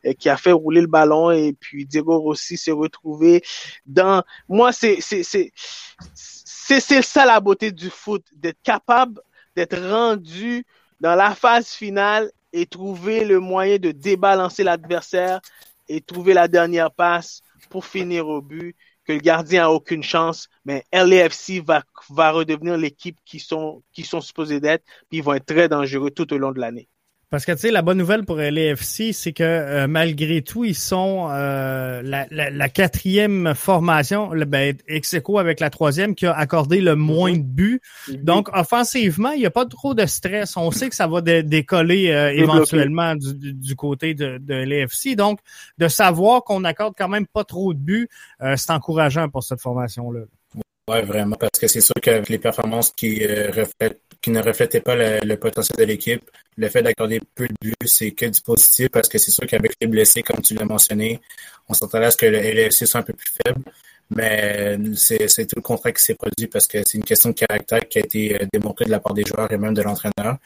et 0.04 0.16
qui 0.16 0.30
a 0.30 0.38
fait 0.38 0.52
rouler 0.52 0.82
le 0.82 0.88
ballon, 0.88 1.32
et 1.32 1.54
puis 1.54 1.86
Diego 1.86 2.20
Rossi 2.20 2.58
s'est 2.58 2.72
retrouvé 2.72 3.44
dans, 3.86 4.24
moi, 4.48 4.72
c'est, 4.72 4.98
c'est, 5.02 5.24
c'est, 5.24 5.52
c'est 6.80 7.02
ça 7.02 7.26
la 7.26 7.40
beauté 7.40 7.72
du 7.72 7.90
foot, 7.90 8.24
d'être 8.34 8.62
capable 8.64 9.22
d'être 9.56 9.78
rendu 9.78 10.66
dans 11.00 11.16
la 11.16 11.36
phase 11.36 11.70
finale 11.70 12.32
et 12.54 12.66
trouver 12.66 13.26
le 13.26 13.40
moyen 13.40 13.78
de 13.78 13.92
débalancer 13.92 14.64
l'adversaire 14.64 15.42
et 15.88 16.02
trouver 16.02 16.34
la 16.34 16.48
dernière 16.48 16.92
passe 16.92 17.42
pour 17.70 17.86
finir 17.86 18.28
au 18.28 18.42
but 18.42 18.76
le 19.14 19.20
gardien 19.20 19.66
a 19.66 19.70
aucune 19.70 20.04
chance, 20.04 20.50
mais 20.66 20.84
LAFC 20.94 21.62
va, 21.66 21.84
va 22.10 22.32
redevenir 22.32 22.78
l'équipe 22.78 23.18
qui 23.26 23.40
sont, 23.40 23.84
qui 23.94 24.04
sont 24.04 24.22
supposés 24.22 24.60
d'être, 24.60 24.86
puis 25.10 25.20
ils 25.20 25.24
vont 25.24 25.34
être 25.34 25.46
très 25.46 25.70
dangereux 25.70 26.12
tout 26.12 26.34
au 26.34 26.38
long 26.38 26.52
de 26.52 26.60
l'année. 26.60 26.90
Parce 27.32 27.46
que 27.46 27.54
tu 27.54 27.60
sais, 27.60 27.72
la 27.72 27.82
bonne 27.82 27.98
nouvelle 27.98 28.26
pour 28.26 28.36
LAFC, 28.36 29.14
c'est 29.14 29.32
que 29.32 29.42
euh, 29.42 29.88
malgré 29.88 30.42
tout, 30.42 30.66
ils 30.66 30.76
sont 30.76 31.30
euh, 31.32 32.02
la, 32.04 32.28
la, 32.30 32.50
la, 32.50 32.68
quatrième 32.68 33.54
formation, 33.56 34.34
le, 34.34 34.44
ben, 34.44 34.76
ex 34.90 35.16
avec 35.38 35.62
la 35.62 35.70
troisième, 35.70 36.14
qui 36.14 36.26
a 36.26 36.34
accordé 36.34 36.82
le 36.82 36.98
moins 36.98 37.38
de 37.38 37.42
buts. 37.42 37.80
Mm-hmm. 38.10 38.24
Donc, 38.26 38.50
offensivement, 38.54 39.32
il 39.32 39.40
n'y 39.40 39.46
a 39.46 39.50
pas 39.50 39.66
trop 39.66 39.94
de 39.94 40.06
stress. 40.08 40.58
On 40.58 40.72
sait 40.72 40.90
que 40.90 40.96
ça 40.96 41.08
va 41.08 41.22
décoller 41.22 42.12
euh, 42.12 42.34
éventuellement 42.34 43.16
du, 43.16 43.54
du, 43.54 43.76
côté 43.78 44.14
de, 44.14 44.38
de 44.38 44.54
l'AFC. 44.54 45.16
Donc, 45.16 45.40
de 45.78 45.88
savoir 45.88 46.44
qu'on 46.44 46.66
accorde 46.66 46.96
quand 46.98 47.08
même 47.08 47.28
pas 47.28 47.46
trop 47.46 47.74
de 47.74 47.80
buts, 47.80 48.10
c'est 48.58 48.72
encourageant 48.72 49.30
pour 49.30 49.44
cette 49.44 49.62
formation-là. 49.62 50.26
Ouais, 50.90 51.04
vraiment, 51.04 51.36
parce 51.38 51.60
que 51.60 51.68
c'est 51.68 51.82
sûr 51.82 51.94
qu'avec 52.02 52.28
les 52.30 52.40
performances 52.40 52.92
qui 52.92 53.26
reflètent 53.26 54.02
qui 54.22 54.30
ne 54.30 54.42
reflétait 54.42 54.82
pas 54.82 54.96
le, 54.96 55.36
potentiel 55.36 55.78
de 55.80 55.84
l'équipe. 55.84 56.30
Le 56.58 56.70
fait 56.70 56.84
d'accorder 56.84 57.20
peu 57.34 57.48
de 57.48 57.54
buts, 57.60 57.74
c'est 57.86 58.12
que 58.12 58.26
du 58.28 58.42
positif 58.42 58.90
parce 58.90 59.10
que 59.10 59.18
c'est 59.18 59.32
sûr 59.32 59.48
qu'avec 59.48 59.74
les 59.82 59.88
blessés, 59.88 60.22
comme 60.22 60.42
tu 60.42 60.54
l'as 60.54 60.66
mentionné, 60.66 61.20
on 61.68 61.74
s'attendait 61.74 62.06
à 62.06 62.12
ce 62.12 62.18
que 62.18 62.28
le 62.28 62.38
LFC 62.38 62.86
soit 62.86 63.00
un 63.00 63.04
peu 63.04 63.14
plus 63.14 63.34
faible. 63.44 63.62
Mais 64.14 64.78
c'est 64.96 65.46
tout 65.48 65.56
le 65.56 65.62
contraire 65.62 65.94
qui 65.94 66.04
s'est 66.04 66.16
produit 66.16 66.48
parce 66.48 66.68
que 66.68 66.80
c'est 66.86 66.98
une 66.98 67.04
question 67.04 67.30
de 67.30 67.36
caractère 67.36 67.88
qui 67.88 67.98
a 67.98 68.02
été 68.02 68.36
euh, 68.36 68.46
démontrée 68.52 68.84
de 68.84 68.92
la 68.92 69.00
part 69.00 69.14
des 69.14 69.24
joueurs 69.24 69.50
et 69.52 69.58
même 69.58 69.74
de 69.74 69.82
l'entraîneur. 69.82 70.38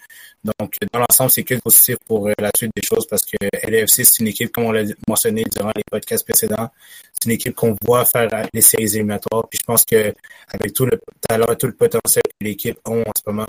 Donc, 0.44 0.76
dans 0.94 1.00
l'ensemble, 1.00 1.32
c'est 1.32 1.44
que 1.44 1.56
positif 1.56 1.98
pour 2.06 2.28
euh, 2.28 2.34
la 2.38 2.52
suite 2.56 2.72
des 2.76 2.84
choses 2.84 3.08
parce 3.08 3.24
que 3.24 3.38
LFC, 3.68 4.04
c'est 4.04 4.20
une 4.20 4.28
équipe, 4.28 4.52
comme 4.52 4.66
on 4.66 4.72
l'a 4.72 4.84
mentionné 5.08 5.44
durant 5.56 5.72
les 5.76 5.82
podcasts 5.90 6.24
précédents, 6.24 6.70
c'est 7.14 7.26
une 7.26 7.32
équipe 7.32 7.56
qu'on 7.56 7.76
voit 7.84 8.06
faire 8.06 8.30
les 8.54 8.62
séries 8.62 8.84
éliminatoires. 8.84 9.48
Puis 9.50 9.58
je 9.60 9.66
pense 9.66 9.84
que 9.84 10.14
avec 10.50 10.74
tout 10.74 10.86
le 10.86 11.00
talent 11.28 11.52
et 11.52 11.58
tout 11.58 11.68
le 11.68 11.74
potentiel 11.74 12.24
que 12.24 12.46
l'équipe 12.46 12.78
a 12.86 12.92
en 12.92 13.04
ce 13.18 13.24
moment, 13.32 13.48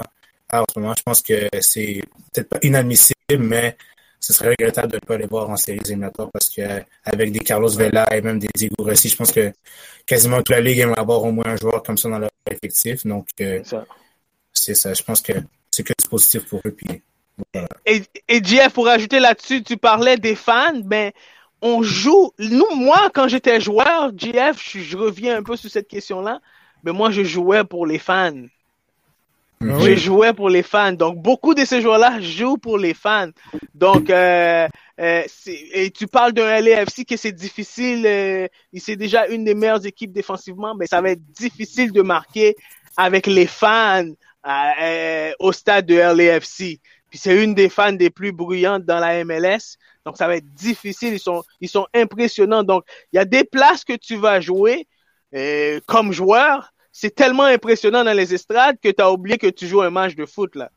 en 0.51 0.64
ce 0.73 0.79
moment, 0.81 0.95
je 0.97 1.03
pense 1.03 1.21
que 1.21 1.47
c'est 1.61 2.01
peut-être 2.33 2.49
pas 2.49 2.59
inadmissible, 2.62 3.14
mais 3.39 3.77
ce 4.21 4.33
serait 4.33 4.51
regrettable 4.51 4.93
de 4.93 4.97
ne 4.97 5.01
pas 5.01 5.17
les 5.17 5.27
voir 5.27 5.49
en 5.51 5.57
séries 5.57 5.81
éliminatoires 5.85 6.31
parce 6.33 6.49
que 6.51 6.62
avec 7.05 7.33
des 7.33 7.41
Carlos 7.41 7.69
Vela 7.69 8.07
et 8.14 8.21
même 8.21 8.39
des 8.39 8.49
Diego 8.55 8.77
Rossi, 8.79 9.09
je 9.09 9.17
pense 9.17 9.33
que 9.33 9.53
quasiment 10.07 10.39
toute 10.39 10.51
la 10.51 10.61
ligue 10.61 10.79
aimerait 10.79 11.01
avoir 11.01 11.23
au 11.23 11.33
moins 11.33 11.47
un 11.47 11.57
joueur 11.57 11.83
comme 11.83 11.99
ça 11.99 12.09
dans 12.09 12.19
leur 12.19 12.31
effectif. 12.51 13.07
Donc, 13.07 13.29
euh, 13.41 13.62
c'est 14.53 14.75
ça. 14.75 14.95
Je 14.95 15.03
pense 15.03 15.21
que 15.23 15.33
c'est 15.71 15.83
que 15.83 15.93
c'est 15.99 16.09
positif 16.09 16.49
pour 16.49 16.61
eux. 16.64 16.71
Puis, 16.73 17.03
et, 17.85 18.03
et 18.29 18.43
Jeff, 18.43 18.73
pour 18.73 18.89
ajouter 18.89 19.21
là-dessus, 19.21 19.62
tu 19.62 19.77
parlais 19.77 20.17
des 20.17 20.35
fans, 20.35 20.81
mais 20.85 21.12
on 21.62 21.83
joue. 21.83 22.33
Nous, 22.39 22.75
moi, 22.75 23.11
quand 23.14 23.29
j'étais 23.29 23.61
joueur, 23.61 24.12
JF, 24.17 24.59
je, 24.59 24.81
je, 24.81 24.97
reviens 24.97 25.37
un 25.37 25.43
peu 25.43 25.57
sur 25.57 25.71
cette 25.71 25.89
question-là, 25.89 26.41
mais 26.83 26.93
moi, 26.93 27.11
je 27.11 27.23
jouais 27.23 27.64
pour 27.64 27.87
les 27.87 27.99
fans. 27.99 28.47
Ah 29.61 29.79
je 29.81 29.95
jouais 29.97 30.33
pour 30.33 30.49
les 30.49 30.63
fans. 30.63 30.93
Donc, 30.93 31.17
beaucoup 31.17 31.55
de 31.55 31.65
ces 31.65 31.81
joueurs-là 31.81 32.21
jouent 32.21 32.59
pour 32.59 32.79
les 32.79 32.95
fans. 32.95 33.31
Donc, 33.75 34.11
euh, 34.11 34.69
euh, 35.01 35.23
et 35.73 35.91
tu 35.91 36.07
parles 36.07 36.33
d'un 36.33 36.61
LAFC 36.61 37.05
que 37.05 37.17
c'est 37.17 37.33
difficile. 37.33 38.07
Euh, 38.07 38.49
c'est 38.77 38.97
déjà 38.97 39.27
une 39.27 39.45
des 39.45 39.55
meilleures 39.55 39.85
équipes 39.87 40.13
défensivement, 40.13 40.75
mais 40.75 40.87
ça 40.87 41.01
va 41.01 41.11
être 41.11 41.25
difficile 41.33 41.93
de 41.93 42.03
marquer 42.03 42.57
avec 42.97 43.27
les 43.27 43.47
fans 43.47 44.11
euh, 44.47 45.33
au 45.39 45.53
stade 45.53 45.87
de 45.87 45.97
LAFC. 45.97 46.81
Puis 47.11 47.19
c'est 47.19 47.43
une 47.43 47.55
des 47.55 47.69
fans 47.69 47.93
des 47.93 48.11
plus 48.11 48.33
bruyantes 48.33 48.85
dans 48.85 48.99
la 48.99 49.25
MLS. 49.25 49.77
Donc, 50.05 50.17
ça 50.17 50.27
va 50.27 50.37
être 50.37 50.53
difficile. 50.55 51.15
Ils 51.15 51.21
sont, 51.21 51.43
ils 51.61 51.69
sont 51.69 51.87
impressionnants. 51.95 52.63
Donc, 52.63 52.85
il 53.13 53.17
y 53.17 53.19
a 53.19 53.25
des 53.25 53.45
places 53.45 53.85
que 53.85 53.95
tu 53.95 54.17
vas 54.17 54.41
jouer 54.41 54.87
comme 55.87 56.13
joueur 56.13 56.73
c'est 56.99 57.14
tellement 57.14 57.44
impressionnant 57.44 58.05
dans 58.05 58.16
les 58.16 58.32
estrades 58.32 58.78
que 58.82 58.88
tu 58.88 59.03
as 59.03 59.11
oublié 59.11 59.36
que 59.36 59.49
tu 59.49 59.66
joues 59.66 59.82
un 59.82 59.90
match 59.90 60.14
de 60.14 60.24
foot, 60.24 60.55
là. 60.55 60.70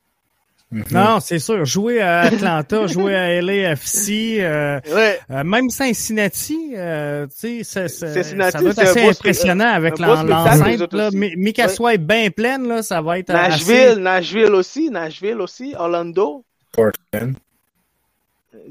Mm-hmm. 0.74 0.93
Non, 0.93 1.20
c'est 1.22 1.39
sûr. 1.39 1.63
Jouer 1.63 2.01
à 2.01 2.20
Atlanta, 2.24 2.88
jouer 2.88 3.15
à 3.15 3.41
LAFC, 3.41 4.41
euh, 4.41 4.82
euh, 4.86 5.43
même 5.45 5.70
Cincinnati, 5.70 6.74
euh, 6.76 7.26
tu 7.28 7.63
sais, 7.63 7.88
ça, 7.88 8.05
va 8.05 8.20
être 8.20 8.80
assez 8.80 9.07
impressionnant 9.07 9.70
avec 9.70 9.97
l'enceinte. 9.97 11.13
Mais, 11.13 11.53
qu'elle 11.53 11.70
soit 11.70 11.95
bien 11.95 12.30
pleine, 12.32 12.67
là, 12.67 12.84
ça 12.84 13.01
va 13.01 13.17
être 13.17 13.32
Nashville, 13.32 13.99
Nashville 13.99 14.53
aussi, 14.53 14.89
Nashville 14.89 15.39
aussi, 15.39 15.74
Orlando. 15.78 16.43
Portland. 16.74 17.38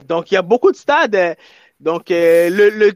Donc, 0.07 0.31
il 0.31 0.35
y 0.35 0.37
a 0.37 0.43
beaucoup 0.43 0.71
de 0.71 0.77
stades. 0.77 1.37
Donc, 1.81 2.11
le, 2.11 2.51
le, 2.51 2.93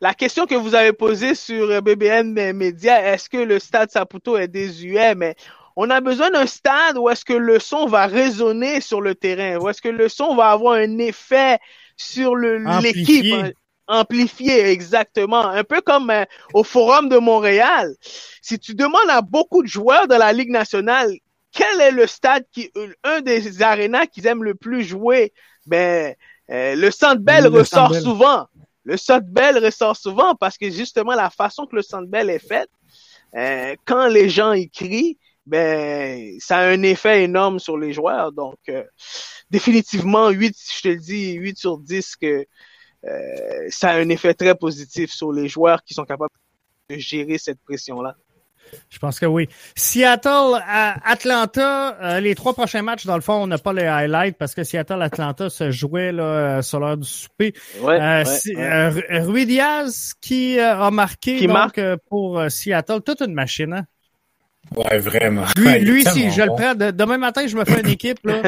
la 0.00 0.14
question 0.14 0.46
que 0.46 0.54
vous 0.54 0.74
avez 0.74 0.92
posée 0.92 1.34
sur 1.34 1.80
BBN 1.82 2.52
Media, 2.52 3.12
est-ce 3.12 3.28
que 3.28 3.38
le 3.38 3.58
stade 3.58 3.90
Saputo 3.90 4.36
est 4.36 4.48
désuet? 4.48 5.14
Mais 5.14 5.36
on 5.76 5.90
a 5.90 6.00
besoin 6.00 6.30
d'un 6.30 6.46
stade 6.46 6.98
où 6.98 7.08
est-ce 7.08 7.24
que 7.24 7.32
le 7.32 7.58
son 7.58 7.86
va 7.86 8.06
résonner 8.06 8.80
sur 8.80 9.00
le 9.00 9.14
terrain, 9.14 9.58
où 9.58 9.68
est-ce 9.68 9.82
que 9.82 9.88
le 9.88 10.08
son 10.08 10.34
va 10.34 10.50
avoir 10.50 10.74
un 10.74 10.98
effet 10.98 11.58
sur 11.96 12.36
l'équipe. 12.36 13.34
Amplifié, 13.88 14.70
exactement. 14.70 15.46
Un 15.46 15.62
peu 15.62 15.80
comme 15.80 16.10
euh, 16.10 16.24
au 16.54 16.64
Forum 16.64 17.08
de 17.08 17.18
Montréal. 17.18 17.94
Si 18.42 18.58
tu 18.58 18.74
demandes 18.74 19.08
à 19.08 19.22
beaucoup 19.22 19.62
de 19.62 19.68
joueurs 19.68 20.08
de 20.08 20.16
la 20.16 20.32
Ligue 20.32 20.50
nationale 20.50 21.12
quel 21.52 21.80
est 21.80 21.92
le 21.92 22.08
stade 22.08 22.44
qui, 22.52 22.70
un 23.04 23.20
des 23.20 23.62
arénas 23.62 24.06
qu'ils 24.06 24.26
aiment 24.26 24.42
le 24.42 24.56
plus 24.56 24.82
jouer, 24.82 25.32
ben, 25.66 26.14
euh, 26.50 26.74
le 26.74 26.90
Centre 26.90 27.20
Bell 27.20 27.46
ressort 27.46 27.94
souvent. 27.94 28.46
Le 28.86 28.96
Sandbell 28.96 29.62
ressort 29.62 29.96
souvent 29.96 30.36
parce 30.36 30.56
que 30.56 30.70
justement 30.70 31.14
la 31.16 31.28
façon 31.28 31.66
que 31.66 31.74
le 31.74 31.82
Sandbell 31.82 32.30
est 32.30 32.38
fait, 32.38 32.70
euh, 33.34 33.74
quand 33.84 34.06
les 34.06 34.28
gens 34.28 34.52
y 34.52 34.70
crient, 34.70 35.18
ben 35.44 36.38
ça 36.38 36.58
a 36.58 36.68
un 36.68 36.82
effet 36.82 37.24
énorme 37.24 37.58
sur 37.58 37.76
les 37.76 37.92
joueurs. 37.92 38.30
Donc 38.30 38.58
euh, 38.68 38.84
définitivement 39.50 40.28
8, 40.30 40.56
je 40.76 40.82
te 40.82 40.88
le 40.88 40.98
dis, 40.98 41.32
8 41.32 41.58
sur 41.58 41.78
10 41.78 42.14
que 42.14 42.46
euh, 43.04 43.66
ça 43.70 43.90
a 43.90 43.96
un 43.96 44.08
effet 44.08 44.34
très 44.34 44.54
positif 44.54 45.10
sur 45.10 45.32
les 45.32 45.48
joueurs 45.48 45.82
qui 45.82 45.92
sont 45.92 46.04
capables 46.04 46.30
de 46.88 46.96
gérer 46.96 47.38
cette 47.38 47.60
pression-là. 47.62 48.14
Je 48.90 48.98
pense 48.98 49.18
que 49.18 49.26
oui. 49.26 49.48
Seattle, 49.74 50.60
Atlanta, 51.04 51.96
euh, 52.00 52.20
les 52.20 52.34
trois 52.34 52.54
prochains 52.54 52.82
matchs, 52.82 53.06
dans 53.06 53.16
le 53.16 53.20
fond, 53.20 53.34
on 53.34 53.46
n'a 53.46 53.58
pas 53.58 53.72
les 53.72 53.84
highlights 53.84 54.36
parce 54.38 54.54
que 54.54 54.64
Seattle, 54.64 55.02
Atlanta 55.02 55.50
se 55.50 55.70
jouait 55.70 56.12
là, 56.12 56.22
euh, 56.22 56.62
sur 56.62 56.80
l'heure 56.80 56.96
du 56.96 57.08
souper. 57.08 57.54
Ouais, 57.80 57.98
euh, 58.00 58.90
Rui 59.26 59.46
Diaz 59.46 60.14
qui 60.20 60.58
a 60.58 60.90
marqué 60.90 61.36
qui 61.36 61.46
donc, 61.46 61.80
pour 62.08 62.42
Seattle, 62.48 63.00
toute 63.04 63.20
une 63.20 63.34
machine. 63.34 63.72
Hein? 63.72 63.84
Ouais, 64.74 64.98
vraiment. 64.98 65.44
Lui, 65.56 65.78
lui 65.80 66.04
si 66.04 66.30
je 66.30 66.42
le 66.42 66.48
prends, 66.48 66.74
demain 66.74 67.18
matin, 67.18 67.46
je 67.46 67.56
me 67.56 67.64
fais 67.64 67.80
une 67.80 67.88
équipe, 67.88 68.18
là, 68.24 68.42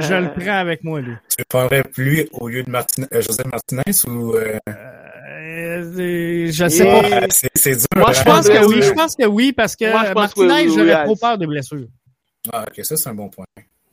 je, 0.00 0.14
le 0.14 0.32
prends 0.32 0.58
avec 0.58 0.82
moi, 0.84 1.00
lui. 1.00 1.14
Tu 1.36 1.44
prendrais 1.48 1.82
plus 1.82 2.28
au 2.32 2.48
lieu 2.48 2.62
de 2.62 2.70
Martin, 2.70 3.04
José 3.12 3.42
Martinez 3.50 4.06
ou... 4.06 4.34
Euh, 4.34 4.58
je 5.64 6.68
sais 6.68 6.84
pas. 6.84 7.26
C'est 7.54 7.76
dur. 7.76 7.86
Moi, 7.96 8.12
je 8.12 8.22
pense 8.22 8.48
que 8.48 8.66
oui. 8.66 8.82
Je 8.82 8.92
pense 8.92 9.16
que 9.16 9.26
oui 9.26 9.52
parce 9.52 9.76
que 9.76 10.14
Martinez, 10.14 10.68
j'aurais 10.68 11.04
trop 11.04 11.16
peur 11.16 11.38
des 11.38 11.46
blessures. 11.46 11.88
Ah, 12.52 12.64
ok, 12.68 12.84
ça 12.84 12.96
c'est 12.96 13.08
un 13.08 13.14
bon 13.14 13.28
point. 13.28 13.46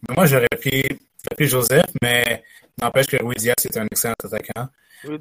moi, 0.10 0.26
j'aurais 0.26 0.48
pris, 0.60 0.84
pris 1.36 1.48
Joseph, 1.48 1.86
mais 2.02 2.44
n'empêche 2.82 3.08
que 3.08 3.18
Louis 3.18 3.36
Diaz 3.36 3.56
est 3.64 3.78
un 3.78 3.86
excellent 3.86 4.16
attaquant. 4.24 4.68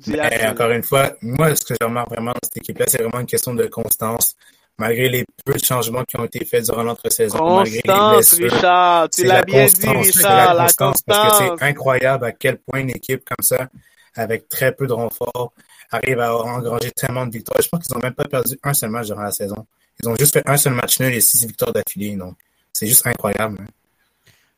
Mais 0.09 0.47
encore 0.47 0.71
une 0.71 0.83
fois, 0.83 1.13
moi, 1.23 1.55
ce 1.55 1.65
que 1.65 1.75
je 1.81 1.87
remarque 1.87 2.11
vraiment 2.11 2.33
dans 2.33 2.41
cette 2.43 2.59
équipe-là, 2.59 2.87
c'est 2.89 3.03
vraiment 3.03 3.21
une 3.21 3.27
question 3.27 3.55
de 3.55 3.67
constance. 3.67 4.37
Malgré 4.79 5.11
les 5.11 5.25
peu 5.45 5.53
de 5.53 5.65
changements 5.65 6.05
qui 6.05 6.19
ont 6.19 6.25
été 6.25 6.43
faits 6.45 6.65
durant 6.65 6.83
l'entre-saison, 6.83 7.57
malgré 7.57 7.83
les 7.85 8.15
blessures. 8.15 8.51
Richard, 8.51 9.11
tu 9.11 9.25
l'as 9.25 9.43
bien 9.43 9.67
dit, 9.67 9.89
Richard, 9.89 10.55
la, 10.55 10.63
constance. 10.65 11.03
Parce 11.03 11.39
que 11.39 11.45
c'est 11.59 11.65
incroyable 11.65 12.25
à 12.25 12.33
quel 12.33 12.59
point 12.59 12.81
une 12.81 12.91
équipe 12.91 13.23
comme 13.25 13.45
ça, 13.45 13.69
avec 14.15 14.49
très 14.49 14.73
peu 14.73 14.87
de 14.87 14.95
renforts, 14.95 15.53
arrive 15.91 16.20
à 16.20 16.36
engranger 16.36 16.91
tellement 16.93 17.26
de 17.26 17.32
victoires. 17.32 17.61
Je 17.62 17.68
pense 17.68 17.86
qu'ils 17.86 17.95
n'ont 17.97 18.03
même 18.03 18.14
pas 18.14 18.24
perdu 18.24 18.59
un 18.62 18.74
seul 18.74 18.91
match 18.91 19.07
durant 19.07 19.22
la 19.22 19.32
saison. 19.32 19.66
Ils 20.03 20.09
ont 20.09 20.16
juste 20.16 20.32
fait 20.32 20.43
un 20.49 20.57
seul 20.57 20.74
match 20.74 21.01
nul 21.01 21.12
et 21.12 21.20
six 21.20 21.47
victoires 21.47 21.72
d'affilée. 21.72 22.16
Donc, 22.16 22.36
c'est 22.72 22.86
juste 22.86 23.07
incroyable. 23.07 23.59
Hein. 23.61 23.66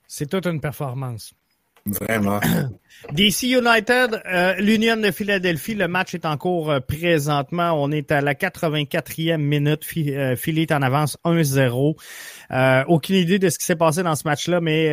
C'est 0.07 0.29
toute 0.29 0.47
une 0.47 0.61
performance. 0.61 1.33
Vraiment. 1.85 2.41
DC 3.13 3.45
United, 3.45 4.23
euh, 4.27 4.55
l'Union 4.59 4.97
de 4.97 5.11
Philadelphie, 5.11 5.75
le 5.75 5.89
match 5.89 6.15
est 6.15 6.25
en 6.25 6.37
cours 6.37 6.71
euh, 6.71 6.81
présentement. 6.81 7.73
On 7.73 7.91
est 7.91 8.13
à 8.13 8.21
la 8.21 8.35
84e 8.35 9.39
minute. 9.39 9.85
Euh, 9.97 10.37
Philly 10.37 10.63
est 10.63 10.73
en 10.73 10.83
avance 10.83 11.19
1-0. 11.25 11.97
aucune 12.87 13.17
idée 13.17 13.39
de 13.41 13.49
ce 13.49 13.59
qui 13.59 13.65
s'est 13.65 13.77
passé 13.77 14.03
dans 14.03 14.15
ce 14.15 14.23
match-là, 14.29 14.61
mais 14.61 14.91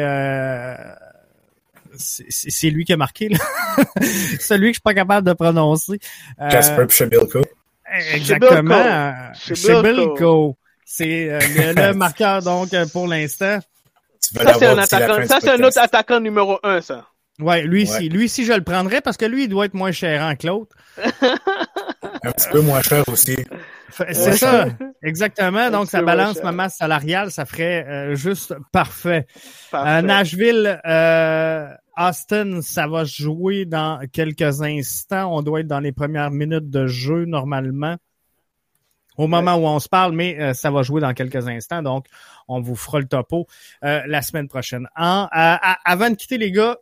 c'est 2.00 2.70
lui 2.70 2.86
qui 2.86 2.93
a 2.93 2.97
marqué. 2.97 3.30
Celui 4.39 4.68
que 4.68 4.68
je 4.68 4.74
suis 4.74 4.82
pas 4.82 4.93
capable 4.93 5.28
de 5.28 5.34
prononcer. 5.34 6.00
Jasper 6.50 6.86
Chebilko. 6.89 7.41
Exactement. 8.14 9.32
Chebilko. 9.34 10.58
C'est 10.86 11.39
le, 11.76 11.93
marqueur 11.93 12.41
donc 12.41 12.70
pour 12.91 13.08
l'instant. 13.08 13.60
Ça, 14.20 14.54
c'est 14.54 14.66
un, 14.66 14.78
attaquant, 14.78 15.28
ça, 15.28 15.38
c'est 15.41 15.50
un 15.50 15.64
autre 15.64 15.80
attaquant 15.80 16.20
numéro 16.20 16.60
un, 16.64 16.82
ça. 16.82 17.08
Ouais, 17.39 17.64
lui 17.64 17.84
aussi. 17.84 18.10
Lui 18.10 18.26
aussi, 18.26 18.45
je 18.45 18.54
le 18.54 18.64
prendrais 18.64 19.02
parce 19.02 19.18
que 19.18 19.26
lui, 19.26 19.43
il 19.43 19.50
doit 19.50 19.66
être 19.66 19.74
moins 19.74 19.91
cher 19.91 20.34
que 20.38 20.47
l'autre. 20.47 20.76
un 22.24 22.32
petit 22.32 22.50
peu 22.52 22.62
moins 22.62 22.82
cher 22.82 23.08
aussi. 23.08 23.38
C'est 23.91 24.34
ça, 24.34 24.68
exactement. 25.04 25.70
Donc, 25.70 25.89
ça 25.89 26.02
balance 26.02 26.41
ma 26.43 26.52
masse 26.52 26.78
salariale, 26.78 27.32
ça 27.32 27.45
ferait 27.45 27.86
euh, 27.88 28.16
juste 28.16 28.56
parfait. 28.72 29.26
Euh, 29.74 30.02
Nashville, 30.02 30.80
euh, 30.86 31.68
Austin, 32.00 32.62
ça 32.62 32.88
va 32.88 33.04
jouer 33.04 33.66
dans 33.66 34.00
quelques 34.12 34.62
instants. 34.62 35.36
On 35.36 35.41
doit 35.41 35.60
être 35.60 35.68
dans 35.68 35.80
les 35.80 35.91
premières 35.91 36.32
minutes 36.32 36.70
de 36.70 36.88
jeu 36.88 37.26
normalement. 37.26 37.97
Au 39.18 39.28
moment 39.28 39.56
où 39.56 39.68
on 39.68 39.80
se 39.80 39.89
parle, 39.89 40.14
mais 40.14 40.54
ça 40.54 40.72
va 40.72 40.82
jouer 40.82 41.02
dans 41.02 41.14
quelques 41.14 41.45
instants. 41.50 41.82
Donc, 41.82 42.06
on 42.47 42.62
vous 42.62 42.78
fera 42.78 43.00
le 43.00 43.06
topo 43.06 43.47
la 43.82 44.22
semaine 44.22 44.47
prochaine. 44.47 44.88
avant 44.95 46.10
de 46.10 46.16
quitter 46.16 46.38
les 46.38 46.52
gars, 46.52 46.78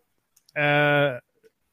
euh, 0.58 1.18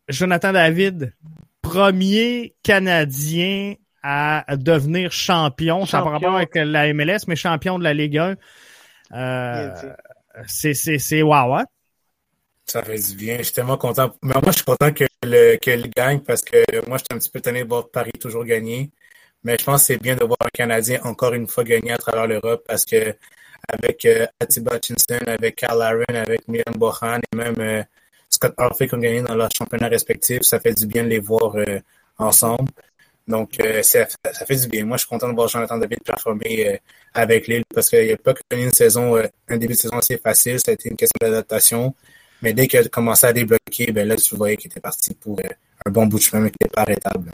Jonathan 0.09 0.53
David, 0.53 1.15
premier 1.63 2.55
Canadien 2.63 3.75
à 4.03 4.45
devenir 4.57 5.13
champion, 5.13 5.87
ça 5.87 5.99
n'a 5.99 6.05
pas 6.05 6.11
rapport 6.11 6.37
avec 6.37 6.55
la 6.55 6.93
MLS, 6.93 7.21
mais 7.27 7.37
champion 7.37 7.79
de 7.79 7.85
la 7.85 7.95
Ligue 7.95 8.19
1. 8.19 8.37
Euh, 9.13 9.71
c'est, 10.47 11.23
wow, 11.23 11.55
hein? 11.55 11.65
Ça 12.67 12.83
fait 12.83 12.99
du 12.99 13.15
bien. 13.15 13.39
Je 13.39 13.45
suis 13.45 13.53
tellement 13.53 13.77
content. 13.77 14.15
Mais 14.23 14.35
moi, 14.35 14.43
je 14.47 14.53
suis 14.57 14.65
content 14.65 14.93
que 14.93 15.05
le, 15.23 15.57
que 15.57 15.87
gagne 15.95 16.21
parce 16.21 16.43
que 16.43 16.57
moi, 16.89 16.99
je 16.99 17.05
suis 17.05 17.15
un 17.15 17.19
petit 17.19 17.31
peu 17.31 17.41
tanné 17.41 17.63
de 17.63 17.69
voir 17.69 17.89
Paris 17.91 18.13
toujours 18.21 18.45
gagner. 18.45 18.91
Mais 19.45 19.57
je 19.59 19.65
pense 19.65 19.83
que 19.83 19.87
c'est 19.89 20.03
bien 20.03 20.17
de 20.17 20.25
voir 20.25 20.39
un 20.41 20.49
Canadien 20.53 21.01
encore 21.05 21.35
une 21.35 21.47
fois 21.47 21.65
gagner 21.65 21.93
à 21.93 21.99
travers 21.99 22.27
l'Europe 22.27 22.65
parce 22.67 22.85
que 22.85 23.15
avec 23.69 24.05
euh, 24.07 24.27
Atiba 24.41 24.77
Hutchinson, 24.77 25.21
avec 25.27 25.57
Carl 25.57 25.81
Aaron, 25.83 26.05
avec 26.09 26.47
Milan 26.49 26.73
Bohan 26.77 27.19
et 27.33 27.37
même 27.37 27.55
euh, 27.59 27.83
Scott 28.31 28.55
Harfield 28.57 28.91
qui 28.91 28.97
ont 28.97 28.99
gagné 29.01 29.23
dans 29.23 29.35
leur 29.35 29.51
championnat 29.57 29.89
respectif. 29.89 30.43
Ça 30.43 30.61
fait 30.61 30.75
du 30.75 30.87
bien 30.87 31.05
de 31.05 31.09
les 31.09 31.19
voir 31.21 31.55
euh, 31.57 31.81
ensemble. 32.19 32.71
Donc, 33.29 33.59
euh, 33.61 33.83
ça, 33.83 34.07
fait 34.47 34.57
du 34.57 34.69
bien. 34.69 34.85
Moi, 34.85 34.97
je 34.97 35.03
suis 35.03 35.09
content 35.09 35.29
de 35.29 35.35
voir 35.35 35.49
Jonathan 35.49 35.79
David 35.79 36.03
performer 36.03 36.81
avec 37.15 37.47
Lille 37.47 37.65
parce 37.75 37.89
qu'il 37.89 38.09
n'a 38.11 38.17
pas 38.19 38.35
connu 38.35 38.65
une 38.65 38.73
saison, 38.73 39.17
un 39.17 39.57
début 39.57 39.75
de 39.75 39.79
saison 39.79 39.99
assez 39.99 40.19
facile. 40.19 40.59
Ça 40.61 40.73
a 40.73 40.75
été 40.75 40.91
une 40.91 40.97
question 40.97 41.17
d'adaptation. 41.21 41.95
Mais 42.45 42.53
dès 42.53 42.69
qu'il 42.69 42.79
a 42.79 42.85
commencé 42.85 43.27
à 43.27 43.33
débloquer, 43.33 43.91
ben 43.91 44.07
là, 44.07 44.17
tu 44.17 44.37
voyais 44.37 44.57
qu'il 44.57 44.71
était 44.71 44.79
parti 44.79 45.15
pour 45.15 45.41
un 45.87 45.91
bon 45.91 46.07
bout 46.07 46.19
de 46.19 46.23
chemin, 46.23 46.43
mais 46.43 46.51
qu'il 46.51 46.59
n'était 46.61 46.75
pas 46.75 46.83
arrêtable. 46.83 47.33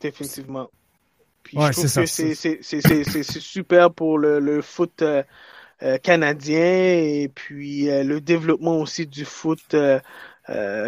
Définitivement. 0.00 0.70
Puis 1.42 1.58
je 1.60 1.72
trouve 1.72 1.92
que 1.92 3.22
c'est 3.22 3.40
super 3.40 3.92
pour 3.92 4.18
le, 4.18 4.38
le 4.38 4.62
foot 4.62 5.02
euh, 5.82 5.98
canadien 5.98 6.62
et 6.62 7.30
puis 7.34 7.90
euh, 7.90 8.02
le 8.02 8.22
développement 8.22 8.80
aussi 8.80 9.06
du 9.06 9.26
foot 9.26 9.74
euh, 9.74 10.00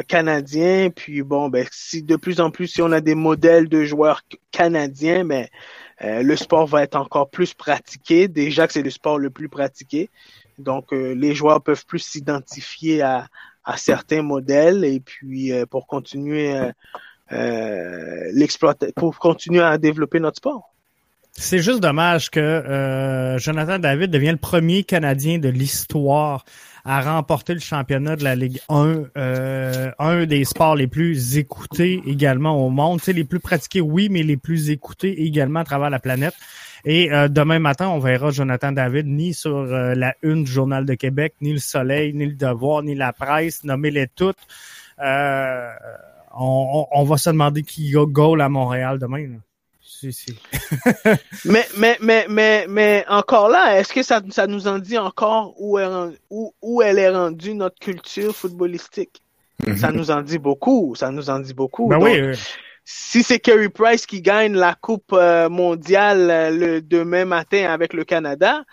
canadien. 0.09 0.89
Puis 0.89 1.23
bon, 1.23 1.51
ben 1.51 1.67
si 1.71 2.03
de 2.03 2.17
plus 2.17 2.41
en 2.41 2.51
plus 2.51 2.69
si 2.69 2.81
on 2.81 2.93
a 2.93 3.03
des 3.03 3.15
modèles 3.15 3.69
de 3.69 3.85
joueurs 3.85 4.23
canadiens, 4.51 5.27
ben 5.27 5.47
le 6.01 6.37
sport 6.37 6.67
va 6.67 6.85
être 6.85 6.95
encore 6.95 7.29
plus 7.29 7.53
pratiqué. 7.53 8.29
Déjà 8.29 8.67
que 8.67 8.73
c'est 8.73 8.83
le 8.83 8.91
sport 8.91 9.19
le 9.19 9.31
plus 9.31 9.49
pratiqué, 9.49 10.09
donc 10.59 10.93
les 10.93 11.35
joueurs 11.35 11.63
peuvent 11.63 11.87
plus 11.87 12.01
s'identifier 12.01 13.03
à, 13.03 13.29
à 13.65 13.77
certains 13.77 14.23
modèles 14.23 14.85
et 14.85 15.01
puis 15.01 15.53
pour 15.71 15.87
continuer 15.87 16.55
l'exploiter, 17.31 18.93
pour 18.95 19.19
continuer 19.19 19.63
à 19.63 19.79
développer 19.79 20.21
notre 20.21 20.39
sport. 20.39 20.73
C'est 21.41 21.61
juste 21.61 21.81
dommage 21.81 22.31
que 22.31 22.41
euh, 22.41 23.39
Jonathan 23.39 23.79
David 23.79 24.11
devient 24.11 24.33
le 24.33 24.39
premier 24.39 24.83
Canadien 24.83 25.39
de 25.39 25.49
l'histoire 25.49 26.45
à 26.85 27.01
remporter 27.01 27.55
le 27.55 27.61
championnat 27.61 28.17
de 28.17 28.25
la 28.25 28.35
Ligue 28.35 28.61
1, 28.69 29.05
euh, 29.17 29.91
un 30.01 30.27
des 30.27 30.45
sports 30.45 30.75
les 30.75 30.89
plus 30.89 31.39
écoutés 31.39 32.03
également 32.07 32.67
au 32.67 32.71
monde. 32.71 33.01
Tu 33.01 33.13
les 33.13 33.23
plus 33.23 33.39
pratiqués, 33.39 33.81
oui, 33.81 34.09
mais 34.11 34.25
les 34.25 34.37
plus 34.37 34.71
écoutés 34.71 35.23
également 35.23 35.61
à 35.61 35.65
travers 35.65 35.91
la 35.91 36.01
planète. 36.01 36.35
Et 36.85 37.13
euh, 37.13 37.29
demain 37.29 37.59
matin, 37.59 37.89
on 37.89 37.99
verra 37.99 38.31
Jonathan 38.31 38.73
David 38.73 39.07
ni 39.07 39.35
sur 39.35 39.65
la 39.65 40.15
une 40.23 40.45
du 40.45 40.51
Journal 40.51 40.85
de 40.85 40.95
Québec, 40.95 41.35
ni 41.41 41.53
le 41.53 41.59
Soleil, 41.59 42.13
ni 42.15 42.27
le 42.27 42.35
Devoir, 42.35 42.83
ni 42.83 42.95
la 42.95 43.13
presse, 43.13 43.65
nommez-les 43.65 44.09
toutes. 44.15 44.39
On, 46.41 46.87
on, 46.93 47.05
va 47.05 47.17
se 47.17 47.31
demander 47.31 47.63
qui 47.63 47.93
goal 47.93 48.41
à 48.41 48.49
Montréal 48.49 48.99
demain. 48.99 49.27
Là. 49.27 49.37
mais, 51.45 51.67
mais, 51.77 51.97
mais, 52.01 52.27
mais, 52.29 52.67
mais 52.69 53.05
encore 53.09 53.49
là, 53.49 53.79
est-ce 53.79 53.93
que 53.93 54.03
ça, 54.03 54.21
ça 54.31 54.47
nous 54.47 54.69
en 54.69 54.79
dit 54.79 54.99
encore 54.99 55.55
où, 55.59 55.79
où, 56.31 56.55
où 56.63 56.83
elle 56.83 56.99
est 56.99 57.11
rendue 57.11 57.55
notre 57.55 57.79
culture 57.79 58.35
footballistique? 58.35 59.23
Mm-hmm. 59.63 59.77
Ça 59.77 59.91
nous 59.91 60.11
en 60.11 60.23
dit 60.23 60.39
beaucoup, 60.39 60.95
ça 60.95 61.11
nous 61.11 61.31
en 61.31 61.41
dit 61.41 61.55
beaucoup. 61.55 61.89
Ben 61.89 61.99
oui, 61.99 62.39
Si 62.91 63.23
c'est 63.23 63.39
Kerry 63.39 63.69
Price 63.69 64.07
qui 64.07 64.23
gagne 64.23 64.55
la 64.55 64.75
Coupe 64.75 65.13
euh, 65.13 65.51
mondiale 65.51 66.31
euh, 66.31 66.51
le 66.51 66.81
demain 66.81 67.27
matin 67.27 67.71
avec 67.71 67.93
le 67.93 68.05
Canada, 68.05 68.65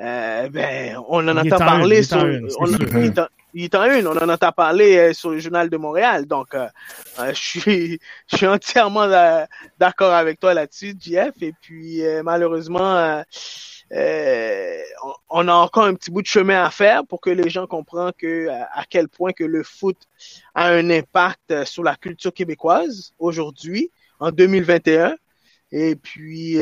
euh, 0.00 0.48
ben, 0.48 0.96
on 1.08 1.26
en 1.28 1.36
entend 1.36 1.58
parler 1.58 2.02
sur, 2.02 2.24
il 3.54 3.64
est 3.64 3.74
en 3.74 3.84
une, 3.84 4.06
on 4.06 4.16
en 4.16 4.28
entend 4.28 4.52
parler 4.52 4.96
euh, 4.96 5.12
sur 5.12 5.30
le 5.30 5.38
journal 5.38 5.68
de 5.68 5.76
Montréal. 5.76 6.26
Donc, 6.26 6.54
euh, 6.54 6.68
euh, 7.18 7.32
je 7.34 7.60
suis, 7.60 8.00
je 8.30 8.36
suis 8.36 8.46
entièrement 8.46 9.06
d'accord 9.78 10.12
avec 10.12 10.40
toi 10.40 10.54
là-dessus, 10.54 10.94
Jeff. 10.98 11.34
Et 11.40 11.52
puis, 11.60 12.02
malheureusement, 12.24 13.22
on 13.90 15.48
a 15.48 15.52
encore 15.52 15.84
un 15.84 15.94
petit 15.94 16.10
bout 16.10 16.22
de 16.22 16.26
chemin 16.26 16.64
à 16.64 16.70
faire 16.70 17.04
pour 17.06 17.20
que 17.20 17.30
les 17.30 17.50
gens 17.50 17.66
comprennent 17.66 18.12
que 18.16 18.48
à 18.48 18.84
quel 18.88 19.08
point 19.08 19.32
que 19.32 19.44
le 19.44 19.62
foot 19.62 19.96
a 20.54 20.68
un 20.68 20.88
impact 20.90 21.64
sur 21.64 21.82
la 21.82 21.96
culture 21.96 22.32
québécoise 22.32 23.12
aujourd'hui, 23.18 23.90
en 24.18 24.30
2021. 24.30 25.16
Et 25.72 25.96
puis, 25.96 26.58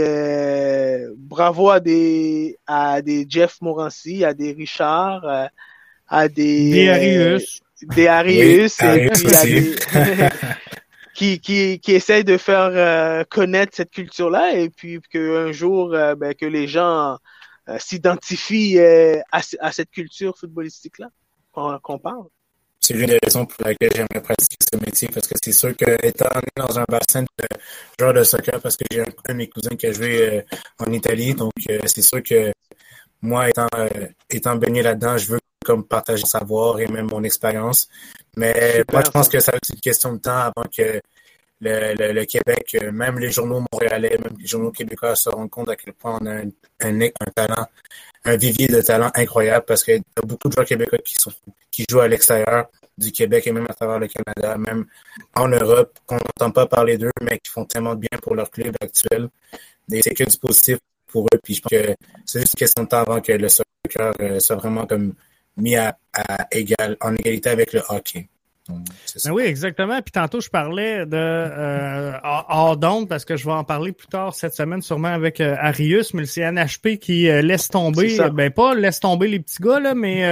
bravo 1.17 1.71
à 1.71 1.81
des, 1.81 2.59
à 2.67 3.03
des 3.03 3.27
Jeff 3.29 3.61
Morancy, 3.61 4.25
à 4.25 4.35
des 4.35 4.53
Richard 4.53 5.51
à 6.11 6.29
des 6.29 6.71
des 6.71 6.89
Arius, 6.89 7.61
des 7.83 8.07
Arius, 8.09 8.83
et 8.83 9.09
puis 9.11 9.77
qui 11.15 11.41
qui 11.41 11.79
qui 11.79 11.93
essayent 11.93 12.25
de 12.25 12.37
faire 12.37 12.71
euh, 12.75 13.25
connaître 13.31 13.77
cette 13.77 13.93
culture-là. 13.93 14.57
Et 14.57 14.69
puis 14.71 15.01
qu'un 15.09 15.53
jour 15.53 15.95
euh, 15.95 16.17
ben, 16.17 16.35
que 16.35 16.47
les 16.47 16.67
gens 16.67 17.17
euh, 17.69 17.79
s'identifient 17.79 18.81
à, 18.81 19.41
à, 19.61 19.73
cette 19.73 19.91
culture 19.91 20.37
footballistique-là 20.37 21.09
qu'on 21.53 21.99
parle. 21.99 22.27
C'est 22.91 22.97
l'une 22.97 23.07
des 23.07 23.21
raisons 23.23 23.47
pour 23.47 23.65
laquelle 23.65 23.93
j'aimerais 23.95 24.21
pratiquer 24.21 24.57
ce 24.61 24.77
métier 24.85 25.09
parce 25.15 25.29
que 25.29 25.35
c'est 25.41 25.53
sûr 25.53 25.77
que 25.77 26.05
étant 26.05 26.27
dans 26.57 26.77
un 26.77 26.85
bassin 26.89 27.23
de 27.23 27.47
joueurs 27.97 28.15
de 28.15 28.25
soccer 28.25 28.61
parce 28.61 28.77
que 28.77 28.85
j'ai 28.91 29.03
un, 29.03 29.05
un, 29.29 29.33
de 29.33 29.39
mes 29.39 29.49
cousins 29.49 29.77
qui 29.77 29.87
a 29.87 29.93
joué 29.93 30.45
en 30.77 30.91
Italie 30.91 31.33
donc 31.35 31.53
c'est 31.87 32.03
sûr 32.03 32.21
que 32.21 32.53
moi 33.23 33.49
étant 33.49 33.69
étant 34.29 34.57
baigné 34.57 34.83
là-dedans 34.83 35.17
je 35.19 35.29
veux 35.29 35.39
comme 35.65 35.85
partager 35.85 36.23
mon 36.23 36.27
savoir 36.27 36.81
et 36.81 36.89
même 36.89 37.07
mon 37.07 37.23
expérience. 37.23 37.89
Mais 38.37 38.83
moi, 38.91 39.03
je 39.07 39.11
pense 39.13 39.29
que 39.29 39.39
ça 39.39 39.53
être 39.55 39.71
une 39.73 39.79
question 39.79 40.15
de 40.15 40.19
temps 40.19 40.39
avant 40.39 40.67
que 40.77 41.01
le, 41.61 42.13
le, 42.13 42.25
Québec, 42.25 42.77
euh, 42.83 42.91
même 42.91 43.21
les 43.21 43.31
journaux 43.31 43.63
montréalais, 43.71 44.19
même 44.19 44.35
les 44.37 44.47
journaux 44.47 44.73
québécois 44.73 45.15
se 45.15 45.29
rendent 45.29 45.51
compte 45.51 45.69
à 45.69 45.77
quel 45.77 45.93
point 45.93 46.19
on 46.21 46.27
a 46.27 46.41
un, 46.41 47.01
un, 47.03 47.31
talent, 47.35 47.67
un 48.25 48.37
vivier 48.37 48.67
de 48.67 48.81
talent 48.81 49.11
incroyable 49.15 49.65
parce 49.65 49.85
qu'il 49.85 49.97
y 49.97 49.99
a 49.99 50.23
beaucoup 50.27 50.49
de 50.49 50.55
joueurs 50.55 50.67
québécois 50.67 50.99
qui 51.05 51.15
sont 51.15 51.31
qui 51.71 51.85
jouent 51.89 52.01
à 52.01 52.09
l'extérieur 52.09 52.67
du 53.01 53.13
Québec 53.13 53.47
et 53.47 53.53
même 53.53 53.67
à 53.69 53.75
travers 53.75 53.99
le 53.99 54.09
Canada, 54.09 54.57
même 54.59 54.87
en 55.35 55.49
Europe, 55.49 55.99
qu'on 56.07 56.17
n'entend 56.17 56.51
pas 56.51 56.67
parler 56.67 56.99
d'eux, 56.99 57.11
mais 57.23 57.39
qui 57.39 57.51
font 57.51 57.65
tellement 57.65 57.95
de 57.95 58.01
bien 58.01 58.19
pour 58.23 58.35
leur 58.35 58.51
club 58.51 58.77
actuel. 58.81 59.29
Et 59.91 60.03
c'est 60.03 60.15
que 60.15 60.25
du 60.25 60.39
positif 60.39 60.79
pour 61.07 61.25
eux. 61.25 61.39
Puis 61.43 61.55
je 61.55 61.63
pense 61.63 61.71
que 61.71 61.95
c'est 62.25 62.41
juste 62.41 62.55
une 62.55 62.59
question 62.59 62.85
de 62.85 62.89
temps 62.89 63.01
avant 63.01 63.21
que 63.21 63.33
le 63.33 63.49
soccer 63.49 64.13
euh, 64.21 64.39
soit 64.39 64.57
vraiment 64.57 64.87
mis 65.57 65.77
en 65.79 65.93
égalité 67.17 67.51
avec 67.51 67.73
le 67.73 67.83
hockey. 67.89 68.29
Ben 69.25 69.33
oui, 69.33 69.45
exactement. 69.45 70.01
Puis 70.03 70.13
tantôt, 70.13 70.41
je 70.41 70.49
parlais 70.49 71.05
de 71.07 71.17
euh, 71.17 72.13
hors 72.23 72.79
parce 73.09 73.25
que 73.25 73.37
je 73.37 73.45
vais 73.45 73.53
en 73.53 73.65
parler 73.65 73.93
plus 73.93 74.07
tard 74.07 74.35
cette 74.35 74.55
semaine, 74.55 74.83
sûrement 74.83 75.09
avec 75.09 75.41
euh, 75.41 75.57
Arius, 75.59 76.15
mais 76.15 76.23
le 76.23 76.27
CNHP 76.27 76.99
qui 76.99 77.29
euh, 77.29 77.43
laisse 77.43 77.69
tomber, 77.69 78.17
ben 78.33 78.51
pas 78.51 78.75
laisse 78.75 79.01
tomber 79.01 79.29
les 79.29 79.41
petits 79.41 79.63
gars, 79.63 79.81
là, 79.81 79.95
mais 79.95 80.25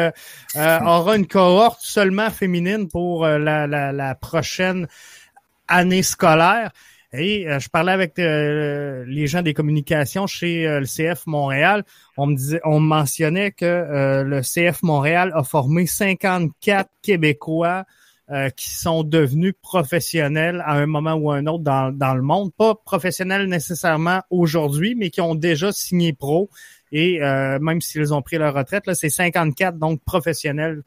euh, 0.56 0.80
aura 0.80 1.16
une 1.16 1.26
cohorte 1.26 1.80
seulement 1.82 2.30
féminine 2.30 2.88
pour 2.88 3.26
la, 3.26 3.66
la, 3.66 3.92
la 3.92 4.14
prochaine 4.14 4.86
année 5.66 6.02
scolaire. 6.02 6.70
Et 7.14 7.46
je 7.58 7.68
parlais 7.70 7.92
avec 7.92 8.18
les 8.18 9.26
gens 9.26 9.40
des 9.40 9.54
communications 9.54 10.26
chez 10.26 10.66
le 10.66 10.84
CF 10.84 11.26
Montréal. 11.26 11.84
On 12.18 12.26
me 12.26 12.36
disait, 12.36 12.60
on 12.64 12.80
mentionnait 12.80 13.50
que 13.50 14.22
le 14.26 14.42
CF 14.42 14.82
Montréal 14.82 15.32
a 15.34 15.42
formé 15.42 15.86
54 15.86 16.90
Québécois 17.02 17.86
euh, 18.30 18.50
qui 18.50 18.68
sont 18.68 19.04
devenus 19.04 19.54
professionnels 19.62 20.62
à 20.66 20.74
un 20.74 20.84
moment 20.84 21.14
ou 21.14 21.30
un 21.30 21.46
autre 21.46 21.64
dans, 21.64 21.90
dans 21.90 22.14
le 22.14 22.20
monde. 22.20 22.52
Pas 22.52 22.74
professionnels 22.74 23.46
nécessairement 23.46 24.20
aujourd'hui, 24.28 24.94
mais 24.94 25.08
qui 25.08 25.22
ont 25.22 25.34
déjà 25.34 25.72
signé 25.72 26.12
pro. 26.12 26.50
Et 26.92 27.22
euh, 27.22 27.58
même 27.58 27.80
s'ils 27.80 28.12
ont 28.12 28.20
pris 28.20 28.36
leur 28.36 28.52
retraite, 28.52 28.86
là, 28.86 28.94
c'est 28.94 29.08
54, 29.08 29.78
donc 29.78 30.02
professionnels. 30.04 30.82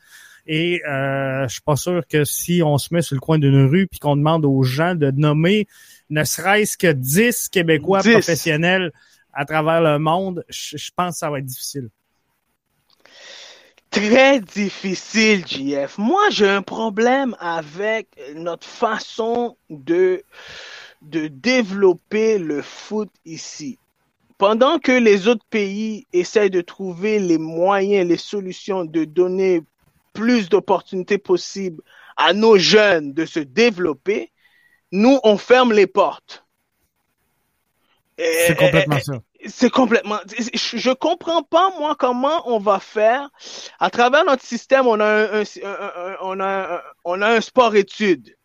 Et 0.45 0.81
euh, 0.88 1.47
je 1.47 1.53
suis 1.53 1.61
pas 1.61 1.76
sûr 1.76 2.03
que 2.07 2.26
si 2.26 2.61
on 2.63 2.77
se 2.77 2.93
met 2.93 3.01
sur 3.01 3.15
le 3.15 3.22
coin 3.22 3.39
d'une 3.39 3.65
rue 3.65 3.88
puis 3.88 3.97
qu'on 3.97 4.15
demande 4.15 4.45
aux 4.45 4.61
gens 4.61 4.93
de 4.93 5.09
nommer 5.09 5.65
ne 6.11 6.23
serait-ce 6.23 6.77
que 6.77 6.91
10 6.91 7.49
Québécois 7.49 8.01
professionnels 8.01 8.91
à 9.34 9.45
travers 9.45 9.81
le 9.81 9.97
monde, 9.97 10.43
je, 10.47 10.77
je 10.77 10.91
pense 10.95 11.13
que 11.13 11.18
ça 11.18 11.31
va 11.31 11.39
être 11.39 11.45
difficile 11.45 11.89
très 13.91 14.39
difficile, 14.39 15.45
JF. 15.45 15.97
Moi, 15.99 16.30
j'ai 16.31 16.49
un 16.49 16.63
problème 16.63 17.35
avec 17.39 18.07
notre 18.34 18.65
façon 18.65 19.57
de, 19.69 20.23
de 21.01 21.27
développer 21.27 22.39
le 22.39 22.61
foot 22.61 23.09
ici. 23.26 23.77
Pendant 24.38 24.80
que 24.80 24.91
les 24.91 25.27
autres 25.27 25.45
pays 25.51 26.07
essayent 26.13 26.49
de 26.49 26.61
trouver 26.61 27.19
les 27.19 27.38
moyens, 27.38 28.07
les 28.07 28.18
solutions 28.18 28.85
de 28.85 29.05
donner 29.05 29.61
plus 30.13 30.49
d'opportunités 30.49 31.19
possibles 31.19 31.84
à 32.18 32.34
nos 32.34 32.57
jeunes 32.57 33.13
de 33.13 33.26
se 33.26 33.39
développer, 33.39 34.31
nous, 34.91 35.19
on 35.23 35.38
ferme 35.38 35.73
les 35.73 35.88
portes. 35.88 36.43
C'est 38.18 38.57
complètement 38.57 38.99
ça. 38.99 39.13
C'est 39.47 39.69
complètement. 39.69 40.19
Je 40.27 40.93
comprends 40.93 41.43
pas 41.43 41.72
moi 41.80 41.95
comment 41.97 42.47
on 42.49 42.59
va 42.59 42.80
faire. 42.80 43.30
À 43.80 43.89
travers 43.89 44.23
notre 44.26 44.43
système, 44.43 44.88
on 44.88 44.99
a 44.99 45.39
un, 45.39 45.43
on 46.22 46.39
a 46.39 46.81
on 47.03 47.22
a 47.22 47.27
un 47.27 47.41
sport 47.41 47.76
étude. 47.76 48.35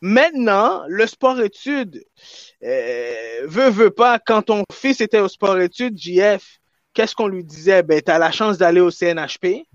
Maintenant, 0.00 0.82
le 0.88 1.06
sport 1.06 1.40
étude 1.40 2.04
euh, 2.64 3.40
veut 3.44 3.70
veut 3.70 3.90
pas. 3.90 4.18
Quand 4.18 4.42
ton 4.42 4.64
fils 4.72 5.00
était 5.00 5.20
au 5.20 5.28
sport 5.28 5.58
étude, 5.58 5.96
JF, 5.96 6.58
qu'est-ce 6.92 7.14
qu'on 7.14 7.28
lui 7.28 7.44
disait? 7.44 7.82
Ben, 7.82 8.02
as 8.06 8.18
la 8.18 8.32
chance 8.32 8.58
d'aller 8.58 8.80
au 8.80 8.90
CNHP, 8.90 9.66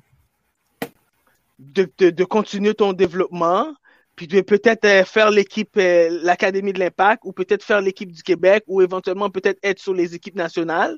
de 1.59 2.23
continuer 2.23 2.75
ton 2.75 2.93
développement 2.93 3.73
puis 4.17 4.27
peut-être 4.27 4.83
euh, 4.85 5.05
faire 5.05 5.29
l'équipe, 5.29 5.77
euh, 5.77 6.19
l'Académie 6.23 6.73
de 6.73 6.79
l'Impact, 6.79 7.21
ou 7.23 7.31
peut-être 7.31 7.63
faire 7.63 7.81
l'équipe 7.81 8.11
du 8.11 8.23
Québec, 8.23 8.63
ou 8.67 8.81
éventuellement 8.81 9.29
peut-être 9.29 9.59
être 9.63 9.79
sur 9.79 9.93
les 9.93 10.15
équipes 10.15 10.35
nationales. 10.35 10.97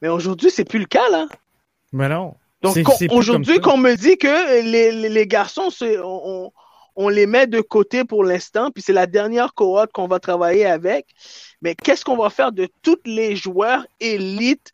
Mais 0.00 0.08
aujourd'hui, 0.08 0.50
c'est 0.50 0.64
plus 0.64 0.78
le 0.78 0.86
cas, 0.86 1.08
là. 1.10 1.28
Mais 1.92 2.08
non. 2.08 2.34
Donc 2.62 2.76
aujourd'hui, 3.10 3.60
qu'on 3.60 3.76
me 3.76 3.94
dit 3.94 4.16
que 4.16 4.62
les, 4.62 4.90
les, 5.08 5.26
garçons, 5.26 5.68
on, 5.82 6.50
on, 6.96 7.08
les 7.08 7.26
met 7.26 7.46
de 7.46 7.60
côté 7.60 8.04
pour 8.04 8.24
l'instant, 8.24 8.70
puis 8.72 8.82
c'est 8.82 8.92
la 8.92 9.06
dernière 9.06 9.54
cohorte 9.54 9.92
qu'on 9.92 10.08
va 10.08 10.18
travailler 10.18 10.64
avec. 10.66 11.06
Mais 11.62 11.76
qu'est-ce 11.76 12.04
qu'on 12.04 12.16
va 12.16 12.30
faire 12.30 12.50
de 12.50 12.66
tous 12.82 12.98
les 13.04 13.36
joueurs 13.36 13.86
élites 14.00 14.72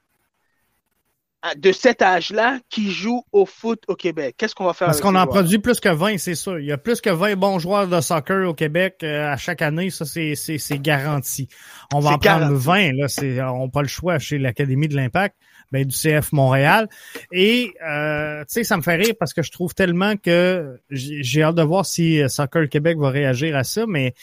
de 1.57 1.73
cet 1.73 2.03
âge-là 2.03 2.59
qui 2.71 2.91
joue 2.91 3.23
au 3.33 3.47
foot 3.47 3.83
au 3.89 3.95
Québec? 3.95 4.35
Qu'est-ce 4.39 4.55
qu'on 4.55 4.65
va 4.65 4.73
faire? 4.73 4.87
Parce 4.87 5.01
qu'on 5.01 5.15
en 5.15 5.27
produit 5.27 5.59
plus 5.59 5.81
que 5.81 5.89
20, 5.89 6.19
c'est 6.19 6.35
ça. 6.35 6.59
Il 6.59 6.67
y 6.67 6.73
a 6.73 6.79
plus 6.79 7.01
que 7.01 7.11
20 7.11 7.37
bons 7.37 7.59
joueurs 7.59 7.89
de 7.89 8.01
soccer 8.01 8.49
au 8.49 8.55
Québec 8.55 8.97
euh, 9.03 9.31
à 9.31 9.37
chaque 9.37 9.63
année. 9.63 9.91
Ça, 9.91 10.05
c'est, 10.05 10.35
c'est, 10.35 10.59
c'est 10.59 10.79
garanti. 10.79 11.49
On 11.93 12.01
va 12.01 12.13
en 12.13 12.19
prendre 12.19 12.53
20. 12.53 12.93
Là, 12.93 13.09
c'est, 13.09 13.41
on 13.43 13.65
n'a 13.65 13.71
pas 13.71 13.83
le 13.83 13.89
choix 13.89 14.19
chez 14.19 14.39
l'Académie 14.39 14.89
de 14.89 14.97
l'Impact. 14.97 15.37
Ben, 15.73 15.85
du 15.85 15.97
CF 15.97 16.31
Montréal. 16.31 16.89
Et 17.33 17.73
euh, 17.85 18.43
tu 18.43 18.47
sais, 18.49 18.65
ça 18.65 18.77
me 18.77 18.83
fait 18.83 18.95
rire 18.95 19.15
parce 19.19 19.33
que 19.33 19.43
je 19.43 19.51
trouve 19.51 19.75
tellement 19.75 20.17
que 20.17 20.79
j'ai 20.91 21.43
hâte 21.43 21.57
de 21.57 21.63
voir 21.63 21.85
si 21.85 22.23
Soccer 22.29 22.69
Québec 22.69 22.97
va 22.99 23.11
réagir 23.11 23.57
à 23.57 23.65
ça, 23.65 23.85
mais 23.89 24.15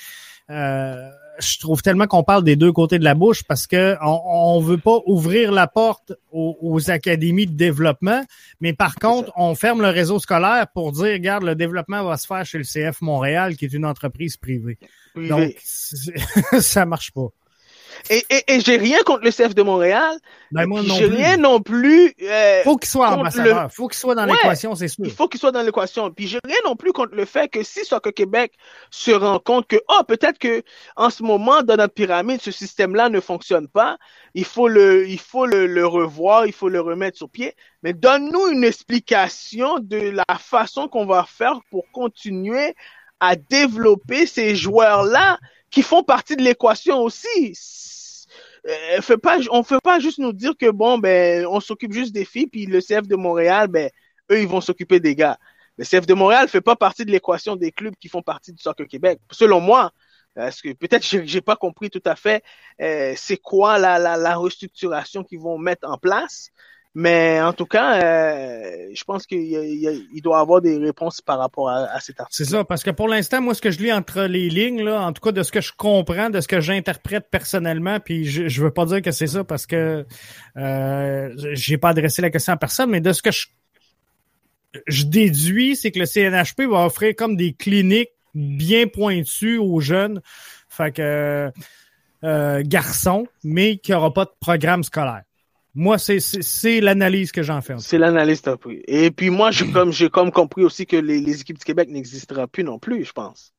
euh, 0.49 1.10
je 1.42 1.60
trouve 1.60 1.82
tellement 1.82 2.08
qu'on 2.08 2.24
parle 2.24 2.44
des 2.44 2.56
deux 2.56 2.72
côtés 2.72 3.00
de 3.00 3.04
la 3.04 3.16
bouche 3.16 3.44
parce 3.44 3.68
que 3.68 3.96
on, 4.02 4.22
on 4.26 4.60
veut 4.60 4.78
pas 4.78 5.00
ouvrir 5.06 5.52
la 5.52 5.68
porte 5.68 6.14
aux, 6.32 6.90
académies 6.90 7.46
de 7.46 7.56
développement, 7.56 8.24
mais 8.60 8.74
par 8.74 8.96
contre, 8.96 9.32
on 9.36 9.54
ferme 9.56 9.82
le 9.82 9.90
réseau 9.90 10.20
scolaire 10.20 10.68
pour 10.74 10.92
dire, 10.92 11.14
regarde, 11.14 11.44
le 11.44 11.56
développement 11.56 12.04
va 12.04 12.18
se 12.18 12.26
faire 12.26 12.46
chez 12.46 12.58
le 12.58 12.64
CF 12.64 13.02
Montréal, 13.02 13.56
qui 13.56 13.66
est 13.66 13.74
une 13.74 13.86
entreprise 13.86 14.38
privée. 14.38 14.78
Donc, 15.16 15.56
ça 16.60 16.86
marche 16.86 17.12
pas. 17.12 17.28
Et, 18.10 18.24
et, 18.30 18.54
et 18.54 18.60
j'ai 18.60 18.78
rien 18.78 19.00
contre 19.06 19.24
le 19.24 19.32
CF 19.32 19.56
de 19.56 19.62
Montréal. 19.64 20.18
Ben 20.52 20.66
moi 20.66 20.82
non 20.84 20.96
j'ai 20.96 21.06
rien 21.06 21.38
non 21.38 21.62
plus. 21.62 22.14
Euh, 22.22 22.64
faut 22.64 22.78
qu'il 22.78 22.90
soit 22.90 23.10
ambassadeur. 23.10 23.72
Faut 23.72 23.88
qu'il 23.88 23.98
soit 23.98 24.16
dans 24.16 24.26
l'équation, 24.26 24.76
c'est 24.76 24.88
sûr. 24.88 25.06
Il 25.06 25.12
faut 25.12 25.28
qu'il 25.28 25.40
soit 25.40 25.52
dans 25.52 25.62
l'équation. 25.62 26.12
Puis 26.12 26.28
j'ai 26.28 26.40
rien 26.44 26.58
non 26.66 26.76
plus 26.76 26.92
contre 26.92 27.16
le 27.16 27.26
fait 27.26 27.48
que 27.48 27.64
si 27.64 27.86
Soccer 27.86 28.14
Québec 28.14 28.54
se 28.90 29.12
rend 29.12 29.40
compte 29.40 29.68
que 29.68 29.78
oh 29.88 30.04
peut-être 30.08 30.40
que 30.40 30.64
en 30.96 31.10
ce 31.10 31.24
moment 31.24 31.64
dans 31.64 31.78
notre 31.78 31.94
pyramide 31.94 32.42
ce 32.42 32.52
système-là 32.52 33.10
ne 33.10 33.20
fonctionne 33.20 33.68
pas, 33.68 33.98
il 34.34 34.46
faut 34.46 34.68
le 34.68 35.08
il 35.08 35.20
faut 35.20 35.46
le, 35.46 35.68
le 35.68 35.86
revoir, 35.86 36.46
il 36.46 36.54
faut 36.54 36.70
le 36.70 36.82
remettre 36.82 37.18
sur 37.18 37.30
pied. 37.30 37.56
Mais 37.84 37.94
donne-nous 37.94 38.50
une 38.50 38.64
explication 38.64 39.80
de 39.80 39.98
la 40.12 40.38
façon 40.38 40.88
qu'on 40.88 41.06
va 41.06 41.26
faire 41.28 41.60
pour 41.70 41.86
continuer 41.92 42.76
à 43.20 43.36
développer 43.36 44.26
ces 44.26 44.56
joueurs-là 44.56 45.40
qui 45.72 45.81
font 45.81 46.03
partie 46.03 46.35
de 46.35 46.43
l'équation 46.43 46.99
aussi. 46.99 47.56
Euh, 48.68 49.02
fait 49.02 49.18
pas, 49.18 49.39
on 49.49 49.64
fait 49.64 49.81
pas 49.84 49.99
juste 49.99 50.19
nous 50.19 50.34
dire 50.34 50.53
que 50.57 50.69
bon, 50.69 50.99
ben, 50.99 51.45
on 51.48 51.60
s'occupe 51.60 51.93
juste 51.93 52.14
des 52.14 52.26
filles, 52.26 52.48
puis 52.48 52.65
le 52.65 52.80
CF 52.80 53.07
de 53.07 53.15
Montréal, 53.15 53.68
ben, 53.68 53.89
eux, 54.31 54.39
ils 54.41 54.48
vont 54.48 54.61
s'occuper 54.61 54.99
des 54.99 55.15
gars. 55.15 55.39
Le 55.77 55.85
CF 55.85 56.06
de 56.06 56.14
Montréal 56.14 56.48
fait 56.48 56.61
pas 56.61 56.76
partie 56.76 57.06
de 57.06 57.11
l'équation 57.11 57.56
des 57.56 57.72
clubs 57.72 57.95
qui 57.95 58.10
font 58.10 58.22
partie 58.22 58.53
du 58.53 58.61
Soccer 58.61 58.88
Québec. 58.88 59.19
Selon 59.31 59.60
moi, 59.61 59.91
parce 60.35 60.61
que 60.61 60.73
peut-être 60.73 61.06
j'ai, 61.06 61.26
j'ai 61.26 61.41
pas 61.41 61.56
compris 61.56 61.89
tout 61.89 62.02
à 62.06 62.15
fait 62.15 62.43
euh, 62.81 63.14
c'est 63.18 63.38
quoi 63.38 63.77
la, 63.80 63.99
la, 63.99 64.15
la 64.18 64.35
restructuration 64.35 65.23
qu'ils 65.23 65.39
vont 65.39 65.57
mettre 65.57 65.89
en 65.89 65.98
place. 65.98 66.52
Mais 66.94 67.40
en 67.42 67.54
tout 67.54 67.66
cas, 67.66 68.04
euh, 68.04 68.90
je 68.94 69.04
pense 69.06 69.26
qu'il 69.26 69.42
il 69.44 70.22
doit 70.22 70.40
avoir 70.40 70.60
des 70.60 70.78
réponses 70.78 71.22
par 71.22 71.40
rapport 71.40 71.70
à, 71.70 72.00
cet 72.02 72.20
article. 72.20 72.44
C'est 72.44 72.52
ça, 72.52 72.66
parce 72.66 72.84
que 72.84 72.92
pour 72.92 73.08
l'instant, 73.08 73.42
moi, 73.42 73.54
ce 73.54 73.62
que 73.62 73.72
je 73.72 73.80
lis 73.80 73.94
entre 73.94 74.24
les 74.24 74.50
lignes, 74.50 74.84
là, 74.84 75.02
en 75.02 75.14
tout 75.14 75.22
cas 75.22 75.32
de 75.32 75.42
ce 75.42 75.54
que 75.54 75.62
je 75.62 75.72
comprends, 75.76 76.30
de 76.30 76.42
ce 76.42 76.50
que 76.50 76.60
j'interprète 76.60 77.28
personnellement, 77.32 78.02
puis 78.02 78.26
je, 78.26 78.50
je 78.50 78.62
veux 78.62 78.72
pas 78.72 78.86
dire 78.86 79.02
que 79.02 79.12
c'est 79.12 79.28
ça 79.28 79.46
parce 79.46 79.66
que 79.66 80.06
euh, 80.58 81.34
j'ai 81.54 81.78
pas 81.78 81.90
adressé 81.90 82.22
la 82.22 82.30
question 82.30 82.52
à 82.52 82.58
personne, 82.58 82.90
mais 82.90 83.00
de 83.00 83.14
ce 83.14 83.22
que 83.22 83.32
je, 83.32 83.48
je 84.88 85.06
déduis, 85.06 85.78
c'est 85.78 85.92
que 85.92 86.00
le 86.00 86.06
CNHP 86.06 86.70
va 86.70 86.86
offrir 86.86 87.16
comme 87.16 87.38
des 87.38 87.54
cliniques 87.54 88.12
bien 88.36 88.88
pointues 88.88 89.58
aux 89.58 89.80
jeunes, 89.80 90.22
fait 90.68 90.92
que 90.92 91.52
euh, 92.24 92.64
garçons, 92.66 93.28
mais 93.46 93.78
qui 93.78 93.94
aura 93.94 94.14
pas 94.14 94.26
de 94.26 94.32
programme 94.42 94.84
scolaire. 94.84 95.24
Moi, 95.73 95.98
c'est 95.98 96.81
l'analyse 96.81 97.31
que 97.31 97.43
j'en 97.43 97.61
fais. 97.61 97.76
C'est 97.80 97.98
l'analyse 97.98 98.41
que 98.41 98.52
tu 98.52 98.57
pris. 98.57 98.84
Et 98.88 99.11
puis 99.11 99.30
moi, 99.30 99.52
j'ai 99.52 99.72
comme, 99.72 99.93
comme 100.11 100.31
compris 100.31 100.64
aussi 100.64 100.85
que 100.85 100.98
les, 100.98 101.22
les 101.22 101.41
équipes 101.41 101.57
du 101.57 101.64
Québec 101.64 101.89
n'existeront 101.89 102.48
plus 102.48 102.64
non 102.64 102.77
plus, 102.77 103.06
je 103.06 103.14
pense. 103.14 103.53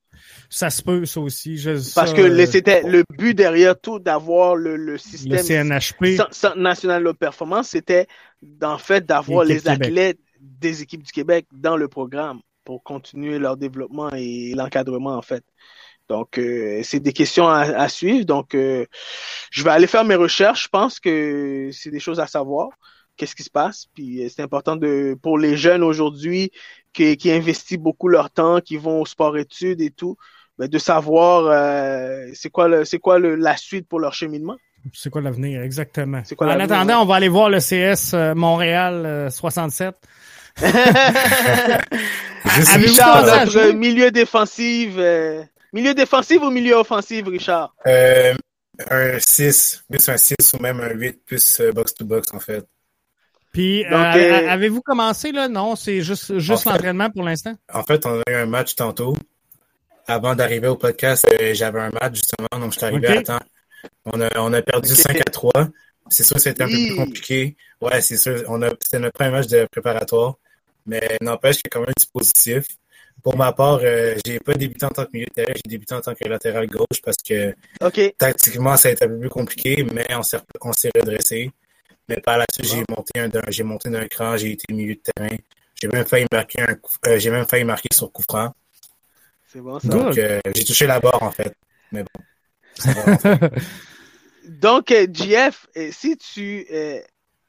Ça 0.51 0.70
se 0.70 0.82
peut, 0.82 1.05
ça 1.06 1.20
aussi. 1.20 1.56
Je, 1.56 1.94
Parce 1.94 2.12
que 2.12 2.47
c'était 2.47 2.82
le 2.82 3.05
but 3.18 3.34
derrière 3.34 3.78
tout 3.78 3.98
d'avoir 3.98 4.56
le, 4.56 4.76
le 4.76 4.98
système 4.98 5.32
le 5.32 5.80
CNHP. 5.80 6.32
Centre 6.32 6.59
national 6.59 7.05
de 7.05 7.12
performance, 7.12 7.70
c'était 7.70 8.06
en 8.62 8.78
fait 8.78 9.05
d'avoir 9.05 9.44
les 9.44 9.68
athlètes 9.68 10.18
des 10.40 10.82
équipes 10.82 11.02
du 11.02 11.12
Québec 11.12 11.47
dans 11.52 11.76
le 11.76 11.89
programme 11.89 12.40
pour 12.64 12.82
continuer 12.82 13.39
leur 13.39 13.56
développement 13.56 14.10
et 14.14 14.52
l'encadrement 14.55 15.16
en 15.16 15.22
fait. 15.22 15.44
Donc, 16.12 16.36
euh, 16.36 16.82
c'est 16.84 17.01
des 17.01 17.14
questions 17.14 17.48
à, 17.48 17.89
suivre. 17.89 18.26
Donc, 18.26 18.55
euh, 18.55 18.84
je 19.51 19.64
vais 19.64 19.70
aller 19.70 19.86
faire 19.86 20.05
mes 20.05 20.14
recherches. 20.14 20.64
Je 20.64 20.68
pense 20.68 21.01
que 21.01 21.70
c'est 21.72 21.90
des 21.90 22.01
choses 22.01 22.20
à 22.20 22.26
savoir. 22.26 22.68
Qu'est-ce 23.16 23.34
qui 23.34 23.43
se 23.43 23.51
passe? 23.51 23.86
Puis, 23.94 24.22
euh, 24.22 24.28
c'est 24.28 24.43
important 24.43 24.76
de 24.76 25.16
pour 25.22 25.39
les 25.39 25.56
jeunes 25.56 25.82
aujourd'hui 25.82 26.51
qui, 26.93 27.16
qui 27.16 27.30
investissent 27.30 27.78
beaucoup 27.78 28.09
leur 28.09 28.30
temps, 28.30 28.60
qui 28.60 28.76
vont 28.76 29.01
au 29.01 29.06
sport-études 29.06 29.80
et 29.80 29.90
tout, 29.90 30.16
ben, 30.59 30.68
de 30.68 30.78
savoir 30.78 31.39
c'est 32.34 32.51
quoi, 32.51 32.84
c'est 32.84 32.98
quoi 32.98 33.18
la 33.18 33.56
suite 33.56 33.89
pour 33.89 33.98
leur 33.98 34.12
cheminement. 34.12 34.56
C'est 34.93 35.09
quoi 35.09 35.22
l'avenir, 35.22 35.62
exactement? 35.62 36.22
en 36.39 36.60
attendant, 36.60 37.02
on 37.02 37.06
va 37.06 37.14
aller 37.14 37.28
voir 37.28 37.48
le 37.48 37.60
CS 37.60 38.14
Montréal 38.34 39.30
67 39.30 39.94
Richard, 42.44 43.24
notre 43.24 43.72
milieu 43.72 44.10
défensif, 44.10 44.90
euh, 44.98 45.43
milieu 45.73 45.94
défensif 45.94 46.40
ou 46.43 46.51
milieu 46.51 46.74
offensif, 46.74 47.27
Richard? 47.27 47.74
Euh, 47.86 48.35
un 48.90 49.19
6, 49.19 49.85
plus 49.90 50.09
un 50.09 50.16
6 50.16 50.35
ou 50.55 50.62
même 50.62 50.81
un 50.81 50.90
8 50.90 51.24
plus 51.24 51.61
euh, 51.61 51.73
box-to-box, 51.73 52.32
en 52.32 52.40
fait. 52.40 52.66
Puis, 53.53 53.85
avez-vous 53.85 54.81
commencé, 54.81 55.31
là? 55.31 55.49
Non, 55.49 55.77
c'est 55.77 56.01
juste, 56.01 56.39
juste 56.39 56.65
l'entraînement 56.65 57.11
pour 57.11 57.23
l'instant? 57.23 57.55
En 57.73 57.82
fait, 57.82 58.07
on 58.07 58.20
a 58.20 58.31
eu 58.31 58.35
un 58.35 58.47
match 58.47 58.74
tantôt. 58.74 59.15
Avant 60.07 60.35
d'arriver 60.35 60.69
au 60.69 60.77
podcast, 60.77 61.27
j'avais 61.53 61.81
un 61.81 61.90
match, 61.90 62.15
justement, 62.15 62.49
donc 62.53 62.73
je 62.73 62.78
suis 62.78 62.86
arrivé 62.86 63.09
à 63.09 63.23
temps. 63.23 63.40
On 64.07 64.20
a, 64.20 64.28
on 64.39 64.53
a 64.53 64.62
perdu 64.62 64.94
5 64.94 65.16
à 65.19 65.31
3. 65.31 65.53
C'est 66.09 66.24
sûr 66.24 66.36
que 66.36 66.43
c'était 66.43 66.62
un 66.62 66.66
peu 66.66 66.73
plus 66.73 66.97
compliqué. 66.97 67.57
Ouais, 67.81 68.01
c'est 68.01 68.16
sûr. 68.16 68.43
On 68.49 68.62
a, 68.62 68.70
c'était 68.81 68.99
notre 68.99 69.15
premier 69.15 69.31
match 69.31 69.47
de 69.49 69.66
préparatoire. 69.70 70.36
Mais 70.86 71.16
n'empêche 71.20 71.57
qu'il 71.57 71.66
y 71.66 71.69
a 71.69 71.70
quand 71.70 71.81
même 71.81 71.94
du 71.99 72.07
positif. 72.12 72.65
Pour 73.22 73.36
ma 73.36 73.52
part, 73.52 73.80
euh, 73.82 74.16
j'ai 74.26 74.40
pas 74.40 74.55
débuté 74.55 74.84
en 74.84 74.89
tant 74.89 75.05
que 75.05 75.10
milieu 75.12 75.26
de 75.26 75.32
terrain, 75.32 75.52
j'ai 75.55 75.68
débuté 75.68 75.94
en 75.94 76.01
tant 76.01 76.14
que 76.14 76.28
latéral 76.28 76.66
gauche 76.66 77.01
parce 77.05 77.16
que 77.18 77.55
tactiquement, 78.18 78.76
ça 78.76 78.89
a 78.89 78.93
été 78.93 79.05
un 79.05 79.09
peu 79.09 79.20
plus 79.20 79.28
compliqué, 79.28 79.86
mais 79.93 80.06
on 80.14 80.22
s'est, 80.22 80.40
on 80.60 80.72
s'est 80.72 80.90
redressé. 80.94 81.51
Mais 82.09 82.16
par 82.16 82.39
la 82.39 82.47
suite, 82.52 82.66
j'ai 82.66 82.84
monté 82.89 83.20
un, 83.20 83.30
j'ai 83.48 83.62
monté 83.62 83.90
d'un 83.90 84.06
cran, 84.09 84.36
j'ai 84.36 84.52
été 84.52 84.72
milieu 84.72 84.94
de 84.94 85.01
terrain. 85.01 85.36
J'ai 85.80 85.89
même 85.89 86.05
failli 86.05 86.26
marquer 86.32 86.62
un 86.62 86.76
euh, 87.06 87.18
j'ai 87.18 87.30
même 87.30 87.47
failli 87.47 87.64
marquer 87.64 87.89
sur 87.93 88.10
coup 88.10 88.22
franc. 88.28 88.52
C'est 89.47 89.60
bon, 89.60 89.78
ça. 89.78 89.89
Donc, 89.89 90.18
euh, 90.18 90.40
j'ai 90.55 90.64
touché 90.64 90.86
la 90.86 90.98
barre, 90.98 91.22
en 91.22 91.30
fait. 91.30 91.55
Mais 91.93 92.02
bon. 92.02 92.22
Donc, 94.48 94.93
JF, 95.12 95.68
si 95.93 96.16
tu 96.16 96.66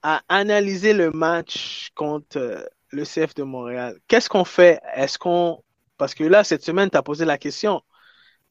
as 0.03 0.21
analysé 0.29 0.93
le 0.93 1.11
match 1.11 1.89
contre 1.95 2.69
le 2.93 3.03
CF 3.03 3.33
de 3.35 3.43
Montréal. 3.43 3.97
Qu'est-ce 4.07 4.29
qu'on 4.29 4.45
fait? 4.45 4.79
Est-ce 4.95 5.17
qu'on. 5.17 5.63
Parce 5.97 6.13
que 6.13 6.23
là, 6.23 6.43
cette 6.43 6.63
semaine, 6.63 6.89
tu 6.89 6.97
as 6.97 7.03
posé 7.03 7.25
la 7.25 7.37
question. 7.37 7.81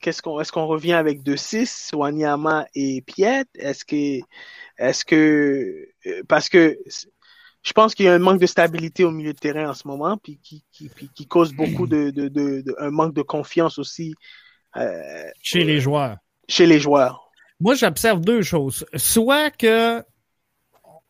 Qu'est-ce 0.00 0.20
qu'on, 0.20 0.40
est-ce 0.40 0.50
qu'on 0.50 0.66
revient 0.66 0.94
avec 0.94 1.22
2-6, 1.22 1.94
Wanyama 1.94 2.66
et 2.74 3.02
Piet? 3.02 3.44
Est-ce 3.54 3.84
que, 3.84 4.20
est-ce 4.78 5.04
que, 5.04 5.86
euh, 6.06 6.22
parce 6.28 6.48
que 6.48 6.76
je 7.62 7.72
pense 7.72 7.94
qu'il 7.94 8.06
y 8.06 8.08
a 8.08 8.14
un 8.14 8.18
manque 8.18 8.40
de 8.40 8.46
stabilité 8.46 9.04
au 9.04 9.12
milieu 9.12 9.32
de 9.32 9.38
terrain 9.38 9.70
en 9.70 9.74
ce 9.74 9.86
moment, 9.86 10.16
puis 10.16 10.40
qui, 10.42 10.64
qui, 10.72 10.90
qui 11.14 11.26
cause 11.28 11.52
beaucoup 11.52 11.86
de, 11.86 12.10
de, 12.10 12.26
de, 12.28 12.64
un 12.78 12.90
manque 12.90 13.14
de 13.14 13.22
confiance 13.22 13.78
aussi. 13.78 14.14
Euh, 14.76 15.24
chez 15.40 15.62
les 15.62 15.78
joueurs. 15.78 16.16
Chez 16.48 16.66
les 16.66 16.80
joueurs. 16.80 17.30
Moi, 17.60 17.76
j'observe 17.76 18.20
deux 18.20 18.42
choses. 18.42 18.84
Soit 18.96 19.50
que 19.50 20.02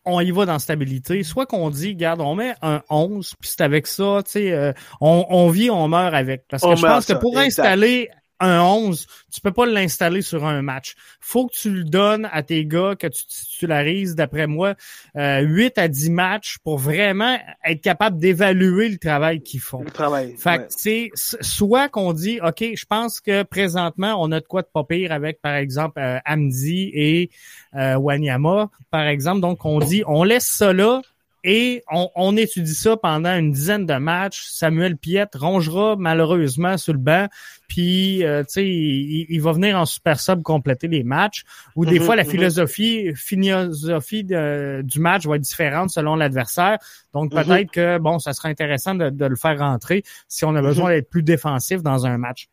on 0.05 0.21
y 0.21 0.31
va 0.31 0.47
dans 0.47 0.59
stabilité, 0.59 1.23
soit 1.23 1.47
qu'on 1.47 1.71
dit, 1.71 1.91
regarde, 1.91 2.21
on 2.21 2.35
met 2.35 2.55
un 2.63 2.83
11, 2.91 3.35
puis 3.39 3.51
c'est 3.51 3.61
avec 3.61 3.87
ça, 3.87 4.23
tu 4.25 4.33
sais, 4.33 4.53
euh, 4.53 4.73
on, 5.01 5.27
on, 5.29 5.49
vit, 5.49 5.71
on 5.71 5.87
meurt 5.89 6.15
avec. 6.15 6.45
Parce 6.49 6.63
que 6.63 6.75
je 6.75 6.83
pense 6.83 7.07
que 7.07 7.13
pour 7.13 7.39
installer 7.39 8.11
un 8.43 8.61
11, 8.61 9.07
tu 9.33 9.41
peux 9.41 9.53
pas 9.53 9.67
l'installer 9.67 10.21
sur 10.21 10.45
un 10.45 10.63
match. 10.63 10.95
Faut 11.21 11.47
que 11.47 11.55
tu 11.55 11.71
le 11.71 11.85
donnes 11.85 12.29
à 12.33 12.43
tes 12.43 12.67
gars, 12.67 12.95
que 12.99 13.07
tu 13.07 13.25
titularises, 13.27 14.15
d'après 14.15 14.47
moi, 14.47 14.75
euh, 15.17 15.41
8 15.41 15.79
à 15.79 15.89
10 15.89 16.11
matchs 16.11 16.59
pour 16.65 16.79
vraiment 16.79 17.39
être 17.65 17.81
capable 17.81 18.19
d'évaluer 18.19 18.89
le 18.89 18.99
travail 18.99 19.43
qu'ils 19.43 19.61
font. 19.61 19.83
Le 19.83 19.91
travail. 19.91 20.35
Fait 20.37 20.67
c'est 20.69 21.11
soit 21.15 21.89
qu'on 21.89 22.13
dit, 22.13 22.41
OK, 22.43 22.65
je 22.75 22.85
pense 22.87 23.21
que 23.21 23.43
présentement, 23.45 24.17
on 24.19 24.33
a 24.33 24.41
de 24.41 24.47
quoi 24.47 24.63
de 24.63 24.69
pas 24.73 24.85
pire 24.85 25.13
avec, 25.13 25.41
par 25.41 25.55
exemple, 25.55 26.01
euh, 26.01 26.19
Amdi 26.25 26.91
et 26.95 27.31
euh, 27.77 27.97
Wanyama, 27.97 28.71
par 28.91 29.07
exemple. 29.07 29.41
Donc, 29.41 29.65
on 29.65 29.79
dit, 29.79 30.03
on 30.07 30.25
laisse 30.25 30.49
ça 30.49 30.73
là, 30.73 31.03
et 31.45 31.83
on, 31.91 32.37
étudie 32.37 32.75
ça 32.75 32.97
pendant 32.97 33.37
une 33.37 33.51
dizaine 33.51 33.85
de 33.85 33.95
matchs. 33.95 34.45
Samuel 34.49 34.97
Piette 34.97 35.35
rongera 35.35 35.97
malheureusement 35.99 36.79
sur 36.79 36.93
le 36.93 37.01
banc, 37.01 37.27
puis 37.67 38.25
euh, 38.25 38.43
tu 38.45 38.53
sais, 38.53 38.67
il, 38.69 39.41
va 39.41 39.53
venir 39.53 39.77
en 39.77 39.85
super 39.85 40.21
sub 40.21 40.43
compléter 40.43 40.87
les 40.87 41.03
matchs. 41.03 41.43
Ou 41.75 41.85
des 41.85 41.99
mhm, 41.99 42.05
fois 42.05 42.17
la 42.17 42.25
mhm. 42.25 42.31
philosophie, 42.31 43.13
philosophie 43.15 44.25
du 44.25 45.01
match 45.01 45.27
va 45.27 45.37
être 45.37 45.43
différente 45.43 45.91
selon 45.91 46.15
l'adversaire. 46.15 46.79
Donc 47.13 47.33
mhm. 47.33 47.43
peut-être 47.43 47.71
que 47.71 47.99
bon, 47.99 48.19
ça 48.19 48.33
sera 48.33 48.49
intéressant 48.49 48.95
de, 48.95 49.25
le 49.25 49.37
faire 49.37 49.59
rentrer 49.59 50.05
si 50.29 50.45
on 50.45 50.55
a 50.55 50.63
besoin 50.63 50.91
d'être 50.91 51.11
plus 51.11 51.23
défensif 51.23 51.83
dans 51.83 52.07
un 52.07 52.19
match. 52.19 52.49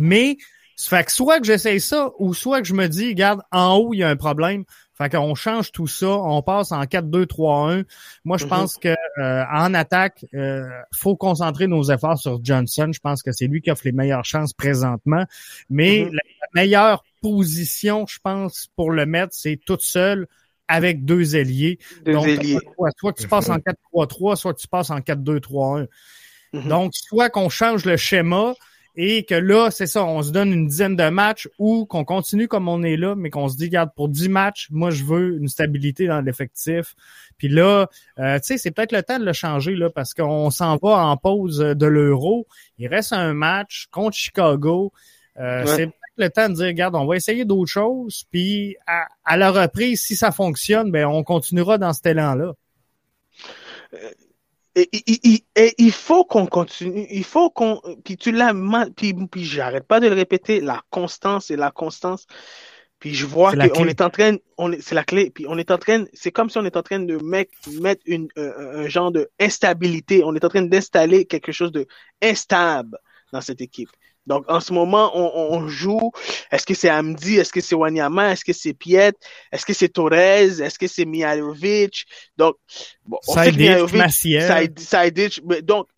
Mais 0.00 0.38
fait 0.86 1.04
que 1.04 1.12
soit 1.12 1.40
que 1.40 1.46
j'essaye 1.46 1.80
ça, 1.80 2.10
ou 2.18 2.34
soit 2.34 2.60
que 2.60 2.68
je 2.68 2.74
me 2.74 2.86
dis, 2.86 3.08
regarde, 3.08 3.42
en 3.50 3.76
haut, 3.76 3.94
il 3.94 3.98
y 3.98 4.02
a 4.02 4.08
un 4.08 4.16
problème. 4.16 4.64
Fait 4.98 5.08
qu'on 5.08 5.36
change 5.36 5.70
tout 5.70 5.86
ça, 5.86 6.08
on 6.08 6.42
passe 6.42 6.72
en 6.72 6.82
4-2-3-1. 6.82 7.84
Moi, 8.24 8.36
je 8.36 8.44
mhm. 8.44 8.50
pense 8.50 8.76
que 8.78 8.88
euh, 8.88 9.44
en 9.52 9.72
attaque, 9.74 10.24
euh, 10.34 10.68
faut 10.92 11.14
concentrer 11.14 11.68
nos 11.68 11.84
efforts 11.84 12.18
sur 12.18 12.40
Johnson. 12.42 12.90
Je 12.92 12.98
pense 12.98 13.22
que 13.22 13.30
c'est 13.30 13.46
lui 13.46 13.60
qui 13.60 13.70
offre 13.70 13.82
les 13.84 13.92
meilleures 13.92 14.24
chances 14.24 14.52
présentement. 14.52 15.24
Mais 15.70 16.06
mhm. 16.06 16.14
la, 16.14 16.20
meilleure 16.54 17.04
position, 17.22 18.06
je 18.08 18.18
pense, 18.22 18.68
pour 18.74 18.90
le 18.90 19.04
mettre, 19.04 19.34
c'est 19.34 19.60
toute 19.64 19.82
seule 19.82 20.26
avec 20.66 21.04
deux 21.04 21.36
ailiers. 21.36 21.78
Deux 22.04 22.16
ailiers. 22.18 22.58
Soit, 22.98 23.12
que 23.12 23.20
tu 23.20 23.28
passes 23.28 23.50
en 23.50 23.58
4-3-3, 23.58 24.36
soit 24.36 24.54
que 24.54 24.60
tu 24.60 24.68
passes 24.68 24.90
en 24.90 24.98
4-2-3-1. 24.98 25.86
Mhm. 26.52 26.68
Donc, 26.68 26.92
soit 26.94 27.30
qu'on 27.30 27.48
change 27.48 27.84
le 27.84 27.96
schéma, 27.96 28.54
et 29.00 29.22
que 29.22 29.36
là, 29.36 29.70
c'est 29.70 29.86
ça, 29.86 30.04
on 30.04 30.24
se 30.24 30.32
donne 30.32 30.52
une 30.52 30.66
dizaine 30.66 30.96
de 30.96 31.08
matchs 31.08 31.48
ou 31.56 31.86
qu'on 31.86 32.04
continue 32.04 32.48
comme 32.48 32.68
on 32.68 32.82
est 32.82 32.96
là, 32.96 33.14
mais 33.14 33.30
qu'on 33.30 33.48
se 33.48 33.56
dit, 33.56 33.66
regarde, 33.66 33.90
pour 33.94 34.08
10 34.08 34.28
matchs, 34.28 34.66
moi, 34.72 34.90
je 34.90 35.04
veux 35.04 35.36
une 35.36 35.46
stabilité 35.46 36.08
dans 36.08 36.20
l'effectif. 36.20 36.96
Puis 37.36 37.46
là, 37.46 37.86
euh, 38.18 38.40
tu 38.40 38.46
sais, 38.48 38.58
c'est 38.58 38.72
peut-être 38.72 38.90
le 38.90 39.04
temps 39.04 39.20
de 39.20 39.24
le 39.24 39.32
changer, 39.32 39.76
là, 39.76 39.88
parce 39.88 40.14
qu'on 40.14 40.50
s'en 40.50 40.78
va 40.78 41.06
en 41.06 41.16
pause 41.16 41.58
de 41.58 41.86
l'Euro. 41.86 42.48
Il 42.78 42.88
reste 42.88 43.12
un 43.12 43.34
match 43.34 43.86
contre 43.92 44.16
Chicago. 44.16 44.92
Euh, 45.38 45.64
c'est 45.64 45.86
peut-être 45.86 45.94
le 46.16 46.30
temps 46.30 46.48
de 46.48 46.54
dire, 46.54 46.66
regarde, 46.66 46.96
on 46.96 47.06
va 47.06 47.14
essayer 47.14 47.44
d'autres 47.44 47.70
choses, 47.70 48.24
puis 48.32 48.74
à, 48.88 49.06
à, 49.24 49.36
la 49.36 49.52
reprise, 49.52 50.00
si 50.00 50.16
ça 50.16 50.32
fonctionne, 50.32 50.90
ben 50.90 51.06
on 51.06 51.22
continuera 51.22 51.78
dans 51.78 51.92
cet 51.92 52.06
élan-là. 52.06 52.52
Euh, 53.94 54.10
et, 54.80 55.74
il 55.78 55.92
faut 55.92 56.24
qu'on 56.24 56.46
continue, 56.46 57.06
il 57.10 57.24
faut 57.24 57.50
qu'on, 57.50 57.80
puis 58.04 58.16
tu 58.16 58.32
l'as, 58.32 58.54
puis, 58.96 59.14
puis 59.14 59.44
j'arrête 59.44 59.86
pas 59.86 60.00
de 60.00 60.08
le 60.08 60.14
répéter, 60.14 60.60
la 60.60 60.82
constance 60.90 61.50
et 61.50 61.56
la 61.56 61.70
constance. 61.70 62.26
Puis 62.98 63.14
je 63.14 63.26
vois 63.26 63.52
qu'on 63.52 63.86
est 63.86 64.00
en 64.00 64.10
train, 64.10 64.36
on 64.56 64.72
c'est 64.80 64.94
la 64.94 65.04
clé. 65.04 65.30
Puis 65.30 65.46
on 65.48 65.56
est 65.56 65.70
en 65.70 65.78
train, 65.78 66.04
c'est 66.12 66.32
comme 66.32 66.50
si 66.50 66.58
on 66.58 66.64
est 66.64 66.76
en 66.76 66.82
train 66.82 66.98
de 66.98 67.16
mettre, 67.22 67.52
mettre 67.80 68.02
une, 68.06 68.28
un 68.36 68.88
genre 68.88 69.12
de 69.12 69.30
instabilité. 69.38 70.24
On 70.24 70.34
est 70.34 70.44
en 70.44 70.48
train 70.48 70.62
d'installer 70.62 71.24
quelque 71.24 71.52
chose 71.52 71.70
de 71.70 71.86
instable 72.20 72.98
dans 73.32 73.40
cette 73.40 73.60
équipe. 73.60 73.90
Donc, 74.28 74.44
en 74.48 74.60
ce 74.60 74.74
moment, 74.74 75.10
on, 75.14 75.56
on 75.56 75.68
joue. 75.68 76.12
Est-ce 76.52 76.66
que 76.66 76.74
c'est 76.74 76.90
Amdi? 76.90 77.38
Est-ce 77.38 77.50
que 77.50 77.62
c'est 77.62 77.74
Wanyama? 77.74 78.32
Est-ce 78.32 78.44
que 78.44 78.52
c'est 78.52 78.74
Piet? 78.74 79.14
Est-ce 79.50 79.64
que 79.64 79.72
c'est 79.72 79.88
Torres? 79.88 80.12
Est-ce 80.12 80.78
que 80.78 80.86
c'est 80.86 81.06
Mihailovic? 81.06 82.04
Donc, 82.36 82.56
bon, 83.06 83.18
on 83.26 83.32
sait 83.32 83.52
que 83.52 83.56
Donc, 85.62 85.88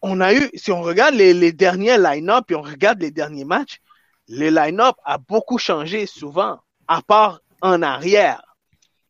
on 0.00 0.22
a 0.22 0.32
eu, 0.32 0.48
si 0.54 0.72
on 0.72 0.80
regarde 0.80 1.14
les, 1.14 1.34
les 1.34 1.52
derniers 1.52 1.98
line-up 1.98 2.50
et 2.50 2.54
on 2.54 2.62
regarde 2.62 3.02
les 3.02 3.10
derniers 3.10 3.44
matchs, 3.44 3.82
le 4.28 4.48
line-up 4.48 4.96
a 5.04 5.18
beaucoup 5.18 5.58
changé 5.58 6.06
souvent, 6.06 6.58
à 6.88 7.02
part 7.02 7.40
en 7.60 7.82
arrière, 7.82 8.40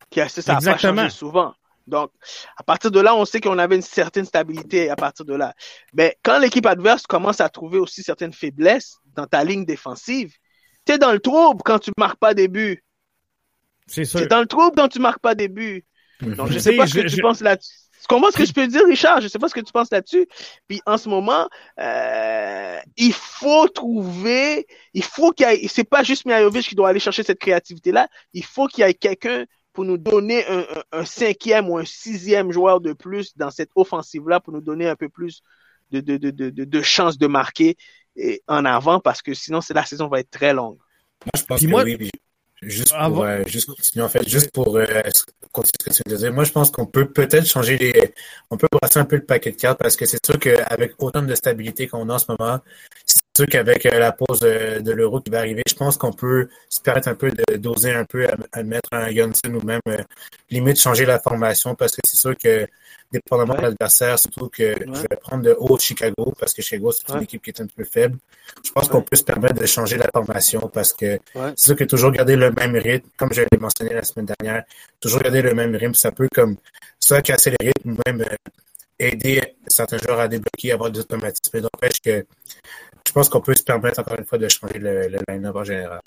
qui 0.09 0.19
a, 0.19 0.27
ça 0.27 0.57
a 0.57 0.61
pas 0.61 0.77
changé 0.77 1.09
souvent. 1.09 1.53
Donc, 1.87 2.11
à 2.57 2.63
partir 2.63 2.91
de 2.91 2.99
là, 2.99 3.15
on 3.15 3.25
sait 3.25 3.41
qu'on 3.41 3.57
avait 3.57 3.75
une 3.75 3.81
certaine 3.81 4.25
stabilité 4.25 4.89
à 4.89 4.95
partir 4.95 5.25
de 5.25 5.33
là. 5.33 5.53
Mais 5.93 6.17
quand 6.23 6.37
l'équipe 6.39 6.65
adverse 6.65 7.03
commence 7.07 7.41
à 7.41 7.49
trouver 7.49 7.79
aussi 7.79 8.03
certaines 8.03 8.33
faiblesses 8.33 8.97
dans 9.15 9.25
ta 9.25 9.43
ligne 9.43 9.65
défensive, 9.65 10.33
tu 10.85 10.93
es 10.93 10.97
dans 10.97 11.11
le 11.11 11.19
trouble 11.19 11.61
quand 11.63 11.79
tu 11.79 11.91
marques 11.97 12.19
pas 12.19 12.33
des 12.33 12.47
buts. 12.47 12.83
C'est 13.87 14.05
sûr. 14.05 14.19
Tu 14.19 14.27
dans 14.27 14.41
le 14.41 14.47
trouble 14.47 14.75
quand 14.75 14.89
tu 14.89 14.99
marques 14.99 15.21
pas 15.21 15.35
des 15.35 15.47
buts. 15.47 15.85
Donc, 16.21 16.51
je 16.51 16.59
sais 16.59 16.75
pas 16.75 16.87
ce 16.87 16.93
que 16.93 17.07
tu 17.07 17.21
penses 17.21 17.41
là-dessus. 17.41 17.73
Tu 17.99 18.05
comprends 18.07 18.31
ce 18.31 18.37
que 18.37 18.45
je 18.45 18.53
peux 18.53 18.67
dire, 18.67 18.85
Richard? 18.85 19.21
Je 19.21 19.27
sais 19.27 19.39
pas 19.39 19.49
ce 19.49 19.55
que 19.55 19.59
tu 19.59 19.71
penses 19.71 19.91
là-dessus. 19.91 20.27
Puis 20.67 20.81
en 20.85 20.97
ce 20.97 21.09
moment, 21.09 21.47
euh, 21.79 22.79
il 22.95 23.13
faut 23.13 23.67
trouver, 23.67 24.67
il 24.93 25.03
faut 25.03 25.31
qu'il 25.31 25.47
y 25.47 25.49
ait, 25.49 25.67
c'est 25.67 25.83
pas 25.83 26.03
juste 26.03 26.25
Miajovic 26.25 26.67
qui 26.67 26.75
doit 26.75 26.89
aller 26.89 26.99
chercher 26.99 27.23
cette 27.23 27.39
créativité-là. 27.39 28.07
Il 28.33 28.45
faut 28.45 28.67
qu'il 28.67 28.85
y 28.85 28.87
ait 28.87 28.93
quelqu'un 28.93 29.45
pour 29.77 29.85
nous 29.85 29.99
donner 29.99 30.43
un, 30.91 31.05
cinquième 31.05 31.69
ou 31.69 31.77
un 31.77 31.85
sixième 31.85 32.51
joueur 32.51 32.81
de 32.81 32.93
plus 32.93 33.37
dans 33.37 33.51
cette 33.51 33.69
offensive-là, 33.75 34.39
pour 34.39 34.51
nous 34.51 34.59
donner 34.59 34.87
un 34.87 34.95
peu 34.95 35.07
plus 35.07 35.43
de, 35.91 35.99
de, 35.99 36.17
de, 36.17 36.31
de, 36.31 36.49
de 36.49 36.81
chances 36.81 37.19
de 37.19 37.27
marquer 37.27 37.77
en 38.47 38.65
avant, 38.65 38.99
parce 38.99 39.21
que 39.21 39.35
sinon, 39.35 39.59
la 39.69 39.85
saison 39.85 40.07
va 40.07 40.21
être 40.21 40.31
très 40.31 40.51
longue. 40.51 40.79
Moi, 41.23 41.31
je 41.37 41.43
pense 41.43 41.61
que 41.61 41.67
oui. 41.67 42.09
Juste 42.63 42.91
pour, 42.91 43.23
euh, 43.23 43.43
juste 43.45 43.67
continuer, 43.67 44.03
en 44.03 44.09
fait, 44.09 44.27
juste 44.27 44.51
pour 44.51 44.75
euh, 44.77 44.83
continuer 45.51 45.93
ce 45.93 46.01
que 46.01 46.09
tu 46.09 46.15
dire. 46.15 46.33
Moi, 46.33 46.43
je 46.43 46.51
pense 46.51 46.71
qu'on 46.71 46.87
peut 46.87 47.07
peut-être 47.07 47.45
changer 47.45 47.77
les, 47.77 48.15
on 48.49 48.57
peut 48.57 48.67
brasser 48.71 48.97
un 48.97 49.05
peu 49.05 49.17
le 49.17 49.25
paquet 49.25 49.51
de 49.51 49.57
cartes 49.57 49.77
parce 49.77 49.95
que 49.95 50.07
c'est 50.07 50.25
sûr 50.25 50.39
qu'avec 50.39 50.93
autant 50.97 51.21
de 51.21 51.35
stabilité 51.35 51.87
qu'on 51.87 52.09
a 52.09 52.15
en 52.15 52.17
ce 52.17 52.25
moment, 52.29 52.61
si 53.05 53.19
sûr 53.37 53.47
qu'avec 53.47 53.85
euh, 53.85 53.99
la 53.99 54.11
pause 54.11 54.39
de, 54.39 54.91
l'euro 54.91 55.21
qui 55.21 55.31
va 55.31 55.39
arriver, 55.39 55.63
je 55.67 55.75
pense 55.75 55.97
qu'on 55.97 56.13
peut 56.13 56.49
se 56.69 56.81
permettre 56.81 57.07
un 57.07 57.15
peu 57.15 57.31
de 57.31 57.57
doser 57.57 57.93
un 57.93 58.05
peu 58.05 58.27
à, 58.51 58.63
mettre 58.63 58.89
un 58.91 59.11
Johnson 59.11 59.53
ou 59.53 59.65
même 59.65 59.81
limite 60.49 60.79
changer 60.79 61.05
la 61.05 61.19
formation 61.19 61.75
parce 61.75 61.95
que 61.95 62.01
c'est 62.03 62.17
sûr 62.17 62.35
que 62.37 62.67
dépendamment 63.11 63.55
de 63.55 63.61
l'adversaire, 63.61 64.19
surtout 64.19 64.49
que 64.49 64.75
je 64.79 65.01
vais 65.01 65.15
prendre 65.21 65.43
de 65.43 65.55
haut 65.57 65.77
Chicago 65.77 66.33
parce 66.39 66.53
que 66.53 66.61
Chicago, 66.61 66.91
c'est 66.91 67.13
une 67.13 67.23
équipe 67.23 67.41
qui 67.41 67.51
est 67.51 67.61
un 67.61 67.67
peu 67.67 67.83
faible. 67.83 68.17
Je 68.63 68.71
pense 68.71 68.89
qu'on 68.89 69.01
peut 69.01 69.15
se 69.15 69.23
permettre 69.23 69.55
de 69.55 69.65
changer 69.65 69.97
la 69.97 70.09
formation 70.13 70.69
parce 70.73 70.93
que 70.93 71.19
c'est 71.33 71.65
sûr 71.67 71.75
que 71.75 71.85
toujours 71.85 72.11
garder 72.11 72.35
le 72.35 72.51
même 72.51 72.75
rythme, 72.75 73.07
comme 73.17 73.31
je 73.31 73.41
l'ai 73.41 73.57
mentionné 73.59 73.93
la 73.93 74.03
semaine 74.03 74.25
dernière, 74.25 74.63
toujours 74.99 75.21
garder 75.21 75.41
le 75.41 75.53
même 75.53 75.75
rythme, 75.75 75.93
ça 75.93 76.11
peut 76.11 76.27
comme 76.33 76.57
soit 76.99 77.21
casser 77.21 77.51
le 77.51 77.65
rythme 77.67 77.91
ou 77.91 77.97
même 78.05 78.21
euh, 78.21 78.35
aider 78.99 79.41
certains 79.67 79.97
joueurs 79.97 80.19
à 80.19 80.27
débloquer, 80.27 80.71
avoir 80.71 80.91
des 80.91 80.99
automatismes. 80.99 81.61
Donc, 81.61 81.71
que 82.03 82.25
pense 83.17 83.29
qu'on 83.29 83.41
peut 83.41 83.55
se 83.55 83.63
permettre 83.63 83.99
encore 83.99 84.17
une 84.19 84.25
fois 84.25 84.37
de 84.37 84.47
changer 84.47 84.77
le, 84.77 85.07
le 85.07 85.19
line-up 85.27 85.55
en 85.55 85.63
général. 85.63 86.01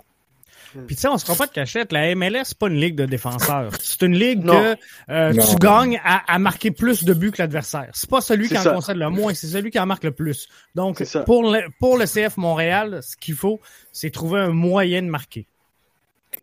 Hmm. 0.74 0.86
Puis 0.86 0.94
tu 0.94 1.02
sais, 1.02 1.08
on 1.08 1.18
se 1.18 1.24
prend 1.24 1.34
pas 1.34 1.48
de 1.48 1.52
cachette. 1.52 1.90
La 1.90 2.14
MLS, 2.14 2.44
c'est 2.44 2.58
pas 2.58 2.68
une 2.68 2.80
ligue 2.80 2.94
de 2.94 3.04
défenseurs. 3.04 3.72
C'est 3.80 4.02
une 4.02 4.16
ligue 4.16 4.46
que 4.46 4.76
euh, 5.10 5.32
tu 5.32 5.56
gagnes 5.56 6.00
à, 6.04 6.38
marquer 6.38 6.70
plus 6.70 7.02
de 7.02 7.12
buts 7.12 7.32
que 7.32 7.42
l'adversaire. 7.42 7.90
C'est 7.94 8.08
pas 8.08 8.20
celui 8.20 8.48
qui 8.48 8.56
en 8.56 8.62
concède 8.62 8.96
le 8.96 9.10
moins, 9.10 9.34
c'est 9.34 9.48
celui 9.48 9.72
qui 9.72 9.80
en 9.80 9.86
marque 9.86 10.04
le 10.04 10.12
plus. 10.12 10.48
Donc, 10.76 11.02
pour 11.26 11.42
le, 11.42 11.62
pour 11.80 11.98
le 11.98 12.06
CF 12.06 12.36
Montréal, 12.36 13.00
ce 13.02 13.16
qu'il 13.16 13.34
faut, 13.34 13.60
c'est 13.90 14.10
trouver 14.10 14.40
un 14.40 14.50
moyen 14.52 15.02
de 15.02 15.08
marquer. 15.08 15.46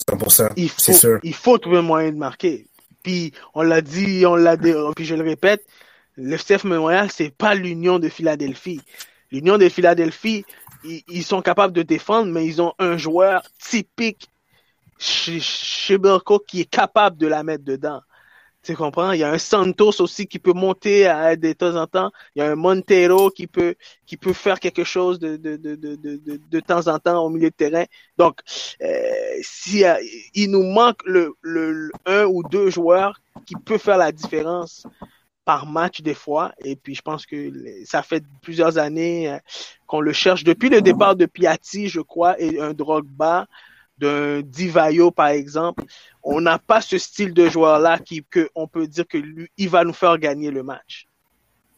100%, 0.09 0.49
il 0.57 0.69
faut, 0.69 0.91
sûr. 0.91 1.19
Il 1.23 1.33
faut 1.33 1.57
trouver 1.57 1.77
un 1.77 1.83
moyen 1.83 2.11
de 2.11 2.17
marquer. 2.17 2.67
Puis, 3.03 3.31
on 3.53 3.61
l'a 3.61 3.79
dit, 3.79 4.25
on 4.25 4.35
l'a 4.35 4.57
dit, 4.57 4.73
puis 4.95 5.05
je 5.05 5.15
le 5.15 5.23
répète, 5.23 5.63
le 6.17 6.35
CF 6.35 6.65
Montréal, 6.65 7.07
c'est 7.13 7.33
pas 7.33 7.55
l'Union 7.55 7.99
de 7.99 8.09
Philadelphie. 8.09 8.81
L'Union 9.31 9.57
de 9.57 9.69
Philadelphie, 9.69 10.45
ils, 10.83 11.23
sont 11.23 11.41
capables 11.41 11.73
de 11.73 11.83
défendre, 11.83 12.31
mais 12.31 12.45
ils 12.45 12.61
ont 12.61 12.73
un 12.79 12.97
joueur 12.97 13.43
typique 13.59 14.29
chez, 14.97 15.39
chez 15.39 15.97
qui 16.47 16.61
est 16.61 16.69
capable 16.69 17.17
de 17.17 17.27
la 17.27 17.43
mettre 17.43 17.63
dedans. 17.63 18.01
Tu 18.63 18.75
comprends? 18.75 19.13
Il 19.13 19.19
y 19.19 19.23
a 19.23 19.31
un 19.31 19.37
Santos 19.37 20.01
aussi 20.01 20.27
qui 20.27 20.39
peut 20.39 20.53
monter 20.53 21.07
à, 21.07 21.37
de 21.37 21.53
temps 21.53 21.75
en 21.75 21.87
temps. 21.87 22.11
Il 22.35 22.39
y 22.39 22.41
a 22.41 22.51
un 22.51 22.55
Montero 22.55 23.29
qui 23.29 23.47
peut, 23.47 23.75
qui 24.05 24.17
peut 24.17 24.33
faire 24.33 24.59
quelque 24.59 24.83
chose 24.83 25.19
de, 25.19 25.37
de, 25.37 25.55
de, 25.55 25.75
de, 25.75 25.95
de, 25.95 26.41
de 26.49 26.59
temps 26.59 26.87
en 26.87 26.99
temps 26.99 27.23
au 27.23 27.29
milieu 27.29 27.49
de 27.49 27.55
terrain. 27.55 27.85
Donc, 28.17 28.41
euh, 28.81 28.91
si, 29.41 29.85
il 30.33 30.51
nous 30.51 30.63
manque 30.63 30.99
le, 31.05 31.33
le, 31.41 31.91
un 32.05 32.25
ou 32.25 32.43
deux 32.43 32.69
joueurs 32.69 33.21
qui 33.45 33.55
peuvent 33.55 33.79
faire 33.79 33.97
la 33.97 34.11
différence 34.11 34.85
par 35.47 35.65
match 35.65 36.01
des 36.01 36.13
fois. 36.13 36.51
Et 36.65 36.75
puis, 36.75 36.93
je 36.93 37.01
pense 37.01 37.25
que 37.25 37.53
ça 37.85 38.03
fait 38.03 38.21
plusieurs 38.41 38.77
années 38.77 39.31
euh, 39.31 39.37
qu'on 39.87 40.01
le 40.01 40.11
cherche. 40.11 40.43
Depuis 40.43 40.67
le 40.67 40.81
départ 40.81 41.15
de 41.15 41.25
Piatti, 41.25 41.87
je 41.87 42.01
crois, 42.01 42.35
et 42.37 42.59
un 42.59 42.73
Drogba, 42.73 43.47
d'un 43.97 44.41
Divayo, 44.41 45.09
par 45.09 45.29
exemple, 45.29 45.85
on 46.21 46.41
n'a 46.41 46.59
pas 46.59 46.81
ce 46.81 46.97
style 46.97 47.33
de 47.33 47.47
joueur-là 47.47 47.97
qui, 47.97 48.25
que 48.29 48.49
on 48.55 48.67
peut 48.67 48.87
dire 48.87 49.07
que 49.07 49.17
lui, 49.17 49.47
il 49.57 49.69
va 49.69 49.85
nous 49.85 49.93
faire 49.93 50.17
gagner 50.17 50.51
le 50.51 50.63
match. 50.63 51.07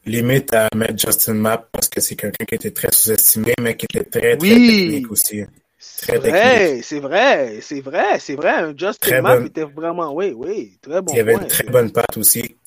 Limite 0.04 0.52
à 0.56 0.68
mettre 0.76 0.98
Justin 0.98 1.36
Mapp 1.36 1.70
parce 1.72 1.90
que 1.90 2.02
c'est 2.02 2.16
quelqu'un 2.16 2.46
qui 2.46 2.56
était 2.56 2.72
très 2.72 2.92
sous-estimé, 2.92 3.54
mais 3.62 3.78
qui 3.78 3.86
était 3.86 4.04
très, 4.04 4.36
très 4.36 4.50
technique 4.50 5.12
aussi. 5.12 5.44
C'est 5.78 6.18
vrai, 6.18 6.82
c'est 6.82 7.00
vrai, 7.00 7.60
c'est 7.62 7.82
vrai, 7.82 8.20
c'est 8.20 8.36
vrai. 8.36 8.74
Justin 8.76 9.22
Mapp 9.22 9.46
était 9.46 9.64
vraiment, 9.64 10.12
oui, 10.12 10.34
oui, 10.36 10.78
très 10.82 11.02
bon. 11.04 11.14
Il 11.14 11.20
avait 11.20 11.36
une 11.36 11.48
très 11.48 11.66
bonne 11.66 11.92
patte 11.92 12.18
aussi 12.18 12.58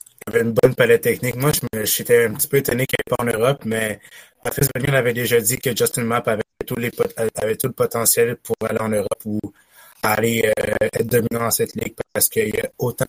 une 0.41 0.53
bonne 0.53 0.75
palette 0.75 1.03
technique. 1.03 1.37
Moi, 1.37 1.53
j'étais 1.85 2.27
un 2.27 2.35
petit 2.35 2.49
peu 2.49 2.59
étonné 2.59 2.79
n'y 2.79 2.83
ait 2.85 3.17
pas 3.17 3.23
en 3.23 3.27
Europe, 3.27 3.65
mais 3.65 4.01
Patrice 4.43 4.69
Bernier 4.75 4.97
avait 4.97 5.13
déjà 5.13 5.41
dit 5.41 5.59
que 5.59 5.75
Justin 5.77 6.05
Mapp 6.05 6.29
avait, 6.29 6.43
tout 6.65 6.77
le 6.77 7.73
potentiel 7.73 8.37
pour 8.37 8.57
aller 8.69 8.81
en 8.81 8.89
Europe 8.89 9.23
ou 9.25 9.41
aller 10.03 10.53
euh, 10.59 10.75
être 10.93 11.07
dominant 11.07 11.45
dans 11.45 11.51
cette 11.51 11.75
ligue 11.75 11.95
parce 12.13 12.29
qu'il 12.29 12.55
y 12.55 12.61
a 12.61 12.71
autant, 12.79 13.07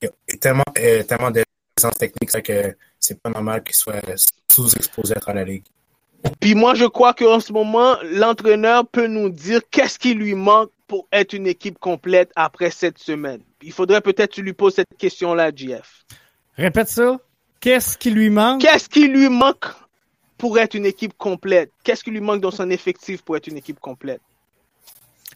il 0.00 0.06
y 0.06 0.34
a 0.34 0.36
tellement, 0.38 0.64
euh, 0.78 1.02
tellement 1.02 1.30
de 1.30 1.44
présence 1.74 1.98
technique 1.98 2.42
que 2.42 2.76
c'est 2.98 3.20
pas 3.20 3.30
normal 3.30 3.62
qu'il 3.62 3.74
soit 3.74 4.00
sous-exposé 4.50 5.14
à 5.26 5.32
la 5.32 5.44
ligue. 5.44 5.64
Puis 6.40 6.54
moi, 6.54 6.74
je 6.74 6.86
crois 6.86 7.12
qu'en 7.12 7.40
ce 7.40 7.52
moment, 7.52 7.96
l'entraîneur 8.02 8.86
peut 8.86 9.06
nous 9.06 9.28
dire 9.28 9.60
qu'est-ce 9.70 9.98
qui 9.98 10.14
lui 10.14 10.34
manque 10.34 10.70
pour 10.86 11.06
être 11.12 11.34
une 11.34 11.46
équipe 11.46 11.78
complète 11.78 12.30
après 12.36 12.70
cette 12.70 12.98
semaine. 12.98 13.40
Il 13.62 13.72
faudrait 13.72 14.00
peut-être 14.00 14.30
que 14.30 14.36
tu 14.36 14.42
lui 14.42 14.52
poses 14.52 14.74
cette 14.74 14.96
question-là, 14.98 15.50
JF. 15.54 16.04
Répète 16.56 16.88
ça. 16.88 17.18
Qu'est-ce 17.60 17.96
qui 17.96 18.10
lui 18.10 18.30
manque? 18.30 18.60
Qu'est-ce 18.60 18.88
qui 18.88 19.08
lui 19.08 19.28
manque 19.28 19.66
pour 20.38 20.58
être 20.58 20.74
une 20.74 20.86
équipe 20.86 21.14
complète? 21.16 21.70
Qu'est-ce 21.82 22.04
qui 22.04 22.10
lui 22.10 22.20
manque 22.20 22.40
dans 22.40 22.50
son 22.50 22.70
effectif 22.70 23.22
pour 23.22 23.36
être 23.36 23.46
une 23.46 23.56
équipe 23.56 23.80
complète? 23.80 24.20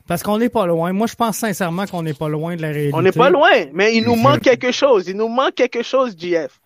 Parce 0.07 0.23
qu'on 0.23 0.39
n'est 0.39 0.49
pas 0.49 0.66
loin. 0.66 0.93
Moi, 0.93 1.07
je 1.07 1.15
pense 1.15 1.36
sincèrement 1.39 1.86
qu'on 1.86 2.03
n'est 2.03 2.15
pas 2.15 2.28
loin 2.28 2.57
de 2.57 2.62
la 2.62 2.69
réalité. 2.69 2.95
On 2.95 3.03
n'est 3.03 3.12
pas 3.12 3.31
loin, 3.31 3.66
mais 3.73 3.95
il 3.95 4.05
nous 4.05 4.16
manque 4.16 4.40
quelque 4.40 4.73
chose. 4.73 5.07
Il 5.09 5.16
nous 5.16 5.28
manque 5.28 5.55
quelque 5.55 5.82
chose, 5.82 6.16
JF. 6.19 6.61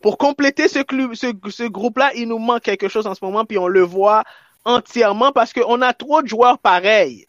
Pour 0.00 0.16
compléter 0.16 0.68
ce, 0.68 0.78
club, 0.78 1.14
ce, 1.14 1.32
ce 1.50 1.64
groupe-là, 1.64 2.12
il 2.14 2.28
nous 2.28 2.38
manque 2.38 2.62
quelque 2.62 2.88
chose 2.88 3.06
en 3.06 3.14
ce 3.14 3.24
moment, 3.24 3.44
puis 3.44 3.58
on 3.58 3.66
le 3.66 3.82
voit 3.82 4.24
entièrement 4.64 5.32
parce 5.32 5.52
qu'on 5.52 5.82
a 5.82 5.92
trop 5.92 6.22
de 6.22 6.28
joueurs 6.28 6.58
pareils. 6.58 7.26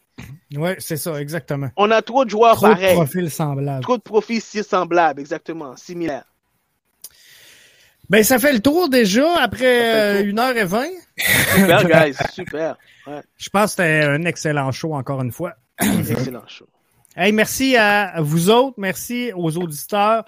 Oui, 0.54 0.70
c'est 0.78 0.96
ça, 0.96 1.20
exactement. 1.20 1.68
On 1.76 1.90
a 1.90 2.02
trop 2.02 2.24
de 2.24 2.30
joueurs 2.30 2.60
pareils. 2.60 2.94
Trop 2.94 3.04
de 3.04 3.06
profils 3.06 3.30
semblables. 3.30 3.82
Trop 3.82 3.96
de 3.96 4.02
profils 4.02 4.40
semblables, 4.42 5.20
exactement, 5.20 5.76
similaires. 5.76 6.29
Ben, 8.10 8.24
ça 8.24 8.40
fait 8.40 8.52
le 8.52 8.58
tour 8.58 8.88
déjà 8.88 9.40
après 9.40 10.24
1h20. 10.24 10.88
Super, 11.16 11.84
guys. 11.84 12.16
Super. 12.32 12.76
Je 13.36 13.48
pense 13.50 13.76
que 13.76 13.82
c'était 13.82 14.02
un 14.04 14.24
excellent 14.24 14.72
show, 14.72 14.94
encore 14.94 15.22
une 15.22 15.30
fois. 15.30 15.54
excellent 15.80 16.46
show. 16.48 16.66
Hey, 17.16 17.30
merci 17.30 17.76
à 17.76 18.20
vous 18.20 18.50
autres. 18.50 18.74
Merci 18.78 19.30
aux 19.34 19.56
auditeurs. 19.56 20.24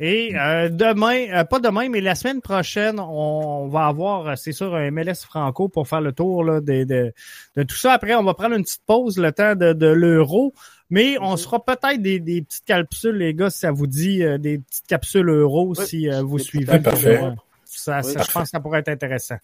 Et 0.00 0.34
euh, 0.34 0.70
demain, 0.70 1.26
euh, 1.30 1.44
pas 1.44 1.60
demain, 1.60 1.88
mais 1.88 2.00
la 2.00 2.16
semaine 2.16 2.40
prochaine, 2.40 2.98
on, 2.98 3.68
va 3.68 3.86
avoir, 3.86 4.36
c'est 4.36 4.52
sûr, 4.52 4.74
un 4.74 4.90
MLS 4.90 5.22
Franco 5.24 5.68
pour 5.68 5.86
faire 5.86 6.00
le 6.00 6.12
tour 6.12 6.42
là, 6.42 6.60
de, 6.60 6.84
de, 6.84 7.12
de, 7.56 7.62
tout 7.62 7.76
ça. 7.76 7.92
Après, 7.92 8.14
on 8.14 8.24
va 8.24 8.34
prendre 8.34 8.56
une 8.56 8.62
petite 8.64 8.82
pause 8.86 9.18
le 9.18 9.30
temps 9.30 9.54
de, 9.54 9.72
de 9.72 9.86
l'euro. 9.86 10.52
Mais 10.90 11.16
on 11.20 11.32
mhm. 11.32 11.36
sera 11.36 11.64
peut-être 11.64 12.02
des, 12.02 12.18
des, 12.18 12.42
petites 12.42 12.64
capsules, 12.64 13.16
les 13.16 13.32
gars, 13.32 13.48
si 13.48 13.60
ça 13.60 13.70
vous 13.70 13.86
dit, 13.86 14.24
euh, 14.24 14.38
des 14.38 14.58
petites 14.58 14.86
capsules 14.86 15.28
euros 15.28 15.74
si 15.74 16.10
euh, 16.10 16.22
vous 16.22 16.38
suivez. 16.38 16.80
Parfait. 16.80 17.20
Ça, 17.64 18.02
je 18.02 18.32
pense 18.32 18.44
que 18.44 18.48
ça 18.48 18.60
pourrait 18.60 18.80
être 18.80 18.88
intéressant. 18.88 19.36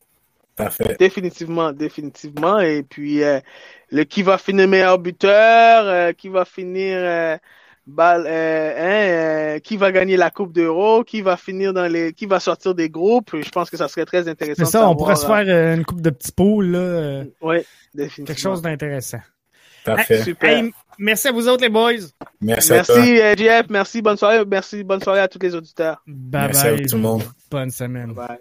Parfait. 0.56 0.96
Définitivement, 0.98 1.72
définitivement. 1.72 2.58
Et 2.58 2.82
puis, 2.82 3.22
euh, 3.22 3.38
le 3.90 4.02
qui 4.02 4.22
va 4.22 4.38
finir 4.38 4.66
meilleur 4.66 4.98
buteur, 4.98 6.14
qui 6.16 6.28
va 6.28 6.44
finir 6.44 7.38
balle, 7.86 8.26
hein, 8.26 9.60
qui 9.62 9.76
va 9.76 9.92
gagner 9.92 10.16
la 10.16 10.30
Coupe 10.30 10.52
d'Euro, 10.52 11.04
qui 11.04 11.20
va 11.20 11.36
finir 11.36 11.72
dans 11.72 11.86
les, 11.86 12.12
qui 12.12 12.26
va 12.26 12.40
sortir 12.40 12.74
des 12.74 12.88
groupes. 12.88 13.36
Je 13.40 13.50
pense 13.50 13.70
que 13.70 13.76
ça 13.76 13.86
serait 13.86 14.06
très 14.06 14.26
intéressant. 14.28 14.64
C'est 14.64 14.70
ça, 14.72 14.88
on 14.88 14.96
pourrait 14.96 15.14
se 15.14 15.26
faire 15.26 15.74
une 15.74 15.84
coupe 15.84 16.00
de 16.00 16.10
petits 16.10 16.32
poules, 16.32 16.72
là. 16.72 17.22
oui, 17.42 17.58
définitivement. 17.94 18.26
Quelque 18.26 18.40
chose 18.40 18.62
d'intéressant. 18.62 19.20
Parfait. 19.84 20.22
super. 20.24 20.64
Merci 20.98 21.28
à 21.28 21.32
vous 21.32 21.48
autres, 21.48 21.62
les 21.62 21.68
boys. 21.68 21.92
Merci, 22.40 22.72
à 22.72 22.84
toi. 22.84 22.96
Merci, 22.96 23.16
Jeff. 23.42 23.66
Merci. 23.70 24.02
Bonne 24.02 24.16
soirée. 24.16 24.44
Merci. 24.46 24.84
Bonne 24.84 25.00
soirée 25.02 25.20
à 25.20 25.28
tous 25.28 25.38
les 25.40 25.54
auditeurs. 25.54 26.02
Bye 26.06 26.46
merci 26.48 26.64
bye. 26.64 26.84
à 26.84 26.86
tout 26.86 26.96
le 26.96 27.02
monde. 27.02 27.22
Bonne 27.50 27.70
semaine. 27.70 28.12
Bye. 28.12 28.38